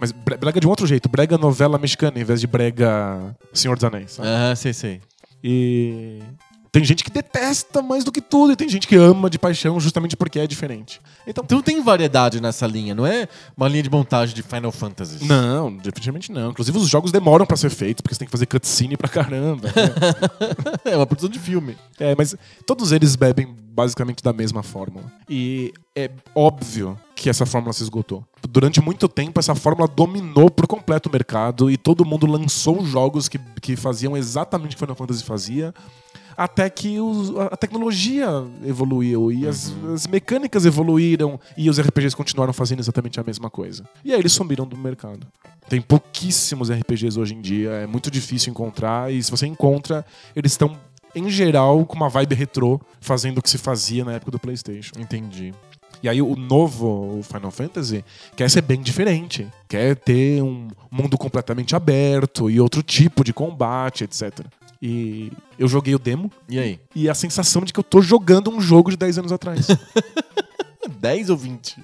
Mas 0.00 0.12
bre- 0.12 0.36
brega 0.36 0.60
de 0.60 0.66
um 0.66 0.70
outro 0.70 0.86
jeito, 0.86 1.08
brega 1.08 1.36
novela 1.36 1.76
mexicana 1.78 2.20
em 2.20 2.24
vez 2.24 2.40
de 2.40 2.46
brega 2.46 3.34
Senhor 3.52 3.74
dos 3.74 3.84
Anéis. 3.84 4.12
sabe? 4.12 4.28
Aham, 4.28 4.54
sei, 4.54 4.72
sei. 4.72 5.00
E 5.42 6.20
tem 6.70 6.84
gente 6.84 7.02
que 7.04 7.10
detesta 7.10 7.82
mais 7.82 8.04
do 8.04 8.12
que 8.12 8.20
tudo 8.20 8.52
e 8.52 8.56
tem 8.56 8.68
gente 8.68 8.86
que 8.86 8.96
ama 8.96 9.28
de 9.30 9.38
paixão 9.38 9.78
justamente 9.80 10.16
porque 10.16 10.38
é 10.38 10.46
diferente. 10.46 11.00
Então, 11.26 11.44
Então 11.44 11.62
tem 11.62 11.82
variedade 11.82 12.40
nessa 12.40 12.66
linha, 12.66 12.94
não 12.94 13.06
é 13.06 13.28
uma 13.56 13.68
linha 13.68 13.82
de 13.82 13.90
montagem 13.90 14.34
de 14.34 14.42
Final 14.42 14.72
Fantasy. 14.72 15.24
não, 15.24 15.74
definitivamente 15.76 16.30
não. 16.32 16.50
Inclusive 16.50 16.78
os 16.78 16.88
jogos 16.88 17.12
demoram 17.12 17.46
pra 17.46 17.56
ser 17.56 17.70
feitos 17.70 18.00
porque 18.00 18.14
você 18.14 18.20
tem 18.20 18.26
que 18.26 18.32
fazer 18.32 18.46
cutscene 18.46 18.96
pra 18.96 19.08
caramba. 19.08 19.68
né? 19.68 20.82
é 20.92 20.96
uma 20.96 21.06
produção 21.06 21.30
de 21.30 21.38
filme. 21.38 21.76
É, 21.98 22.14
mas 22.16 22.34
todos 22.66 22.92
eles 22.92 23.16
bebem 23.16 23.54
basicamente 23.78 24.22
da 24.24 24.32
mesma 24.32 24.62
fórmula. 24.62 25.04
E 25.28 25.72
é 25.94 26.10
óbvio 26.34 26.98
que 27.14 27.30
essa 27.30 27.46
fórmula 27.46 27.72
se 27.72 27.82
esgotou. 27.84 28.24
Durante 28.48 28.80
muito 28.80 29.08
tempo, 29.08 29.38
essa 29.38 29.54
fórmula 29.54 29.86
dominou 29.86 30.50
por 30.50 30.66
completo 30.66 31.08
o 31.08 31.12
mercado 31.12 31.70
e 31.70 31.76
todo 31.76 32.04
mundo 32.04 32.26
lançou 32.26 32.84
jogos 32.84 33.28
que, 33.28 33.38
que 33.60 33.76
faziam 33.76 34.16
exatamente 34.16 34.72
o 34.72 34.74
que 34.76 34.80
Final 34.80 34.96
Fantasy 34.96 35.22
fazia. 35.22 35.72
Até 36.38 36.70
que 36.70 37.00
os- 37.00 37.36
a 37.36 37.56
tecnologia 37.56 38.28
evoluiu 38.64 39.32
e 39.32 39.44
as, 39.44 39.74
as 39.92 40.06
mecânicas 40.06 40.64
evoluíram 40.64 41.38
e 41.56 41.68
os 41.68 41.80
RPGs 41.80 42.14
continuaram 42.14 42.52
fazendo 42.52 42.78
exatamente 42.78 43.18
a 43.18 43.24
mesma 43.24 43.50
coisa. 43.50 43.82
E 44.04 44.14
aí 44.14 44.20
eles 44.20 44.30
sumiram 44.30 44.64
do 44.64 44.76
mercado. 44.76 45.26
Tem 45.68 45.80
pouquíssimos 45.80 46.70
RPGs 46.70 47.18
hoje 47.18 47.34
em 47.34 47.40
dia, 47.40 47.70
é 47.70 47.86
muito 47.88 48.08
difícil 48.08 48.52
encontrar, 48.52 49.12
e 49.12 49.20
se 49.20 49.32
você 49.32 49.48
encontra, 49.48 50.06
eles 50.36 50.52
estão, 50.52 50.76
em 51.12 51.28
geral, 51.28 51.84
com 51.84 51.96
uma 51.96 52.08
vibe 52.08 52.36
retrô, 52.36 52.80
fazendo 53.00 53.38
o 53.38 53.42
que 53.42 53.50
se 53.50 53.58
fazia 53.58 54.04
na 54.04 54.12
época 54.12 54.30
do 54.30 54.38
PlayStation. 54.38 54.92
Entendi. 54.96 55.52
E 56.00 56.08
aí 56.08 56.22
o 56.22 56.36
novo 56.36 57.20
Final 57.24 57.50
Fantasy 57.50 58.04
quer 58.36 58.48
ser 58.48 58.60
bem 58.62 58.80
diferente, 58.80 59.48
quer 59.68 59.96
ter 59.96 60.40
um 60.40 60.68
mundo 60.88 61.18
completamente 61.18 61.74
aberto 61.74 62.48
e 62.48 62.60
outro 62.60 62.80
tipo 62.84 63.24
de 63.24 63.32
combate, 63.32 64.04
etc. 64.04 64.46
E 64.80 65.32
eu 65.58 65.66
joguei 65.66 65.94
o 65.94 65.98
demo 65.98 66.30
E 66.48 66.58
aí? 66.58 66.80
e 66.94 67.08
a 67.08 67.14
sensação 67.14 67.62
de 67.62 67.72
que 67.72 67.80
eu 67.80 67.84
tô 67.84 68.00
jogando 68.00 68.50
um 68.50 68.60
jogo 68.60 68.90
de 68.90 68.96
10 68.96 69.18
anos 69.18 69.32
atrás. 69.32 69.66
10 71.00 71.30
ou 71.30 71.36
20? 71.36 71.76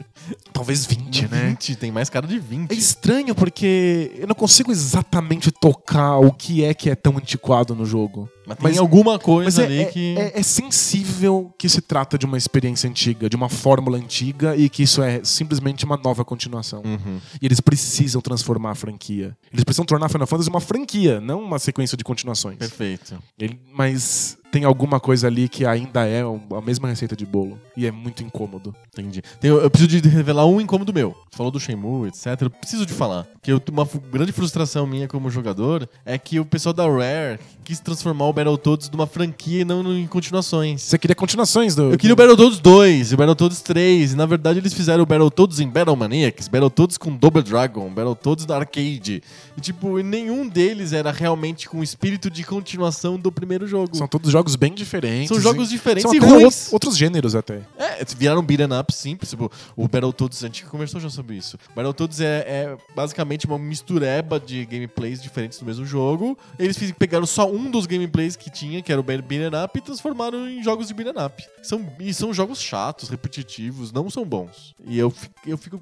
Talvez 0.53 0.87
20, 0.87 1.29
né? 1.29 1.49
20, 1.49 1.77
tem 1.77 1.93
mais 1.93 2.09
cara 2.09 2.27
de 2.27 2.39
20. 2.39 2.71
É 2.71 2.75
estranho 2.75 3.35
porque 3.35 4.13
eu 4.17 4.27
não 4.27 4.35
consigo 4.35 4.73
exatamente 4.73 5.51
tocar 5.51 6.19
o 6.19 6.33
que 6.33 6.65
é 6.65 6.73
que 6.75 6.91
é 6.91 6.95
tão 6.95 7.17
antiquado 7.17 7.75
no 7.75 7.85
jogo. 7.85 8.29
Mas 8.47 8.57
tem 8.59 8.69
Mas- 8.71 8.79
alguma 8.79 9.19
coisa 9.19 9.63
é, 9.63 9.65
ali 9.65 9.79
é- 9.81 9.85
que. 9.87 10.15
é- 10.19 10.39
é 10.41 10.43
sensível 10.43 11.53
que 11.59 11.69
se 11.69 11.81
trata 11.81 12.19
de 12.19 12.27
uma 12.27 12.37
experiência 12.37 12.89
antiga, 12.89 13.29
de 13.29 13.37
uma 13.37 13.49
fórmula 13.49 13.97
antiga 13.97 14.57
e 14.57 14.69
que 14.69 14.83
isso 14.83 15.03
é 15.03 15.21
simplesmente 15.25 15.85
uma 15.85 15.97
nova 15.97 16.25
continuação. 16.25 16.83
Uhum. 16.85 17.19
E 17.41 17.47
eles 17.47 17.61
precisam 17.61 18.21
transformar 18.21 18.73
a 18.73 18.75
franquia. 18.75 19.37
Eles 19.53 19.65
precisam 19.65 19.85
tornar 19.85 20.09
Final 20.09 20.27
Fantasy 20.27 20.51
uma 20.51 20.61
franquia, 20.61 21.21
não 21.21 21.41
uma 21.43 21.59
sequência 21.59 21.97
de 21.97 22.05
continuações. 22.05 22.59
Perfeito. 22.59 23.17
Ele- 23.39 23.59
mas 23.73 24.37
tem 24.53 24.63
alguma 24.65 25.01
coisa 25.01 25.27
ali 25.27 25.49
que 25.49 25.67
ainda 25.67 26.07
é 26.07 26.21
a 26.23 26.61
mesma 26.61 26.87
receita 26.89 27.17
de 27.17 27.27
bolo. 27.27 27.59
E 27.77 27.87
é 27.87 27.91
muito 27.91 28.23
incômodo. 28.23 28.73
Entendi. 28.93 29.21
Tem- 29.41 29.51
eu 29.51 29.69
preciso 29.71 30.01
de 30.01 30.09
revelar 30.09 30.47
um 30.47 30.61
incômodo 30.61 30.93
meu. 30.93 31.11
Você 31.11 31.37
falou 31.37 31.51
do 31.51 31.59
Shenmue, 31.59 32.07
etc. 32.09 32.43
Eu 32.43 32.51
preciso 32.51 32.87
de 32.87 32.93
falar. 32.93 33.27
Que 33.43 33.51
eu, 33.53 33.61
uma 33.73 33.85
grande 34.13 34.31
frustração 34.31 34.87
minha 34.87 35.09
como 35.09 35.29
jogador 35.29 35.89
é 36.07 36.17
que 36.17 36.39
o 36.39 36.45
pessoal 36.45 36.73
da 36.73 36.85
Rare 36.89 37.41
quis 37.65 37.81
transformar 37.81 38.27
o 38.27 38.33
Battletoads 38.35 38.91
numa 38.91 39.07
franquia 39.07 39.63
e 39.63 39.65
não 39.65 39.83
em 39.97 40.07
continuações. 40.07 40.83
Você 40.83 40.99
queria 40.99 41.15
continuações 41.15 41.75
do. 41.75 41.93
Eu 41.93 41.99
queria 41.99 42.13
o 42.13 42.17
Battletoads 42.17 42.59
2 42.59 43.13
e 43.13 43.15
o 43.15 43.17
Battletoads 43.17 43.61
3. 43.63 44.13
E 44.13 44.17
na 44.17 44.27
verdade 44.27 44.59
eles 44.59 44.75
fizeram 44.75 45.03
o 45.03 45.07
Battletoads 45.07 45.61
em 45.61 45.69
Battle 45.69 45.97
Maniacs, 45.97 46.49
Battletoads 46.49 46.99
com 46.99 47.15
Double 47.17 47.43
Dragon, 47.43 47.89
Battletoads 47.89 48.45
da 48.47 48.57
arcade. 48.57 49.23
E 49.57 49.61
tipo, 49.61 49.99
nenhum 50.01 50.49
deles 50.49 50.93
era 50.93 51.11
realmente 51.13 51.69
com 51.69 51.79
o 51.79 51.83
espírito 51.83 52.29
de 52.31 52.43
continuação 52.45 53.19
do 53.19 53.31
primeiro 53.31 53.67
jogo. 53.67 53.97
São 53.97 54.09
todos 54.09 54.31
jogos 54.31 54.57
bem 54.57 54.73
diferentes. 54.75 55.29
São 55.29 55.41
jogos 55.41 55.69
e- 55.69 55.71
diferentes 55.75 56.03
São 56.03 56.15
e 56.15 56.19
até 56.19 56.27
ruins. 56.27 56.45
out- 56.67 56.69
outros 56.75 56.97
gêneros 56.97 57.35
até. 57.35 57.61
É, 57.79 58.05
viraram 58.17 58.43
beat'em 58.43 58.69
up, 58.79 58.93
sim. 58.93 59.17
Tipo, 59.17 59.51
o 59.77 59.87
Battletoads, 59.87 60.43
a 60.43 60.47
gente 60.47 60.65
conversou 60.65 61.01
já 61.01 61.11
sobre 61.11 61.37
isso. 61.37 61.57
O 61.73 61.75
Battletoads 61.77 62.21
é, 62.21 62.39
é 62.47 62.77
basicamente 62.97 63.47
uma 63.47 63.59
mistureba 63.59 64.41
de 64.41 64.65
gameplays 64.65 65.21
diferentes 65.23 65.59
do 65.59 65.65
mesmo 65.67 65.85
jogo. 65.85 66.37
Eles 66.59 66.77
pegaram 66.99 67.27
só 67.27 67.51
um 67.51 67.71
dos 67.71 67.85
gameplays 67.87 68.24
que 68.35 68.51
tinha, 68.51 68.83
que 68.83 68.91
era 68.91 69.01
o 69.01 69.05
beat'em 69.05 69.51
up, 69.65 69.79
e 69.79 69.83
transformaram 69.83 70.49
em 70.49 70.63
jogos 70.63 70.89
de 70.89 70.95
beat'em 70.95 71.23
up. 71.23 71.45
São, 71.63 71.87
e 71.99 72.15
são 72.15 72.33
jogos 72.33 72.61
chatos, 72.61 73.09
repetitivos, 73.09 73.93
não 73.93 74.09
são 74.09 74.25
bons. 74.25 74.75
E 74.87 74.99
eu, 74.99 75.13
eu 75.47 75.59
fico... 75.59 75.81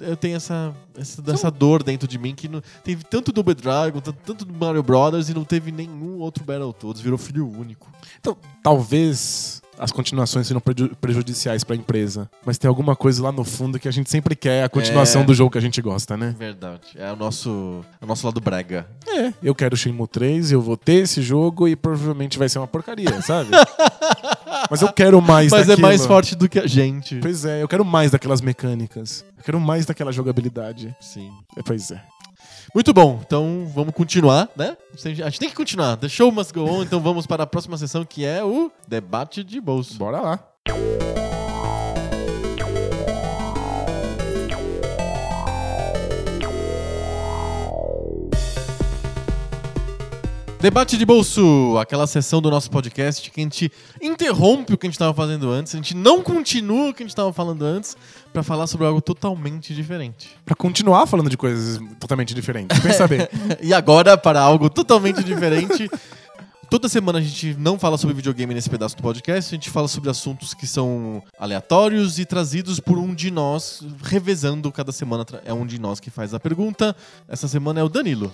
Eu 0.00 0.16
tenho 0.16 0.36
essa, 0.36 0.74
essa, 0.96 1.22
essa 1.26 1.50
dor 1.50 1.82
dentro 1.82 2.06
de 2.06 2.18
mim 2.18 2.34
que 2.34 2.48
não, 2.48 2.62
teve 2.84 3.02
tanto 3.04 3.32
Double 3.32 3.54
Dragon, 3.54 4.00
tanto, 4.00 4.18
tanto 4.24 4.44
do 4.44 4.52
Mario 4.52 4.82
Brothers 4.82 5.28
e 5.28 5.34
não 5.34 5.44
teve 5.44 5.72
nenhum 5.72 6.18
outro 6.18 6.44
Battletoads. 6.44 7.00
Virou 7.00 7.18
filho 7.18 7.48
único. 7.48 7.90
Então, 8.20 8.36
talvez 8.62 9.61
as 9.82 9.90
continuações 9.90 10.50
preju- 10.64 10.94
prejudiciais 11.00 11.64
pra 11.64 11.74
empresa. 11.74 12.30
Mas 12.46 12.56
tem 12.58 12.68
alguma 12.68 12.94
coisa 12.94 13.22
lá 13.22 13.32
no 13.32 13.42
fundo 13.44 13.78
que 13.78 13.88
a 13.88 13.90
gente 13.90 14.08
sempre 14.10 14.36
quer 14.36 14.62
a 14.64 14.68
continuação 14.68 15.22
É. 15.22 15.24
do 15.24 15.34
jogo 15.34 15.50
que 15.50 15.58
a 15.58 15.60
gente 15.60 15.82
gosta, 15.82 16.16
né? 16.16 16.34
Verdade. 16.38 16.80
É 16.96 17.10
o 17.12 17.16
nosso, 17.16 17.84
é 18.00 18.04
o 18.04 18.08
nosso 18.08 18.24
lado 18.26 18.40
brega. 18.40 18.86
É, 19.08 19.32
eu 19.42 19.54
quero 19.54 19.76
Shenmue 19.76 20.06
3, 20.06 20.52
eu 20.52 20.60
vou 20.62 20.76
ter 20.76 21.02
esse 21.02 21.20
jogo 21.20 21.66
e 21.66 21.74
provavelmente 21.74 22.38
vai 22.38 22.48
ser 22.48 22.58
uma 22.58 22.66
porcaria, 22.68 23.20
sabe? 23.22 23.50
Mas 24.70 24.80
eu 24.82 24.92
quero 24.92 25.20
mais 25.20 25.50
Mas 25.50 25.62
é 25.62 25.66
daquilo. 25.66 25.86
mais 25.88 26.06
forte 26.06 26.36
do 26.36 26.48
que 26.48 26.58
a 26.58 26.66
gente. 26.66 27.16
Pois 27.16 27.44
é, 27.44 27.62
eu 27.62 27.68
quero 27.68 27.84
mais 27.84 28.10
daquelas 28.10 28.40
mecânicas. 28.40 29.24
Eu 29.36 29.44
quero 29.44 29.60
mais 29.60 29.84
daquela 29.84 30.12
jogabilidade. 30.12 30.94
Sim. 31.00 31.30
É, 31.56 31.62
Pois 31.62 31.90
é. 31.90 32.00
Muito 32.74 32.92
bom. 32.94 33.20
Então 33.24 33.70
vamos 33.74 33.94
continuar, 33.94 34.48
né? 34.56 34.76
A 34.94 35.28
gente 35.28 35.40
tem 35.40 35.48
que 35.48 35.54
continuar. 35.54 35.96
The 35.96 36.08
show 36.08 36.32
must 36.32 36.52
go 36.52 36.64
on. 36.64 36.82
Então 36.82 37.00
vamos 37.00 37.26
para 37.26 37.42
a 37.42 37.46
próxima 37.46 37.76
sessão 37.76 38.04
que 38.04 38.24
é 38.24 38.42
o 38.42 38.70
debate 38.88 39.44
de 39.44 39.60
bolso. 39.60 39.98
Bora 39.98 40.20
lá. 40.20 41.41
Debate 50.62 50.96
de 50.96 51.04
bolso, 51.04 51.76
aquela 51.76 52.06
sessão 52.06 52.40
do 52.40 52.48
nosso 52.48 52.70
podcast 52.70 53.28
que 53.32 53.40
a 53.40 53.42
gente 53.42 53.72
interrompe 54.00 54.72
o 54.72 54.78
que 54.78 54.86
a 54.86 54.88
gente 54.88 54.94
estava 54.94 55.12
fazendo 55.12 55.50
antes, 55.50 55.74
a 55.74 55.76
gente 55.76 55.92
não 55.92 56.22
continua 56.22 56.90
o 56.90 56.94
que 56.94 57.02
a 57.02 57.04
gente 57.04 57.10
estava 57.10 57.32
falando 57.32 57.64
antes 57.64 57.96
para 58.32 58.44
falar 58.44 58.68
sobre 58.68 58.86
algo 58.86 59.00
totalmente 59.00 59.74
diferente. 59.74 60.30
Pra 60.44 60.54
continuar 60.54 61.08
falando 61.08 61.28
de 61.28 61.36
coisas 61.36 61.80
totalmente 61.98 62.32
diferentes. 62.32 62.78
Pensa 62.78 63.08
bem. 63.08 63.22
e 63.60 63.74
agora 63.74 64.16
para 64.16 64.40
algo 64.40 64.70
totalmente 64.70 65.24
diferente. 65.24 65.90
Toda 66.70 66.88
semana 66.88 67.18
a 67.18 67.22
gente 67.22 67.54
não 67.58 67.76
fala 67.76 67.98
sobre 67.98 68.14
videogame 68.14 68.54
nesse 68.54 68.70
pedaço 68.70 68.96
do 68.96 69.02
podcast, 69.02 69.52
a 69.52 69.56
gente 69.56 69.68
fala 69.68 69.88
sobre 69.88 70.10
assuntos 70.10 70.54
que 70.54 70.68
são 70.68 71.24
aleatórios 71.40 72.20
e 72.20 72.24
trazidos 72.24 72.78
por 72.78 72.98
um 72.98 73.12
de 73.12 73.32
nós, 73.32 73.82
revezando 74.04 74.70
cada 74.70 74.92
semana. 74.92 75.26
É 75.44 75.52
um 75.52 75.66
de 75.66 75.80
nós 75.80 75.98
que 75.98 76.08
faz 76.08 76.32
a 76.32 76.38
pergunta. 76.38 76.94
Essa 77.26 77.48
semana 77.48 77.80
é 77.80 77.82
o 77.82 77.88
Danilo. 77.88 78.32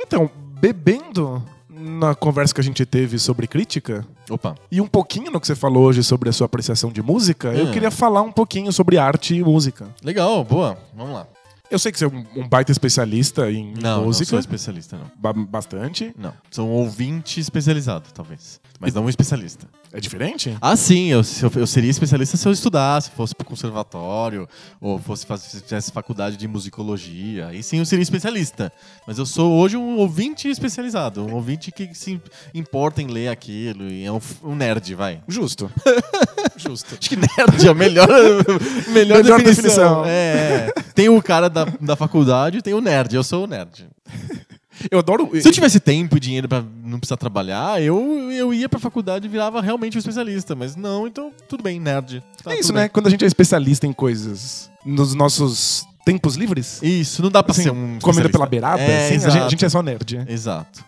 Então, 0.00 0.30
bebendo 0.58 1.44
na 1.78 2.14
conversa 2.14 2.54
que 2.54 2.60
a 2.60 2.64
gente 2.64 2.84
teve 2.86 3.18
sobre 3.18 3.46
crítica, 3.46 4.06
Opa. 4.30 4.54
e 4.70 4.80
um 4.80 4.86
pouquinho 4.86 5.30
no 5.30 5.40
que 5.40 5.46
você 5.46 5.54
falou 5.54 5.84
hoje 5.84 6.02
sobre 6.02 6.28
a 6.28 6.32
sua 6.32 6.46
apreciação 6.46 6.90
de 6.90 7.02
música, 7.02 7.48
eu 7.52 7.68
Ah. 7.68 7.72
queria 7.72 7.90
falar 7.90 8.22
um 8.22 8.32
pouquinho 8.32 8.72
sobre 8.72 8.96
arte 8.98 9.34
e 9.34 9.42
música. 9.44 9.88
Legal, 10.02 10.42
boa. 10.44 10.78
Vamos 10.96 11.12
lá. 11.14 11.26
Eu 11.68 11.78
sei 11.80 11.90
que 11.90 11.98
você 11.98 12.04
é 12.04 12.08
um, 12.08 12.48
baita 12.48 12.70
especialista 12.70 13.50
em 13.50 13.74
Não, 13.74 13.98
não 13.98 14.04
música, 14.04 14.30
sou 14.30 14.38
especialista, 14.38 14.96
não. 14.96 15.10
ba- 15.18 15.32
bastante. 15.32 16.14
Não. 16.16 16.32
Sou 16.50 16.66
um 16.68 16.70
ouvinte 16.72 17.40
especializado, 17.40 18.08
talvez. 18.14 18.60
Mas 18.78 18.92
não 18.92 19.04
um 19.04 19.08
especialista. 19.08 19.66
É 19.92 19.98
diferente? 20.00 20.54
Ah, 20.60 20.76
sim, 20.76 21.06
eu, 21.06 21.22
eu, 21.42 21.60
eu 21.60 21.66
seria 21.66 21.90
especialista 21.90 22.36
se 22.36 22.46
eu 22.46 22.52
estudasse, 22.52 23.10
fosse 23.10 23.34
pro 23.34 23.46
conservatório, 23.46 24.46
ou 24.80 24.98
fosse 24.98 25.24
faz, 25.24 25.46
fizesse 25.46 25.90
faculdade 25.90 26.36
de 26.36 26.46
musicologia. 26.46 27.48
Aí 27.48 27.62
sim 27.62 27.78
eu 27.78 27.86
seria 27.86 28.02
especialista. 28.02 28.70
Mas 29.06 29.18
eu 29.18 29.24
sou 29.24 29.52
hoje 29.54 29.76
um 29.76 29.96
ouvinte 29.96 30.48
especializado, 30.48 31.24
um 31.24 31.34
ouvinte 31.34 31.72
que 31.72 31.94
se 31.94 32.20
importa 32.52 33.00
em 33.00 33.06
ler 33.06 33.28
aquilo 33.28 33.88
e 33.88 34.04
é 34.04 34.12
um, 34.12 34.20
um 34.44 34.54
nerd, 34.54 34.94
vai. 34.94 35.22
Justo. 35.26 35.70
Justo. 36.56 36.96
Acho 36.98 37.08
que 37.08 37.16
nerd 37.16 37.66
é 37.66 37.70
a 37.70 37.74
melhor, 37.74 38.08
melhor, 38.92 39.22
Melhor 39.22 39.38
definição. 39.42 40.02
definição. 40.02 40.04
É, 40.06 40.72
é. 40.76 40.82
Tem 40.94 41.08
o 41.08 41.22
cara 41.22 41.48
da, 41.48 41.64
da 41.80 41.96
faculdade 41.96 42.58
e 42.58 42.62
tem 42.62 42.74
o 42.74 42.80
nerd. 42.80 43.14
Eu 43.14 43.22
sou 43.24 43.44
o 43.44 43.46
nerd. 43.46 43.86
Eu 44.90 44.98
adoro. 44.98 45.30
Se 45.40 45.48
eu 45.48 45.52
tivesse 45.52 45.80
tempo 45.80 46.16
e 46.16 46.20
dinheiro 46.20 46.48
pra 46.48 46.62
não 46.84 46.98
precisar 46.98 47.16
trabalhar, 47.16 47.82
eu, 47.82 48.30
eu 48.30 48.52
ia 48.52 48.68
pra 48.68 48.78
faculdade 48.78 49.26
e 49.26 49.28
virava 49.28 49.60
realmente 49.60 49.96
um 49.96 49.98
especialista. 49.98 50.54
Mas 50.54 50.76
não, 50.76 51.06
então 51.06 51.32
tudo 51.48 51.62
bem, 51.62 51.80
nerd. 51.80 52.22
Tá, 52.42 52.52
é 52.52 52.60
isso, 52.60 52.72
né? 52.72 52.82
bem. 52.82 52.90
Quando 52.90 53.06
a 53.06 53.10
gente 53.10 53.24
é 53.24 53.26
especialista 53.26 53.86
em 53.86 53.92
coisas 53.92 54.70
nos 54.84 55.14
nossos 55.14 55.86
tempos 56.04 56.36
livres, 56.36 56.80
Isso, 56.82 57.20
não 57.22 57.30
dá 57.30 57.42
pra 57.42 57.52
assim, 57.52 57.64
ser 57.64 57.70
um. 57.70 57.98
comendo 58.00 58.30
pela 58.30 58.46
beirada, 58.46 58.80
É, 58.80 59.06
assim, 59.06 59.26
a, 59.26 59.30
gente, 59.30 59.42
a 59.42 59.48
gente 59.48 59.64
é 59.64 59.68
só 59.68 59.82
nerd. 59.82 60.24
Exato. 60.28 60.84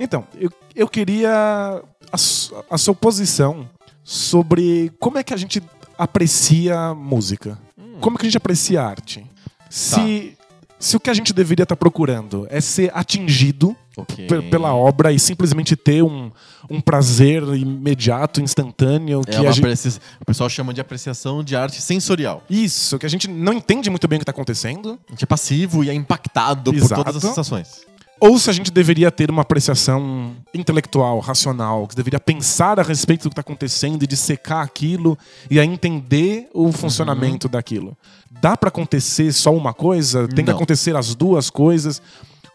Então, 0.00 0.24
eu, 0.38 0.50
eu 0.74 0.88
queria 0.88 1.30
a, 1.30 2.16
a 2.70 2.78
sua 2.78 2.94
posição 2.94 3.68
sobre 4.02 4.90
como 4.98 5.18
é 5.18 5.22
que 5.22 5.34
a 5.34 5.36
gente 5.36 5.62
aprecia 5.96 6.94
música. 6.94 7.58
Hum. 7.76 7.98
Como 8.00 8.16
é 8.16 8.18
que 8.18 8.26
a 8.26 8.28
gente 8.30 8.36
aprecia 8.36 8.82
arte? 8.82 9.26
Se, 9.68 10.36
se 10.78 10.96
o 10.96 11.00
que 11.00 11.10
a 11.10 11.14
gente 11.14 11.32
deveria 11.32 11.64
estar 11.64 11.76
procurando 11.76 12.46
é 12.50 12.60
ser 12.60 12.90
atingido 12.94 13.76
Ok. 13.96 14.26
pe- 14.28 14.42
pela 14.42 14.72
obra 14.74 15.12
e 15.12 15.18
simplesmente 15.18 15.74
ter 15.74 16.02
um, 16.04 16.30
um 16.70 16.80
prazer 16.80 17.42
imediato, 17.54 18.40
instantâneo, 18.40 19.22
É 19.26 19.30
que 19.32 19.46
a 19.46 19.50
gente... 19.50 19.98
O 20.20 20.24
pessoal 20.24 20.48
chama 20.48 20.72
de 20.72 20.80
apreciação 20.80 21.42
de 21.42 21.56
arte 21.56 21.82
sensorial. 21.82 22.44
Isso, 22.48 22.96
que 22.98 23.06
a 23.06 23.08
gente 23.08 23.26
não 23.28 23.52
entende 23.52 23.90
muito 23.90 24.06
bem 24.06 24.18
o 24.18 24.20
que 24.20 24.22
está 24.22 24.30
acontecendo. 24.30 24.98
A 25.08 25.12
gente 25.12 25.24
é 25.24 25.26
passivo 25.26 25.82
e 25.82 25.90
é 25.90 25.94
impactado 25.94 26.72
Exato. 26.72 26.94
por 26.94 27.04
todas 27.04 27.16
as 27.16 27.28
sensações. 27.28 27.80
Ou 28.20 28.38
se 28.38 28.50
a 28.50 28.52
gente 28.52 28.70
deveria 28.72 29.10
ter 29.12 29.30
uma 29.30 29.42
apreciação 29.42 30.34
intelectual, 30.52 31.20
racional, 31.20 31.86
que 31.86 31.94
deveria 31.94 32.18
pensar 32.18 32.80
a 32.80 32.82
respeito 32.82 33.22
do 33.22 33.30
que 33.30 33.32
está 33.34 33.40
acontecendo 33.42 34.02
e 34.02 34.06
dissecar 34.06 34.64
aquilo 34.64 35.16
e 35.50 35.60
a 35.60 35.64
entender 35.64 36.48
o 36.52 36.72
funcionamento 36.72 37.48
daquilo. 37.48 37.96
Dá 38.40 38.56
para 38.56 38.68
acontecer 38.68 39.32
só 39.32 39.54
uma 39.54 39.72
coisa? 39.72 40.26
Tem 40.28 40.44
que 40.44 40.50
Não. 40.50 40.56
acontecer 40.56 40.96
as 40.96 41.14
duas 41.14 41.48
coisas? 41.50 42.02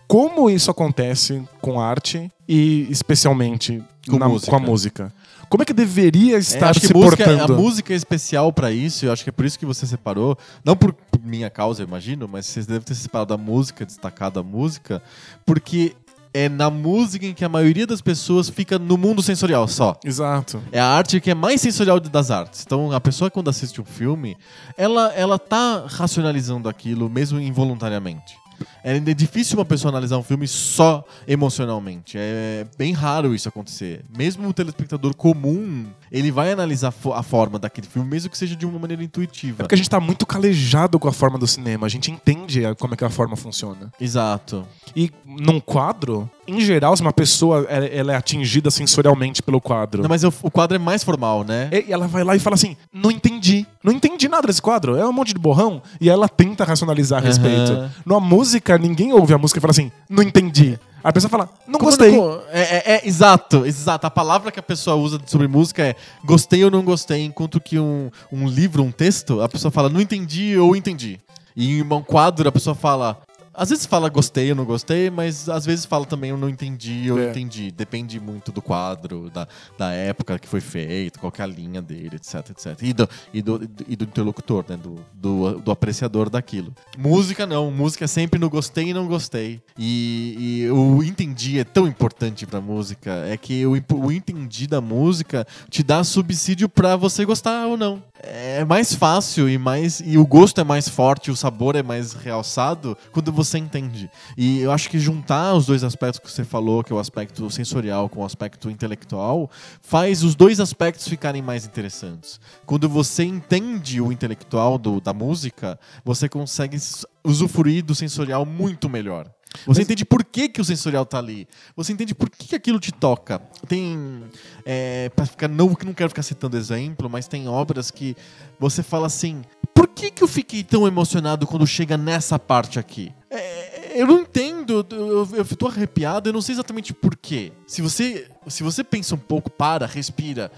Como 0.08 0.50
isso 0.50 0.70
acontece 0.70 1.42
com 1.62 1.80
arte 1.80 2.30
e 2.48 2.86
especialmente 2.90 3.82
Com 4.10 4.20
na- 4.20 4.28
música. 4.28 4.50
com 4.52 4.56
a 4.58 4.60
música? 4.60 5.14
Como 5.50 5.62
é 5.64 5.66
que 5.66 5.74
deveria 5.74 6.36
É, 6.36 6.40
estar 6.40 6.70
acho 6.70 6.80
se 6.82 6.88
que 6.88 6.94
música, 6.94 7.24
a 7.24 7.28
portando? 7.38 7.56
música 7.62 7.94
é 7.94 7.96
especial 7.96 8.52
pra 8.52 8.72
isso, 8.72 9.06
eu 9.06 9.12
acho 9.12 9.24
que 9.24 9.30
é 9.30 9.34
por 9.34 9.46
isso 9.46 9.58
que 9.60 9.66
você 9.66 9.86
separou. 9.86 10.38
Não 10.66 10.76
por 10.76 10.96
minha 11.24 11.50
causa, 11.50 11.82
eu 11.84 11.88
imagino, 11.88 12.28
mas 12.28 12.46
vocês 12.46 12.66
devem 12.66 12.82
ter 12.84 12.96
separado 12.96 13.34
a 13.34 13.38
música, 13.38 13.86
destacado 13.86 14.40
a 14.40 14.44
música, 14.44 15.02
porque 15.46 15.96
é 16.34 16.50
na 16.50 16.70
música 16.70 17.28
em 17.28 17.34
que 17.34 17.46
a 17.46 17.50
maioria 17.50 17.86
das 17.86 18.02
pessoas 18.02 18.50
fica 18.50 18.80
no 18.80 18.98
mundo 18.98 19.22
sensorial 19.22 19.68
só. 19.68 19.96
Exato. 20.04 20.62
É 20.72 20.80
a 20.80 20.88
arte 20.88 21.22
que 21.22 21.30
é 21.30 21.36
mais 21.36 21.62
sensorial 21.62 22.00
das 22.00 22.32
artes. 22.32 22.64
Então, 22.66 22.92
a 22.92 23.00
pessoa 23.00 23.30
quando 23.30 23.50
assiste 23.52 23.80
um 23.80 23.86
filme, 23.86 24.36
ela, 24.76 25.14
ela 25.14 25.38
tá 25.38 25.86
racionalizando 25.88 26.68
aquilo, 26.68 27.08
mesmo 27.08 27.40
involuntariamente. 27.40 28.36
É 28.84 29.00
difícil 29.14 29.58
uma 29.58 29.66
pessoa 29.66 29.92
analisar 29.92 30.18
um 30.18 30.24
filme 30.24 30.48
só 30.48 31.06
emocionalmente. 31.28 32.18
É 32.18 32.66
bem 32.78 32.92
raro 32.94 33.34
isso 33.34 33.48
acontecer. 33.48 34.04
Mesmo 34.16 34.48
o 34.48 34.54
telespectador 34.54 35.16
comum, 35.16 35.86
ele 36.12 36.32
vai 36.32 36.52
analisar 36.52 36.94
a 37.14 37.24
forma 37.24 37.58
daquele 37.58 37.88
filme, 37.88 38.10
mesmo 38.10 38.30
que 38.30 38.38
seja 38.38 38.56
de 38.56 38.66
uma 38.66 38.78
maneira 38.78 39.04
intuitiva. 39.04 39.58
É 39.60 39.64
porque 39.64 39.76
a 39.76 39.78
gente 39.78 39.90
tá 39.90 40.00
muito 40.00 40.26
calejado 40.26 41.00
com 41.00 41.08
a 41.08 41.14
forma 41.14 41.38
do 41.40 41.48
cinema. 41.48 41.86
A 41.86 41.90
gente 41.90 42.12
entende 42.12 42.62
como 42.80 42.94
é 42.94 42.98
que 42.98 43.06
a 43.06 43.10
forma 43.10 43.36
funciona. 43.36 43.92
Exato. 44.00 44.68
E 44.96 45.12
num 45.26 45.60
quadro, 45.60 46.30
em 46.48 46.60
geral, 46.60 46.96
se 46.96 47.02
uma 47.02 47.14
pessoa 47.14 47.66
ela 47.70 48.04
ela 48.04 48.14
é 48.14 48.16
atingida 48.16 48.70
sensorialmente 48.70 49.42
pelo 49.42 49.62
quadro, 49.62 50.02
Não, 50.02 50.10
mas 50.10 50.24
o, 50.24 50.32
quadro 50.52 50.76
é 50.76 50.80
mais 50.80 51.04
formal, 51.04 51.44
né? 51.44 51.70
e 51.72 51.92
ela 51.92 52.08
vai 52.08 52.24
lá 52.24 52.36
e 52.36 52.40
fala 52.40 52.56
assim: 52.56 52.76
não 52.94 53.10
entendi. 53.10 53.66
Não 53.84 53.92
entendi 53.92 54.28
nada 54.30 54.48
desse 54.48 54.62
quadro. 54.62 54.96
É 54.96 55.06
um 55.06 55.12
monte 55.12 55.34
de 55.34 55.40
borrão. 55.40 55.82
E 56.00 56.10
ela 56.10 56.30
tenta 56.30 56.64
racionalizar 56.64 57.22
a 57.22 57.26
respeito. 57.26 57.90
Numa 58.06 58.20
música, 58.20 58.73
ninguém 58.78 59.14
ouve 59.14 59.34
a 59.34 59.38
música 59.38 59.60
e 59.60 59.62
fala 59.62 59.72
assim: 59.72 59.92
não 60.10 60.24
entendi. 60.24 60.80
A 61.04 61.12
pessoa 61.12 61.30
fala: 61.30 61.50
não 61.68 61.80
Como 61.80 61.92
gostei. 61.92 62.12
não- 62.16 62.40
é, 62.52 62.62
é- 62.62 62.84
é, 62.96 63.08
exato, 63.08 63.66
exato. 63.66 64.08
A 64.08 64.12
palavra 64.12 64.52
que 64.52 64.60
a 64.60 64.64
pessoa 64.64 64.96
usa 64.96 65.20
sobre 65.26 65.48
música 65.48 65.84
é 65.84 65.96
gostei 66.24 66.64
ou 66.64 66.72
não 66.72 66.84
gostei, 66.84 67.24
enquanto 67.26 67.60
que 67.60 67.78
um, 67.80 68.10
um 68.32 68.48
livro, 68.48 68.82
um 68.84 68.92
texto, 68.92 69.42
a 69.42 69.50
pessoa 69.50 69.72
fala 69.72 69.90
não 69.90 70.00
entendi 70.02 70.58
ou 70.58 70.76
entendi. 70.76 71.20
E 71.56 71.80
em 71.80 71.82
um 71.84 72.02
quadro 72.02 72.48
a 72.48 72.52
pessoa 72.52 72.76
fala. 72.76 73.18
Às 73.54 73.70
vezes 73.70 73.86
fala 73.86 74.10
gostei 74.10 74.50
ou 74.50 74.56
não 74.56 74.66
gostei, 74.66 75.10
mas 75.10 75.48
às 75.48 75.66
vezes 75.66 75.86
fala 75.86 76.06
também 76.06 76.32
eu 76.32 76.38
não 76.38 76.50
entendi 76.50 77.12
ou 77.12 77.20
É. 77.20 77.30
entendi. 77.30 77.72
Depende 77.72 78.20
muito 78.20 78.52
do 78.52 78.62
quadro, 78.62 79.30
da, 79.30 79.48
da 79.78 79.92
época 79.92 80.40
que 80.40 80.48
foi 80.48 80.62
feito, 80.62 81.20
qual 81.20 81.32
que 81.32 81.42
é 81.42 81.44
a 81.44 81.48
linha 81.48 81.82
dele, 81.82 82.16
etc, 82.16 82.50
etc. 82.50 82.82
E 82.82 82.94
do, 82.94 83.10
e 83.34 83.42
do, 83.42 83.70
e 83.88 83.96
do 83.96 84.06
interlocutor, 84.06 84.66
né? 84.68 84.78
Do, 84.78 84.96
do, 85.14 85.60
do 85.60 85.72
apreciador 85.72 86.30
daquilo. 86.30 86.74
Música 86.98 87.46
não, 87.46 87.70
música 87.70 88.06
é 88.06 88.08
sempre 88.08 88.40
no 88.40 88.50
gostei 88.50 88.90
e 88.90 88.94
não 88.94 89.08
gostei. 89.08 89.62
E, 89.78 90.64
e 90.66 90.72
o 90.72 91.04
entendi 91.04 91.60
é 91.60 91.64
tão 91.64 91.88
importante 91.88 92.46
pra 92.46 92.60
música, 92.60 93.12
é 93.28 93.38
que 93.38 93.66
o, 93.66 93.74
o 93.94 94.12
entendi 94.12 94.66
da 94.68 94.82
música 94.82 95.46
te 95.70 95.84
dá 95.84 96.04
subsídio 96.04 96.68
pra 96.68 96.96
você 96.96 97.26
gostar 97.26 97.68
ou 97.68 97.78
não. 97.78 98.02
É 98.26 98.64
mais 98.64 98.96
fácil 98.96 99.50
e 99.50 99.58
mais 99.58 100.02
e 100.04 100.18
o 100.18 100.26
gosto 100.26 100.62
é 100.62 100.64
mais 100.64 100.88
forte, 100.88 101.30
o 101.30 101.36
sabor 101.36 101.76
é 101.76 101.84
mais 101.84 102.14
realçado 102.14 102.98
quando 103.12 103.32
você 103.32 103.43
entende. 103.58 104.10
E 104.38 104.60
eu 104.60 104.72
acho 104.72 104.90
que 104.90 105.00
juntar 105.00 105.54
os 105.54 105.66
dois 105.66 105.84
aspectos 105.84 106.20
que 106.20 106.32
você 106.32 106.44
falou, 106.44 106.84
que 106.84 106.92
é 106.92 106.96
o 106.96 107.00
aspecto 107.00 107.50
sensorial 107.50 108.08
com 108.10 108.22
o 108.22 108.26
aspecto 108.26 108.70
intelectual, 108.70 109.50
faz 109.82 110.24
os 110.24 110.36
dois 110.36 110.60
aspectos 110.60 111.08
ficarem 111.08 111.42
mais 111.42 111.66
interessantes. 111.66 112.40
Quando 112.66 112.88
você 112.90 113.24
entende 113.24 114.00
o 114.02 114.12
intelectual 114.12 114.78
do- 114.78 115.02
da 115.02 115.14
música, 115.14 115.80
você 116.04 116.28
consegue 116.30 116.78
usufruir 117.24 117.84
do 117.84 117.96
sensorial 117.96 118.46
muito 118.46 118.90
melhor. 118.90 119.30
Você 119.68 119.84
entende 119.84 120.04
por 120.04 120.24
que, 120.26 120.50
que 120.50 120.60
o 120.60 120.66
sensorial 120.66 121.06
tá 121.06 121.20
ali. 121.20 121.48
Você 121.76 121.94
entende 121.94 122.16
por 122.16 122.28
que, 122.28 122.48
que 122.48 122.56
aquilo 122.56 122.80
te 122.80 122.92
toca. 122.92 123.40
Tem. 123.68 124.24
É, 124.66 125.10
pra 125.10 125.28
ficar, 125.28 125.48
não, 125.48 125.68
não 125.86 125.94
quero 125.94 126.10
ficar 126.10 126.24
citando 126.24 126.58
exemplo, 126.58 127.08
mas 127.08 127.28
tem 127.28 127.48
obras 127.48 127.92
que 127.92 128.16
você 128.60 128.82
fala 128.82 129.06
assim: 129.06 129.44
por 129.72 129.88
que, 129.90 130.10
que 130.10 130.24
eu 130.24 130.28
fiquei 130.28 130.64
tão 130.64 130.88
emocionado 130.88 131.46
quando 131.46 131.68
chega 131.68 131.96
nessa 131.96 132.40
parte 132.40 132.80
aqui? 132.80 133.12
É, 133.34 133.94
eu 133.96 134.06
não 134.06 134.20
entendo, 134.20 134.86
eu, 134.92 135.28
eu, 135.34 135.46
tô 135.58 135.68
arrepiado, 135.68 136.30
eu 136.30 136.34
não 136.34 136.42
sei 136.42 136.54
exatamente 136.54 136.94
por 136.94 137.16
quê. 137.16 137.52
Se 137.66 137.82
você, 137.82 138.28
se 138.48 138.64
você 138.64 138.84
pensa 138.84 139.16
um 139.16 139.18
pouco, 139.18 139.50
para, 139.50 139.86
respira, 139.86 140.52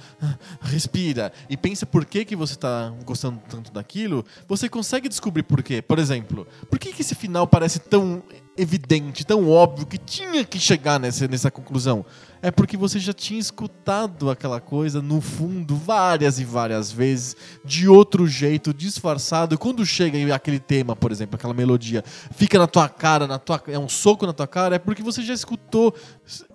respira 0.61 1.31
e 1.49 1.57
pensa 1.57 1.85
por 1.85 2.05
que, 2.05 2.25
que 2.25 2.35
você 2.35 2.55
tá 2.55 2.93
gostando 3.05 3.41
tanto 3.49 3.71
daquilo, 3.71 4.25
você 4.47 4.69
consegue 4.69 5.09
descobrir 5.09 5.43
por 5.43 5.61
quê. 5.63 5.81
Por 5.81 5.99
exemplo, 5.99 6.47
por 6.69 6.79
que, 6.79 6.93
que 6.93 7.01
esse 7.01 7.15
final 7.15 7.47
parece 7.47 7.79
tão 7.79 8.23
evidente, 8.57 9.25
tão 9.25 9.49
óbvio 9.49 9.85
que 9.85 9.97
tinha 9.97 10.45
que 10.45 10.59
chegar 10.59 10.99
nessa, 10.99 11.27
nessa 11.27 11.51
conclusão? 11.51 12.05
É 12.41 12.51
porque 12.51 12.77
você 12.77 12.99
já 12.99 13.11
tinha 13.11 13.39
escutado 13.39 14.29
aquela 14.29 14.61
coisa 14.61 15.01
no 15.01 15.19
fundo 15.19 15.75
várias 15.75 16.39
e 16.39 16.45
várias 16.45 16.91
vezes, 16.91 17.35
de 17.63 17.87
outro 17.87 18.27
jeito, 18.27 18.73
disfarçado. 18.73 19.57
Quando 19.57 19.83
chega 19.85 20.33
aquele 20.33 20.59
tema, 20.59 20.95
por 20.95 21.11
exemplo, 21.11 21.35
aquela 21.35 21.53
melodia, 21.53 22.03
fica 22.31 22.59
na 22.59 22.67
tua 22.67 22.87
cara, 22.87 23.25
na 23.25 23.39
tua, 23.39 23.61
é 23.67 23.79
um 23.79 23.89
soco 23.89 24.27
na 24.27 24.33
tua 24.33 24.47
cara, 24.47 24.75
é 24.75 24.79
porque 24.79 25.01
você 25.01 25.23
já 25.23 25.33
escutou 25.33 25.95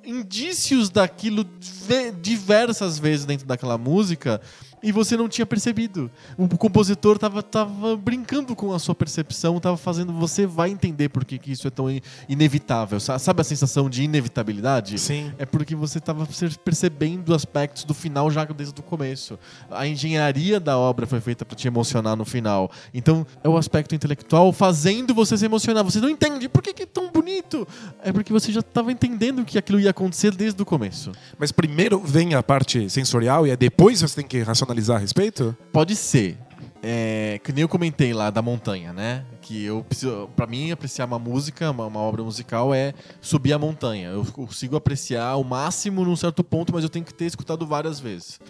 indícios 0.04 0.90
daquilo 0.90 1.46
ve- 1.86 2.12
diversas 2.12 2.98
vezes 2.98 3.24
dentro 3.26 3.46
daquela 3.46 3.78
música 3.78 4.40
e 4.82 4.92
você 4.92 5.16
não 5.16 5.28
tinha 5.28 5.44
percebido. 5.46 6.10
O 6.38 6.48
compositor 6.56 7.18
tava, 7.18 7.42
tava 7.42 7.96
brincando 7.96 8.54
com 8.56 8.72
a 8.72 8.78
sua 8.78 8.94
percepção, 8.94 9.58
tava 9.60 9.76
fazendo. 9.76 10.12
Você 10.14 10.46
vai 10.46 10.70
entender 10.70 11.08
por 11.08 11.24
que, 11.24 11.38
que 11.38 11.52
isso 11.52 11.66
é 11.66 11.70
tão 11.70 11.90
in- 11.90 12.00
inevitável. 12.28 12.98
Sa- 13.00 13.18
Sabe 13.18 13.40
a 13.42 13.44
sensação 13.44 13.90
de 13.90 14.02
inevitabilidade? 14.02 14.98
Sim. 14.98 15.32
É 15.38 15.44
porque 15.44 15.74
você 15.74 15.98
estava 15.98 16.26
percebendo 16.64 17.34
aspectos 17.34 17.84
do 17.84 17.92
final 17.94 18.30
já 18.30 18.44
desde 18.44 18.78
o 18.80 18.82
começo. 18.82 19.38
A 19.70 19.86
engenharia 19.86 20.58
da 20.58 20.78
obra 20.78 21.06
foi 21.06 21.20
feita 21.20 21.44
para 21.44 21.56
te 21.56 21.66
emocionar 21.68 22.16
no 22.16 22.24
final. 22.24 22.70
Então, 22.94 23.26
é 23.44 23.48
o 23.48 23.56
aspecto 23.56 23.94
intelectual 23.94 24.52
fazendo 24.52 25.14
você 25.14 25.36
se 25.36 25.44
emocionar. 25.44 25.84
Você 25.84 26.00
não 26.00 26.08
entende 26.08 26.48
por 26.48 26.62
que, 26.62 26.72
que 26.72 26.84
é 26.84 26.86
tão 26.86 27.10
bonito. 27.10 27.66
É 28.02 28.12
porque 28.12 28.32
você 28.32 28.50
já 28.50 28.60
estava 28.60 28.90
entendendo 28.90 29.44
que 29.44 29.58
aquilo 29.58 29.78
ia 29.78 29.90
acontecer 29.90 30.34
desde 30.34 30.60
o 30.62 30.64
começo. 30.64 31.12
Mas 31.38 31.52
primeiro 31.52 32.00
vem 32.00 32.34
a 32.34 32.42
parte 32.42 32.88
sensorial 32.88 33.46
e 33.46 33.50
é 33.50 33.56
depois 33.56 34.00
você 34.00 34.16
tem 34.16 34.26
que 34.26 34.40
racionalizar 34.42 34.69
a 34.94 34.98
respeito? 34.98 35.56
Pode 35.72 35.94
ser. 35.96 36.38
É, 36.82 37.38
que 37.44 37.52
nem 37.52 37.60
eu 37.62 37.68
comentei 37.68 38.14
lá 38.14 38.30
da 38.30 38.40
montanha, 38.40 38.92
né? 38.92 39.24
Que 39.42 39.64
eu 39.64 39.84
preciso, 39.84 40.30
para 40.34 40.46
mim 40.46 40.70
apreciar 40.70 41.04
uma 41.04 41.18
música, 41.18 41.70
uma, 41.70 41.86
uma 41.86 42.00
obra 42.00 42.22
musical 42.22 42.72
é 42.72 42.94
subir 43.20 43.52
a 43.52 43.58
montanha. 43.58 44.08
Eu 44.08 44.24
consigo 44.24 44.76
apreciar 44.76 45.36
o 45.36 45.44
máximo 45.44 46.04
num 46.04 46.16
certo 46.16 46.42
ponto, 46.42 46.72
mas 46.72 46.82
eu 46.82 46.88
tenho 46.88 47.04
que 47.04 47.12
ter 47.12 47.26
escutado 47.26 47.66
várias 47.66 48.00
vezes. 48.00 48.40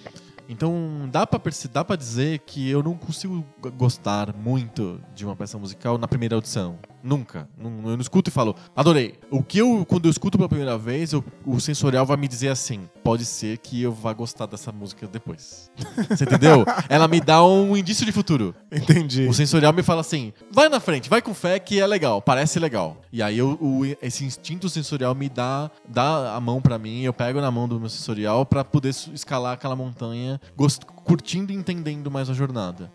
Então 0.49 1.09
dá 1.11 1.27
perce- 1.27 1.69
dá 1.69 1.85
para 1.85 1.97
dizer 1.97 2.41
que 2.41 2.69
eu 2.69 2.83
não 2.83 2.95
consigo 2.95 3.45
gostar 3.77 4.35
muito 4.35 5.01
de 5.15 5.25
uma 5.25 5.35
peça 5.37 5.57
musical 5.59 5.97
na 5.99 6.07
primeira 6.09 6.35
audição. 6.35 6.79
Nunca. 7.03 7.49
Não, 7.57 7.71
eu 7.91 7.93
não 7.97 8.01
escuto 8.01 8.29
e 8.29 8.33
falo, 8.33 8.55
adorei. 8.77 9.15
O 9.31 9.43
que 9.43 9.59
eu, 9.59 9.87
quando 9.89 10.05
eu 10.05 10.11
escuto 10.11 10.37
pela 10.37 10.49
primeira 10.49 10.77
vez, 10.77 11.13
eu- 11.13 11.25
o 11.47 11.59
sensorial 11.59 12.05
vai 12.05 12.17
me 12.17 12.29
dizer 12.29 12.49
assim: 12.49 12.89
pode 13.03 13.25
ser 13.25 13.57
que 13.59 13.81
eu 13.83 13.91
vá 13.93 14.13
gostar 14.13 14.47
dessa 14.47 14.71
música 14.71 15.07
depois. 15.07 15.71
Você 16.11 16.25
entendeu? 16.25 16.65
Ela 16.89 17.09
me 17.09 17.21
dá 17.21 17.43
um 17.45 17.77
indício 17.77 18.05
de 18.05 18.13
futuro. 18.13 18.55
Entendi. 18.71 19.27
O 19.27 19.33
sensorial 19.33 19.73
me 19.73 19.83
fala 19.83 20.01
assim: 20.03 20.33
vai 20.53 20.69
na 20.69 20.79
frente, 20.81 21.09
vai 21.09 21.23
com 21.23 21.33
fé 21.33 21.59
que 21.59 21.81
é 21.81 21.87
legal, 21.87 22.21
parece 22.21 22.59
legal. 22.59 22.99
E 23.13 23.23
aí 23.23 23.39
eu- 23.39 23.57
o- 23.61 23.81
esse 24.03 24.25
instinto 24.25 24.69
sensorial 24.69 25.15
me 25.15 25.29
dá, 25.29 25.71
dá 25.89 26.35
a 26.37 26.41
mão 26.41 26.61
pra 26.61 26.79
mim, 26.79 27.01
eu 27.03 27.13
pego 27.15 27.41
na 27.41 27.51
mão 27.51 27.67
do 27.67 27.81
meu 27.81 27.89
sensorial 27.89 28.45
pra 28.45 28.63
poder 28.65 28.91
escalar 29.15 29.55
aquela 29.55 29.75
montanha, 29.75 30.41
gost- 30.57 30.85
curtindo 30.85 31.51
e 31.53 31.57
entendendo 31.57 32.11
mais 32.11 32.29
a 32.29 32.35
jornada. 32.35 32.93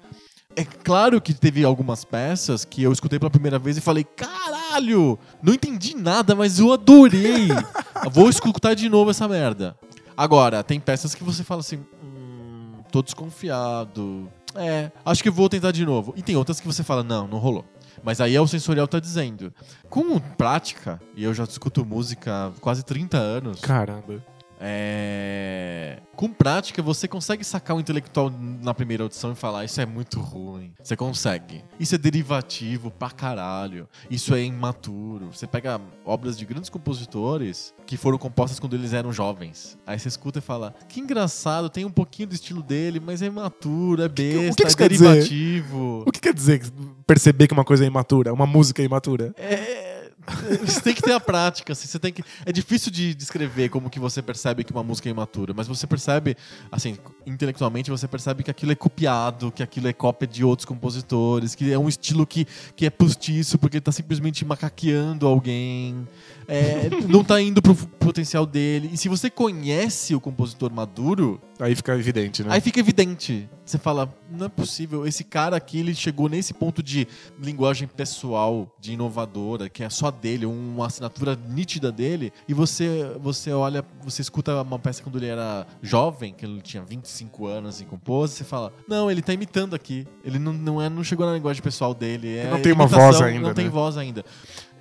É 0.56 0.64
claro 0.64 1.20
que 1.20 1.34
teve 1.34 1.64
algumas 1.66 2.06
peças 2.06 2.64
que 2.64 2.82
eu 2.82 2.92
escutei 2.92 3.20
pela 3.20 3.30
primeira 3.30 3.60
vez 3.60 3.78
e 3.78 3.82
falei: 3.82 4.04
caralho, 4.04 5.20
não 5.42 5.54
entendi 5.54 5.96
nada, 5.96 6.34
mas 6.34 6.60
eu 6.60 6.72
adorei. 6.72 7.50
Vou 8.12 8.30
escutar 8.30 8.74
de 8.74 8.88
novo 8.88 9.12
essa 9.12 9.28
merda. 9.28 9.78
Agora, 10.16 10.64
tem 10.64 10.80
peças 10.80 11.14
que 11.14 11.24
você 11.24 11.44
fala 11.44 11.60
assim: 11.60 11.84
hum, 12.02 12.76
tô 12.92 13.02
desconfiado. 13.02 14.32
É, 14.56 14.90
acho 15.04 15.22
que 15.22 15.30
vou 15.30 15.50
tentar 15.50 15.72
de 15.72 15.86
novo. 15.86 16.14
E 16.16 16.22
tem 16.22 16.38
outras 16.38 16.62
que 16.62 16.68
você 16.68 16.84
fala: 16.84 17.04
não, 17.04 17.28
não 17.28 17.38
rolou. 17.38 17.66
Mas 18.02 18.22
aí 18.22 18.36
é 18.36 18.40
o 18.40 18.48
sensorial 18.48 18.88
tá 18.88 19.00
dizendo. 19.00 19.54
Com 19.90 20.20
prática, 20.20 21.02
e 21.16 21.24
eu 21.24 21.34
já 21.34 21.44
escuto 21.44 21.86
música 21.86 22.48
há 22.48 22.52
quase 22.62 22.84
30 22.84 23.18
anos. 23.18 23.60
Caramba. 23.60 24.24
É... 24.60 26.00
Com 26.16 26.30
prática, 26.30 26.82
você 26.82 27.08
consegue 27.08 27.44
sacar 27.44 27.76
o 27.76 27.80
intelectual 27.80 28.32
na 28.62 28.74
primeira 28.74 29.04
audição 29.04 29.32
e 29.34 29.36
falar: 29.36 29.66
Isso 29.66 29.82
é 29.82 29.86
muito 29.86 30.20
ruim. 30.22 30.72
Você 30.82 30.96
consegue. 30.96 31.64
Isso 31.80 31.94
é 31.94 31.98
derivativo 31.98 32.90
pra 32.90 33.10
caralho. 33.12 33.88
Isso 34.10 34.34
é 34.34 34.42
imaturo. 34.42 35.28
Você 35.34 35.46
pega 35.46 35.80
obras 36.06 36.38
de 36.38 36.46
grandes 36.46 36.70
compositores 36.70 37.74
que 37.86 37.98
foram 37.98 38.18
compostas 38.18 38.60
quando 38.60 38.76
eles 38.76 38.94
eram 38.94 39.12
jovens. 39.12 39.78
Aí 39.86 40.00
você 40.00 40.08
escuta 40.08 40.40
e 40.40 40.42
fala: 40.42 40.74
Que 40.88 41.02
engraçado, 41.02 41.70
tem 41.70 41.84
um 41.84 41.92
pouquinho 41.92 42.30
do 42.30 42.36
estilo 42.36 42.64
dele, 42.64 43.02
mas 43.02 43.22
é 43.22 43.26
imaturo, 43.26 44.04
é 44.04 44.08
que- 44.10 44.38
o 44.38 44.40
besta, 44.42 44.56
que 44.56 44.64
é 44.64 44.68
isso 44.68 44.78
quer 44.78 44.90
dizer? 44.90 45.10
derivativo. 45.12 46.04
O 46.08 46.12
que 46.12 46.20
quer 46.22 46.34
dizer 46.34 46.62
perceber 47.06 47.48
que 47.48 47.54
uma 47.54 47.66
coisa 47.66 47.84
é 47.84 47.88
imatura? 47.88 48.34
Uma 48.34 48.46
música 48.48 48.82
é 48.82 48.86
imatura? 48.86 49.34
É, 49.38 49.85
você 50.66 50.82
tem 50.82 50.94
que 50.94 51.02
ter 51.02 51.14
a 51.14 51.20
prática, 51.20 51.74
assim, 51.74 51.88
você 51.88 52.00
tem 52.00 52.12
que. 52.12 52.24
É 52.46 52.52
difícil 52.52 52.92
de 52.92 53.14
descrever 53.14 53.70
como 53.70 53.90
que 53.90 54.00
você 54.00 54.22
percebe 54.22 54.64
que 54.64 54.72
uma 54.72 54.84
música 54.84 55.10
é 55.10 55.12
imatura, 55.12 55.54
mas 55.56 55.68
você 55.68 55.86
percebe, 55.86 56.36
assim, 56.72 56.98
intelectualmente 57.26 57.92
você 57.92 58.08
percebe 58.08 58.44
que 58.44 58.52
aquilo 58.52 58.72
é 58.72 58.76
copiado, 58.76 59.52
que 59.52 59.62
aquilo 59.62 59.88
é 59.88 59.94
cópia 59.94 60.28
de 60.28 60.44
outros 60.44 60.66
compositores, 60.66 61.54
que 61.54 61.72
é 61.72 61.78
um 61.78 61.88
estilo 61.88 62.26
que, 62.26 62.46
que 62.76 62.86
é 62.86 62.90
postiço 62.90 63.58
porque 63.58 63.78
ele 63.78 63.82
tá 63.82 63.92
simplesmente 63.92 64.44
macaqueando 64.46 65.28
alguém. 65.28 66.08
é, 66.48 66.90
não 67.08 67.24
tá 67.24 67.42
indo 67.42 67.62
pro 67.62 67.76
potencial 67.76 68.46
dele. 68.46 68.90
E 68.94 68.98
se 68.98 69.10
você 69.10 69.30
conhece 69.30 70.16
o 70.16 70.22
compositor 70.22 70.72
maduro, 70.72 71.42
Aí 71.60 71.76
fica 71.76 71.94
evidente, 71.96 72.44
né? 72.44 72.50
Aí 72.52 72.60
fica 72.60 72.80
evidente. 72.80 73.50
Você 73.66 73.78
fala, 73.78 74.14
não 74.30 74.46
é 74.46 74.50
possível. 74.50 75.08
Esse 75.08 75.24
cara 75.24 75.56
aqui, 75.56 75.80
ele 75.80 75.96
chegou 75.96 76.28
nesse 76.28 76.54
ponto 76.54 76.84
de 76.84 77.08
linguagem 77.42 77.88
pessoal, 77.88 78.70
de 78.80 78.94
inovadora, 78.94 79.70
que 79.70 79.84
é 79.84 79.90
só 79.90 80.12
dele, 80.12 80.46
uma 80.46 80.88
assinatura 80.88 81.38
nítida 81.48 81.92
dele. 81.92 82.34
E 82.48 82.54
você, 82.54 83.10
você 83.22 83.52
olha, 83.52 83.86
você 84.04 84.22
escuta 84.22 84.62
uma 84.62 84.78
peça 84.78 85.02
quando 85.02 85.18
ele 85.18 85.28
era 85.28 85.66
jovem, 85.82 86.34
que 86.34 86.46
ele 86.46 86.62
tinha 86.62 86.84
25 86.84 87.48
anos 87.48 87.80
e 87.80 87.86
compôs, 87.86 88.32
e 88.32 88.36
você 88.36 88.44
fala, 88.44 88.74
não, 88.88 89.10
ele 89.10 89.22
tá 89.22 89.34
imitando 89.34 89.76
aqui. 89.76 90.06
Ele 90.24 90.38
não, 90.38 90.52
não, 90.52 90.82
é, 90.82 90.90
não 90.90 91.04
chegou 91.04 91.26
na 91.26 91.34
linguagem 91.34 91.64
pessoal 91.64 91.94
dele. 91.94 92.38
É 92.38 92.50
não 92.50 92.62
tem 92.62 92.74
uma 92.74 92.86
voz 92.86 93.22
ainda, 93.22 93.48
Não 93.48 93.54
tem 93.54 93.66
né? 93.66 93.72
voz 93.72 93.98
ainda. 93.98 94.26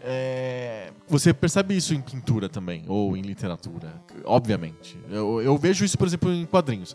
É, 0.07 0.91
você 1.09 1.33
percebe 1.33 1.75
isso 1.75 1.95
em 1.95 2.01
pintura 2.01 2.47
também, 2.47 2.85
ou 2.89 3.17
em 3.17 3.23
literatura, 3.23 3.95
obviamente. 4.25 4.99
Eu, 5.11 5.41
eu 5.41 5.57
vejo 5.57 5.83
isso, 5.83 5.97
por 5.97 6.07
exemplo, 6.07 6.31
em 6.31 6.45
quadrinhos. 6.45 6.95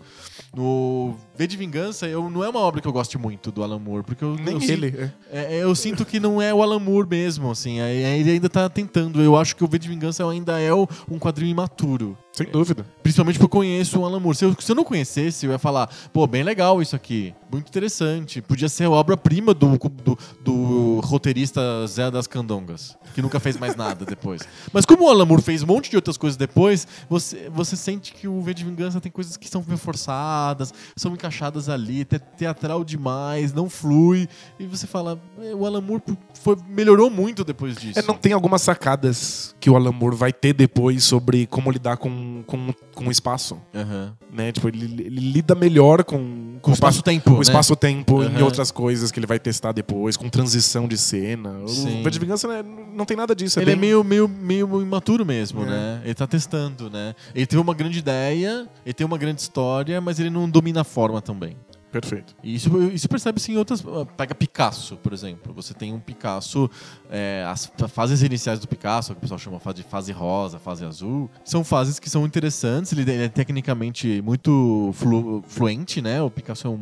No 0.55 1.15
V 1.35 1.47
de 1.47 1.57
Vingança, 1.57 2.07
eu, 2.07 2.29
não 2.29 2.43
é 2.43 2.49
uma 2.49 2.59
obra 2.59 2.81
que 2.81 2.87
eu 2.87 2.91
goste 2.93 3.17
muito 3.17 3.51
do 3.51 3.63
Alan 3.63 3.79
Moore, 3.79 4.03
porque 4.03 4.23
eu, 4.23 4.35
Nem 4.35 4.55
eu 4.55 4.61
ele. 4.61 4.91
Sinto, 4.91 5.13
é. 5.31 5.57
é, 5.57 5.63
eu 5.63 5.73
sinto 5.75 6.05
que 6.05 6.19
não 6.19 6.39
é 6.39 6.53
o 6.53 6.61
Alan 6.61 6.79
Moore 6.79 7.07
mesmo, 7.07 7.49
assim. 7.49 7.79
é- 7.79 7.95
é- 8.01 8.19
ele 8.19 8.31
ainda 8.31 8.47
tá 8.49 8.69
tentando. 8.69 9.21
Eu 9.21 9.35
acho 9.35 9.55
que 9.55 9.63
o 9.63 9.67
V 9.67 9.79
de 9.79 9.87
Vingança 9.89 10.27
ainda 10.29 10.59
é 10.59 10.71
um 10.73 11.17
quadrinho 11.19 11.49
imaturo. 11.51 12.15
Sem 12.39 12.47
dúvida. 12.47 12.85
Principalmente 13.03 13.37
porque 13.37 13.45
eu 13.45 13.59
conheço 13.59 13.99
o 13.99 14.05
Alan 14.05 14.19
Moore. 14.19 14.37
Se 14.37 14.45
eu, 14.45 14.55
se 14.57 14.71
eu 14.71 14.75
não 14.75 14.85
conhecesse, 14.85 15.45
eu 15.45 15.51
ia 15.51 15.59
falar, 15.59 15.89
pô, 16.13 16.25
bem 16.25 16.41
legal 16.41 16.81
isso 16.81 16.95
aqui. 16.95 17.33
Muito 17.51 17.67
interessante. 17.67 18.41
Podia 18.41 18.69
ser 18.69 18.85
a 18.85 18.89
obra-prima 18.89 19.53
do, 19.53 19.77
do, 19.77 20.17
do 20.41 20.99
roteirista 21.01 21.61
Zé 21.85 22.09
das 22.09 22.27
Candongas, 22.27 22.95
que 23.13 23.21
nunca 23.21 23.39
fez 23.41 23.57
mais 23.57 23.75
nada 23.75 24.05
depois. 24.05 24.41
Mas 24.71 24.85
como 24.85 25.05
o 25.05 25.09
Alan 25.09 25.25
Moore 25.25 25.41
fez 25.41 25.63
um 25.63 25.67
monte 25.67 25.89
de 25.89 25.97
outras 25.97 26.15
coisas 26.15 26.37
depois, 26.37 26.87
você, 27.09 27.49
você 27.53 27.75
sente 27.75 28.13
que 28.13 28.27
o 28.27 28.41
V 28.41 28.53
de 28.53 28.63
Vingança 28.63 29.01
tem 29.01 29.11
coisas 29.11 29.35
que 29.35 29.49
são 29.49 29.63
meio 29.67 29.77
forçadas, 29.77 30.73
são 30.95 31.11
encaixadas 31.13 31.67
ali, 31.67 32.05
te, 32.05 32.19
teatral 32.19 32.85
demais, 32.85 33.51
não 33.51 33.69
flui. 33.69 34.29
E 34.57 34.65
você 34.65 34.87
fala, 34.87 35.19
"É, 35.41 35.53
o 35.53 35.65
Alan 35.65 35.81
Moore 35.81 36.03
foi, 36.35 36.55
melhorou 36.69 37.09
muito 37.09 37.43
depois 37.43 37.75
disso. 37.75 37.99
É, 37.99 38.01
não 38.01 38.15
tem 38.15 38.31
algumas 38.31 38.61
sacadas 38.61 39.53
que 39.59 39.69
o 39.69 39.75
Alan 39.75 39.91
Moore 39.91 40.15
vai 40.15 40.31
ter 40.31 40.53
depois 40.53 41.03
sobre 41.03 41.47
como 41.47 41.71
lidar 41.71 41.97
com, 41.97 42.09
com, 42.45 42.73
com 42.95 43.07
o 43.07 43.11
espaço. 43.11 43.59
Aham. 43.73 44.13
Né? 44.31 44.51
Tipo, 44.51 44.67
ele, 44.67 44.85
ele 45.03 45.31
lida 45.31 45.55
melhor 45.55 46.03
com, 46.03 46.57
Com 46.61 46.71
o 46.71 46.73
espaço-tempo, 46.73 47.29
com 47.31 47.35
né? 47.37 47.41
espaço-tempo 47.41 48.23
em 48.23 48.27
Aham. 48.27 48.43
outras 48.45 48.71
coisas 48.71 49.11
que 49.11 49.19
ele 49.19 49.27
vai 49.27 49.39
testar 49.39 49.71
depois, 49.71 50.15
com 50.17 50.29
transição 50.29 50.87
de 50.87 50.97
cena. 50.97 51.55
Sim. 51.67 52.01
O 52.01 52.03
V 52.03 52.09
de 52.11 52.19
Vingança 52.19 52.47
né, 52.47 52.63
não 52.93 53.05
tem 53.05 53.15
nada 53.17 53.35
disso. 53.35 53.59
ele 53.59 53.71
é 53.71 53.75
bem- 53.75 53.81
meio, 53.81 54.03
meio, 54.03 54.27
meio 54.27 54.81
imaturo 54.81 55.25
mesmo, 55.25 55.63
É. 55.63 55.65
né? 55.65 56.01
Ele 56.05 56.13
tá 56.15 56.27
testando, 56.27 56.89
né? 56.89 57.15
Ele 57.33 57.45
teve 57.45 57.61
uma 57.61 57.73
grande 57.73 57.99
ideia, 57.99 58.67
ele 58.85 58.93
tem 58.93 59.05
uma 59.05 59.17
grande 59.17 59.41
história, 59.41 59.99
mas 60.01 60.19
ele 60.19 60.29
não 60.29 60.49
domina 60.49 60.81
a 60.81 60.83
forma 60.83 61.21
também. 61.21 61.55
Perfeito. 61.91 62.35
E 62.43 62.53
isso, 62.55 62.69
isso 62.91 63.09
percebe-se 63.09 63.51
em 63.51 63.57
outras. 63.57 63.83
Pega 64.15 64.35
Picasso, 64.35 64.95
por 64.97 65.11
exemplo. 65.13 65.53
Você 65.53 65.73
tem 65.73 65.93
um 65.93 65.99
Picasso. 65.99 66.69
é, 67.11 67.43
as 67.47 67.71
fases 67.89 68.21
iniciais 68.21 68.59
do 68.59 68.67
Picasso, 68.67 69.11
que 69.13 69.17
o 69.17 69.21
pessoal 69.21 69.39
chama 69.39 69.59
de 69.73 69.83
fase 69.83 70.11
rosa, 70.11 70.59
fase 70.59 70.85
azul, 70.85 71.29
são 71.43 71.63
fases 71.63 71.99
que 71.99 72.09
são 72.09 72.25
interessantes. 72.25 72.91
Ele, 72.93 73.11
é 73.11 73.27
tecnicamente 73.27 74.21
muito 74.23 74.91
flu- 74.93 75.43
fluente, 75.47 76.01
né? 76.01 76.21
O 76.21 76.29
Picasso 76.29 76.67
é 76.67 76.69
um 76.69 76.75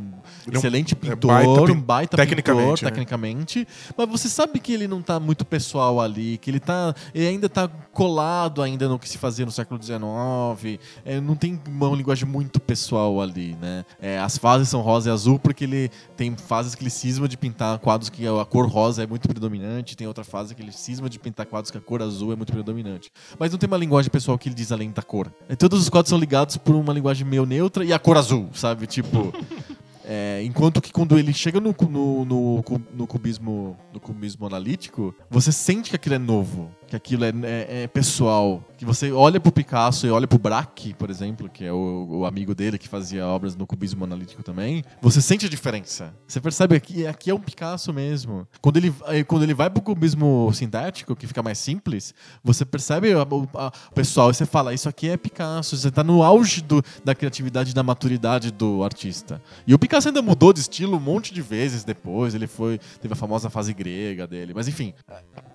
Ele 0.45 0.55
é 0.55 0.57
um- 0.57 0.59
excelente 0.59 0.93
é 0.93 0.95
pintor, 0.97 1.31
baita 1.31 1.71
um 1.71 1.81
baita 1.81 2.17
tecnicamente, 2.17 2.61
pintor, 2.65 2.83
né? 2.83 2.89
tecnicamente. 2.89 3.67
Mas 3.97 4.09
você 4.09 4.27
sabe 4.29 4.59
que 4.59 4.73
ele 4.73 4.87
não 4.87 5.01
tá 5.01 5.19
muito 5.19 5.45
pessoal 5.45 6.01
ali, 6.01 6.37
que 6.37 6.49
ele 6.51 6.59
tá. 6.59 6.93
Ele 7.15 7.27
ainda 7.27 7.47
tá 7.49 7.67
colado 7.93 8.61
ainda 8.61 8.87
no 8.87 8.99
que 8.99 9.07
se 9.07 9.17
fazia 9.17 9.45
no 9.45 9.51
século 9.51 9.81
XIX. 9.81 10.79
é, 11.05 11.19
não 11.19 11.35
tem 11.35 11.59
uma 11.67 11.87
linguagem 11.95 12.27
muito 12.27 12.59
pessoal 12.59 13.21
ali, 13.21 13.55
né? 13.61 13.85
É, 14.01 14.19
as 14.19 14.37
fases 14.37 14.67
são 14.69 14.81
rosa 14.97 15.09
e 15.09 15.13
azul 15.13 15.37
porque 15.37 15.63
ele 15.63 15.91
tem 16.15 16.35
fases 16.35 16.73
que 16.73 16.81
ele 16.83 16.89
cisma 16.89 17.27
de 17.27 17.37
pintar 17.37 17.77
quadros 17.79 18.09
que 18.09 18.25
a 18.25 18.45
cor 18.45 18.67
rosa 18.67 19.03
é 19.03 19.07
muito 19.07 19.27
predominante, 19.27 19.95
tem 19.95 20.07
outra 20.07 20.23
fase 20.23 20.55
que 20.55 20.61
ele 20.61 20.71
cisma 20.71 21.07
de 21.09 21.19
pintar 21.19 21.45
quadros 21.45 21.69
que 21.69 21.77
a 21.77 21.81
cor 21.81 22.01
azul 22.01 22.33
é 22.33 22.35
muito 22.35 22.51
predominante. 22.51 23.11
Mas 23.37 23.51
não 23.51 23.59
tem 23.59 23.67
uma 23.67 23.77
linguagem 23.77 24.09
pessoal 24.09 24.37
que 24.37 24.49
ele 24.49 24.55
diz 24.55 24.71
além 24.71 24.91
da 24.91 25.01
cor. 25.03 25.31
É, 25.47 25.55
todos 25.55 25.79
os 25.81 25.89
quadros 25.89 26.09
são 26.09 26.17
ligados 26.17 26.57
por 26.57 26.75
uma 26.75 26.91
linguagem 26.93 27.25
meio 27.27 27.45
neutra 27.45 27.85
e 27.85 27.93
a 27.93 27.99
cor 27.99 28.17
azul, 28.17 28.49
sabe? 28.53 28.87
Tipo. 28.87 29.31
É, 30.09 30.41
enquanto 30.45 30.81
que 30.81 30.89
quando 30.89 31.19
ele 31.19 31.33
chega 31.33 31.59
no, 31.59 31.75
no, 31.89 32.23
no, 32.23 32.63
no 32.93 33.05
cubismo 33.05 33.75
no 33.93 33.99
cubismo 33.99 34.45
analítico, 34.45 35.13
você 35.29 35.51
sente 35.51 35.89
que 35.89 35.97
aquilo 35.97 36.15
é 36.15 36.17
novo, 36.17 36.71
que 36.87 36.95
aquilo 36.95 37.25
é, 37.25 37.33
é- 37.43 37.83
é 37.83 37.87
pessoal, 37.87 38.63
que 38.77 38.85
você 38.85 39.11
olha 39.11 39.39
pro 39.39 39.51
Picasso 39.51 40.05
e 40.05 40.11
olha 40.11 40.27
pro 40.27 40.37
Braque, 40.37 40.93
por 40.93 41.09
exemplo, 41.09 41.49
que 41.49 41.65
é 41.65 41.73
o, 41.73 42.07
o 42.19 42.25
amigo 42.25 42.53
dele 42.53 42.77
que 42.77 42.87
fazia 42.87 43.25
obras 43.25 43.55
no 43.55 43.65
cubismo 43.65 44.03
analítico 44.03 44.43
também, 44.43 44.83
você 45.01 45.19
sente 45.21 45.47
a 45.47 45.49
diferença. 45.49 46.13
Você 46.27 46.39
percebe 46.39 46.79
que 46.79 47.07
aqui 47.07 47.31
é 47.31 47.33
um 47.33 47.39
Picasso 47.39 47.91
mesmo. 47.91 48.47
Quando 48.61 48.77
ele, 48.77 48.93
eh, 49.07 49.23
quando 49.23 49.41
ele 49.43 49.53
vai 49.55 49.69
pro 49.69 49.81
cubismo 49.81 50.51
sintético, 50.53 51.15
que 51.15 51.25
fica 51.25 51.41
mais 51.41 51.57
simples, 51.57 52.13
você 52.43 52.63
percebe 52.63 53.13
o 53.15 53.21
a- 53.21 53.71
o 53.89 53.93
pessoal 53.95 54.29
e 54.29 54.33
você 54.35 54.45
fala, 54.45 54.73
isso 54.73 54.87
aqui 54.87 55.09
é 55.09 55.17
Picasso, 55.17 55.75
você 55.75 55.89
tá 55.89 56.03
no 56.03 56.21
auge 56.21 56.61
do- 56.61 56.83
da 57.03 57.15
criatividade 57.15 57.73
da 57.73 57.81
maturidade 57.81 58.51
do 58.51 58.83
artista. 58.83 59.41
E 59.65 59.73
o 59.73 59.79
Picasso 59.79 60.07
ainda 60.09 60.21
mudou 60.21 60.53
de 60.53 60.59
estilo 60.59 60.97
um 60.97 60.99
monte 60.99 61.33
de 61.33 61.41
vezes 61.41 61.83
depois, 61.83 62.35
ele 62.35 62.45
foi, 62.45 62.79
teve 63.01 63.13
a 63.13 63.17
famosa 63.17 63.49
fase 63.49 63.73
grega 63.73 64.27
dele, 64.27 64.53
mas 64.53 64.67
enfim, 64.67 64.93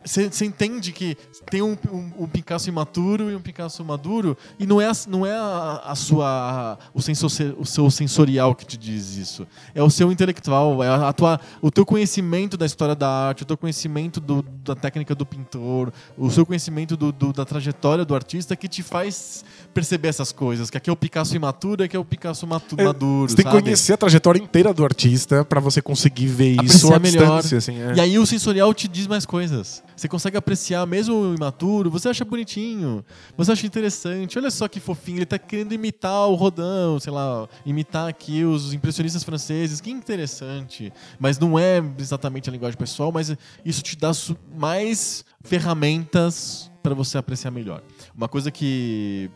você 0.05 0.45
entende 0.45 0.91
que 0.93 1.17
tem 1.51 1.63
um, 1.63 1.77
um- 1.93 2.13
um 2.25 2.27
Picasso 2.27 2.69
imaturo 2.69 3.12
e 3.21 3.37
um 3.37 3.41
Picasso 3.41 3.85
maduro, 3.85 4.37
e 4.59 4.67
não 4.67 4.81
é, 4.81 4.91
não 5.09 5.27
é 5.27 5.33
a, 5.37 5.83
a 5.87 5.95
sua, 5.95 6.79
o, 6.95 7.01
sensor, 7.03 7.31
o 7.59 7.65
seu 7.67 7.91
sensorial 7.91 8.55
que 8.55 8.65
te 8.65 8.77
diz 8.77 9.17
isso. 9.17 9.47
É 9.75 9.83
o 9.83 9.91
seu 9.91 10.11
intelectual, 10.13 10.83
é 10.83 10.89
a 10.89 11.13
tua, 11.13 11.41
o 11.61 11.71
teu 11.71 11.85
conhecimento 11.85 12.57
da 12.57 12.65
história 12.67 12.95
da 12.95 13.09
arte, 13.09 13.43
o 13.43 13.47
teu 13.47 13.57
conhecimento 13.57 14.21
do- 14.21 14.43
da 14.65 14.75
técnica 14.75 15.15
do 15.15 15.27
pintor, 15.27 15.93
o 16.17 16.31
seu 16.31 16.47
conhecimento 16.47 16.97
do- 16.97 17.13
do- 17.13 17.33
da 17.33 17.45
trajetória 17.45 18.05
do 18.05 18.15
artista 18.15 18.55
que 18.57 18.69
te 18.69 18.83
faz 18.83 19.45
perceber 19.75 20.09
essas 20.09 20.33
coisas. 20.33 20.71
Que 20.71 20.77
aqui 20.79 20.89
é 20.91 20.93
o 20.93 20.97
Picasso 20.97 21.35
imaturo 21.37 21.83
e 21.83 21.85
aqui 21.87 21.97
é 21.97 21.99
o 21.99 22.05
Picasso 22.05 22.47
matu- 22.47 22.77
É, 22.79 22.85
maduro. 22.85 23.29
Você 23.31 23.37
tem 23.37 23.45
que 23.45 23.51
conhecer 23.51 23.93
a 23.95 23.97
trajetória 23.97 24.39
inteira 24.41 24.73
do 24.73 24.85
artista 24.85 25.45
pra 25.45 25.61
você 25.61 25.81
conseguir 25.83 26.27
ver 26.27 26.53
isso 26.63 26.93
apreciar 26.93 26.97
à 26.97 26.99
melhor. 26.99 27.41
distância. 27.43 27.59
Assim, 27.59 27.81
é. 27.81 27.95
E 27.97 28.01
aí 28.01 28.19
o 28.19 28.27
sensorial 28.27 28.73
te 28.75 28.87
diz 28.89 29.07
mais 29.07 29.25
coisas. 29.27 29.83
Você 29.97 30.09
consegue 30.09 30.37
apreciar 30.37 30.87
mesmo 30.87 31.15
o 31.15 31.35
imaturo, 31.35 31.91
você 31.91 32.09
acha 32.09 32.25
bonitinho, 32.25 33.05
você 33.37 33.53
acha 33.53 33.67
interessante. 33.67 34.39
Olha 34.39 34.51
só 34.51 34.67
que 34.69 34.81
fofinho, 34.81 35.19
ele 35.19 35.27
tá 35.27 35.39
querendo 35.39 35.73
imitar 35.73 36.29
o 36.29 36.35
Rodin, 36.35 36.99
sei 37.01 37.13
lá, 37.13 37.49
imitar 37.65 38.09
aqui 38.09 38.45
os 38.45 38.73
impressionistas 38.73 39.23
franceses. 39.23 39.81
Que 39.81 39.91
interessante. 39.91 40.93
Mas 41.19 41.39
não 41.39 41.59
é 41.59 41.83
exatamente 41.99 42.49
a 42.49 42.53
linguagem 42.53 42.79
pessoal, 42.79 43.13
mas 43.13 43.35
isso 43.65 43.83
te 43.83 43.97
dá 43.97 44.11
mais 44.57 45.25
ferramentas 45.43 46.71
para 46.83 46.95
você 46.95 47.17
apreciar 47.17 47.51
melhor. 47.51 47.81
Uma 48.17 48.29
coisa 48.29 48.51
que 48.51 49.31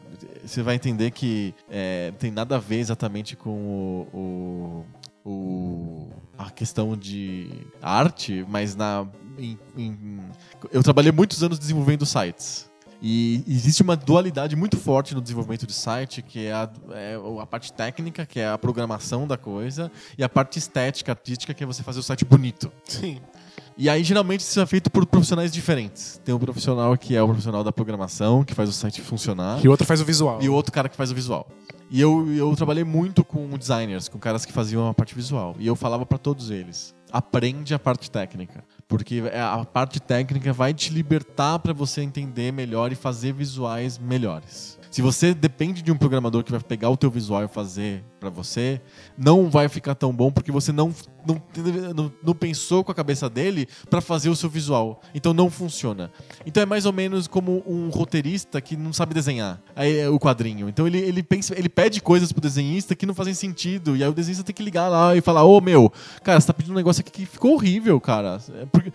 você 0.44 0.62
vai 0.62 0.74
entender 0.74 1.10
que 1.12 1.54
é, 1.70 2.12
tem 2.18 2.30
nada 2.30 2.56
a 2.56 2.58
ver 2.58 2.78
exatamente 2.78 3.36
com 3.36 3.50
o- 4.12 4.84
o, 5.24 5.30
o- 5.30 6.08
a 6.36 6.50
questão 6.50 6.96
de 6.96 7.48
arte, 7.80 8.44
mas 8.48 8.74
na 8.74 9.06
em- 9.38 9.58
em- 9.76 10.20
eu 10.72 10.82
trabalhei 10.82 11.12
muitos 11.12 11.42
anos 11.42 11.58
desenvolvendo 11.58 12.04
sites. 12.06 12.68
E 13.02 13.44
existe 13.46 13.82
uma 13.82 13.94
dualidade 13.94 14.56
muito 14.56 14.76
forte 14.78 15.14
no 15.14 15.20
desenvolvimento 15.20 15.66
de 15.66 15.72
site, 15.74 16.22
que 16.22 16.46
é 16.46 16.52
a, 16.52 16.70
é 16.92 17.18
a 17.42 17.46
parte 17.46 17.70
técnica, 17.72 18.24
que 18.24 18.40
é 18.40 18.48
a 18.48 18.56
programação 18.56 19.26
da 19.26 19.36
coisa, 19.36 19.92
e 20.16 20.24
a 20.24 20.28
parte 20.28 20.58
estética, 20.58 21.12
artística, 21.12 21.52
que 21.52 21.62
é 21.62 21.66
você 21.66 21.82
fazer 21.82 22.00
o 22.00 22.02
site 22.02 22.24
bonito. 22.24 22.72
Sim. 22.84 23.20
E 23.76 23.90
aí, 23.90 24.02
geralmente, 24.02 24.40
isso 24.40 24.58
é 24.58 24.64
feito 24.64 24.90
por 24.90 25.04
profissionais 25.04 25.52
diferentes. 25.52 26.18
Tem 26.24 26.34
um 26.34 26.38
profissional 26.38 26.96
que 26.96 27.14
é 27.14 27.22
o 27.22 27.26
profissional 27.26 27.62
da 27.62 27.70
programação, 27.70 28.42
que 28.42 28.54
faz 28.54 28.70
o 28.70 28.72
site 28.72 29.02
funcionar. 29.02 29.62
E 29.62 29.68
o 29.68 29.70
outro 29.70 29.86
faz 29.86 30.00
o 30.00 30.04
visual. 30.04 30.38
E 30.40 30.48
o 30.48 30.54
outro 30.54 30.72
cara 30.72 30.88
que 30.88 30.96
faz 30.96 31.10
o 31.10 31.14
visual. 31.14 31.46
E 31.90 32.00
eu, 32.00 32.32
eu 32.34 32.56
trabalhei 32.56 32.82
muito 32.82 33.22
com 33.22 33.46
designers, 33.58 34.08
com 34.08 34.18
caras 34.18 34.46
que 34.46 34.52
faziam 34.52 34.88
a 34.88 34.94
parte 34.94 35.14
visual. 35.14 35.54
E 35.58 35.66
eu 35.66 35.76
falava 35.76 36.06
pra 36.06 36.16
todos 36.16 36.50
eles: 36.50 36.94
aprende 37.12 37.74
a 37.74 37.78
parte 37.78 38.10
técnica. 38.10 38.64
Porque 38.88 39.22
é- 39.32 39.40
a 39.40 39.64
parte 39.64 39.98
técnica 39.98 40.52
vai 40.52 40.72
te 40.72 40.92
libertar 40.92 41.58
pra 41.58 41.72
você 41.72 42.02
entender 42.02 42.52
melhor 42.52 42.92
e 42.92 42.94
fazer 42.94 43.32
visuais 43.32 43.98
melhores. 43.98 44.75
Se 44.96 45.02
você 45.02 45.34
depende 45.34 45.82
de 45.82 45.92
um 45.92 45.94
programador 45.94 46.42
que 46.42 46.50
vai 46.50 46.58
pegar 46.58 46.88
o 46.88 46.96
teu 46.96 47.10
visual 47.10 47.44
e 47.44 47.48
fazer 47.48 48.02
pra 48.18 48.30
você, 48.30 48.80
não 49.16 49.50
vai 49.50 49.68
ficar 49.68 49.94
tão 49.94 50.10
bom 50.10 50.32
porque 50.32 50.50
você 50.50 50.72
não, 50.72 50.90
não, 51.26 51.42
não, 51.94 52.12
não 52.24 52.34
pensou 52.34 52.82
com 52.82 52.92
a 52.92 52.94
cabeça 52.94 53.28
dele 53.28 53.68
pra 53.90 54.00
fazer 54.00 54.30
o 54.30 54.34
seu 54.34 54.48
visual. 54.48 55.02
Então 55.14 55.34
não 55.34 55.50
funciona. 55.50 56.10
Então 56.46 56.62
é 56.62 56.66
mais 56.66 56.86
ou 56.86 56.94
menos 56.94 57.26
como 57.26 57.62
um 57.66 57.90
roteirista 57.90 58.58
que 58.58 58.74
não 58.74 58.90
sabe 58.90 59.12
desenhar 59.12 59.60
aí, 59.76 59.98
é 59.98 60.08
o 60.08 60.18
quadrinho. 60.18 60.66
Então 60.66 60.86
ele, 60.86 60.98
ele, 60.98 61.22
pensa, 61.22 61.52
ele 61.58 61.68
pede 61.68 62.00
coisas 62.00 62.32
pro 62.32 62.40
desenhista 62.40 62.94
que 62.94 63.04
não 63.04 63.14
fazem 63.14 63.34
sentido. 63.34 63.98
E 63.98 64.02
aí 64.02 64.08
o 64.08 64.14
desenhista 64.14 64.44
tem 64.44 64.54
que 64.54 64.62
ligar 64.62 64.88
lá 64.88 65.14
e 65.14 65.20
falar: 65.20 65.44
Ô 65.44 65.60
meu, 65.60 65.92
cara, 66.24 66.40
você 66.40 66.46
tá 66.46 66.54
pedindo 66.54 66.72
um 66.72 66.76
negócio 66.76 67.00
aqui 67.00 67.10
que 67.10 67.26
ficou 67.26 67.52
horrível, 67.52 68.00
cara. 68.00 68.40
É 68.54 68.64
Porque, 68.64 68.92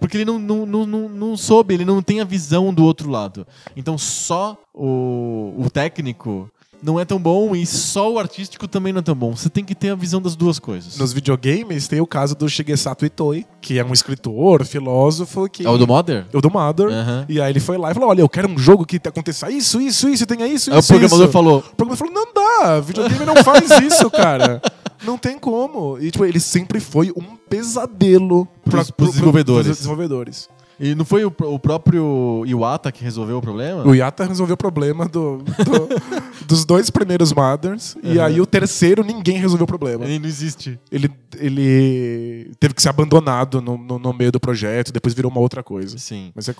porque 0.00 0.16
ele 0.16 0.24
não, 0.24 0.40
não, 0.40 0.66
não, 0.66 0.84
não, 0.84 1.08
não 1.08 1.36
soube, 1.36 1.72
ele 1.72 1.84
não 1.84 2.02
tem 2.02 2.20
a 2.20 2.24
visão 2.24 2.74
do 2.74 2.84
outro 2.84 3.08
lado. 3.08 3.46
Então 3.76 3.96
só 3.96 4.58
o, 4.76 5.54
o 5.58 5.70
técnico. 5.70 6.50
Não 6.82 7.00
é 7.00 7.06
tão 7.06 7.18
bom 7.18 7.56
e 7.56 7.64
só 7.64 8.12
o 8.12 8.18
artístico 8.18 8.68
também 8.68 8.92
não 8.92 9.00
é 9.00 9.02
tão 9.02 9.14
bom. 9.14 9.34
Você 9.34 9.48
tem 9.48 9.64
que 9.64 9.74
ter 9.74 9.88
a 9.88 9.94
visão 9.94 10.20
das 10.20 10.36
duas 10.36 10.58
coisas. 10.58 10.98
Nos 10.98 11.10
videogames 11.10 11.88
tem 11.88 12.02
o 12.02 12.06
caso 12.06 12.34
do 12.36 12.46
Shigesato 12.50 13.06
Itoi, 13.06 13.46
que 13.62 13.78
é 13.78 13.84
um 13.84 13.94
escritor, 13.94 14.62
filósofo 14.64 15.48
que 15.48 15.66
É 15.66 15.70
o 15.70 15.78
do 15.78 15.86
Modern? 15.86 16.26
o 16.34 16.40
do 16.40 16.50
Mother. 16.50 16.88
Aham. 16.88 17.24
E 17.30 17.40
aí 17.40 17.50
ele 17.50 17.60
foi 17.60 17.78
lá 17.78 17.90
e 17.90 17.94
falou: 17.94 18.10
Olha, 18.10 18.20
eu 18.20 18.28
quero 18.28 18.46
um 18.46 18.58
jogo 18.58 18.84
que 18.84 18.96
aconteça 19.08 19.50
isso, 19.50 19.80
isso, 19.80 20.06
isso, 20.06 20.26
tenha 20.26 20.46
isso, 20.46 20.70
Aí 20.70 20.76
o 20.76 20.80
isso. 20.80 20.88
programador 20.88 21.24
isso. 21.24 21.32
falou: 21.32 21.58
O 21.60 21.76
programador 21.76 21.96
falou: 21.96 22.12
Não 22.12 22.32
dá, 22.34 22.78
videogame 22.80 23.24
não 23.24 23.36
faz 23.42 23.70
isso, 23.80 24.10
cara. 24.10 24.60
Não 25.02 25.16
tem 25.16 25.38
como. 25.38 25.98
E 25.98 26.10
tipo, 26.10 26.26
ele 26.26 26.38
sempre 26.38 26.78
foi 26.78 27.10
um 27.16 27.36
pesadelo 27.48 28.46
Pros- 28.64 28.90
pros 28.90 29.10
desenvolvedores. 29.12 29.66
pros 29.66 29.78
desenvolvedores. 29.78 30.48
E 30.78 30.94
não 30.94 31.04
foi 31.04 31.24
o, 31.24 31.28
o 31.40 31.58
próprio 31.58 32.44
Iwata 32.46 32.92
que 32.92 33.02
resolveu 33.02 33.38
o 33.38 33.40
problema? 33.40 33.86
O 33.86 33.94
Yata 33.94 34.24
resolveu 34.26 34.54
o 34.54 34.56
problema 34.58 35.06
do, 35.06 35.38
do- 35.38 35.88
dos 36.46 36.64
dois 36.64 36.90
primeiros 36.90 37.32
Mothers. 37.32 37.96
E 38.02 38.18
Uhum. 38.18 38.24
aí 38.24 38.40
o 38.40 38.46
terceiro, 38.46 39.02
ninguém 39.02 39.38
resolveu 39.38 39.64
o 39.64 39.66
problema. 39.66 40.04
Ele 40.04 40.18
não 40.18 40.26
existe. 40.28 40.78
Ele, 40.92 41.10
ele 41.38 42.50
teve 42.60 42.74
que 42.74 42.82
ser 42.82 42.90
abandonado 42.90 43.60
no, 43.62 43.78
no, 43.78 43.98
no 43.98 44.12
meio 44.12 44.30
do 44.30 44.38
projeto, 44.40 44.92
depois 44.92 45.14
virou 45.14 45.30
uma 45.30 45.40
outra 45.40 45.62
coisa. 45.62 45.96
Sim. 45.98 46.30
Mas 46.34 46.48
é. 46.48 46.54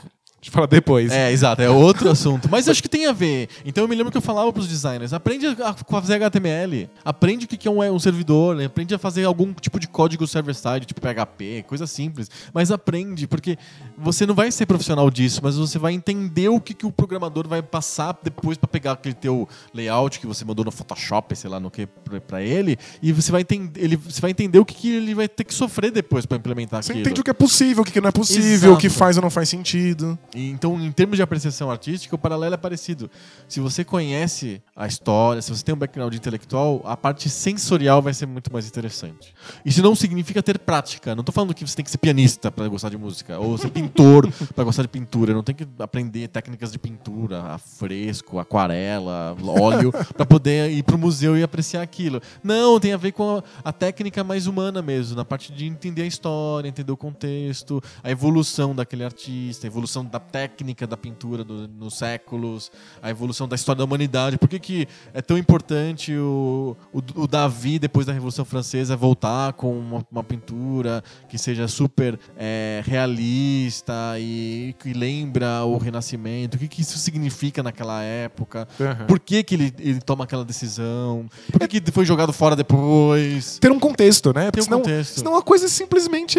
A 0.46 0.48
gente 0.48 0.50
fala 0.54 0.66
depois. 0.68 1.10
É, 1.10 1.32
exato, 1.32 1.60
é 1.60 1.68
outro 1.68 2.08
assunto. 2.08 2.48
Mas 2.48 2.68
acho 2.68 2.80
que 2.80 2.88
tem 2.88 3.06
a 3.06 3.12
ver. 3.12 3.48
Então 3.64 3.82
eu 3.82 3.88
me 3.88 3.96
lembro 3.96 4.12
que 4.12 4.16
eu 4.16 4.22
falava 4.22 4.52
pros 4.52 4.68
designers: 4.68 5.12
aprende 5.12 5.44
a 5.46 5.74
fazer 5.74 6.14
HTML, 6.22 6.88
aprende 7.04 7.46
o 7.46 7.48
que 7.48 7.56
que 7.56 7.66
é 7.66 7.70
um, 7.70 7.82
um 7.92 7.98
servidor, 7.98 8.54
né? 8.54 8.66
aprende 8.66 8.94
a 8.94 8.98
fazer 8.98 9.24
algum 9.24 9.52
tipo 9.52 9.80
de 9.80 9.88
código 9.88 10.24
server-side, 10.24 10.86
tipo 10.86 11.00
PHP, 11.00 11.64
coisa 11.66 11.84
simples. 11.84 12.30
Mas 12.54 12.70
aprende, 12.70 13.26
porque 13.26 13.58
você 13.98 14.24
não 14.24 14.36
vai 14.36 14.52
ser 14.52 14.66
profissional 14.66 15.10
disso, 15.10 15.40
mas 15.42 15.56
você 15.56 15.80
vai 15.80 15.92
entender 15.94 16.48
o 16.48 16.60
que, 16.60 16.74
que 16.74 16.86
o 16.86 16.92
programador 16.92 17.48
vai 17.48 17.60
passar 17.60 18.16
depois 18.22 18.56
pra 18.56 18.68
pegar 18.68 18.92
aquele 18.92 19.16
teu 19.16 19.48
layout 19.74 20.20
que 20.20 20.28
você 20.28 20.44
mandou 20.44 20.64
no 20.64 20.70
Photoshop, 20.70 21.34
sei 21.34 21.50
lá 21.50 21.58
no 21.58 21.72
que, 21.72 21.86
pra- 21.86 22.20
pra 22.20 22.42
ele, 22.42 22.78
e 23.02 23.10
você 23.12 23.32
vai 23.32 23.40
entender, 23.40 23.82
ele, 23.82 23.96
você 23.96 24.20
vai 24.20 24.30
entender 24.30 24.60
o 24.60 24.64
que, 24.64 24.74
que 24.74 24.90
ele 24.94 25.12
vai 25.12 25.28
ter 25.28 25.42
que 25.42 25.52
sofrer 25.52 25.90
depois 25.90 26.24
pra 26.24 26.36
implementar 26.36 26.84
Você 26.84 26.92
aquilo. 26.92 27.04
entende 27.04 27.20
o 27.20 27.24
que 27.24 27.30
é 27.30 27.34
possível, 27.34 27.82
o 27.82 27.84
que 27.86 28.00
não 28.00 28.08
é 28.10 28.12
possível, 28.12 28.52
Exato. 28.52 28.74
o 28.74 28.76
que 28.76 28.88
faz 28.88 29.16
ou 29.16 29.22
não 29.24 29.30
faz 29.30 29.48
sentido. 29.48 30.16
Então, 30.36 30.78
em 30.80 30.92
termos 30.92 31.16
de 31.16 31.22
apreciação 31.22 31.70
artística, 31.70 32.14
o 32.14 32.18
paralelo 32.18 32.54
é 32.54 32.58
parecido. 32.58 33.10
Se 33.48 33.58
você 33.60 33.84
conhece 33.84 34.62
a 34.74 34.86
história, 34.86 35.40
se 35.40 35.50
você 35.50 35.64
tem 35.64 35.74
um 35.74 35.78
background 35.78 36.14
intelectual, 36.14 36.82
a 36.84 36.96
parte 36.96 37.30
sensorial 37.30 38.02
vai 38.02 38.12
ser 38.12 38.26
muito 38.26 38.52
mais 38.52 38.66
interessante. 38.66 39.34
Isso 39.64 39.82
não 39.82 39.94
significa 39.94 40.42
ter 40.42 40.58
prática. 40.58 41.14
Não 41.14 41.24
tô 41.24 41.32
falando 41.32 41.54
que 41.54 41.66
você 41.66 41.74
tem 41.74 41.84
que 41.84 41.90
ser 41.90 41.98
pianista 41.98 42.52
para 42.52 42.68
gostar 42.68 42.90
de 42.90 42.98
música, 42.98 43.38
ou 43.38 43.56
ser 43.56 43.70
pintor 43.70 44.30
para 44.54 44.64
gostar 44.64 44.82
de 44.82 44.88
pintura. 44.88 45.32
Não 45.32 45.42
tem 45.42 45.54
que 45.54 45.66
aprender 45.78 46.28
técnicas 46.28 46.70
de 46.70 46.78
pintura, 46.78 47.42
a 47.42 47.58
fresco, 47.58 48.38
aquarela, 48.38 49.34
óleo, 49.42 49.92
para 50.14 50.26
poder 50.26 50.70
ir 50.70 50.82
pro 50.82 50.98
museu 50.98 51.36
e 51.36 51.42
apreciar 51.42 51.82
aquilo. 51.82 52.20
Não, 52.42 52.78
tem 52.78 52.92
a 52.92 52.96
ver 52.96 53.12
com 53.12 53.38
a, 53.38 53.42
a 53.64 53.72
técnica 53.72 54.22
mais 54.22 54.46
humana 54.46 54.82
mesmo, 54.82 55.16
na 55.16 55.24
parte 55.24 55.52
de 55.52 55.66
entender 55.66 56.02
a 56.02 56.06
história, 56.06 56.68
entender 56.68 56.92
o 56.92 56.96
contexto, 56.96 57.82
a 58.02 58.10
evolução 58.10 58.74
daquele 58.74 59.04
artista, 59.04 59.66
a 59.66 59.68
evolução 59.68 60.04
da 60.04 60.20
técnica 60.30 60.86
da 60.86 60.96
pintura 60.96 61.42
do- 61.44 61.66
nos 61.68 61.98
séculos, 61.98 62.70
a 63.02 63.10
evolução 63.10 63.46
da 63.48 63.54
história 63.56 63.78
da 63.78 63.84
humanidade. 63.84 64.38
Por 64.38 64.48
que, 64.48 64.58
que 64.58 64.88
é 65.14 65.22
tão 65.22 65.36
importante 65.38 66.14
o, 66.16 66.76
o, 66.92 67.22
o 67.22 67.26
Davi, 67.26 67.78
depois 67.78 68.06
da 68.06 68.12
Revolução 68.12 68.44
Francesa, 68.44 68.96
voltar 68.96 69.52
com 69.54 69.78
uma, 69.78 70.04
uma 70.10 70.22
pintura 70.24 71.02
que 71.28 71.38
seja 71.38 71.66
super 71.68 72.18
é, 72.36 72.82
realista 72.84 73.92
e 74.18 74.74
que 74.78 74.92
lembra 74.92 75.64
o 75.64 75.78
Renascimento? 75.78 76.56
O 76.56 76.58
que, 76.60 76.68
que 76.68 76.82
isso 76.82 76.98
significa 76.98 77.62
naquela 77.62 78.02
época? 78.02 78.66
Por 79.06 79.18
que, 79.18 79.42
que 79.42 79.54
ele, 79.54 79.74
ele 79.78 80.00
toma 80.00 80.24
aquela 80.24 80.44
decisão? 80.44 81.26
Por 81.50 81.66
que, 81.68 81.80
que 81.80 81.90
foi 81.92 82.04
jogado 82.04 82.32
fora 82.32 82.54
depois? 82.56 83.58
Ter 83.58 83.70
um 83.72 83.78
contexto, 83.78 84.32
né? 84.34 84.46
Porque 84.46 84.60
um 84.60 84.64
senão, 84.64 84.78
contexto. 84.80 85.18
senão 85.18 85.36
a 85.36 85.42
coisa 85.42 85.66
é 85.66 85.68
simplesmente 85.68 86.38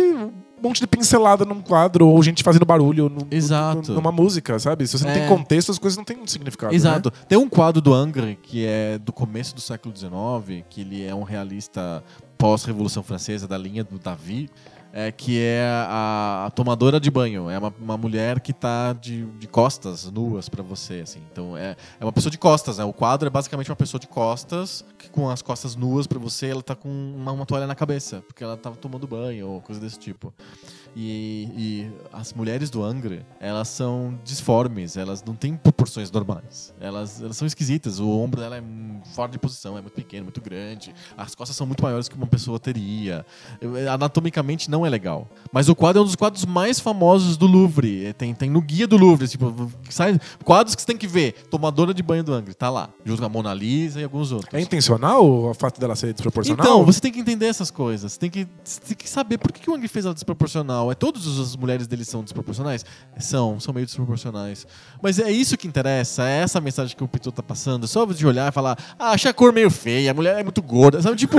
um 0.60 0.68
monte 0.68 0.80
de 0.80 0.88
pincelada 0.88 1.46
num 1.46 1.62
quadro 1.62 2.08
ou 2.08 2.22
gente 2.24 2.44
fazendo 2.44 2.66
barulho 2.66 3.10
no- 3.10 3.28
Exato. 3.30 3.94
numa 3.94 4.12
música, 4.12 4.58
sabe? 4.60 4.88
Se 4.88 4.98
você 4.98 5.06
não 5.06 5.12
É. 5.12 5.20
tem 5.20 5.28
contexto, 5.28 5.72
as 5.72 5.78
coisas 5.80 5.96
não 5.98 6.04
têm 6.04 6.18
muito 6.18 6.32
significado. 6.32 6.72
né? 6.72 6.76
Exato. 6.76 7.12
Tem 7.28 7.38
um 7.38 7.48
quadro 7.48 7.80
do 7.82 7.94
Angre, 7.94 8.38
que 8.42 8.66
é 8.66 8.98
do 8.98 9.14
começo 9.14 9.54
do 9.54 9.62
século 9.62 9.96
XIX, 9.96 10.64
que 10.70 10.82
ele 10.82 11.04
é 11.06 11.14
um 11.14 11.24
realista 11.24 12.04
pós-Revolução 12.38 13.04
Francesa, 13.04 13.48
da 13.48 13.58
linha 13.58 13.84
do 13.84 13.98
Davi, 14.00 14.50
é, 14.98 15.12
que 15.12 15.40
é 15.40 15.62
a, 15.88 16.46
a 16.48 16.50
tomadora 16.50 17.00
de 17.00 17.12
banho. 17.12 17.52
É 17.52 17.60
uma, 17.60 17.72
uma 17.80 17.98
mulher 17.98 18.40
que 18.40 18.52
tá 18.52 18.94
de, 18.94 19.26
de 19.26 19.48
costas, 19.48 20.12
nuas 20.12 20.50
pra 20.50 20.64
você, 20.64 21.02
assim. 21.02 21.22
Então 21.32 21.56
é, 21.56 21.76
é 22.00 22.04
uma 22.04 22.12
pessoa 22.12 22.32
de 22.32 22.38
costas, 22.40 22.80
né? 22.80 22.84
O 22.84 22.92
quadro 22.92 23.28
é 23.28 23.30
basicamente 23.30 23.70
uma 23.70 23.76
pessoa 23.76 24.00
de 24.00 24.08
costas, 24.08 24.84
que 24.98 25.08
com 25.08 25.30
as 25.30 25.44
costas 25.44 25.76
nuas 25.76 26.08
pra 26.08 26.18
você, 26.18 26.48
ela 26.48 26.64
tá 26.64 26.74
com 26.74 26.90
uma, 26.90 27.32
uma 27.32 27.46
toalha 27.46 27.68
na 27.68 27.76
cabeça, 27.76 28.24
porque 28.26 28.44
ela 28.44 28.58
tava 28.58 28.76
tomando 28.76 29.06
banho 29.06 29.48
ou 29.48 29.62
coisa 29.62 29.80
desse 29.80 30.00
tipo. 30.00 30.34
E, 31.00 31.50
e 31.56 31.92
as 32.12 32.34
mulheres 32.34 32.72
do 32.72 32.84
Angra, 32.84 33.24
elas 33.40 33.68
são 33.68 34.18
disformes, 34.24 34.98
elas 34.98 35.24
não 35.24 35.36
têm 35.36 35.56
proporções 35.56 36.10
normais. 36.10 36.74
Elas, 36.82 37.22
elas 37.22 37.38
são 37.38 37.46
esquisitas. 37.46 38.00
O 38.00 38.10
ombro 38.10 38.42
dela 38.42 38.58
é 38.58 38.64
fora 39.14 39.32
de 39.32 39.38
posição, 39.38 39.78
é 39.78 39.82
muito 39.82 39.94
pequeno, 39.94 40.24
muito 40.24 40.42
grande. 40.42 40.96
As 41.16 41.36
costas 41.36 41.56
são 41.56 41.68
muito 41.68 41.84
maiores 41.84 42.10
que 42.10 42.16
uma 42.16 42.26
pessoa 42.26 42.60
teria. 42.60 43.24
Eu- 43.62 43.92
Anatomicamente 43.92 44.72
não 44.72 44.84
é 44.84 44.90
legal. 44.90 45.28
Mas 45.52 45.70
o 45.70 45.76
quadro 45.76 46.00
é 46.00 46.02
um 46.02 46.06
dos 46.06 46.16
quadros 46.16 46.46
mais 46.46 46.80
famosos 46.80 47.38
do 47.38 47.46
Louvre. 47.46 48.06
É, 48.08 48.14
Tem, 48.14 48.34
tem 48.34 48.50
no 48.50 48.60
guia 48.62 48.88
do 48.88 48.98
Louvre, 48.98 49.28
tipo, 49.28 49.72
sai, 49.92 50.20
quadros 50.44 50.74
que 50.74 50.82
você 50.82 50.88
tem 50.88 50.98
que 50.98 51.08
ver. 51.08 51.34
Tomadora 51.52 51.94
de 51.94 52.02
banho 52.02 52.24
do 52.24 52.34
Angra, 52.34 52.56
tá 52.56 52.72
lá. 52.72 52.90
Junto 53.06 53.20
com 53.20 53.26
a 53.26 53.30
Mona 53.30 53.54
Lisa 53.54 54.02
e 54.02 54.04
alguns 54.04 54.32
outros. 54.32 54.52
É 54.52 54.60
intencional 54.60 55.24
o 55.24 55.54
fato 55.54 55.80
dela 55.80 55.96
ser 55.96 56.12
desproporcional? 56.14 56.66
Então, 56.66 56.84
você 56.84 57.00
tem 57.00 57.12
que 57.12 57.20
entender 57.20 57.46
essas 57.46 57.70
coisas. 57.70 58.14
Você 58.14 58.20
tem 58.20 58.32
que, 58.32 58.48
você 58.64 58.80
tem 58.82 58.98
que 58.98 59.08
saber 59.08 59.38
por 59.38 59.52
que, 59.52 59.70
o 59.70 59.76
Ang 59.76 59.88
fez 59.88 60.04
ela 60.06 60.14
desproporcional. 60.16 60.87
É 60.92 60.96
todas 60.96 61.26
as 61.40 61.56
mulheres 61.56 61.88
dele 61.88 62.06
são 62.06 62.24
desproporcionais? 62.24 62.86
São, 63.20 63.60
são 63.60 63.74
meio 63.74 63.86
desproporcionais. 63.86 64.66
Mas 65.02 65.20
é 65.20 65.32
isso 65.32 65.58
que 65.58 65.68
interessa, 65.68 66.28
é 66.28 66.42
essa 66.42 66.60
mensagem 66.62 66.96
que 66.96 67.04
o 67.04 67.08
Pitu 67.08 67.32
tá 67.32 67.44
passando. 67.44 67.88
Só 67.88 68.06
de 68.06 68.26
olhar 68.26 68.50
e 68.50 68.52
falar, 68.52 68.78
ah, 68.98 69.12
achei 69.12 69.30
a 69.30 69.34
cor 69.34 69.52
meio 69.52 69.70
feia, 69.70 70.12
a 70.12 70.14
mulher 70.14 70.40
é 70.40 70.44
muito 70.44 70.62
gorda. 70.62 71.02
Sabe, 71.02 71.16
tipo, 71.16 71.38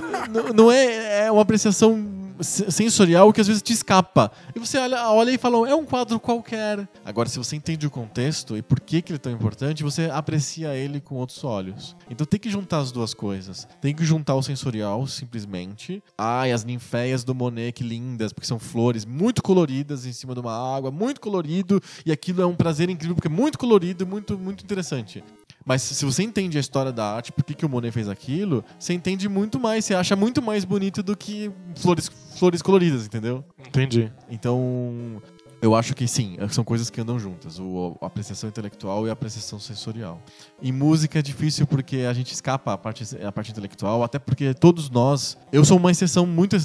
não 0.54 0.70
é, 0.70 1.26
é 1.26 1.32
uma 1.32 1.42
apreciação 1.42 2.15
sensorial 2.40 3.32
que 3.32 3.40
às 3.40 3.46
vezes 3.46 3.62
te 3.62 3.72
escapa. 3.72 4.30
E 4.54 4.58
você 4.58 4.78
olha, 4.78 5.10
olha 5.10 5.30
e 5.30 5.38
fala, 5.38 5.68
é 5.68 5.74
um 5.74 5.84
quadro 5.84 6.18
qualquer. 6.18 6.88
Agora, 7.04 7.28
se 7.28 7.38
você 7.38 7.56
entende 7.56 7.86
o 7.86 7.90
contexto 7.90 8.56
e 8.56 8.62
por 8.62 8.80
que, 8.80 9.02
que 9.02 9.12
ele 9.12 9.16
é 9.16 9.20
tão 9.20 9.32
importante, 9.32 9.82
você 9.82 10.10
aprecia 10.10 10.74
ele 10.74 11.00
com 11.00 11.16
outros 11.16 11.42
olhos. 11.44 11.96
Então 12.10 12.26
tem 12.26 12.38
que 12.38 12.50
juntar 12.50 12.78
as 12.78 12.92
duas 12.92 13.14
coisas. 13.14 13.66
Tem 13.80 13.94
que 13.94 14.04
juntar 14.04 14.34
o 14.34 14.42
sensorial, 14.42 15.06
simplesmente. 15.06 16.02
Ai, 16.16 16.52
as 16.52 16.64
ninféias 16.64 17.24
do 17.24 17.34
Monet, 17.34 17.72
que 17.72 17.84
lindas, 17.84 18.32
porque 18.32 18.46
são 18.46 18.58
flores 18.58 19.04
muito 19.04 19.42
coloridas 19.42 20.06
em 20.06 20.12
cima 20.12 20.34
de 20.34 20.40
uma 20.40 20.76
água, 20.76 20.90
muito 20.90 21.20
colorido, 21.20 21.80
e 22.04 22.12
aquilo 22.12 22.42
é 22.42 22.46
um 22.46 22.54
prazer 22.54 22.88
incrível, 22.90 23.14
porque 23.14 23.28
é 23.28 23.30
muito 23.30 23.58
colorido, 23.58 24.06
muito, 24.06 24.38
muito 24.38 24.64
interessante. 24.64 25.22
Mas 25.66 25.82
se 25.82 26.04
você 26.04 26.22
entende 26.22 26.56
a 26.56 26.60
história 26.60 26.92
da 26.92 27.16
arte, 27.16 27.32
por 27.32 27.42
que, 27.42 27.52
que 27.52 27.66
o 27.66 27.68
Monet 27.68 27.92
fez 27.92 28.08
aquilo, 28.08 28.64
você 28.78 28.94
entende 28.94 29.28
muito 29.28 29.58
mais, 29.58 29.84
você 29.84 29.94
acha 29.94 30.14
muito 30.14 30.40
mais 30.40 30.64
bonito 30.64 31.02
do 31.02 31.16
que 31.16 31.50
flores, 31.74 32.08
flores 32.36 32.62
coloridas, 32.62 33.04
entendeu? 33.04 33.44
Entendi. 33.66 34.12
Então, 34.30 35.20
eu 35.60 35.74
acho 35.74 35.92
que 35.94 36.06
sim, 36.06 36.36
são 36.50 36.62
coisas 36.62 36.88
que 36.88 37.00
andam 37.00 37.18
juntas, 37.18 37.58
o, 37.58 37.96
a 38.00 38.06
apreciação 38.06 38.48
intelectual 38.48 39.06
e 39.06 39.10
a 39.10 39.12
apreciação 39.12 39.58
sensorial. 39.58 40.22
Em 40.62 40.70
música 40.70 41.18
é 41.18 41.22
difícil 41.22 41.66
porque 41.66 41.98
a 42.08 42.12
gente 42.12 42.32
escapa 42.32 42.72
a 42.72 42.78
parte, 42.78 43.04
a 43.20 43.32
parte 43.32 43.50
intelectual, 43.50 44.04
até 44.04 44.20
porque 44.20 44.54
todos 44.54 44.88
nós. 44.88 45.36
Eu 45.52 45.64
sou 45.64 45.78
uma 45.78 45.90
exceção 45.90 46.26
muito. 46.26 46.56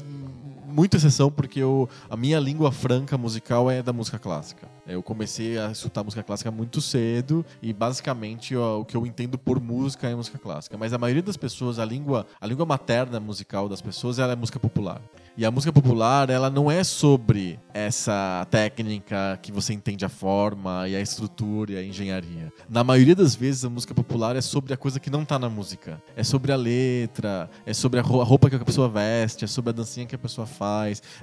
Muito 0.71 0.97
exceção, 0.97 1.31
porque 1.31 1.59
eu, 1.59 1.89
a 2.09 2.15
minha 2.15 2.39
língua 2.39 2.71
franca 2.71 3.17
musical 3.17 3.69
é 3.69 3.83
da 3.83 3.91
música 3.91 4.17
clássica. 4.17 4.67
Eu 4.87 5.03
comecei 5.03 5.57
a 5.57 5.71
escutar 5.71 6.03
música 6.03 6.23
clássica 6.23 6.49
muito 6.51 6.81
cedo 6.81 7.45
e 7.61 7.71
basicamente 7.71 8.55
ó, 8.55 8.79
o 8.79 8.85
que 8.85 8.95
eu 8.97 9.05
entendo 9.05 9.37
por 9.37 9.59
música 9.61 10.09
é 10.09 10.15
música 10.15 10.37
clássica. 10.37 10.77
Mas 10.77 10.93
a 10.93 10.97
maioria 10.97 11.21
das 11.21 11.37
pessoas, 11.37 11.79
a 11.79 11.85
língua, 11.85 12.25
a 12.39 12.47
língua 12.47 12.65
materna 12.65 13.19
musical 13.19 13.69
das 13.69 13.81
pessoas, 13.81 14.19
ela 14.19 14.33
é 14.33 14.35
música 14.35 14.59
popular. 14.59 15.01
E 15.37 15.45
a 15.45 15.51
música 15.51 15.71
popular, 15.71 16.29
ela 16.29 16.49
não 16.49 16.69
é 16.69 16.83
sobre 16.83 17.57
essa 17.73 18.45
técnica 18.51 19.39
que 19.41 19.49
você 19.49 19.73
entende 19.73 20.03
a 20.03 20.09
forma 20.09 20.89
e 20.89 20.95
a 20.95 20.99
estrutura 20.99 21.71
e 21.71 21.77
a 21.77 21.83
engenharia. 21.83 22.51
Na 22.69 22.83
maioria 22.83 23.15
das 23.15 23.33
vezes, 23.33 23.63
a 23.63 23.69
música 23.69 23.93
popular 23.93 24.35
é 24.35 24.41
sobre 24.41 24.73
a 24.73 24.77
coisa 24.77 24.99
que 24.99 25.09
não 25.09 25.23
tá 25.23 25.39
na 25.39 25.49
música. 25.49 26.01
É 26.17 26.23
sobre 26.23 26.51
a 26.51 26.57
letra, 26.57 27.49
é 27.65 27.73
sobre 27.73 27.99
a 28.01 28.03
roupa 28.03 28.49
que 28.49 28.57
a 28.57 28.59
pessoa 28.59 28.89
veste, 28.89 29.45
é 29.45 29.47
sobre 29.47 29.69
a 29.69 29.73
dancinha 29.73 30.05
que 30.05 30.15
a 30.15 30.19
pessoa 30.19 30.45
faz, 30.45 30.60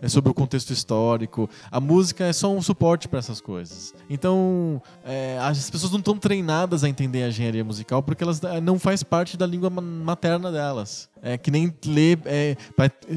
é 0.02 0.08
sobre 0.08 0.30
o 0.30 0.34
contexto 0.34 0.72
histórico. 0.72 1.48
A 1.70 1.80
música 1.80 2.24
é 2.24 2.32
só 2.32 2.50
um 2.52 2.60
suporte 2.62 3.08
para 3.08 3.18
essas 3.18 3.40
coisas. 3.40 3.94
Então, 4.10 4.82
é, 5.04 5.38
as 5.40 5.70
pessoas 5.70 5.92
não 5.92 5.98
estão 6.00 6.16
treinadas 6.16 6.82
a 6.84 6.88
entender 6.88 7.22
a 7.22 7.28
engenharia 7.28 7.64
musical 7.64 8.02
porque 8.02 8.22
elas 8.24 8.42
eh, 8.42 8.60
não 8.60 8.78
faz 8.78 9.02
parte 9.02 9.36
da 9.36 9.46
língua 9.46 9.70
ma- 9.70 9.80
materna 9.82 10.50
delas. 10.50 11.08
É 11.20 11.36
que 11.36 11.50
nem 11.50 11.74
ler. 11.84 12.20
é, 12.26 12.56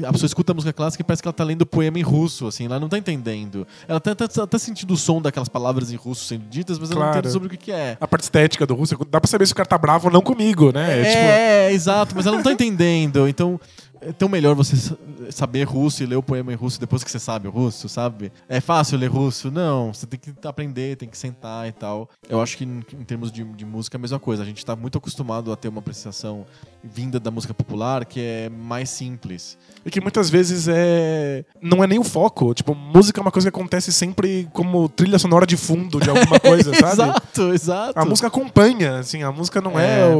a 0.04 0.12
pessoa 0.12 0.26
escuta 0.26 0.50
a 0.50 0.54
música 0.54 0.72
clássica 0.72 1.02
e 1.02 1.04
parece 1.04 1.22
que 1.22 1.28
ela 1.28 1.32
tá 1.32 1.44
lendo 1.44 1.64
poema 1.64 1.98
em 1.98 2.02
russo, 2.02 2.48
assim, 2.48 2.64
ela 2.66 2.80
não 2.80 2.88
tá 2.88 2.98
entendendo. 2.98 3.64
Ela 3.86 4.00
tá, 4.00 4.12
tá, 4.14 4.26
tá 4.28 4.58
sentindo 4.58 4.92
o 4.92 4.96
som 4.96 5.22
daquelas 5.22 5.48
palavras 5.48 5.92
em 5.92 5.96
russo 5.96 6.24
sendo 6.24 6.44
ditas, 6.48 6.78
mas 6.80 6.90
ela 6.90 6.98
não 6.98 7.06
Claro. 7.06 7.18
entende 7.20 7.32
sobre 7.32 7.46
o 7.46 7.50
que, 7.50 7.56
que 7.56 7.70
é. 7.72 7.96
A 8.00 8.08
parte 8.08 8.22
estética 8.24 8.66
do 8.66 8.74
russo, 8.74 8.96
dá 9.08 9.20
pra 9.20 9.28
saber 9.30 9.46
se 9.46 9.52
o 9.52 9.56
cara 9.56 9.68
tá 9.68 9.78
bravo 9.78 10.08
ou 10.08 10.12
não 10.12 10.20
comigo, 10.20 10.72
né? 10.72 11.00
É, 11.00 11.04
tipo, 11.04 11.16
é, 11.18 11.72
exato, 11.72 12.14
mas 12.16 12.26
ela 12.26 12.36
não 12.36 12.42
tá 12.42 12.50
entendendo. 12.52 13.28
Então, 13.28 13.60
é 14.02 14.12
tão 14.12 14.28
melhor 14.28 14.54
você 14.54 14.76
sa- 14.76 14.96
saber 15.30 15.64
russo 15.64 16.02
e 16.02 16.06
ler 16.06 16.16
o 16.16 16.22
poema 16.22 16.52
em 16.52 16.56
russo 16.56 16.78
depois 16.80 17.02
que 17.04 17.10
você 17.10 17.18
sabe 17.18 17.48
o 17.48 17.50
russo, 17.50 17.88
sabe? 17.88 18.32
É 18.48 18.60
fácil 18.60 18.98
ler 18.98 19.06
russo? 19.08 19.50
Não, 19.50 19.92
você 19.94 20.06
tem 20.06 20.18
que 20.18 20.32
aprender, 20.46 20.96
tem 20.96 21.08
que 21.08 21.16
sentar 21.16 21.68
e 21.68 21.72
tal. 21.72 22.08
Eu 22.28 22.40
acho 22.40 22.56
que 22.56 22.64
em, 22.64 22.80
termos 23.04 23.30
de, 23.30 23.44
de 23.44 23.64
música 23.64 23.96
é 23.96 23.98
a 23.98 24.00
mesma 24.00 24.18
coisa. 24.18 24.42
A 24.42 24.46
gente 24.46 24.64
tá 24.64 24.74
muito 24.74 24.98
acostumado 24.98 25.52
a 25.52 25.56
ter 25.56 25.68
uma 25.68 25.78
apreciação 25.80 26.44
vinda 26.82 27.20
da 27.20 27.30
música 27.30 27.54
popular 27.54 28.04
que 28.04 28.20
é 28.20 28.48
mais 28.48 28.90
simples. 28.90 29.56
E 29.84 29.90
que 29.90 30.00
muitas 30.00 30.30
vezes 30.30 30.68
é. 30.68 31.44
Não 31.60 31.82
é 31.82 31.86
nem 31.86 31.98
o 31.98 32.04
foco. 32.04 32.54
Tipo, 32.54 32.74
música 32.74 33.20
é 33.20 33.22
uma 33.22 33.30
coisa 33.32 33.50
que 33.50 33.56
acontece 33.58 33.92
sempre 33.92 34.48
como 34.52 34.88
trilha 34.88 35.18
sonora 35.18 35.46
de 35.46 35.56
fundo 35.56 36.00
de 36.00 36.08
alguma 36.08 36.38
coisa, 36.40 36.72
sabe? 36.74 36.92
exato, 36.92 37.54
exato. 37.54 37.98
A 37.98 38.04
música 38.04 38.28
acompanha, 38.28 38.98
assim, 38.98 39.22
a 39.22 39.32
música 39.32 39.60
não 39.60 39.78
é, 39.78 40.02
É. 40.10 40.14
o, 40.14 40.18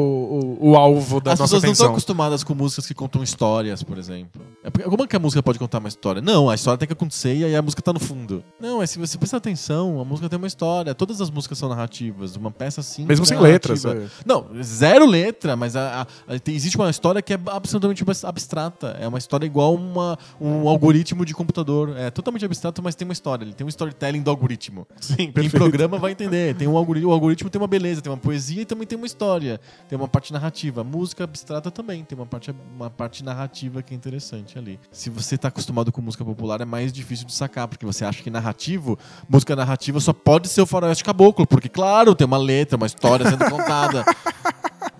o, 0.61 0.71
o 0.71 0.77
alvo 0.77 1.21
da 1.21 1.33
As 1.33 1.39
nossa 1.39 1.49
pessoas 1.57 1.63
não 1.63 1.73
estão 1.73 1.87
atenção. 1.87 1.91
acostumadas 1.93 2.43
com 2.45 2.55
músicas 2.55 2.87
que 2.87 2.95
contam 2.95 3.23
histórias, 3.23 3.83
por 3.83 3.99
exemplo. 3.99 4.43
É 4.65 4.71
porque- 4.71 4.89
como 4.89 5.05
é 5.05 5.07
que 5.07 5.17
a 5.17 5.19
música 5.19 5.43
pode 5.43 5.59
contar 5.59 5.79
uma 5.79 5.89
história? 5.89 6.21
Não, 6.23 6.49
a 6.51 6.55
história 6.55 6.79
tem 6.79 6.87
que 6.87 6.93
acontecer 6.93 7.35
e 7.35 7.45
aí 7.45 7.55
a 7.57 7.63
música 7.63 7.81
tá 7.83 7.93
no 7.93 8.01
fundo. 8.01 8.43
Não, 8.61 8.83
é 8.83 8.87
se 8.87 8.99
você 8.99 9.17
prestar 9.19 9.37
atenção, 9.39 10.01
a 10.01 10.05
música 10.05 10.29
tem 10.29 10.37
uma 10.39 10.47
história. 10.47 10.95
Todas 10.95 11.21
as 11.21 11.31
músicas 11.31 11.59
são 11.59 11.69
narrativas. 11.69 12.37
Uma 12.37 12.51
peça 12.51 12.83
simples. 12.83 13.09
Mesmo 13.21 13.27
sem 13.27 13.37
é 13.37 13.41
letras, 13.41 13.85
narrativa. 13.85 14.11
é. 14.21 14.23
Não, 14.27 14.47
zero 14.63 15.07
letra, 15.07 15.57
mas 15.57 15.77
a- 15.77 16.03
a- 16.29 16.35
a- 16.35 16.41
existe 16.51 16.77
uma 16.77 16.91
história 16.91 17.23
que 17.23 17.33
é 17.35 17.39
absolutamente 17.47 18.03
abs- 18.03 18.25
abstrata. 18.25 18.97
É 19.01 19.07
uma 19.09 19.19
história 19.19 19.47
igual 19.53 19.75
uma, 19.75 20.19
um 20.41 20.67
algoritmo 20.69 21.25
de 21.25 21.35
computador. 21.35 21.95
É 21.97 22.11
totalmente 22.11 22.45
abstrato, 22.45 22.83
mas 22.83 22.95
tem 22.95 23.07
uma 23.07 23.13
história. 23.13 23.45
Ele 23.45 23.53
tem 23.53 23.65
um 23.65 23.69
storytelling 23.69 24.23
do 24.23 24.31
algoritmo. 24.31 24.87
Sim, 25.01 25.17
Quem 25.17 25.33
perfeito. 25.33 25.57
programa 25.59 25.99
vai 25.99 26.13
entender. 26.13 26.57
Tem 26.57 26.67
um 26.67 26.77
algoritmo, 26.77 27.11
o 27.11 27.13
algoritmo 27.13 27.51
tem 27.51 27.61
uma 27.61 27.69
beleza, 27.69 28.01
tem 28.01 28.11
uma 28.11 28.19
poesia 28.19 28.63
e 28.63 28.65
também 28.65 28.87
tem 28.87 28.97
uma 28.97 29.07
história. 29.07 29.61
Tem 29.89 29.97
uma 29.97 30.09
parte 30.09 30.33
narrativa. 30.33 30.83
Música 30.83 31.25
abstrata 31.25 31.71
também 31.71 32.03
tem 32.05 32.17
uma 32.17 32.27
parte, 32.27 32.55
uma 32.75 32.91
parte 32.91 33.23
narrativa 33.23 33.83
que 33.83 33.93
é 33.93 33.97
interessante 33.97 34.59
ali. 34.59 34.81
Se 34.91 35.11
você 35.11 35.37
tá 35.37 35.49
acostumado 35.49 35.93
com 35.93 36.01
música 36.01 36.25
popular, 36.25 36.61
é 36.61 36.65
mais 36.65 36.93
difícil 36.93 37.27
de 37.27 37.35
sacar, 37.35 37.69
porque 37.69 37.85
você 37.85 38.05
acha 38.05 38.23
que 38.23 38.31
narrativo, 38.31 38.99
música 39.29 39.55
narrativa 39.55 40.01
só 40.01 40.13
pode 40.13 40.49
ser 40.49 40.63
o 40.63 40.67
faroeste 40.67 41.05
caboclo, 41.05 41.47
porque, 41.47 41.69
claro, 41.69 42.15
tem 42.15 42.27
uma 42.27 42.39
letra, 42.39 42.77
uma 42.77 42.87
história 42.87 43.29
sendo 43.29 43.45
contada. 43.51 44.05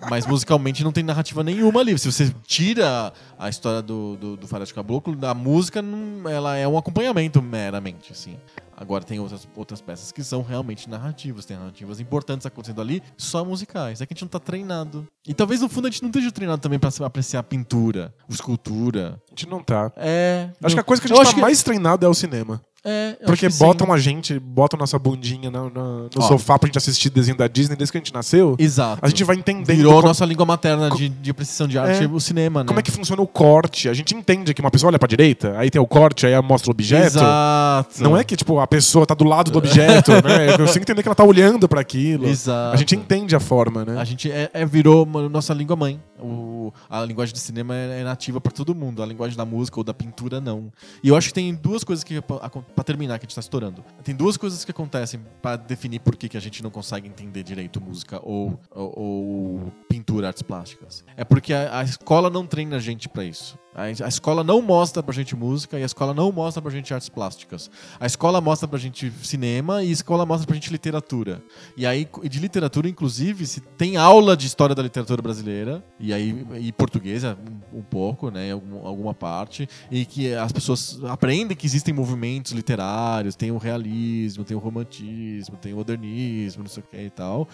Mas 0.09 0.25
musicalmente 0.25 0.83
não 0.83 0.91
tem 0.91 1.03
narrativa 1.03 1.43
nenhuma 1.43 1.79
ali. 1.79 1.97
Se 1.97 2.11
você 2.11 2.33
tira 2.45 3.11
a 3.37 3.49
história 3.49 3.81
do, 3.81 4.15
do, 4.17 4.37
do 4.37 4.47
Faroeste 4.47 4.73
Caboclo, 4.73 5.17
a 5.25 5.33
música 5.33 5.81
não- 5.81 6.29
ela 6.29 6.55
é 6.55 6.67
um 6.67 6.77
acompanhamento 6.77 7.41
meramente, 7.41 8.11
assim. 8.11 8.37
Agora 8.75 9.03
tem 9.03 9.19
outras, 9.19 9.47
outras 9.55 9.81
peças 9.81 10.11
que 10.11 10.23
são 10.23 10.41
realmente 10.41 10.89
narrativas, 10.89 11.45
tem 11.45 11.55
narrativas 11.55 11.99
importantes 11.99 12.45
acontecendo 12.45 12.81
ali, 12.81 13.01
só 13.15 13.45
musicais. 13.45 14.01
É 14.01 14.05
que 14.05 14.13
a 14.13 14.15
gente 14.15 14.23
não 14.23 14.29
tá 14.29 14.39
treinado. 14.39 15.07
E 15.27 15.33
talvez 15.33 15.61
no 15.61 15.69
fundo 15.69 15.87
a 15.87 15.91
gente 15.91 16.01
não 16.01 16.09
esteja 16.09 16.31
treinado 16.31 16.61
também 16.61 16.79
pra 16.79 16.89
apreciar 17.05 17.43
pintura, 17.43 18.13
escultura. 18.27 19.21
A 19.27 19.29
gente 19.29 19.47
não 19.47 19.63
tá. 19.63 19.91
É. 19.95 20.49
Acho 20.63 20.75
que 20.75 20.81
a 20.81 20.83
coisa 20.83 21.01
que 21.01 21.11
a 21.11 21.15
gente 21.15 21.35
tá 21.35 21.41
mais 21.41 21.63
treinado 21.63 22.05
é 22.05 22.09
o 22.09 22.13
cinema. 22.13 22.61
É, 22.85 23.15
Porque 23.25 23.47
botam 23.47 23.87
sim. 23.87 23.93
a 23.93 23.97
gente, 23.97 24.37
botam 24.39 24.77
nossa 24.77 24.99
bundinha 24.99 25.49
na- 25.49 25.63
na- 25.63 25.69
no 25.69 26.09
Ó. 26.17 26.21
sofá 26.21 26.59
pra 26.59 26.67
gente 26.67 26.77
assistir 26.77 27.09
desenho 27.09 27.37
da 27.37 27.47
Disney 27.47 27.77
desde 27.77 27.91
que 27.93 27.97
a 27.97 28.01
gente 28.01 28.13
nasceu. 28.13 28.55
Exato. 28.59 28.99
A 29.01 29.07
gente 29.07 29.23
vai 29.23 29.37
entendendo 29.37 29.75
Virou 29.77 29.93
como, 29.93 30.07
nossa 30.07 30.25
língua 30.25 30.45
materna 30.45 30.89
de, 30.89 31.07
de 31.07 31.31
apreciação 31.31 31.65
de 31.67 31.77
arte, 31.79 32.03
É. 32.03 32.07
o 32.07 32.19
cinema, 32.19 32.59
né? 32.61 32.67
como 32.67 32.79
é 32.79 32.83
que 32.83 32.91
funciona 32.91 33.21
o 33.21 33.27
corte. 33.27 33.87
A 33.87 33.93
gente 33.93 34.13
entende 34.13 34.53
que 34.53 34.59
uma 34.59 34.69
pessoa 34.69 34.89
olha 34.89 34.99
pra 34.99 35.07
direita, 35.07 35.55
aí 35.57 35.69
tem 35.69 35.81
o 35.81 35.87
corte, 35.87 36.25
aí 36.25 36.41
mostra 36.41 36.69
o 36.69 36.71
objeto. 36.71 37.05
Exato. 37.05 38.03
Não 38.03 38.17
é 38.17 38.23
que, 38.23 38.35
tipo, 38.35 38.59
a 38.59 38.67
pessoa 38.67 39.05
tá 39.05 39.13
do 39.13 39.23
lado 39.23 39.49
do 39.49 39.57
objeto, 39.59 40.11
né? 40.21 40.53
Eu 40.59 40.67
que 40.73 40.79
entender 40.79 41.01
que 41.03 41.07
ela 41.07 41.15
tá 41.15 41.23
olhando 41.23 41.69
pra 41.69 41.79
aquilo. 41.79 42.27
Exato. 42.27 42.73
A 42.73 42.77
gente 42.77 42.95
entende 42.95 43.33
a 43.35 43.39
forma, 43.39 43.85
né? 43.85 43.95
A 43.97 44.03
gente 44.03 44.29
é, 44.29 44.49
é- 44.53 44.65
virou 44.65 45.03
uma- 45.05 45.29
nossa 45.29 45.53
língua 45.53 45.75
mãe. 45.77 46.01
O- 46.23 46.73
a 46.89 47.03
linguagem 47.05 47.33
de 47.33 47.39
cinema 47.39 47.75
é 47.75 48.01
é 48.01 48.03
nativa 48.03 48.39
para 48.41 48.51
todo 48.51 48.73
mundo, 48.73 49.03
a 49.03 49.05
linguagem 49.05 49.37
da 49.37 49.45
música 49.45 49.79
ou 49.79 49.83
da 49.83 49.93
pintura 49.93 50.39
não. 50.41 50.71
E 51.03 51.09
eu 51.09 51.15
acho 51.15 51.27
que 51.29 51.33
tem 51.33 51.53
duas 51.53 51.83
coisas 51.83 52.03
que 52.03 52.21
para 52.21 52.83
terminar 52.83 53.19
que 53.19 53.25
a 53.25 53.27
gente 53.27 53.35
tá 53.35 53.41
estourando. 53.41 53.83
Tem 54.03 54.15
duas 54.15 54.37
coisas 54.37 54.63
que 54.65 54.71
acontecem 54.71 55.19
para 55.41 55.57
definir 55.57 55.99
por 55.99 56.15
que, 56.15 56.27
que 56.29 56.37
a 56.37 56.39
gente 56.39 56.63
não 56.63 56.69
consegue 56.71 57.07
entender 57.07 57.43
direito 57.43 57.79
música 57.81 58.19
ou, 58.23 58.59
ou, 58.71 58.99
ou 58.99 59.73
pintura, 59.89 60.27
artes 60.27 60.41
plásticas. 60.43 61.03
É 61.17 61.23
porque 61.23 61.53
a, 61.53 61.79
a 61.79 61.83
escola 61.83 62.29
não 62.29 62.45
treina 62.47 62.77
a 62.77 62.79
gente 62.79 63.07
para 63.09 63.23
isso. 63.25 63.57
A, 63.75 63.83
a 63.85 64.07
escola 64.07 64.43
não 64.43 64.61
mostra 64.61 65.01
pra 65.01 65.13
gente 65.13 65.35
música 65.35 65.79
e 65.79 65.83
a 65.83 65.85
escola 65.85 66.13
não 66.13 66.31
mostra 66.31 66.61
pra 66.61 66.71
gente 66.71 66.93
artes 66.93 67.09
plásticas. 67.09 67.69
A 67.99 68.05
escola 68.05 68.39
mostra 68.39 68.67
pra 68.67 68.77
gente 68.79 69.11
cinema 69.23 69.83
e 69.83 69.89
a 69.89 69.91
escola 69.91 70.25
mostra 70.25 70.45
pra 70.45 70.55
gente 70.55 70.71
literatura. 70.71 71.43
E 71.75 71.85
aí, 71.85 72.07
de 72.29 72.39
literatura, 72.39 72.87
inclusive, 72.87 73.45
se 73.47 73.59
tem 73.61 73.97
aula 73.97 74.37
de 74.37 74.45
história 74.45 74.75
da 74.75 74.83
literatura 74.83 75.21
brasileira, 75.21 75.83
e 75.99 76.12
aí 76.13 76.45
e 76.59 76.71
portuguesa 76.71 77.37
um, 77.73 77.79
um 77.79 77.81
pouco, 77.81 78.29
né, 78.29 78.51
algum- 78.51 78.85
alguma 78.85 79.13
parte, 79.13 79.67
e 79.91 80.05
que 80.05 80.33
as 80.33 80.51
pessoas 80.51 80.99
aprendem 81.05 81.55
que 81.55 81.65
existem 81.65 81.93
movimentos 81.93 82.51
literários, 82.51 83.35
tem 83.35 83.51
o 83.51 83.57
realismo, 83.57 84.43
tem 84.43 84.55
o 84.55 84.59
romantismo, 84.59 85.57
tem 85.57 85.73
o 85.73 85.77
modernismo, 85.77 86.63
não 86.63 86.69
sei 86.69 86.83
o 86.83 86.85
que 86.89 87.01
e 87.05 87.09
tal. 87.09 87.47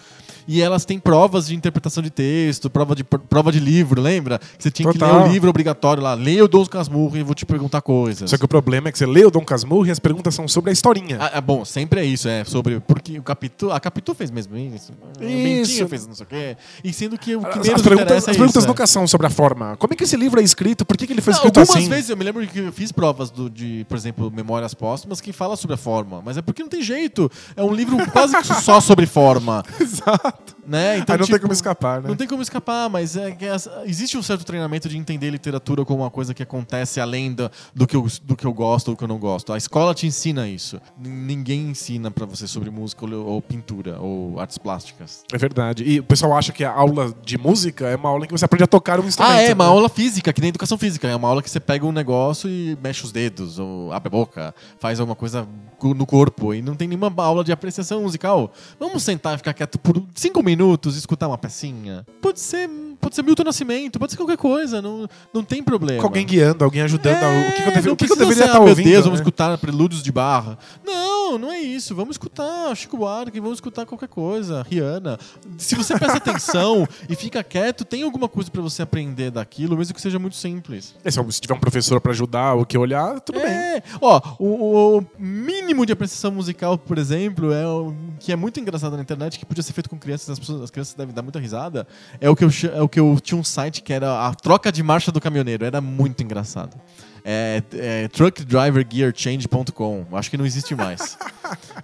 E 0.46 0.60
elas 0.62 0.84
têm 0.84 0.98
provas 0.98 1.46
de 1.46 1.54
interpretação 1.54 2.02
de 2.02 2.10
texto, 2.10 2.68
prova 2.70 2.94
de, 2.94 3.04
prova 3.04 3.50
de 3.52 3.60
livro, 3.60 4.00
lembra? 4.00 4.38
Que 4.38 4.62
você 4.62 4.70
tinha 4.70 4.90
que 4.92 4.98
Total. 4.98 5.22
ler 5.22 5.28
o 5.28 5.32
livro 5.32 5.50
obrigatório 5.50 6.02
lá, 6.02 6.14
leia 6.14 6.44
o 6.44 6.48
Dom 6.48 6.64
Casmurro 6.66 7.16
e 7.16 7.20
eu 7.20 7.26
vou 7.26 7.34
te 7.34 7.46
perguntar 7.46 7.80
coisas. 7.80 8.28
Só 8.30 8.36
que 8.36 8.44
o 8.44 8.48
problema 8.48 8.88
é 8.88 8.92
que 8.92 8.98
você 8.98 9.06
lê 9.06 9.24
o 9.24 9.30
Dom 9.30 9.44
Casmurro 9.44 9.86
e 9.86 9.90
as 9.90 9.98
perguntas 9.98 10.34
são 10.34 10.46
sobre 10.46 10.70
a 10.70 10.72
historinha. 10.72 11.18
Ah, 11.20 11.30
ah, 11.34 11.40
bom, 11.40 11.64
sempre 11.64 12.00
é 12.00 12.04
isso, 12.04 12.28
é 12.28 12.44
sobre. 12.44 12.80
Porque 12.80 13.18
o 13.18 13.22
Capitu. 13.22 13.70
A 13.70 13.80
Capitu 13.80 14.14
fez 14.14 14.30
mesmo 14.30 14.56
isso. 14.56 14.92
A 15.16 15.18
Bentinha 15.20 15.88
fez 15.88 16.06
não 16.06 16.14
sei 16.14 16.24
o 16.24 16.28
quê. 16.28 16.56
E 16.84 16.92
sendo 16.92 17.18
que 17.18 17.34
o 17.36 17.40
que 17.40 17.46
As, 17.58 17.66
menos 17.66 17.68
as 17.74 17.82
perguntas, 17.82 18.04
interessa 18.06 18.30
é 18.30 18.34
perguntas 18.40 18.66
nunca 18.66 18.86
são 18.86 19.06
sobre 19.06 19.26
a 19.26 19.30
forma. 19.30 19.76
Como 19.76 19.92
é 19.92 19.96
que 19.96 20.04
esse 20.04 20.16
livro 20.16 20.40
é 20.40 20.42
escrito? 20.42 20.84
Por 20.84 20.96
que, 20.96 21.06
que 21.06 21.12
ele 21.12 21.20
foi 21.20 21.32
Não, 21.32 21.38
escrito 21.38 21.60
algumas 21.60 21.78
assim? 21.78 21.88
vezes 21.88 22.10
eu 22.10 22.16
me 22.16 22.24
lembro 22.24 22.46
que 22.46 22.58
eu 22.58 22.72
fiz 22.72 22.92
provas 22.92 23.30
do, 23.30 23.48
de, 23.48 23.84
por 23.88 23.96
exemplo, 23.96 24.30
Memórias 24.30 24.74
Póstumas 24.74 25.20
que 25.20 25.32
fala 25.32 25.56
sobre 25.56 25.74
a 25.74 25.78
forma, 25.78 26.22
mas 26.24 26.36
é 26.36 26.42
porque 26.42 26.62
não 26.62 26.68
tem 26.68 26.82
jeito. 26.82 27.30
É 27.56 27.62
um 27.62 27.72
livro 27.72 27.96
quase 28.10 28.36
que 28.36 28.54
só 28.62 28.80
sobre 28.80 29.06
forma, 29.06 29.62
Exato. 29.80 30.59
Né? 30.70 30.98
Então, 30.98 31.14
Aí 31.14 31.18
não 31.18 31.26
tipo, 31.26 31.36
tem 31.36 31.40
como 31.42 31.52
escapar, 31.52 32.00
né? 32.00 32.08
Não 32.08 32.14
tem 32.16 32.28
como 32.28 32.40
escapar, 32.42 32.88
mas 32.88 33.16
é 33.16 33.36
as- 33.52 33.68
existe 33.86 34.16
um 34.16 34.22
certo 34.22 34.44
treinamento 34.44 34.88
de 34.88 34.96
entender 34.96 35.28
literatura 35.30 35.84
como 35.84 36.02
uma 36.02 36.10
coisa 36.10 36.32
que 36.32 36.42
acontece 36.42 37.00
além 37.00 37.34
da- 37.34 37.50
do, 37.74 37.86
que 37.86 37.96
eu, 37.96 38.06
do 38.22 38.36
que 38.36 38.44
eu 38.46 38.52
gosto 38.52 38.88
ou 38.88 38.94
do 38.94 38.98
que 38.98 39.02
eu 39.02 39.08
não 39.08 39.18
gosto. 39.18 39.52
A 39.52 39.58
escola 39.58 39.92
te 39.94 40.06
ensina 40.06 40.46
isso. 40.48 40.80
Ninguém 40.96 41.70
ensina 41.70 42.10
pra 42.10 42.24
você 42.24 42.46
sobre 42.46 42.70
música 42.70 43.04
ou, 43.04 43.26
ou 43.26 43.42
pintura 43.42 43.98
ou 44.00 44.38
artes 44.38 44.58
plásticas. 44.58 45.24
É 45.32 45.36
verdade. 45.38 45.82
E 45.82 45.98
o 45.98 46.04
pessoal 46.04 46.36
acha 46.36 46.52
que 46.52 46.62
a 46.62 46.70
aula 46.72 47.12
de 47.24 47.36
música 47.36 47.88
é 47.88 47.96
uma 47.96 48.08
aula 48.08 48.24
em 48.24 48.28
que 48.28 48.32
você 48.32 48.44
aprende 48.44 48.62
a 48.64 48.68
tocar 48.68 49.00
um 49.00 49.06
instrumento. 49.08 49.32
Ah, 49.34 49.42
é, 49.42 49.52
uma 49.52 49.64
né? 49.64 49.70
aula 49.70 49.88
física, 49.88 50.32
que 50.32 50.40
nem 50.40 50.50
educação 50.50 50.78
física. 50.78 51.08
É 51.08 51.16
uma 51.16 51.26
aula 51.28 51.42
que 51.42 51.50
você 51.50 51.58
pega 51.58 51.84
um 51.84 51.92
negócio 51.92 52.48
e 52.48 52.78
mexe 52.80 53.04
os 53.04 53.10
dedos, 53.10 53.58
ou 53.58 53.92
abre 53.92 54.06
a 54.06 54.10
boca, 54.10 54.54
faz 54.78 55.00
alguma 55.00 55.16
coisa 55.16 55.48
co- 55.78 55.94
no 55.94 56.06
corpo. 56.06 56.54
E 56.54 56.62
não 56.62 56.76
tem 56.76 56.86
nenhuma 56.86 57.12
aula 57.16 57.42
de 57.42 57.50
apreciação 57.50 58.02
musical. 58.02 58.52
Vamos 58.78 59.02
sentar 59.02 59.34
e 59.34 59.38
ficar 59.38 59.52
quieto 59.52 59.78
por 59.80 60.00
cinco 60.14 60.42
minutos 60.44 60.59
e 60.96 60.98
escutar 60.98 61.26
uma 61.28 61.38
pecinha? 61.38 62.04
Pode 62.20 62.38
ser, 62.40 62.68
pode 63.00 63.14
ser 63.14 63.22
Milton 63.22 63.44
Nascimento, 63.44 63.98
pode 63.98 64.12
ser 64.12 64.18
qualquer 64.18 64.36
coisa, 64.36 64.80
não, 64.82 65.08
não 65.32 65.42
tem 65.42 65.62
problema. 65.62 66.00
Com 66.00 66.06
alguém 66.06 66.26
guiando, 66.26 66.64
alguém 66.64 66.82
ajudando. 66.82 67.14
É, 67.22 67.48
o 67.48 67.52
que, 67.52 67.62
que 67.62 67.68
eu, 67.68 67.72
deve- 67.72 67.90
o 67.90 67.96
que 67.96 68.06
que 68.06 68.12
eu 68.12 68.16
deveria 68.16 68.44
estar 68.44 68.56
ah, 68.56 68.60
meu 68.60 68.68
ouvindo? 68.68 68.88
Deus, 68.88 69.04
vamos 69.04 69.20
né? 69.20 69.22
escutar 69.22 69.58
prelúdios 69.58 70.02
de 70.02 70.12
barra. 70.12 70.58
Não, 70.84 71.38
não 71.38 71.50
é 71.52 71.60
isso. 71.60 71.94
Vamos 71.94 72.14
escutar 72.14 72.74
Chico 72.76 72.96
Buarque, 72.96 73.40
vamos 73.40 73.56
escutar 73.56 73.86
qualquer 73.86 74.08
coisa. 74.08 74.64
Rihanna. 74.68 75.18
Se 75.58 75.74
você 75.74 75.98
presta 75.98 76.18
atenção 76.18 76.86
e 77.08 77.14
fica 77.16 77.42
quieto, 77.42 77.84
tem 77.84 78.02
alguma 78.02 78.28
coisa 78.28 78.50
pra 78.50 78.60
você 78.60 78.82
aprender 78.82 79.30
daquilo, 79.30 79.76
mesmo 79.76 79.94
que 79.94 80.00
seja 80.00 80.18
muito 80.18 80.36
simples. 80.36 80.94
É, 81.04 81.10
Se 81.10 81.40
tiver 81.40 81.54
um 81.54 81.60
professor 81.60 82.00
pra 82.00 82.12
ajudar 82.12 82.54
o 82.54 82.66
que 82.66 82.76
olhar, 82.76 83.20
tudo 83.20 83.40
bem. 83.40 83.50
É, 83.50 83.82
ó, 84.00 84.20
o, 84.38 84.98
o 84.98 85.06
mínimo 85.18 85.86
de 85.86 85.92
apreciação 85.92 86.30
musical, 86.30 86.76
por 86.76 86.98
exemplo, 86.98 87.52
é 87.52 87.66
o 87.66 87.94
que 88.18 88.32
é 88.32 88.36
muito 88.36 88.60
engraçado 88.60 88.96
na 88.96 89.02
internet, 89.02 89.38
que 89.38 89.46
podia 89.46 89.62
ser 89.62 89.72
feito 89.72 89.88
com 89.88 89.98
crianças, 89.98 90.30
as, 90.30 90.38
pessoas, 90.38 90.62
as 90.62 90.70
crianças 90.70 90.94
devem 90.94 91.14
dar 91.14 91.22
muita 91.22 91.38
risada. 91.38 91.86
É 92.20 92.28
o 92.28 92.36
que 92.36 92.44
eu 92.44 92.50
é 92.74 92.82
o 92.82 92.88
que 92.90 93.00
eu 93.00 93.18
tinha 93.22 93.38
um 93.38 93.44
site 93.44 93.82
que 93.82 93.92
era 93.92 94.26
a 94.26 94.34
troca 94.34 94.70
de 94.72 94.82
marcha 94.82 95.12
do 95.12 95.20
caminhoneiro, 95.20 95.64
era 95.64 95.80
muito 95.80 96.22
engraçado. 96.22 96.78
É, 97.24 97.62
é 97.74 98.08
truckdrivergearchange.com. 98.08 100.06
Acho 100.12 100.30
que 100.30 100.36
não 100.36 100.46
existe 100.46 100.74
mais. 100.74 101.16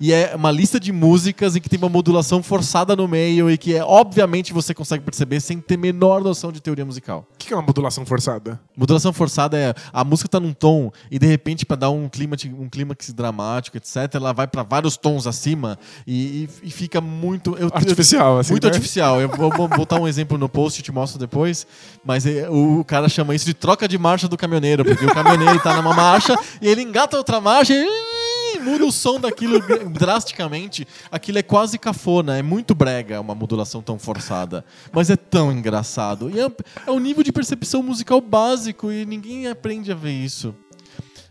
e 0.01 0.13
é 0.13 0.35
uma 0.35 0.51
lista 0.51 0.79
de 0.79 0.93
músicas 0.93 1.57
em 1.57 1.61
que 1.61 1.69
tem 1.69 1.79
uma 1.79 1.89
modulação 1.89 2.43
forçada 2.43 2.95
no 2.97 3.07
meio 3.09 3.51
e 3.51 3.57
que 3.59 3.75
é 3.75 3.85
obviamente 3.85 4.53
você 4.53 4.73
consegue 4.75 5.05
perceber 5.05 5.41
sem 5.41 5.59
ter 5.61 5.77
menor 5.77 6.23
noção 6.23 6.51
de 6.53 6.61
teoria 6.61 6.85
musical. 6.85 7.27
O 7.35 7.39
que 7.39 7.49
que 7.49 7.53
é 7.53 7.57
uma 7.57 7.63
modulação 7.63 8.05
forçada? 8.07 8.61
Modulação 8.77 9.13
forçada 9.13 9.57
é 9.59 9.75
a 9.93 10.05
música 10.05 10.29
tá 10.29 10.39
num 10.41 10.53
tom 10.53 10.91
e 11.11 11.19
de 11.19 11.27
repente 11.27 11.65
pra 11.67 11.77
dar 11.77 11.91
um 11.91 12.09
clima 12.09 12.37
um 12.59 12.69
clímax 12.69 13.13
dramático, 13.13 13.77
etc, 13.77 14.15
ela 14.15 14.33
vai 14.33 14.47
pra 14.47 14.63
vários 14.63 14.97
tons 14.97 15.27
acima 15.27 15.79
e, 16.07 16.49
e- 16.63 16.69
e 16.69 16.71
fica 16.71 17.01
muito 17.01 17.57
eu- 17.57 17.71
Artificial, 17.73 18.39
assim, 18.39 18.53
muito 18.53 18.65
né? 18.65 18.71
artificial. 18.71 19.21
Eu 19.21 19.29
vou, 19.29 19.51
vou 19.51 19.69
botar 19.69 19.99
um 20.01 20.07
exemplo 20.09 20.37
no 20.39 20.49
post 20.49 20.81
e 20.81 20.83
te 20.83 20.93
mostro 20.93 21.19
depois, 21.19 21.67
mas 22.05 22.27
é, 22.27 22.49
o 22.49 22.85
cara 22.85 23.09
chama 23.09 23.35
isso 23.35 23.45
de 23.47 23.55
troca 23.55 23.87
de 23.89 23.97
marcha 23.99 24.29
do 24.29 24.37
caminhoneiro, 24.37 24.85
porque 24.85 25.05
o 25.05 25.09
caminhoneiro 25.09 25.26
tá 25.63 25.77
numa 25.77 25.95
marcha 25.95 26.39
e 26.61 26.69
ele 26.69 26.83
engata 26.83 27.17
outra 27.17 27.41
marcha 27.41 27.73
e 27.75 28.59
muda 28.67 28.85
o 28.85 28.93
som 28.93 29.21
daquilo 29.21 29.61
drasticamente. 29.91 30.87
Aquilo 31.11 31.39
é 31.39 31.43
quase 31.43 31.79
cafona, 31.79 32.37
é 32.37 32.43
muito 32.43 32.75
brega 32.75 33.21
uma 33.21 33.35
modulação 33.35 33.81
tão 33.81 33.99
forçada, 33.99 34.65
mas 34.93 35.09
é 35.09 35.17
tão 35.17 35.53
engraçado. 35.53 36.31
E 36.31 36.41
é, 36.41 36.51
é 36.87 36.91
um 36.91 36.99
nível 36.99 37.23
de 37.23 37.33
percepção 37.33 37.83
musical 37.83 38.21
básico 38.21 38.91
e 38.91 39.07
ninguém 39.07 39.47
aprende 39.47 39.93
a 39.93 39.95
ver 39.95 40.13
isso. 40.13 40.55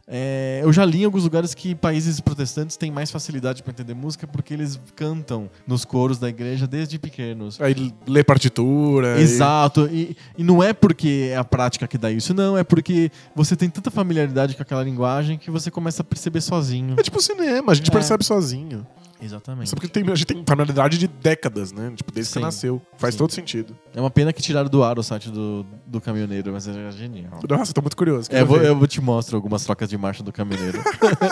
É, 0.07 0.59
eu 0.63 0.71
já 0.71 0.85
li 0.85 1.01
em 1.01 1.05
alguns 1.05 1.23
lugares 1.23 1.55
que 1.55 1.73
países 1.73 2.19
protestantes 2.19 2.77
têm 2.77 2.91
mais 2.91 3.09
facilidade 3.09 3.63
para 3.63 3.71
entender 3.71 3.95
música 3.95 4.27
porque 4.27 4.53
eles 4.53 4.79
cantam 4.95 5.49
nos 5.65 5.83
coros 5.83 6.19
da 6.19 6.29
igreja 6.29 6.67
desde 6.67 6.99
pequenos. 6.99 7.59
Aí 7.59 7.91
lê 8.05 8.23
partitura. 8.23 9.17
e- 9.19 9.23
Exato, 9.23 9.89
e, 9.91 10.15
e 10.37 10.43
não 10.43 10.61
é 10.61 10.73
porque 10.73 11.29
é 11.31 11.37
a 11.37 11.43
prática 11.43 11.87
que 11.87 11.97
dá 11.97 12.11
isso, 12.11 12.33
não, 12.35 12.55
é 12.55 12.63
porque 12.63 13.11
você 13.35 13.55
tem 13.55 13.67
tanta 13.67 13.89
familiaridade 13.89 14.55
com 14.55 14.61
aquela 14.61 14.83
linguagem 14.83 15.39
que 15.39 15.49
você 15.49 15.71
começa 15.71 16.03
a 16.03 16.05
perceber 16.05 16.41
sozinho. 16.41 16.95
É 16.99 17.01
tipo 17.01 17.19
cinema, 17.19 17.71
a 17.71 17.75
gente 17.75 17.89
É. 17.89 17.91
percebe 17.93 18.23
sozinho. 18.23 18.85
Exatamente. 19.21 19.69
Só 19.69 19.75
porque 19.75 19.87
tem, 19.87 20.03
a 20.03 20.15
gente 20.15 20.25
tem 20.25 20.43
familiaridade 20.45 20.97
de 20.97 21.07
décadas, 21.07 21.71
né? 21.71 21.93
Tipo, 21.95 22.11
desde 22.11 22.33
Sim. 22.33 22.39
que 22.39 22.45
nasceu. 22.45 22.81
Faz 22.97 23.13
Sim. 23.13 23.19
todo 23.19 23.31
sentido. 23.31 23.75
É 23.93 23.99
uma 23.99 24.09
pena 24.09 24.33
que 24.33 24.41
tiraram 24.41 24.69
do 24.69 24.83
ar 24.83 24.99
o 24.99 25.03
site 25.03 25.29
do, 25.29 25.65
do 25.85 26.01
caminhoneiro, 26.01 26.51
mas 26.51 26.67
é 26.67 26.91
genial. 26.91 27.39
Nossa, 27.49 27.73
tô 27.73 27.81
muito 27.81 27.95
curioso. 27.95 28.29
É, 28.31 28.41
eu 28.41 28.45
vou, 28.45 28.57
eu 28.57 28.87
te 28.87 29.01
mostro 29.01 29.35
algumas 29.35 29.63
trocas 29.63 29.89
de 29.89 29.97
marcha 29.97 30.21
do 30.21 30.31
caminhoneiro. 30.31 30.79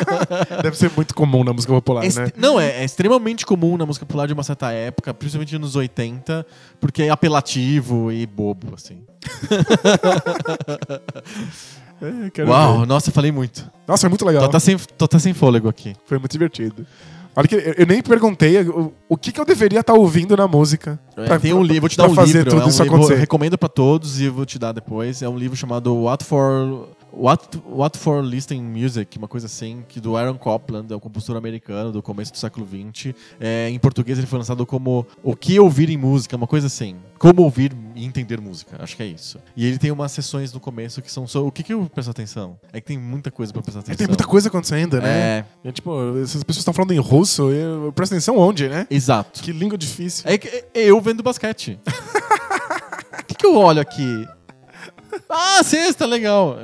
Deve 0.63 0.77
ser 0.77 0.91
muito 0.95 1.13
comum 1.13 1.43
na 1.43 1.53
música 1.53 1.73
popular, 1.73 2.05
É 2.05 2.09
né? 2.09 2.31
Não, 2.37 2.59
é, 2.59 2.81
é 2.81 2.85
extremamente 2.85 3.45
comum 3.45 3.77
na 3.77 3.85
música 3.85 4.05
popular 4.05 4.27
de 4.27 4.33
uma 4.33 4.43
certa 4.43 4.71
época, 4.71 5.13
principalmente 5.13 5.57
nos 5.57 5.75
80, 5.75 6.45
porque 6.79 7.03
é 7.03 7.09
apelativo 7.09 8.11
e 8.11 8.25
bobo, 8.25 8.73
assim. 8.75 9.03
É, 12.01 12.43
Uau, 12.43 12.79
ver. 12.81 12.87
nossa, 12.87 13.11
falei 13.11 13.31
muito. 13.31 13.69
Nossa, 13.87 14.07
é 14.07 14.09
muito 14.09 14.25
legal. 14.25 14.41
Tô 14.43 14.49
até, 14.49 14.59
sem, 14.59 14.77
tô 14.77 15.05
até 15.05 15.17
sem 15.19 15.33
fôlego 15.33 15.69
aqui. 15.69 15.95
Foi 16.05 16.19
muito 16.19 16.33
divertido. 16.33 16.85
Olha 17.35 17.47
que 17.47 17.55
eu, 17.55 17.59
eu 17.59 17.85
nem 17.87 18.01
perguntei 18.01 18.61
o, 18.61 18.93
o 19.09 19.17
que, 19.17 19.31
que 19.31 19.39
eu 19.41 19.45
deveria 19.45 19.79
estar 19.79 19.93
ouvindo 19.93 20.35
na 20.37 20.47
música. 20.47 20.99
É, 21.17 21.25
pra- 21.25 21.39
tem 21.39 21.53
um 21.53 21.63
livro, 21.63 21.81
vou 21.81 21.89
te 21.89 21.97
dar 21.97 22.07
um 22.07 22.13
fazer 22.13 22.39
livro. 22.39 22.51
tudo 22.51 22.61
é 22.61 22.65
um 22.65 22.69
isso 22.69 22.81
livro- 22.83 22.95
acontecer. 22.97 23.13
eu 23.15 23.19
recomendo 23.21 23.57
pra 23.57 23.69
todos 23.69 24.21
e 24.21 24.29
vou 24.29 24.45
te 24.45 24.59
dar 24.59 24.71
depois. 24.71 25.21
É 25.21 25.27
um 25.29 25.37
livro 25.37 25.55
chamado 25.57 25.95
What 25.95 26.23
for 26.23 26.87
What, 27.15 27.61
What 27.69 27.97
for 27.97 28.23
Listening 28.23 28.63
Music, 28.63 29.17
uma 29.17 29.27
coisa 29.27 29.45
assim, 29.45 29.83
que 29.87 29.99
do 29.99 30.17
Aaron 30.17 30.37
Copland, 30.37 30.91
é 30.91 30.95
um 30.95 30.99
compositor 30.99 31.37
americano 31.37 31.91
do 31.91 32.01
começo 32.01 32.31
do 32.31 32.37
século 32.39 32.67
XX. 32.67 33.13
É, 33.39 33.69
em 33.69 33.77
português 33.77 34.17
ele 34.17 34.25
foi 34.25 34.39
lançado 34.39 34.65
como 34.65 35.05
O 35.21 35.35
que 35.35 35.59
ouvir 35.59 35.89
em 35.89 35.97
música, 35.97 36.35
uma 36.35 36.47
coisa 36.47 36.67
assim. 36.67 36.95
Como 37.19 37.43
ouvir 37.43 37.71
e 37.95 38.03
entender 38.03 38.41
música, 38.41 38.77
acho 38.81 38.97
que 38.97 39.03
é 39.03 39.05
isso. 39.05 39.37
E 39.55 39.65
ele 39.65 39.77
tem 39.77 39.91
umas 39.91 40.11
sessões 40.11 40.51
no 40.51 40.59
começo 40.59 41.01
que 41.01 41.11
são 41.11 41.27
só. 41.27 41.45
O 41.45 41.51
que, 41.51 41.61
que 41.61 41.73
eu 41.73 41.85
presto 41.93 42.09
atenção? 42.09 42.57
É 42.73 42.81
que 42.81 42.87
tem 42.87 42.97
muita 42.97 43.29
coisa 43.29 43.53
pra 43.53 43.61
prestar 43.61 43.81
atenção. 43.81 43.93
É, 43.93 43.97
tem 43.97 44.07
muita 44.07 44.25
coisa 44.25 44.47
acontecendo, 44.47 44.99
né? 44.99 45.09
É, 45.09 45.45
É, 45.65 45.71
tipo, 45.71 46.17
essas 46.17 46.43
pessoas 46.43 46.61
estão 46.61 46.73
falando 46.73 46.91
em 46.93 46.99
russo, 46.99 47.51
eu, 47.51 47.91
presto 47.93 48.13
atenção 48.13 48.37
onde, 48.37 48.67
né? 48.67 48.87
exato. 48.89 49.41
Que 49.41 49.51
língua 49.51 49.77
difícil. 49.77 50.23
É 50.27 50.37
que 50.37 50.47
é 50.47 50.65
eu 50.73 50.99
vendo 50.99 51.21
basquete. 51.21 51.79
O 53.13 53.25
que, 53.25 53.35
que 53.35 53.45
eu 53.45 53.55
olho 53.55 53.79
aqui? 53.79 54.27
Ah, 55.29 55.63
sexta, 55.63 56.05
legal. 56.05 56.57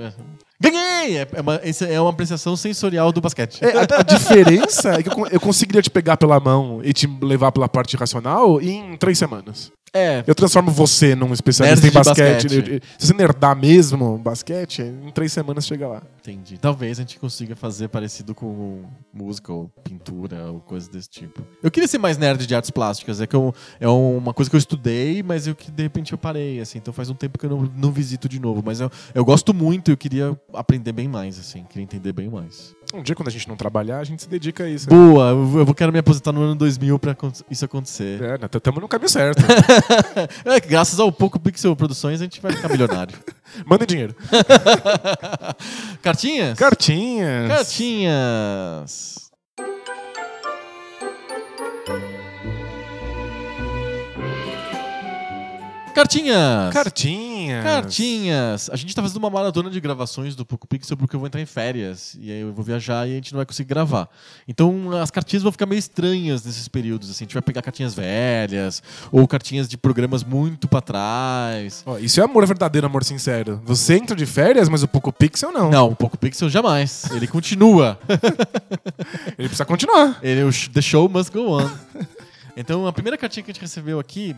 Ganhei! 0.62 1.18
É 1.20 1.28
é 1.34 1.42
uma, 1.42 1.56
é 1.56 2.02
uma 2.02 2.10
apreciação 2.10 2.56
sensorial 2.56 3.12
do 3.12 3.22
basquete. 3.22 3.64
É, 3.64 3.78
a, 3.78 4.00
a 4.00 4.04
diferença 4.04 4.92
é 4.92 5.04
que 5.04 5.10
eu, 5.10 5.28
eu 5.28 5.40
conseguiria 5.40 5.82
te 5.82 5.90
pegar 5.90 6.18
pela 6.18 6.40
mão 6.40 6.82
e 6.84 6.92
te 6.92 7.08
levar 7.22 7.52
pela 7.52 7.70
parte 7.70 7.96
racional 7.96 8.62
em 8.62 8.98
três 8.98 9.18
semanas. 9.18 9.72
É, 9.94 10.24
Eu 10.28 10.36
transformo 10.36 10.70
você 10.70 11.16
num 11.16 11.34
especialista 11.34 11.82
Nerd 11.82 11.92
em 11.92 11.92
basquete. 12.00 12.44
basquete. 12.44 12.84
Se 12.98 13.08
você 13.08 13.14
nerdar 13.14 13.56
mesmo 13.56 14.20
basquete, 14.20 14.82
em 14.84 15.12
três 15.12 15.34
semanas 15.34 15.66
chega 15.66 15.88
lá. 15.88 16.04
Entendi. 16.30 16.58
Talvez 16.58 17.00
a 17.00 17.02
gente 17.02 17.20
consiga 17.20 17.56
fazer 17.56 17.88
parecido 17.88 18.36
com 18.36 18.84
música 19.14 19.52
ou 19.52 19.70
pintura 19.84 20.52
ou 20.52 20.60
coisas 20.60 20.88
desse 20.88 21.10
tipo. 21.10 21.42
Eu 21.64 21.72
queria 21.72 21.88
ser 21.88 21.98
mais 21.98 22.18
nerd 22.18 22.46
de 22.46 22.54
artes 22.54 22.70
plásticas. 22.70 23.20
É 23.20 23.28
que 23.28 23.36
eu, 23.36 23.54
é 23.80 23.88
uma 23.88 24.34
coisa 24.34 24.50
que 24.50 24.56
eu 24.56 24.60
estudei, 24.60 25.24
mas 25.24 25.48
eu 25.48 25.56
que 25.56 25.72
de 25.72 25.84
repente 25.84 26.12
eu 26.12 26.18
parei, 26.18 26.60
assim. 26.60 26.78
Então 26.78 26.94
faz 26.94 27.10
um 27.10 27.16
tempo 27.16 27.38
que 27.40 27.46
eu 27.46 27.50
não, 27.50 27.62
não 27.76 27.92
visito 27.92 28.30
de 28.30 28.40
novo. 28.40 28.62
Mas 28.64 28.80
eu, 28.80 28.92
eu 29.14 29.26
gosto 29.26 29.54
muito 29.54 29.90
e 29.90 29.92
eu 29.92 29.98
queria 29.98 30.40
aprender 30.54 30.92
bem 30.92 31.08
mais, 31.08 31.40
assim. 31.40 31.64
Queria 31.64 31.84
entender 31.84 32.14
bem 32.14 32.30
mais. 32.30 32.76
Um 32.94 33.04
dia, 33.04 33.16
quando 33.16 33.28
a 33.28 33.32
gente 33.32 33.48
não 33.48 33.56
trabalhar, 33.56 34.00
a 34.00 34.04
gente 34.04 34.24
se 34.24 34.30
dedica 34.30 34.64
a 34.64 34.70
isso. 34.70 34.90
Boa! 34.90 35.30
Eu, 35.30 35.60
eu 35.60 35.76
quero 35.76 35.92
me 35.94 36.00
aposentar 36.00 36.32
no 36.32 36.42
ano 36.42 36.56
2000 36.56 36.98
pra 36.98 37.16
isso 37.50 37.64
acontecer. 37.64 38.20
É, 38.22 38.58
estamos 38.58 38.82
no 38.82 38.88
caminho 38.88 39.10
certo. 39.10 39.44
É, 40.46 40.60
graças 40.60 41.00
ao 41.00 41.12
Poco 41.12 41.40
Pixel 41.40 41.76
Produções 41.76 42.20
a 42.22 42.24
gente 42.24 42.42
vai 42.42 42.52
ficar 42.52 42.70
milionário. 42.70 43.18
Mandem 43.66 43.88
dinheiro. 43.88 44.16
Cartinhas? 46.20 46.58
Cartinhas. 46.58 47.48
Cartinhas. 47.48 49.29
Cartinhas. 55.94 56.74
Cartinhas. 56.74 57.64
Cartinhas. 57.64 58.70
A 58.72 58.76
gente 58.76 58.96
tá 58.96 59.02
fazendo 59.02 59.18
uma 59.18 59.30
maratona 59.30 59.70
de 59.70 59.80
gravações 59.80 60.36
do 60.36 60.46
Poco 60.46 60.68
Pixel 60.68 60.96
porque 60.96 61.16
eu 61.16 61.20
vou 61.20 61.28
entrar 61.28 61.42
em 61.42 61.46
férias. 61.46 62.16
E 62.20 62.32
aí 62.32 62.40
eu 62.42 62.54
vou 62.54 62.64
viajar 62.64 63.08
e 63.08 63.12
a 63.12 63.16
gente 63.16 63.34
não 63.34 63.38
vai 63.38 63.46
conseguir 63.46 63.70
gravar. 63.70 64.08
Então 64.48 64.92
as 65.02 65.12
cartinhas 65.12 65.44
vão 65.44 65.52
ficar 65.52 65.66
meio 65.66 65.80
estranhas 65.80 66.44
nesses 66.46 66.68
períodos. 66.68 67.10
Assim. 67.10 67.24
A 67.24 67.26
gente 67.26 67.34
vai 67.34 67.42
pegar 67.42 67.62
cartinhas 67.62 67.94
velhas 67.94 68.82
ou 69.12 69.28
cartinhas 69.28 69.68
de 69.68 69.78
programas 69.78 70.24
muito 70.24 70.68
pra 70.68 70.82
trás. 70.82 71.84
Ó, 71.86 71.98
isso 71.98 72.22
é 72.22 72.24
amor 72.24 72.46
verdadeiro, 72.46 72.88
amor 72.88 73.04
sincero. 73.04 73.62
Você 73.66 73.96
entra 73.96 74.16
de 74.16 74.26
férias, 74.26 74.70
mas 74.70 74.84
o 74.84 74.88
Poco 74.88 75.12
Pixel 75.12 75.52
não. 75.52 75.70
Não, 75.70 75.88
o 75.90 75.96
Poco 75.96 76.18
Pixel 76.18 76.50
jamais. 76.50 77.10
Ele 77.12 77.28
continua. 77.28 78.00
Ele 79.38 79.48
precisa 79.48 79.66
continuar. 79.66 80.20
Ele, 80.22 80.44
o 80.44 80.52
sh- 80.52 80.70
the 80.70 80.82
show 80.82 81.10
must 81.10 81.32
go 81.32 81.58
on. 81.60 81.70
Então, 82.56 82.86
a 82.86 82.92
primeira 82.94 83.18
cartinha 83.18 83.44
que 83.44 83.52
a 83.52 83.54
gente 83.54 83.62
recebeu 83.62 84.00
aqui 84.00 84.36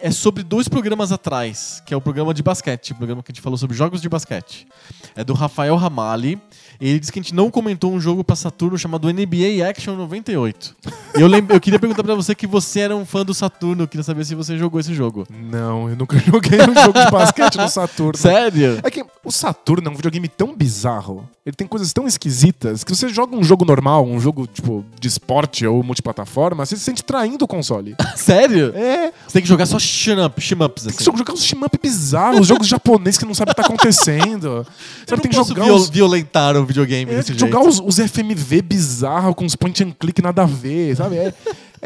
é 0.00 0.10
sobre 0.10 0.42
dois 0.42 0.68
programas 0.68 1.10
atrás, 1.10 1.82
que 1.84 1.92
é 1.92 1.96
o 1.96 2.00
programa 2.00 2.32
de 2.32 2.42
basquete, 2.42 2.92
o 2.92 2.94
programa 2.94 3.22
que 3.22 3.32
a 3.32 3.34
gente 3.34 3.42
falou 3.42 3.58
sobre 3.58 3.76
jogos 3.76 4.00
de 4.00 4.08
basquete. 4.08 4.66
É 5.14 5.24
do 5.24 5.34
Rafael 5.34 5.76
Ramali. 5.76 6.40
Ele 6.80 6.98
disse 7.00 7.10
que 7.10 7.18
a 7.18 7.22
gente 7.22 7.34
não 7.34 7.50
comentou 7.50 7.92
um 7.92 8.00
jogo 8.00 8.22
pra 8.22 8.36
Saturno 8.36 8.76
chamado 8.78 9.08
NBA 9.08 9.66
Action 9.68 9.96
98. 9.96 10.76
E 11.16 11.20
eu, 11.20 11.28
eu 11.28 11.60
queria 11.60 11.78
perguntar 11.78 12.04
pra 12.04 12.14
você 12.14 12.34
que 12.34 12.46
você 12.46 12.80
era 12.80 12.94
um 12.94 13.06
fã 13.06 13.24
do 13.24 13.32
Saturno, 13.32 13.84
eu 13.84 13.88
queria 13.88 14.04
saber 14.04 14.24
se 14.24 14.34
você 14.34 14.58
jogou 14.58 14.78
esse 14.78 14.94
jogo. 14.94 15.26
Não, 15.30 15.88
eu 15.88 15.96
nunca 15.96 16.18
joguei 16.20 16.60
um 16.60 16.74
jogo 16.74 17.04
de 17.04 17.10
basquete 17.10 17.56
no 17.56 17.68
Saturno. 17.68 18.16
Sério? 18.16 18.80
É 18.82 18.90
que 18.90 19.04
o 19.24 19.32
Saturno 19.32 19.88
é 19.88 19.90
um 19.90 19.96
videogame 19.96 20.28
tão 20.28 20.54
bizarro. 20.54 21.28
Ele 21.46 21.54
tem 21.54 21.64
coisas 21.64 21.92
tão 21.92 22.08
esquisitas 22.08 22.82
que 22.82 22.92
você 22.92 23.08
joga 23.08 23.36
um 23.36 23.44
jogo 23.44 23.64
normal, 23.64 24.04
um 24.04 24.18
jogo 24.18 24.48
tipo 24.48 24.84
de 25.00 25.06
esporte 25.06 25.64
ou 25.64 25.80
multiplataforma, 25.80 26.66
você 26.66 26.76
se 26.76 26.82
sente 26.82 27.04
traindo 27.04 27.44
o 27.44 27.48
console. 27.48 27.94
Sério? 28.16 28.72
É, 28.74 29.12
Você 29.26 29.34
tem 29.34 29.42
que 29.42 29.48
jogar 29.48 29.64
só 29.66 29.78
shmup- 29.78 30.40
shmups, 30.40 30.82
tem 30.82 30.90
assim. 30.92 30.98
que 31.12 31.18
jogar 31.18 31.32
uns 31.32 31.44
shmup 31.44 31.78
bizarros, 31.80 32.48
jogos 32.48 32.66
japoneses 32.66 33.16
que 33.16 33.24
não 33.24 33.32
sabem 33.32 33.52
o 33.52 33.54
que 33.54 33.62
tá 33.62 33.68
acontecendo. 33.68 34.66
Sabe, 35.06 35.12
não 35.12 35.18
tem 35.18 35.30
que 35.30 35.36
jogar 35.36 35.64
viol- 35.64 35.76
os, 35.76 35.88
violentar 35.88 36.56
o 36.56 36.66
videogame 36.66 37.12
é, 37.12 37.14
desse 37.18 37.28
tem 37.28 37.36
que 37.36 37.40
jeito. 37.40 37.52
jogar 37.54 37.68
os, 37.68 37.78
os 37.78 37.96
FMV 38.10 38.62
bizarros 38.62 39.34
com 39.36 39.44
os 39.44 39.54
point 39.54 39.84
and 39.84 39.92
click 40.00 40.20
nada 40.20 40.42
a 40.42 40.46
ver, 40.46 40.96
sabe? 40.96 41.14
É, 41.16 41.32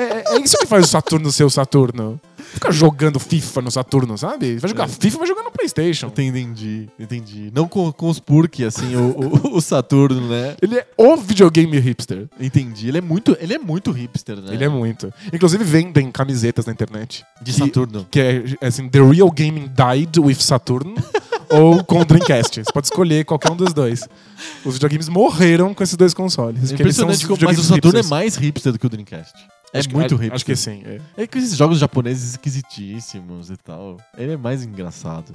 é, 0.03 0.25
é 0.37 0.41
isso 0.41 0.57
que 0.59 0.67
faz 0.67 0.85
o 0.85 0.89
Saturno 0.89 1.31
ser 1.33 1.45
o 1.45 1.51
Saturno. 1.51 2.21
Fica 2.53 2.73
jogando 2.73 3.21
FIFA 3.21 3.63
no 3.63 3.71
Saturno, 3.71 4.19
sabe? 4.19 4.57
Vai 4.57 4.69
jogar 4.71 4.89
FIFA, 4.89 5.19
vai 5.19 5.27
jogar 5.29 5.43
no 5.45 5.53
PlayStation. 5.53 6.07
Entendi, 6.09 6.89
entendi. 6.99 7.51
Não 7.55 7.69
com, 7.69 7.93
com 7.93 8.09
os 8.09 8.19
Purk, 8.19 8.65
assim, 8.65 8.97
o, 8.97 9.11
o, 9.53 9.55
o 9.57 9.61
Saturno, 9.61 10.27
né? 10.29 10.57
Ele 10.61 10.77
é 10.77 10.87
o 10.97 11.17
videogame 11.17 11.79
hipster. 11.79 12.29
Entendi. 12.41 12.89
Ele 12.89 12.99
é 12.99 13.01
muito, 13.01 13.37
ele 13.41 13.55
é 13.55 13.59
muito 13.59 13.93
hipster, 13.93 14.37
né? 14.41 14.53
Ele 14.53 14.65
é 14.65 14.69
muito. 14.69 15.13
Inclusive 15.33 15.63
vendem 15.63 16.11
camisetas 16.11 16.67
na 16.67 16.73
internet. 16.73 17.25
de 17.41 17.53
que- 17.53 17.59
Saturno. 17.59 18.07
Que 18.11 18.21
é 18.21 18.45
é 18.61 18.67
assim, 18.67 18.89
The 18.89 19.01
Real 19.01 19.31
Gaming 19.31 19.69
Died 19.69 20.19
with 20.19 20.35
Saturn 20.41 20.95
ou 21.51 21.85
com 21.85 22.01
o 22.01 22.05
Dreamcast. 22.05 22.65
Você 22.65 22.73
pode 22.73 22.87
escolher 22.89 23.25
qualquer 23.25 23.53
um 23.53 23.57
dos 23.57 23.73
dois. 23.73 24.09
Os 24.65 24.75
videogames 24.75 25.09
morreram 25.09 25.73
com 25.73 25.83
esses 25.85 25.97
dois 25.97 26.13
consoles. 26.15 26.73
É 26.73 26.75
impressionante, 26.75 27.27
como, 27.27 27.39
mas 27.45 27.59
o 27.59 27.63
Saturno 27.63 27.99
hipsters. 27.99 28.07
é 28.07 28.11
mais 28.11 28.35
hipster 28.37 28.73
do 28.73 28.79
que 28.79 28.87
o 28.87 28.89
Dreamcast. 28.89 29.35
É 29.73 29.79
Acho 29.79 29.91
muito 29.93 30.15
acho- 30.15 30.23
hipster. 30.23 30.35
Acho 30.35 30.45
que 30.45 30.57
sim. 30.57 30.83
é. 30.85 31.01
É 31.23 31.27
que 31.27 31.39
esses 31.39 31.57
jogos 31.57 31.79
japoneses 31.79 32.31
esquisitíssimos 32.31 33.51
e 33.51 33.57
tal. 33.57 33.99
Ele 34.19 34.33
é 34.33 34.37
mais 34.37 34.65
engraçado. 34.65 35.35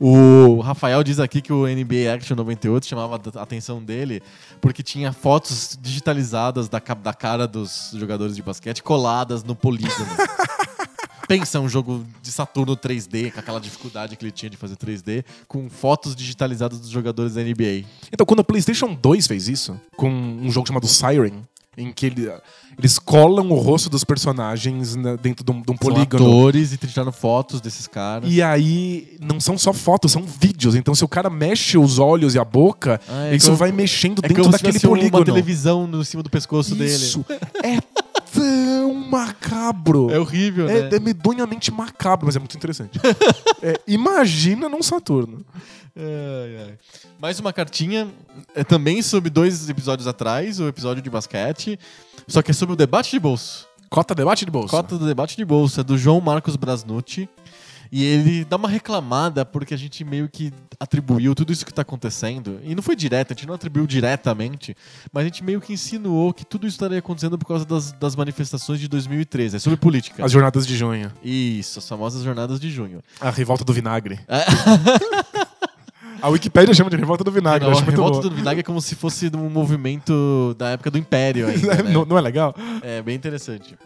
O 0.00 0.60
Rafael 0.60 1.02
diz 1.04 1.20
aqui 1.20 1.40
que 1.40 1.52
o 1.52 1.64
NBA 1.66 2.12
Action 2.12 2.34
98 2.36 2.86
chamava 2.86 3.20
a 3.36 3.42
atenção 3.42 3.82
dele 3.82 4.20
porque 4.60 4.82
tinha 4.82 5.12
fotos 5.12 5.78
digitalizadas 5.80 6.68
da, 6.68 6.78
da 6.80 7.14
cara 7.14 7.46
dos 7.46 7.92
jogadores 7.94 8.34
de 8.34 8.42
basquete 8.42 8.82
coladas 8.82 9.44
no 9.44 9.54
polígono. 9.54 10.06
Pensa 11.28 11.60
um 11.60 11.68
jogo 11.68 12.06
de 12.22 12.32
Saturno 12.32 12.74
3D, 12.74 13.30
com 13.32 13.38
aquela 13.40 13.60
dificuldade 13.60 14.16
que 14.16 14.24
ele 14.24 14.32
tinha 14.32 14.48
de 14.48 14.56
fazer 14.56 14.76
3D, 14.76 15.22
com 15.46 15.68
fotos 15.68 16.16
digitalizadas 16.16 16.80
dos 16.80 16.88
jogadores 16.88 17.34
da 17.34 17.42
NBA. 17.42 17.84
Então, 18.10 18.24
quando 18.24 18.40
o 18.40 18.44
PlayStation 18.44 18.94
2 18.94 19.26
fez 19.26 19.46
isso, 19.46 19.78
com 19.94 20.08
um 20.10 20.50
jogo 20.50 20.66
chamado 20.66 20.86
Siren, 20.86 21.42
em 21.78 21.92
que 21.92 22.06
ele- 22.06 22.30
eles 22.76 22.98
colam 22.98 23.48
o 23.50 23.54
rosto 23.54 23.88
dos 23.88 24.02
personagens 24.04 24.96
na- 24.96 25.14
dentro 25.16 25.44
de 25.44 25.50
um, 25.52 25.62
de 25.62 25.70
um 25.70 25.74
São 25.74 25.76
polígono. 25.76 26.24
atores 26.26 26.72
e 26.72 26.76
tiraram 26.76 27.12
fotos 27.12 27.60
desses 27.60 27.86
caras. 27.86 28.28
E 28.30 28.42
aí, 28.42 29.16
não 29.20 29.38
são 29.40 29.56
só 29.56 29.72
fotos, 29.72 30.10
são 30.12 30.22
vídeos. 30.22 30.74
Então, 30.74 30.94
se 30.94 31.04
o 31.04 31.08
cara 31.08 31.30
mexe 31.30 31.78
os 31.78 31.98
olhos 31.98 32.34
e 32.34 32.38
a 32.38 32.44
boca, 32.44 33.00
Ah, 33.08 33.28
é 33.28 33.36
isso 33.36 33.46
como- 33.46 33.56
vai 33.58 33.70
mexendo 33.72 34.20
É 34.24 34.28
dentro 34.28 34.48
daquele 34.50 34.80
polígono. 34.80 35.18
uma 35.20 35.24
televisão 35.24 35.86
no 35.86 36.04
cima 36.04 36.22
do 36.22 36.28
pescoço 36.30 36.74
Isso 36.82 37.24
dele. 37.28 37.40
é 37.64 37.78
tão 38.40 38.94
macabro. 38.94 40.10
É 40.10 40.18
horrível, 40.18 40.68
É, 40.68 40.88
né? 40.90 40.96
é 40.96 41.00
medonhamente 41.00 41.70
macabro, 41.70 42.26
mas 42.26 42.36
é 42.36 42.38
muito 42.38 42.56
interessante. 42.56 42.98
É, 43.60 43.74
imagina 43.88 44.68
num 44.68 44.80
Saturno. 44.82 45.44
Ai, 45.96 46.68
ai. 46.68 46.78
Mais 47.18 47.40
uma 47.40 47.52
cartinha, 47.52 48.08
é 48.54 48.62
também 48.62 49.02
sobre 49.02 49.28
dois 49.30 49.68
episódios 49.68 50.06
atrás, 50.06 50.60
o 50.60 50.68
episódio 50.68 51.02
de 51.02 51.10
basquete, 51.10 51.76
só 52.28 52.40
que 52.40 52.52
é 52.52 52.54
sobre 52.54 52.74
o 52.74 52.76
debate 52.76 53.10
de 53.10 53.18
bolso. 53.18 53.66
Cota 53.90 54.14
debate 54.14 54.44
de 54.44 54.50
bolsa. 54.50 54.68
Cota 54.70 54.96
do 54.96 55.06
debate 55.06 55.36
de 55.36 55.44
bolso, 55.44 55.80
é 55.80 55.82
do 55.82 55.98
João 55.98 56.20
Marcos 56.20 56.54
Brasnucci. 56.54 57.28
E 57.90 58.04
ele 58.04 58.44
dá 58.44 58.56
uma 58.56 58.68
reclamada 58.68 59.44
porque 59.44 59.74
a 59.74 59.76
gente 59.76 60.04
meio 60.04 60.28
que 60.28 60.52
atribuiu 60.78 61.34
tudo 61.34 61.52
isso 61.52 61.64
que 61.64 61.72
tá 61.72 61.82
acontecendo. 61.82 62.60
E 62.62 62.74
não 62.74 62.82
foi 62.82 62.94
direto, 62.94 63.32
a 63.32 63.34
gente 63.34 63.46
não 63.46 63.54
atribuiu 63.54 63.86
diretamente, 63.86 64.76
mas 65.12 65.22
a 65.22 65.24
gente 65.24 65.42
meio 65.42 65.60
que 65.60 65.72
insinuou 65.72 66.32
que 66.32 66.44
tudo 66.44 66.66
isso 66.66 66.74
estaria 66.74 66.98
acontecendo 66.98 67.38
por 67.38 67.46
causa 67.46 67.64
das, 67.64 67.92
das 67.92 68.14
manifestações 68.14 68.80
de 68.80 68.88
2013. 68.88 69.56
É 69.56 69.58
sobre 69.58 69.76
política. 69.76 70.24
As 70.24 70.32
jornadas 70.32 70.66
de 70.66 70.76
junho. 70.76 71.12
Isso, 71.22 71.78
as 71.78 71.88
famosas 71.88 72.22
jornadas 72.22 72.60
de 72.60 72.70
junho. 72.70 73.02
A 73.20 73.30
revolta 73.30 73.64
do 73.64 73.72
vinagre. 73.72 74.20
É. 74.28 74.44
A 76.20 76.28
Wikipédia 76.28 76.74
chama 76.74 76.90
de 76.90 76.96
revolta 76.96 77.22
do 77.22 77.30
vinagre. 77.30 77.68
Não, 77.68 77.78
a 77.78 77.80
revolta 77.80 78.18
boa. 78.18 78.22
do 78.22 78.30
vinagre 78.30 78.60
é 78.60 78.62
como 78.62 78.80
se 78.80 78.94
fosse 78.94 79.30
um 79.34 79.48
movimento 79.48 80.54
da 80.58 80.70
época 80.70 80.90
do 80.90 80.98
Império 80.98 81.46
ainda, 81.48 81.82
né? 81.82 81.90
não, 81.90 82.04
não 82.04 82.18
é 82.18 82.20
legal? 82.20 82.54
É 82.82 83.00
bem 83.00 83.14
interessante. 83.14 83.76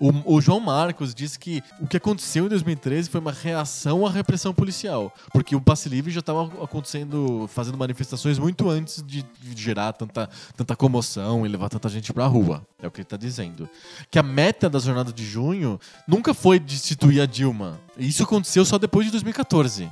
O, 0.00 0.36
o 0.36 0.40
João 0.40 0.60
Marcos 0.60 1.14
disse 1.14 1.38
que 1.38 1.62
o 1.80 1.86
que 1.86 1.96
aconteceu 1.96 2.46
em 2.46 2.48
2013 2.48 3.08
foi 3.08 3.20
uma 3.20 3.32
reação 3.32 4.06
à 4.06 4.10
repressão 4.10 4.52
policial, 4.54 5.12
porque 5.32 5.54
o 5.54 5.60
passe 5.60 5.88
livre 5.88 6.10
já 6.12 6.20
estava 6.20 6.44
acontecendo, 6.62 7.48
fazendo 7.52 7.78
manifestações 7.78 8.38
muito 8.38 8.68
antes 8.68 9.02
de, 9.06 9.24
gerar 9.56 9.92
tanta, 9.92 10.28
tanta 10.56 10.76
comoção 10.76 11.44
e 11.46 11.48
levar 11.48 11.68
tanta 11.68 11.88
gente 11.88 12.12
pra 12.12 12.26
rua. 12.26 12.66
É 12.82 12.86
o 12.86 12.90
que 12.90 13.00
ele 13.00 13.06
tá 13.06 13.16
dizendo. 13.16 13.68
Que 14.10 14.18
a 14.18 14.22
meta 14.22 14.68
da 14.68 14.78
jornada 14.78 15.12
de 15.12 15.24
junho 15.24 15.78
nunca 16.06 16.34
foi 16.34 16.58
destituir 16.58 17.20
a 17.20 17.26
Dilma. 17.26 17.80
Isso 17.96 18.22
aconteceu 18.22 18.64
só 18.64 18.78
depois 18.78 19.06
de 19.06 19.12
2014. 19.12 19.88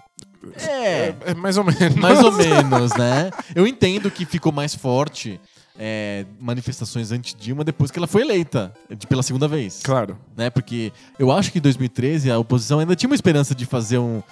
É, 0.57 1.15
É 1.27 1.35
mais 1.35 1.57
ou 1.57 1.65
menos. 1.65 1.95
mais 1.97 2.23
ou 2.23 2.33
menos, 2.33 2.93
né? 2.97 3.31
Eu 3.55 3.67
entendo 3.67 4.11
que 4.11 4.25
ficou 4.25 4.51
mais 4.53 4.75
forte 4.75 5.41
é, 5.79 6.27
manifestações 6.39 7.13
anti-Dilma 7.13 7.65
depois 7.65 7.91
que 7.91 7.99
ela 7.99 8.07
foi 8.07 8.23
eleita 8.23 8.73
pela 9.09 9.23
segunda 9.23 9.49
vez. 9.49 9.81
Claro. 9.83 10.19
Né? 10.37 10.51
Porque 10.51 10.93
eu 11.19 11.33
acho 11.33 11.51
que 11.51 11.59
em 11.59 11.63
2013 11.63 12.31
a 12.31 12.39
oposição 12.39 12.79
ainda 12.79 12.95
tinha 12.95 13.09
uma 13.09 13.15
esperança 13.15 13.55
de 13.55 13.65
fazer, 13.65 13.99
um, 13.99 14.23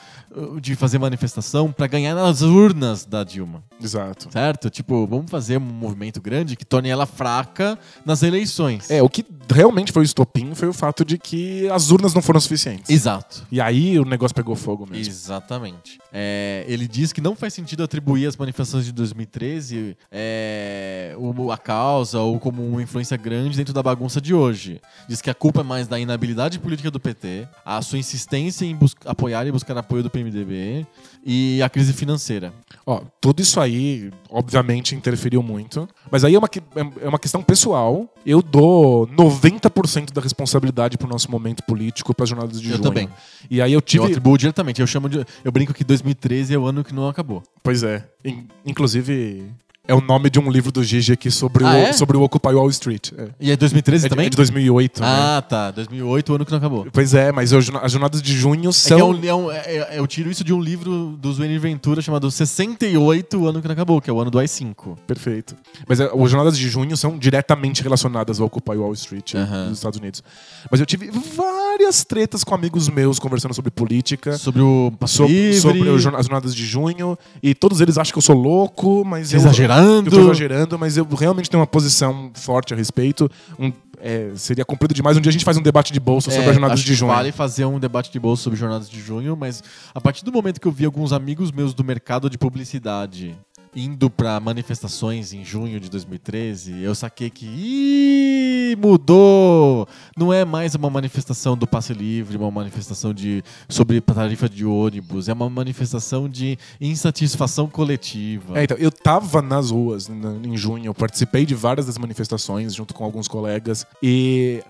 de 0.60 0.74
fazer 0.74 0.98
manifestação 0.98 1.72
para 1.72 1.86
ganhar 1.86 2.14
nas 2.14 2.42
urnas 2.42 3.04
da 3.04 3.24
Dilma. 3.24 3.62
Exato. 3.82 4.28
Certo? 4.30 4.70
Tipo, 4.70 5.06
vamos 5.06 5.30
fazer 5.30 5.58
um 5.58 5.60
movimento 5.60 6.20
grande 6.20 6.56
que 6.56 6.64
torne 6.64 6.88
ela 6.88 7.06
fraca 7.06 7.78
nas 8.04 8.22
eleições. 8.22 8.90
É, 8.90 9.02
o 9.02 9.08
que 9.08 9.24
realmente 9.48 9.92
foi 9.92 10.02
o 10.02 10.04
estopim 10.04 10.54
foi 10.54 10.68
o 10.68 10.72
fato 10.72 11.04
de 11.04 11.18
que 11.18 11.68
as 11.70 11.90
urnas 11.90 12.14
não 12.14 12.22
foram 12.22 12.40
suficientes. 12.40 12.90
Exato. 12.90 13.46
E 13.50 13.60
aí 13.60 13.98
o 13.98 14.04
negócio 14.04 14.34
pegou 14.34 14.54
fogo 14.54 14.86
mesmo. 14.88 15.12
Exatamente. 15.12 15.98
É, 16.12 16.64
ele 16.68 16.86
diz 16.86 17.12
que 17.12 17.20
não 17.20 17.34
faz 17.34 17.54
sentido 17.54 17.82
atribuir 17.82 18.26
as 18.26 18.36
manifestações 18.36 18.84
de 18.84 18.92
2013 18.92 19.96
é, 20.10 21.16
a 21.52 21.58
causa 21.58 22.20
ou 22.20 22.38
como 22.38 22.66
uma 22.66 22.82
influência 22.82 23.16
grande 23.16 23.56
dentro 23.56 23.72
da 23.72 23.82
bagunça 23.82 24.20
de 24.20 24.34
hoje. 24.34 24.80
Diz 25.08 25.20
que 25.20 25.30
a 25.30 25.34
culpa 25.34 25.60
é 25.60 25.64
mais 25.64 25.88
da 25.88 25.98
inabilidade 25.98 26.58
política 26.58 26.90
do 26.90 27.00
PT, 27.00 27.48
a 27.64 27.80
sua 27.82 27.98
insistência 27.98 28.64
em 28.64 28.78
apoiar 29.04 29.46
e 29.46 29.52
buscar 29.52 29.76
apoio 29.76 30.02
do 30.02 30.10
PMDB, 30.24 30.86
e 31.24 31.62
a 31.62 31.68
crise 31.68 31.92
financeira. 31.92 32.52
Ó, 32.86 33.02
tudo 33.20 33.40
isso 33.40 33.60
aí, 33.60 34.10
obviamente, 34.30 34.94
interferiu 34.94 35.42
muito. 35.42 35.88
Mas 36.10 36.24
aí 36.24 36.34
é 36.34 36.38
uma, 36.38 36.48
que- 36.48 36.62
é 37.02 37.08
uma 37.08 37.18
questão 37.18 37.42
pessoal. 37.42 38.08
Eu 38.24 38.42
dou 38.42 39.06
90% 39.08 40.12
da 40.12 40.20
responsabilidade 40.20 40.96
pro 40.98 41.08
nosso 41.08 41.30
momento 41.30 41.62
político 41.64 42.14
para 42.14 42.24
as 42.24 42.30
jornadas 42.30 42.60
de 42.60 42.68
Eu 42.68 42.76
junho. 42.76 42.82
também. 42.82 43.08
E 43.50 43.60
aí 43.60 43.72
eu 43.72 43.78
Eu 43.78 43.82
tive. 43.82 44.04
atribuo 44.06 44.36
diretamente. 44.38 44.80
Eu 44.80 44.86
chamo 44.86 45.08
de. 45.08 45.24
Eu 45.44 45.52
brinco 45.52 45.72
que 45.74 45.84
2013 45.84 46.54
é 46.54 46.58
o 46.58 46.64
ano 46.66 46.82
que 46.84 46.94
não 46.94 47.08
acabou. 47.08 47.42
Pois 47.62 47.82
é. 47.82 48.06
In- 48.24 48.46
inclusive, 48.64 49.44
é 49.90 49.94
o 49.94 50.00
nome 50.00 50.30
de 50.30 50.38
um 50.38 50.50
livro 50.50 50.70
do 50.72 50.82
Gigi 50.84 51.12
aqui 51.12 51.30
sobre, 51.30 51.64
Ah, 51.64 51.70
o, 51.72 51.76
é? 51.76 51.92
sobre 51.92 52.16
o 52.16 52.22
Occupy 52.22 52.48
Wall 52.54 52.68
Street. 52.70 53.10
É, 53.16 53.28
E 53.40 53.50
é 53.50 53.56
2013 53.56 54.06
É 54.06 54.08
de, 54.08 54.10
também? 54.10 54.26
é 54.26 54.30
de 54.30 54.36
2008. 54.36 55.00
né? 55.00 55.06
Ah, 55.08 55.42
tá. 55.42 55.70
2008, 55.70 56.30
o 56.32 56.34
ano 56.36 56.44
que 56.44 56.50
não 56.50 56.58
acabou. 56.58 56.86
Pois 56.92 57.12
é, 57.14 57.32
mas 57.32 57.52
eu- 57.52 57.58
as 57.58 57.92
jornadas 57.92 58.22
de 58.22 58.32
junho 58.36 58.70
É 58.70 58.72
são. 58.72 59.14
que 59.20 59.28
é 59.28 59.34
um- 59.34 59.40
é 59.40 59.46
um- 59.46 59.50
é- 59.50 59.56
é- 59.66 59.98
eu 59.98 60.06
tiro 60.06 60.30
isso 60.30 60.44
de 60.44 60.52
um 60.52 60.60
livro 60.60 61.16
do 61.20 61.32
Zuene 61.32 61.58
Ventura 61.58 62.00
chamado 62.00 62.30
68, 62.30 63.38
o 63.38 63.46
ano 63.48 63.60
que 63.60 63.68
não 63.68 63.72
acabou, 63.72 64.00
que 64.00 64.08
é 64.08 64.12
o 64.12 64.20
ano 64.20 64.30
do 64.30 64.38
AI-5. 64.38 64.96
Perfeito. 65.06 65.56
Mas 65.88 66.00
é, 66.00 66.04
as 66.04 66.30
jornadas 66.30 66.56
de 66.58 66.68
junho 66.68 66.96
são 66.96 67.18
diretamente 67.18 67.82
relacionadas 67.82 68.40
ao 68.40 68.46
Occupy 68.46 68.76
Wall 68.76 68.92
Street 68.92 69.34
Aham. 69.34 69.68
dos 69.68 69.78
Estados 69.78 69.98
Unidos. 69.98 70.22
Mas 70.70 70.80
eu 70.80 70.86
tive 70.86 71.10
várias 71.36 72.04
tretas 72.04 72.44
com 72.44 72.54
amigos 72.54 72.88
meus 72.88 73.18
conversando 73.18 73.54
sobre 73.54 73.70
política. 73.70 74.36
Sobre 74.38 74.60
o 74.62 74.92
Passo 74.98 75.16
so- 75.18 75.26
Livre. 75.26 75.60
sobre 75.60 75.98
jorna- 75.98 76.18
as 76.18 76.26
jornadas 76.26 76.54
de 76.54 76.64
junho. 76.64 77.18
E 77.42 77.54
todos 77.54 77.80
eles 77.80 77.98
acham 77.98 78.12
que 78.12 78.18
eu 78.18 78.22
sou 78.22 78.36
louco, 78.36 79.04
mas 79.04 79.32
eu. 79.32 79.40
Exagerando. 79.82 80.08
Eu 80.08 80.10
tô 80.12 80.20
exagerando, 80.30 80.78
mas 80.78 80.96
eu 80.96 81.04
realmente 81.06 81.48
tenho 81.50 81.60
uma 81.60 81.66
posição 81.66 82.30
forte 82.34 82.72
a 82.74 82.76
respeito. 82.76 83.30
Um- 83.58 83.72
é, 84.02 84.30
seria 84.34 84.64
cumprido 84.64 84.94
demais. 84.94 85.14
Um 85.18 85.20
dia 85.20 85.28
a 85.28 85.32
gente 85.32 85.44
faz 85.44 85.58
um 85.58 85.62
debate 85.62 85.92
de 85.92 86.00
bolsa 86.00 86.30
sobre 86.30 86.46
É, 86.46 86.48
as 86.48 86.54
jornadas 86.54 86.78
acho 86.78 86.84
de 86.86 86.92
que 86.92 86.96
junho. 86.96 87.12
Vale 87.12 87.32
fazer 87.32 87.66
um 87.66 87.78
debate 87.78 88.10
de 88.10 88.18
bolsa 88.18 88.42
sobre 88.42 88.58
jornadas 88.58 88.88
de 88.88 88.98
junho, 88.98 89.36
mas 89.36 89.62
a 89.94 90.00
partir 90.00 90.24
do 90.24 90.32
momento 90.32 90.58
que 90.58 90.66
eu 90.66 90.72
vi 90.72 90.86
alguns 90.86 91.12
amigos 91.12 91.52
meus 91.52 91.74
do 91.74 91.84
mercado 91.84 92.30
de 92.30 92.38
publicidade 92.38 93.36
indo 93.74 94.10
pra 94.10 94.40
manifestações 94.40 95.32
em 95.32 95.44
junho 95.44 95.78
de 95.78 95.88
2013, 95.88 96.82
eu 96.82 96.94
saquei 96.94 97.30
que 97.30 97.46
Ih, 97.46 98.76
mudou. 98.76 99.86
Não 100.16 100.32
é 100.32 100.44
mais 100.44 100.74
uma 100.74 100.90
manifestação 100.90 101.56
do 101.56 101.66
passe 101.66 101.92
livre, 101.92 102.36
uma 102.36 102.50
manifestação 102.50 103.12
de 103.14 103.42
sobre 103.68 104.00
tarifa 104.00 104.48
de 104.48 104.64
ônibus, 104.64 105.28
é 105.28 105.32
uma 105.32 105.48
manifestação 105.48 106.28
de 106.28 106.58
insatisfação 106.80 107.68
coletiva. 107.68 108.58
É, 108.58 108.64
então, 108.64 108.76
eu 108.76 108.90
tava 108.90 109.40
nas 109.42 109.70
ruas 109.70 110.08
na- 110.08 110.34
em 110.44 110.56
junho, 110.56 110.86
eu 110.86 110.94
participei 110.94 111.46
de 111.46 111.54
várias 111.54 111.86
das 111.86 111.98
manifestações 111.98 112.74
junto 112.74 112.92
com 112.94 113.04
alguns 113.04 113.28
colegas 113.28 113.86
e 114.02 114.62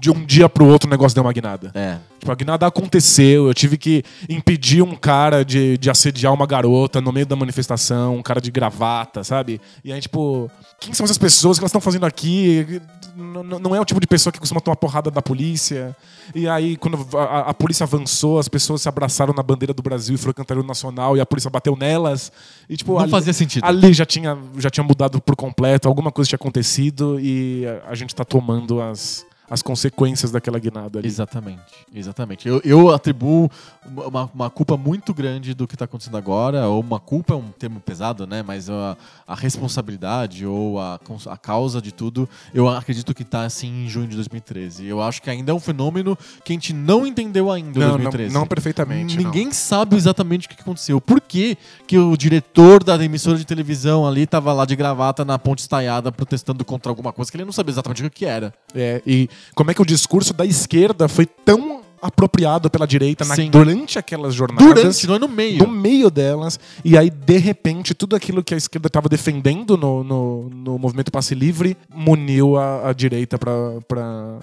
de 0.00 0.10
um 0.10 0.24
dia 0.24 0.48
pro 0.48 0.66
outro 0.66 0.86
o 0.88 0.90
negócio 0.90 1.14
deu 1.14 1.24
uma 1.24 1.32
guinada. 1.32 1.70
É. 1.74 1.98
Tipo, 2.18 2.32
a 2.32 2.34
guinada 2.34 2.66
aconteceu, 2.66 3.46
eu 3.46 3.54
tive 3.54 3.76
que 3.76 4.02
impedir 4.28 4.82
um 4.82 4.94
cara 4.96 5.44
de, 5.44 5.76
de 5.78 5.90
assediar 5.90 6.32
uma 6.32 6.46
garota 6.46 7.00
no 7.00 7.12
meio 7.12 7.26
da 7.26 7.36
manifestação, 7.36 8.16
um 8.16 8.22
cara 8.22 8.40
de 8.40 8.50
gravata, 8.50 9.22
sabe? 9.22 9.60
E 9.84 9.92
aí, 9.92 10.00
tipo, 10.00 10.50
quem 10.80 10.94
são 10.94 11.04
essas 11.04 11.18
pessoas? 11.18 11.56
O 11.56 11.60
que 11.60 11.64
elas 11.64 11.70
estão 11.70 11.80
fazendo 11.80 12.06
aqui? 12.06 12.80
N- 13.16 13.38
n- 13.40 13.58
Não 13.60 13.74
é 13.76 13.80
o 13.80 13.84
tipo 13.84 14.00
de 14.00 14.06
pessoa 14.06 14.32
que 14.32 14.38
costuma 14.40 14.60
tomar 14.60 14.76
porrada 14.76 15.10
da 15.10 15.20
polícia. 15.20 15.94
E 16.34 16.48
aí, 16.48 16.76
quando 16.76 17.06
a, 17.16 17.22
a- 17.22 17.40
a 17.50 17.54
polícia 17.54 17.84
avançou, 17.84 18.38
as 18.38 18.48
pessoas 18.48 18.82
se 18.82 18.88
abraçaram 18.88 19.34
na 19.34 19.42
bandeira 19.42 19.74
do 19.74 19.82
Brasil 19.82 20.14
e 20.14 20.18
foram 20.18 20.32
cantar 20.34 20.56
o 20.58 20.62
nacional 20.62 21.16
e 21.16 21.20
a 21.20 21.26
polícia 21.26 21.50
bateu 21.50 21.76
nelas. 21.76 22.32
E, 22.68 22.76
tipo, 22.76 22.92
Não 22.94 23.00
ali- 23.00 23.10
fazia 23.10 23.32
sentido. 23.34 23.64
Ali 23.64 23.92
já 23.92 24.06
tinha, 24.06 24.36
já 24.58 24.70
tinha 24.70 24.84
mudado 24.84 25.20
por 25.20 25.36
completo, 25.36 25.86
alguma 25.86 26.10
coisa 26.10 26.28
tinha 26.28 26.36
acontecido 26.36 27.18
e 27.20 27.64
a, 27.86 27.90
a 27.90 27.94
gente 27.94 28.14
tá 28.14 28.24
tomando 28.24 28.80
as, 28.80 29.25
as 29.48 29.62
consequências 29.62 30.30
daquela 30.32 30.58
guinada 30.58 30.98
ali. 30.98 31.06
Exatamente, 31.06 31.86
exatamente. 31.94 32.48
Eu, 32.48 32.60
eu 32.64 32.90
atribuo 32.92 33.48
uma, 33.86 34.28
uma 34.34 34.50
culpa 34.50 34.76
muito 34.76 35.14
grande 35.14 35.54
do 35.54 35.66
que 35.68 35.74
está 35.74 35.84
acontecendo 35.84 36.16
agora, 36.16 36.66
ou 36.66 36.80
uma 36.80 36.98
culpa 36.98 37.34
é 37.34 37.36
um 37.36 37.48
termo 37.50 37.78
pesado, 37.80 38.26
né? 38.26 38.42
Mas 38.42 38.68
a, 38.68 38.96
a 39.26 39.34
responsabilidade 39.34 40.44
ou 40.44 40.80
a, 40.80 40.98
a 41.28 41.36
causa 41.36 41.80
de 41.80 41.92
tudo, 41.92 42.28
eu 42.52 42.68
acredito 42.68 43.14
que 43.14 43.22
está 43.22 43.44
assim 43.44 43.84
em 43.84 43.88
junho 43.88 44.08
de 44.08 44.16
2013. 44.16 44.86
Eu 44.86 45.00
acho 45.00 45.22
que 45.22 45.30
ainda 45.30 45.52
é 45.52 45.54
um 45.54 45.60
fenômeno 45.60 46.18
que 46.44 46.52
a 46.52 46.54
gente 46.54 46.72
não 46.72 47.06
entendeu 47.06 47.50
ainda 47.50 47.78
em 47.78 47.82
Não, 47.82 47.88
não, 47.88 47.96
2013. 47.98 48.34
não 48.34 48.46
perfeitamente. 48.46 49.16
não. 49.16 49.22
Ninguém 49.24 49.52
sabe 49.52 49.96
exatamente 49.96 50.46
o 50.46 50.50
que 50.50 50.56
que 50.56 50.62
aconteceu. 50.62 51.00
Por 51.00 51.20
que, 51.20 51.56
que 51.86 51.98
o 51.98 52.16
diretor 52.16 52.82
da 52.82 53.02
emissora 53.04 53.38
de 53.38 53.44
televisão 53.44 54.06
ali 54.06 54.22
estava 54.22 54.52
lá 54.52 54.64
de 54.64 54.74
gravata 54.74 55.24
na 55.24 55.38
ponte 55.38 55.60
estaiada 55.60 56.10
protestando 56.10 56.64
contra 56.64 56.90
alguma 56.90 57.12
coisa 57.12 57.30
que 57.30 57.36
ele 57.36 57.44
não 57.44 57.52
sabia 57.52 57.72
exatamente 57.72 58.04
o 58.04 58.10
que 58.10 58.24
era? 58.24 58.52
É, 58.74 59.02
e 59.06 59.28
como 59.54 59.70
é 59.70 59.74
que 59.74 59.82
o 59.82 59.86
discurso 59.86 60.32
da 60.32 60.44
esquerda 60.44 61.08
foi 61.08 61.26
tão 61.26 61.82
apropriado 62.00 62.70
pela 62.70 62.86
direita 62.86 63.24
na- 63.24 63.34
durante 63.50 63.98
aquelas 63.98 64.34
jornadas? 64.34 64.66
Durante, 64.66 65.06
não 65.06 65.14
é 65.14 65.18
no 65.18 65.28
meio. 65.28 65.58
No 65.58 65.68
meio 65.68 66.10
delas, 66.10 66.58
e 66.84 66.96
aí, 66.96 67.10
de 67.10 67.38
repente, 67.38 67.94
tudo 67.94 68.14
aquilo 68.14 68.44
que 68.44 68.54
a 68.54 68.56
esquerda 68.56 68.86
estava 68.86 69.08
defendendo 69.08 69.76
no, 69.76 70.04
no, 70.04 70.50
no 70.50 70.78
movimento 70.78 71.10
passe 71.10 71.34
livre 71.34 71.76
muniu 71.94 72.56
a, 72.56 72.90
a 72.90 72.92
direita 72.92 73.38
para. 73.38 73.52
Pra... 73.88 74.38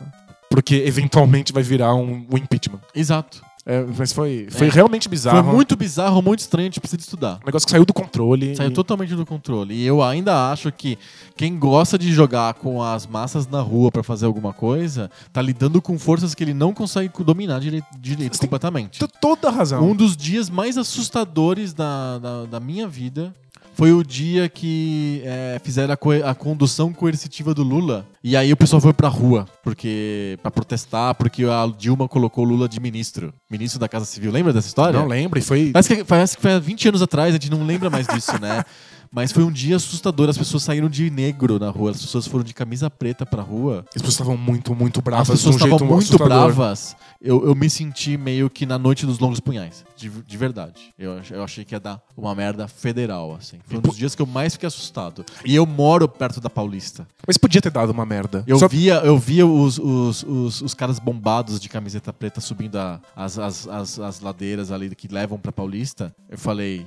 Porque 0.50 0.84
eventualmente 0.86 1.52
vai 1.52 1.64
virar 1.64 1.96
um, 1.96 2.26
um 2.32 2.38
impeachment. 2.38 2.80
Exato. 2.94 3.42
É, 3.66 3.82
mas 3.98 4.12
foi, 4.12 4.48
foi 4.52 4.68
É. 4.68 4.70
realmente 4.70 5.08
bizarro. 5.08 5.42
Foi 5.42 5.54
muito 5.54 5.76
bizarro, 5.78 6.22
muito 6.22 6.40
estranho, 6.40 6.66
a 6.66 6.70
gente 6.70 6.82
precisa 6.82 7.00
estudar. 7.00 7.40
Um 7.42 7.46
negócio 7.46 7.66
que 7.66 7.72
saiu 7.72 7.86
do 7.86 7.94
controle. 7.94 8.54
Saiu 8.58 8.70
e- 8.72 8.74
totalmente 8.74 9.16
do 9.16 9.26
controle. 9.26 9.74
E 9.74 9.86
eu 9.86 10.04
ainda 10.04 10.52
acho 10.52 10.70
que 10.72 10.98
quem 11.38 11.58
gosta 11.58 11.98
de 11.98 12.12
jogar 12.12 12.56
com 12.56 12.84
as 12.84 13.08
massas 13.08 13.48
na 13.48 13.62
rua 13.62 13.90
pra 13.90 14.04
fazer 14.04 14.26
alguma 14.26 14.52
coisa, 14.52 15.10
tá 15.32 15.42
lidando 15.42 15.82
com 15.82 15.98
forças 15.98 16.36
que 16.36 16.44
ele 16.44 16.54
não 16.54 16.74
consegue 16.74 17.10
dominar 17.24 17.60
direito, 17.60 17.88
direito 17.98 18.38
completamente. 18.38 19.00
Toda 19.22 19.50
razão. 19.50 19.82
Um 19.90 19.96
dos 19.96 20.18
dias 20.18 20.50
mais 20.50 20.78
assustadores 20.78 21.74
da, 21.74 22.18
da, 22.20 22.46
da 22.46 22.60
minha 22.60 22.88
vida 22.88 23.34
foi 23.74 23.92
o 23.92 24.04
dia 24.04 24.48
que 24.48 25.22
é, 25.26 25.60
fizeram 25.64 25.94
a, 25.94 25.98
co- 25.98 26.12
a 26.12 26.34
condução 26.36 26.94
coercitiva 26.94 27.54
do 27.54 27.64
Lula. 27.64 28.06
E 28.24 28.38
aí 28.38 28.52
o 28.54 28.58
pessoal 28.58 28.82
foi 28.82 28.94
pra 28.94 29.08
rua 29.08 29.46
porque 29.64 30.38
para 30.42 30.52
protestar, 30.52 31.16
porque 31.16 31.44
a 31.46 31.68
Dilma 31.78 32.08
colocou 32.08 32.46
o 32.46 32.48
Lula 32.48 32.70
de 32.70 32.80
ministro. 32.80 33.34
Ministro 33.50 33.80
da 33.80 33.90
Casa 33.90 34.06
Civil. 34.06 34.32
Lembra 34.32 34.54
dessa 34.54 34.68
história? 34.68 35.00
Não 35.00 35.08
lembro, 35.08 35.40
e 35.40 35.42
foi. 35.42 35.72
Parece 35.72 35.96
que, 35.96 36.04
parece 36.04 36.36
que 36.36 36.42
foi 36.42 36.54
há 36.54 36.60
20 36.60 36.88
anos 36.90 37.02
atrás, 37.02 37.30
a 37.30 37.34
gente 37.34 37.50
não 37.52 37.66
lembra 37.66 37.90
mais 37.90 38.08
disso, 38.08 38.32
né? 38.40 38.64
Mas 39.16 39.32
foi 39.32 39.44
um 39.44 39.52
dia 39.52 39.76
assustador, 39.76 40.28
as 40.28 40.38
pessoas 40.38 40.64
saíram 40.64 40.90
de 40.90 41.08
negro 41.12 41.60
na 41.60 41.70
rua, 41.70 41.92
as 41.92 42.02
pessoas 42.02 42.26
foram 42.26 42.44
de 42.44 42.52
camisa 42.54 42.90
preta 42.90 43.26
pra 43.28 43.44
rua. 43.44 43.86
As 43.90 44.02
pessoas 44.02 44.14
estavam 44.16 44.36
muito, 44.36 44.74
muito 44.74 45.00
As 45.00 45.04
bravas. 45.04 45.28
pessoas 45.30 45.56
de 45.56 45.64
um 45.64 45.66
estavam 45.68 45.78
jeito 45.80 45.92
muito 45.94 46.04
assustador. 46.08 46.28
bravas. 46.56 46.96
Eu, 47.22 47.46
eu 47.46 47.56
me 47.56 47.70
senti 47.70 48.18
meio 48.18 48.50
que 48.50 48.66
na 48.66 48.78
noite 48.78 49.06
dos 49.06 49.20
longos 49.20 49.40
punhais. 49.40 49.86
De, 49.96 50.10
de 50.10 50.38
verdade. 50.38 50.94
Eu, 51.00 51.22
eu 51.32 51.44
achei 51.44 51.64
que 51.64 51.74
ia 51.76 51.80
dar 51.80 52.02
uma 52.18 52.34
merda 52.36 52.68
federal, 52.68 53.36
assim. 53.36 53.58
Foi 53.66 53.78
um 53.78 53.82
dos 53.82 53.96
dias 53.96 54.14
que 54.16 54.22
eu 54.22 54.26
mais 54.26 54.54
fiquei 54.54 54.68
assustado. 54.68 55.24
E 55.46 55.56
eu 55.56 55.66
moro 55.66 56.10
perto 56.10 56.42
da 56.42 56.50
Paulista. 56.50 57.08
Mas 57.26 57.38
podia 57.38 57.62
ter 57.62 57.72
dado 57.72 57.92
uma 57.92 58.06
merda. 58.06 58.44
Eu 58.48 58.58
Só- 58.60 58.68
via, 58.68 58.96
eu 58.96 59.18
via 59.18 59.46
os, 59.48 59.78
os, 59.78 60.24
os, 60.24 60.62
os 60.62 60.74
caras 60.74 60.98
bombados 61.00 61.60
de 61.60 61.70
camiseta 61.70 62.12
preta 62.12 62.42
subindo 62.42 62.76
a- 62.78 63.00
as, 63.16 63.38
as, 63.40 63.68
as, 63.68 64.00
as 64.00 64.20
ladeiras 64.20 64.72
ali 64.72 64.94
que 64.94 65.08
levam 65.08 65.38
pra 65.40 65.52
Paulista. 65.54 66.14
Eu 66.30 66.38
falei, 66.38 66.86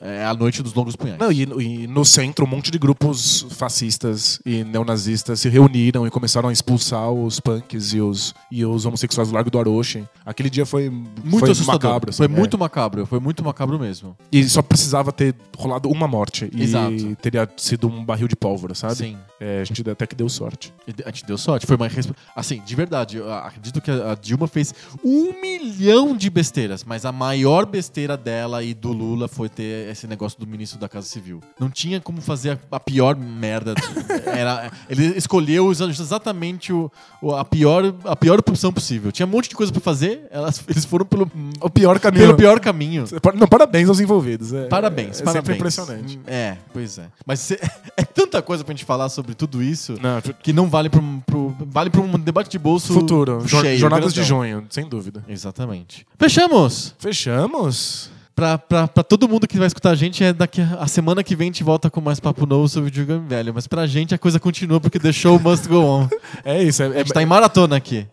é 0.00 0.26
a 0.26 0.34
noite 0.34 0.62
dos 0.62 0.74
longos 0.74 0.94
punhais. 0.96 1.18
Não, 1.18 1.32
e, 1.32 1.42
e 1.44 1.86
no 1.86 2.04
centro, 2.04 2.44
um 2.44 2.48
monte 2.48 2.70
de 2.70 2.78
grupos 2.78 3.46
fascistas 3.50 4.38
e 4.44 4.64
neonazistas 4.64 5.40
se 5.40 5.48
reuniram 5.48 6.06
e 6.06 6.10
começaram 6.10 6.50
a 6.50 6.52
expulsar 6.52 7.10
os 7.10 7.40
punks 7.40 7.94
e 7.94 8.00
os, 8.00 8.34
e 8.50 8.66
os 8.66 8.84
homossexuais 8.84 9.28
do 9.28 9.34
Largo 9.34 9.50
do 9.50 9.58
Aroche. 9.58 10.04
Aquele 10.26 10.50
dia 10.50 10.66
foi 10.66 10.90
muito 10.90 11.38
foi 11.38 11.50
assustador. 11.52 11.90
macabro. 11.90 12.10
assim, 12.10 12.18
foi 12.18 12.26
é. 12.26 12.28
muito 12.28 12.58
macabro, 12.58 13.06
foi 13.06 13.18
muito 13.18 13.42
macabro 13.42 13.78
mesmo. 13.78 14.14
E 14.30 14.44
só 14.44 14.60
precisava 14.60 15.10
ter 15.10 15.34
rolado 15.56 15.88
uma 15.88 16.06
morte. 16.06 16.50
E 16.52 16.64
Exato. 16.64 17.16
teria 17.16 17.48
sido 17.56 17.88
um 17.88 18.04
barril 18.04 18.28
de 18.28 18.36
pólvora, 18.36 18.74
sabe? 18.74 18.96
Sim. 18.96 19.16
É, 19.40 19.62
a 19.62 19.64
gente 19.64 19.88
até 19.88 20.06
que 20.06 20.14
deu 20.14 20.28
sorte. 20.28 20.72
A 21.04 21.08
gente 21.08 21.24
deu 21.24 21.38
sorte, 21.38 21.66
foi 21.66 21.76
uma 21.76 21.88
Assim, 22.36 22.60
de 22.64 22.74
verdade, 22.74 23.16
eu 23.16 23.32
acredito 23.32 23.80
que 23.80 23.90
a 23.90 24.16
Dilma 24.20 24.46
fez 24.46 24.74
um 25.04 25.40
milhão 25.40 26.16
de 26.16 26.28
besteiras, 26.28 26.84
mas 26.84 27.04
a 27.04 27.12
maior 27.12 27.66
besteira 27.66 28.16
dela 28.16 28.62
e 28.62 28.74
do 28.74 28.92
Lula 28.92 29.28
foi 29.28 29.48
ter 29.48 29.61
esse 29.90 30.06
negócio 30.06 30.38
do 30.38 30.46
ministro 30.46 30.78
da 30.78 30.88
Casa 30.88 31.06
Civil. 31.06 31.40
Não 31.58 31.70
tinha 31.70 32.00
como 32.00 32.20
fazer 32.20 32.58
a, 32.70 32.76
a 32.76 32.80
pior 32.80 33.16
merda. 33.16 33.74
Era, 34.26 34.70
ele 34.88 35.06
escolheu 35.16 35.70
exa- 35.70 35.86
exatamente 35.86 36.72
o, 36.72 36.90
o- 37.20 37.34
a, 37.34 37.44
pior, 37.44 37.94
a 38.04 38.16
pior 38.16 38.38
opção 38.38 38.72
possível. 38.72 39.10
Tinha 39.12 39.26
um 39.26 39.30
monte 39.30 39.48
de 39.48 39.54
coisa 39.56 39.72
pra 39.72 39.80
fazer, 39.80 40.26
elas, 40.30 40.62
eles 40.68 40.84
foram 40.84 41.04
pelo, 41.06 41.30
O 41.60 41.70
pior 41.70 41.98
caminho. 42.00 42.24
pelo 42.26 42.36
pior 42.36 42.60
caminho. 42.60 43.04
Não, 43.34 43.46
parabéns 43.48 43.88
aos 43.88 44.00
envolvidos. 44.00 44.52
é- 44.52 44.66
Parabéns, 44.68 45.20
é, 45.20 45.24
parabéns. 45.24 45.32
sempre 45.44 45.54
impressionante. 45.56 46.20
É, 46.26 46.56
pois 46.72 46.98
é. 46.98 47.06
Mas 47.26 47.40
cê- 47.40 47.58
é 47.96 48.04
tanta 48.04 48.40
coisa 48.42 48.64
pra 48.64 48.72
gente 48.72 48.84
falar 48.84 49.08
sobre 49.08 49.34
tudo 49.34 49.62
isso 49.62 49.94
Não, 50.00 50.20
que 50.42 50.52
não 50.52 50.68
vale 50.68 50.88
pra 50.88 51.00
um, 51.00 51.20
pro- 51.20 51.54
vale 51.66 51.90
pra 51.90 52.00
um 52.00 52.18
debate 52.18 52.50
de 52.50 52.58
bolso 52.58 52.92
futuro. 52.92 53.46
Cheio, 53.48 53.78
Jornadas 53.78 54.12
de 54.12 54.20
grandão. 54.20 54.38
junho, 54.38 54.66
sem 54.70 54.88
dúvida. 54.88 55.24
Exatamente. 55.28 56.06
Fechamos! 56.18 56.94
Fechamos? 56.98 58.10
Pra 58.34 58.58
todo 59.06 59.28
mundo 59.28 59.46
que 59.46 59.58
vai 59.58 59.66
escutar 59.66 59.90
a 59.90 59.94
gente, 59.94 60.24
é 60.24 60.32
daqui 60.32 60.60
a, 60.60 60.78
a 60.80 60.86
semana 60.86 61.22
que 61.22 61.36
vem 61.36 61.46
a 61.46 61.50
gente 61.52 61.62
volta 61.62 61.90
com 61.90 62.00
mais 62.00 62.18
papo 62.18 62.46
novo 62.46 62.68
sobre 62.68 62.90
videogame 62.90 63.26
velho. 63.28 63.52
Mas 63.54 63.66
pra 63.66 63.86
gente 63.86 64.14
a 64.14 64.18
coisa 64.18 64.40
continua 64.40 64.80
porque 64.80 64.98
deixou 64.98 65.36
o 65.36 65.40
must 65.40 65.68
go 65.68 65.78
on. 65.84 66.08
É 66.44 66.62
isso. 66.62 66.82
É, 66.82 66.86
A 66.86 66.98
gente 66.98 67.12
tá 67.12 67.22
em 67.22 67.26
maratona 67.26 67.76
aqui. 67.76 68.06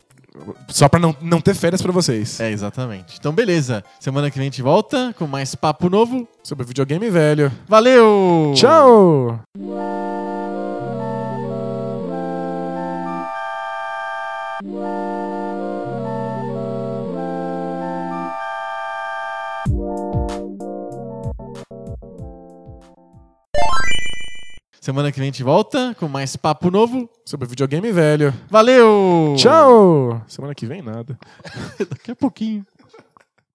Só 0.68 0.88
pra 0.88 1.00
não, 1.00 1.16
não 1.22 1.42
ter 1.42 1.54
férias 1.54 1.82
pra 1.82 1.92
vocês. 1.92 2.40
É, 2.40 2.52
exatamente. 2.52 3.18
Então, 3.20 3.32
beleza. 3.34 3.84
Semana 4.00 4.30
que 4.30 4.38
vem 4.38 4.48
a 4.48 4.52
gente 4.52 4.62
volta 4.62 5.14
com 5.18 5.26
mais 5.28 5.56
papo 5.56 5.90
novo. 5.90 6.28
Sobre 6.44 6.66
videogame 6.66 7.10
velho. 7.10 7.52
Valeu! 7.68 8.54
Tchau! 8.56 9.40
Semana 24.90 25.12
que 25.12 25.20
vem 25.20 25.30
a 25.30 25.32
gente 25.32 25.44
volta 25.44 25.96
com 26.00 26.08
mais 26.08 26.36
papo 26.36 26.72
novo. 26.72 27.08
Sobre 27.24 27.48
videogame 27.48 27.92
velho. 27.92 28.34
Valeu! 28.50 29.36
Tchau! 29.38 30.20
Semana 30.28 30.56
que 30.56 30.66
vem 30.66 30.82
nada. 30.82 31.16
Daqui 31.88 32.10
a 32.10 32.16
pouquinho. 32.16 32.66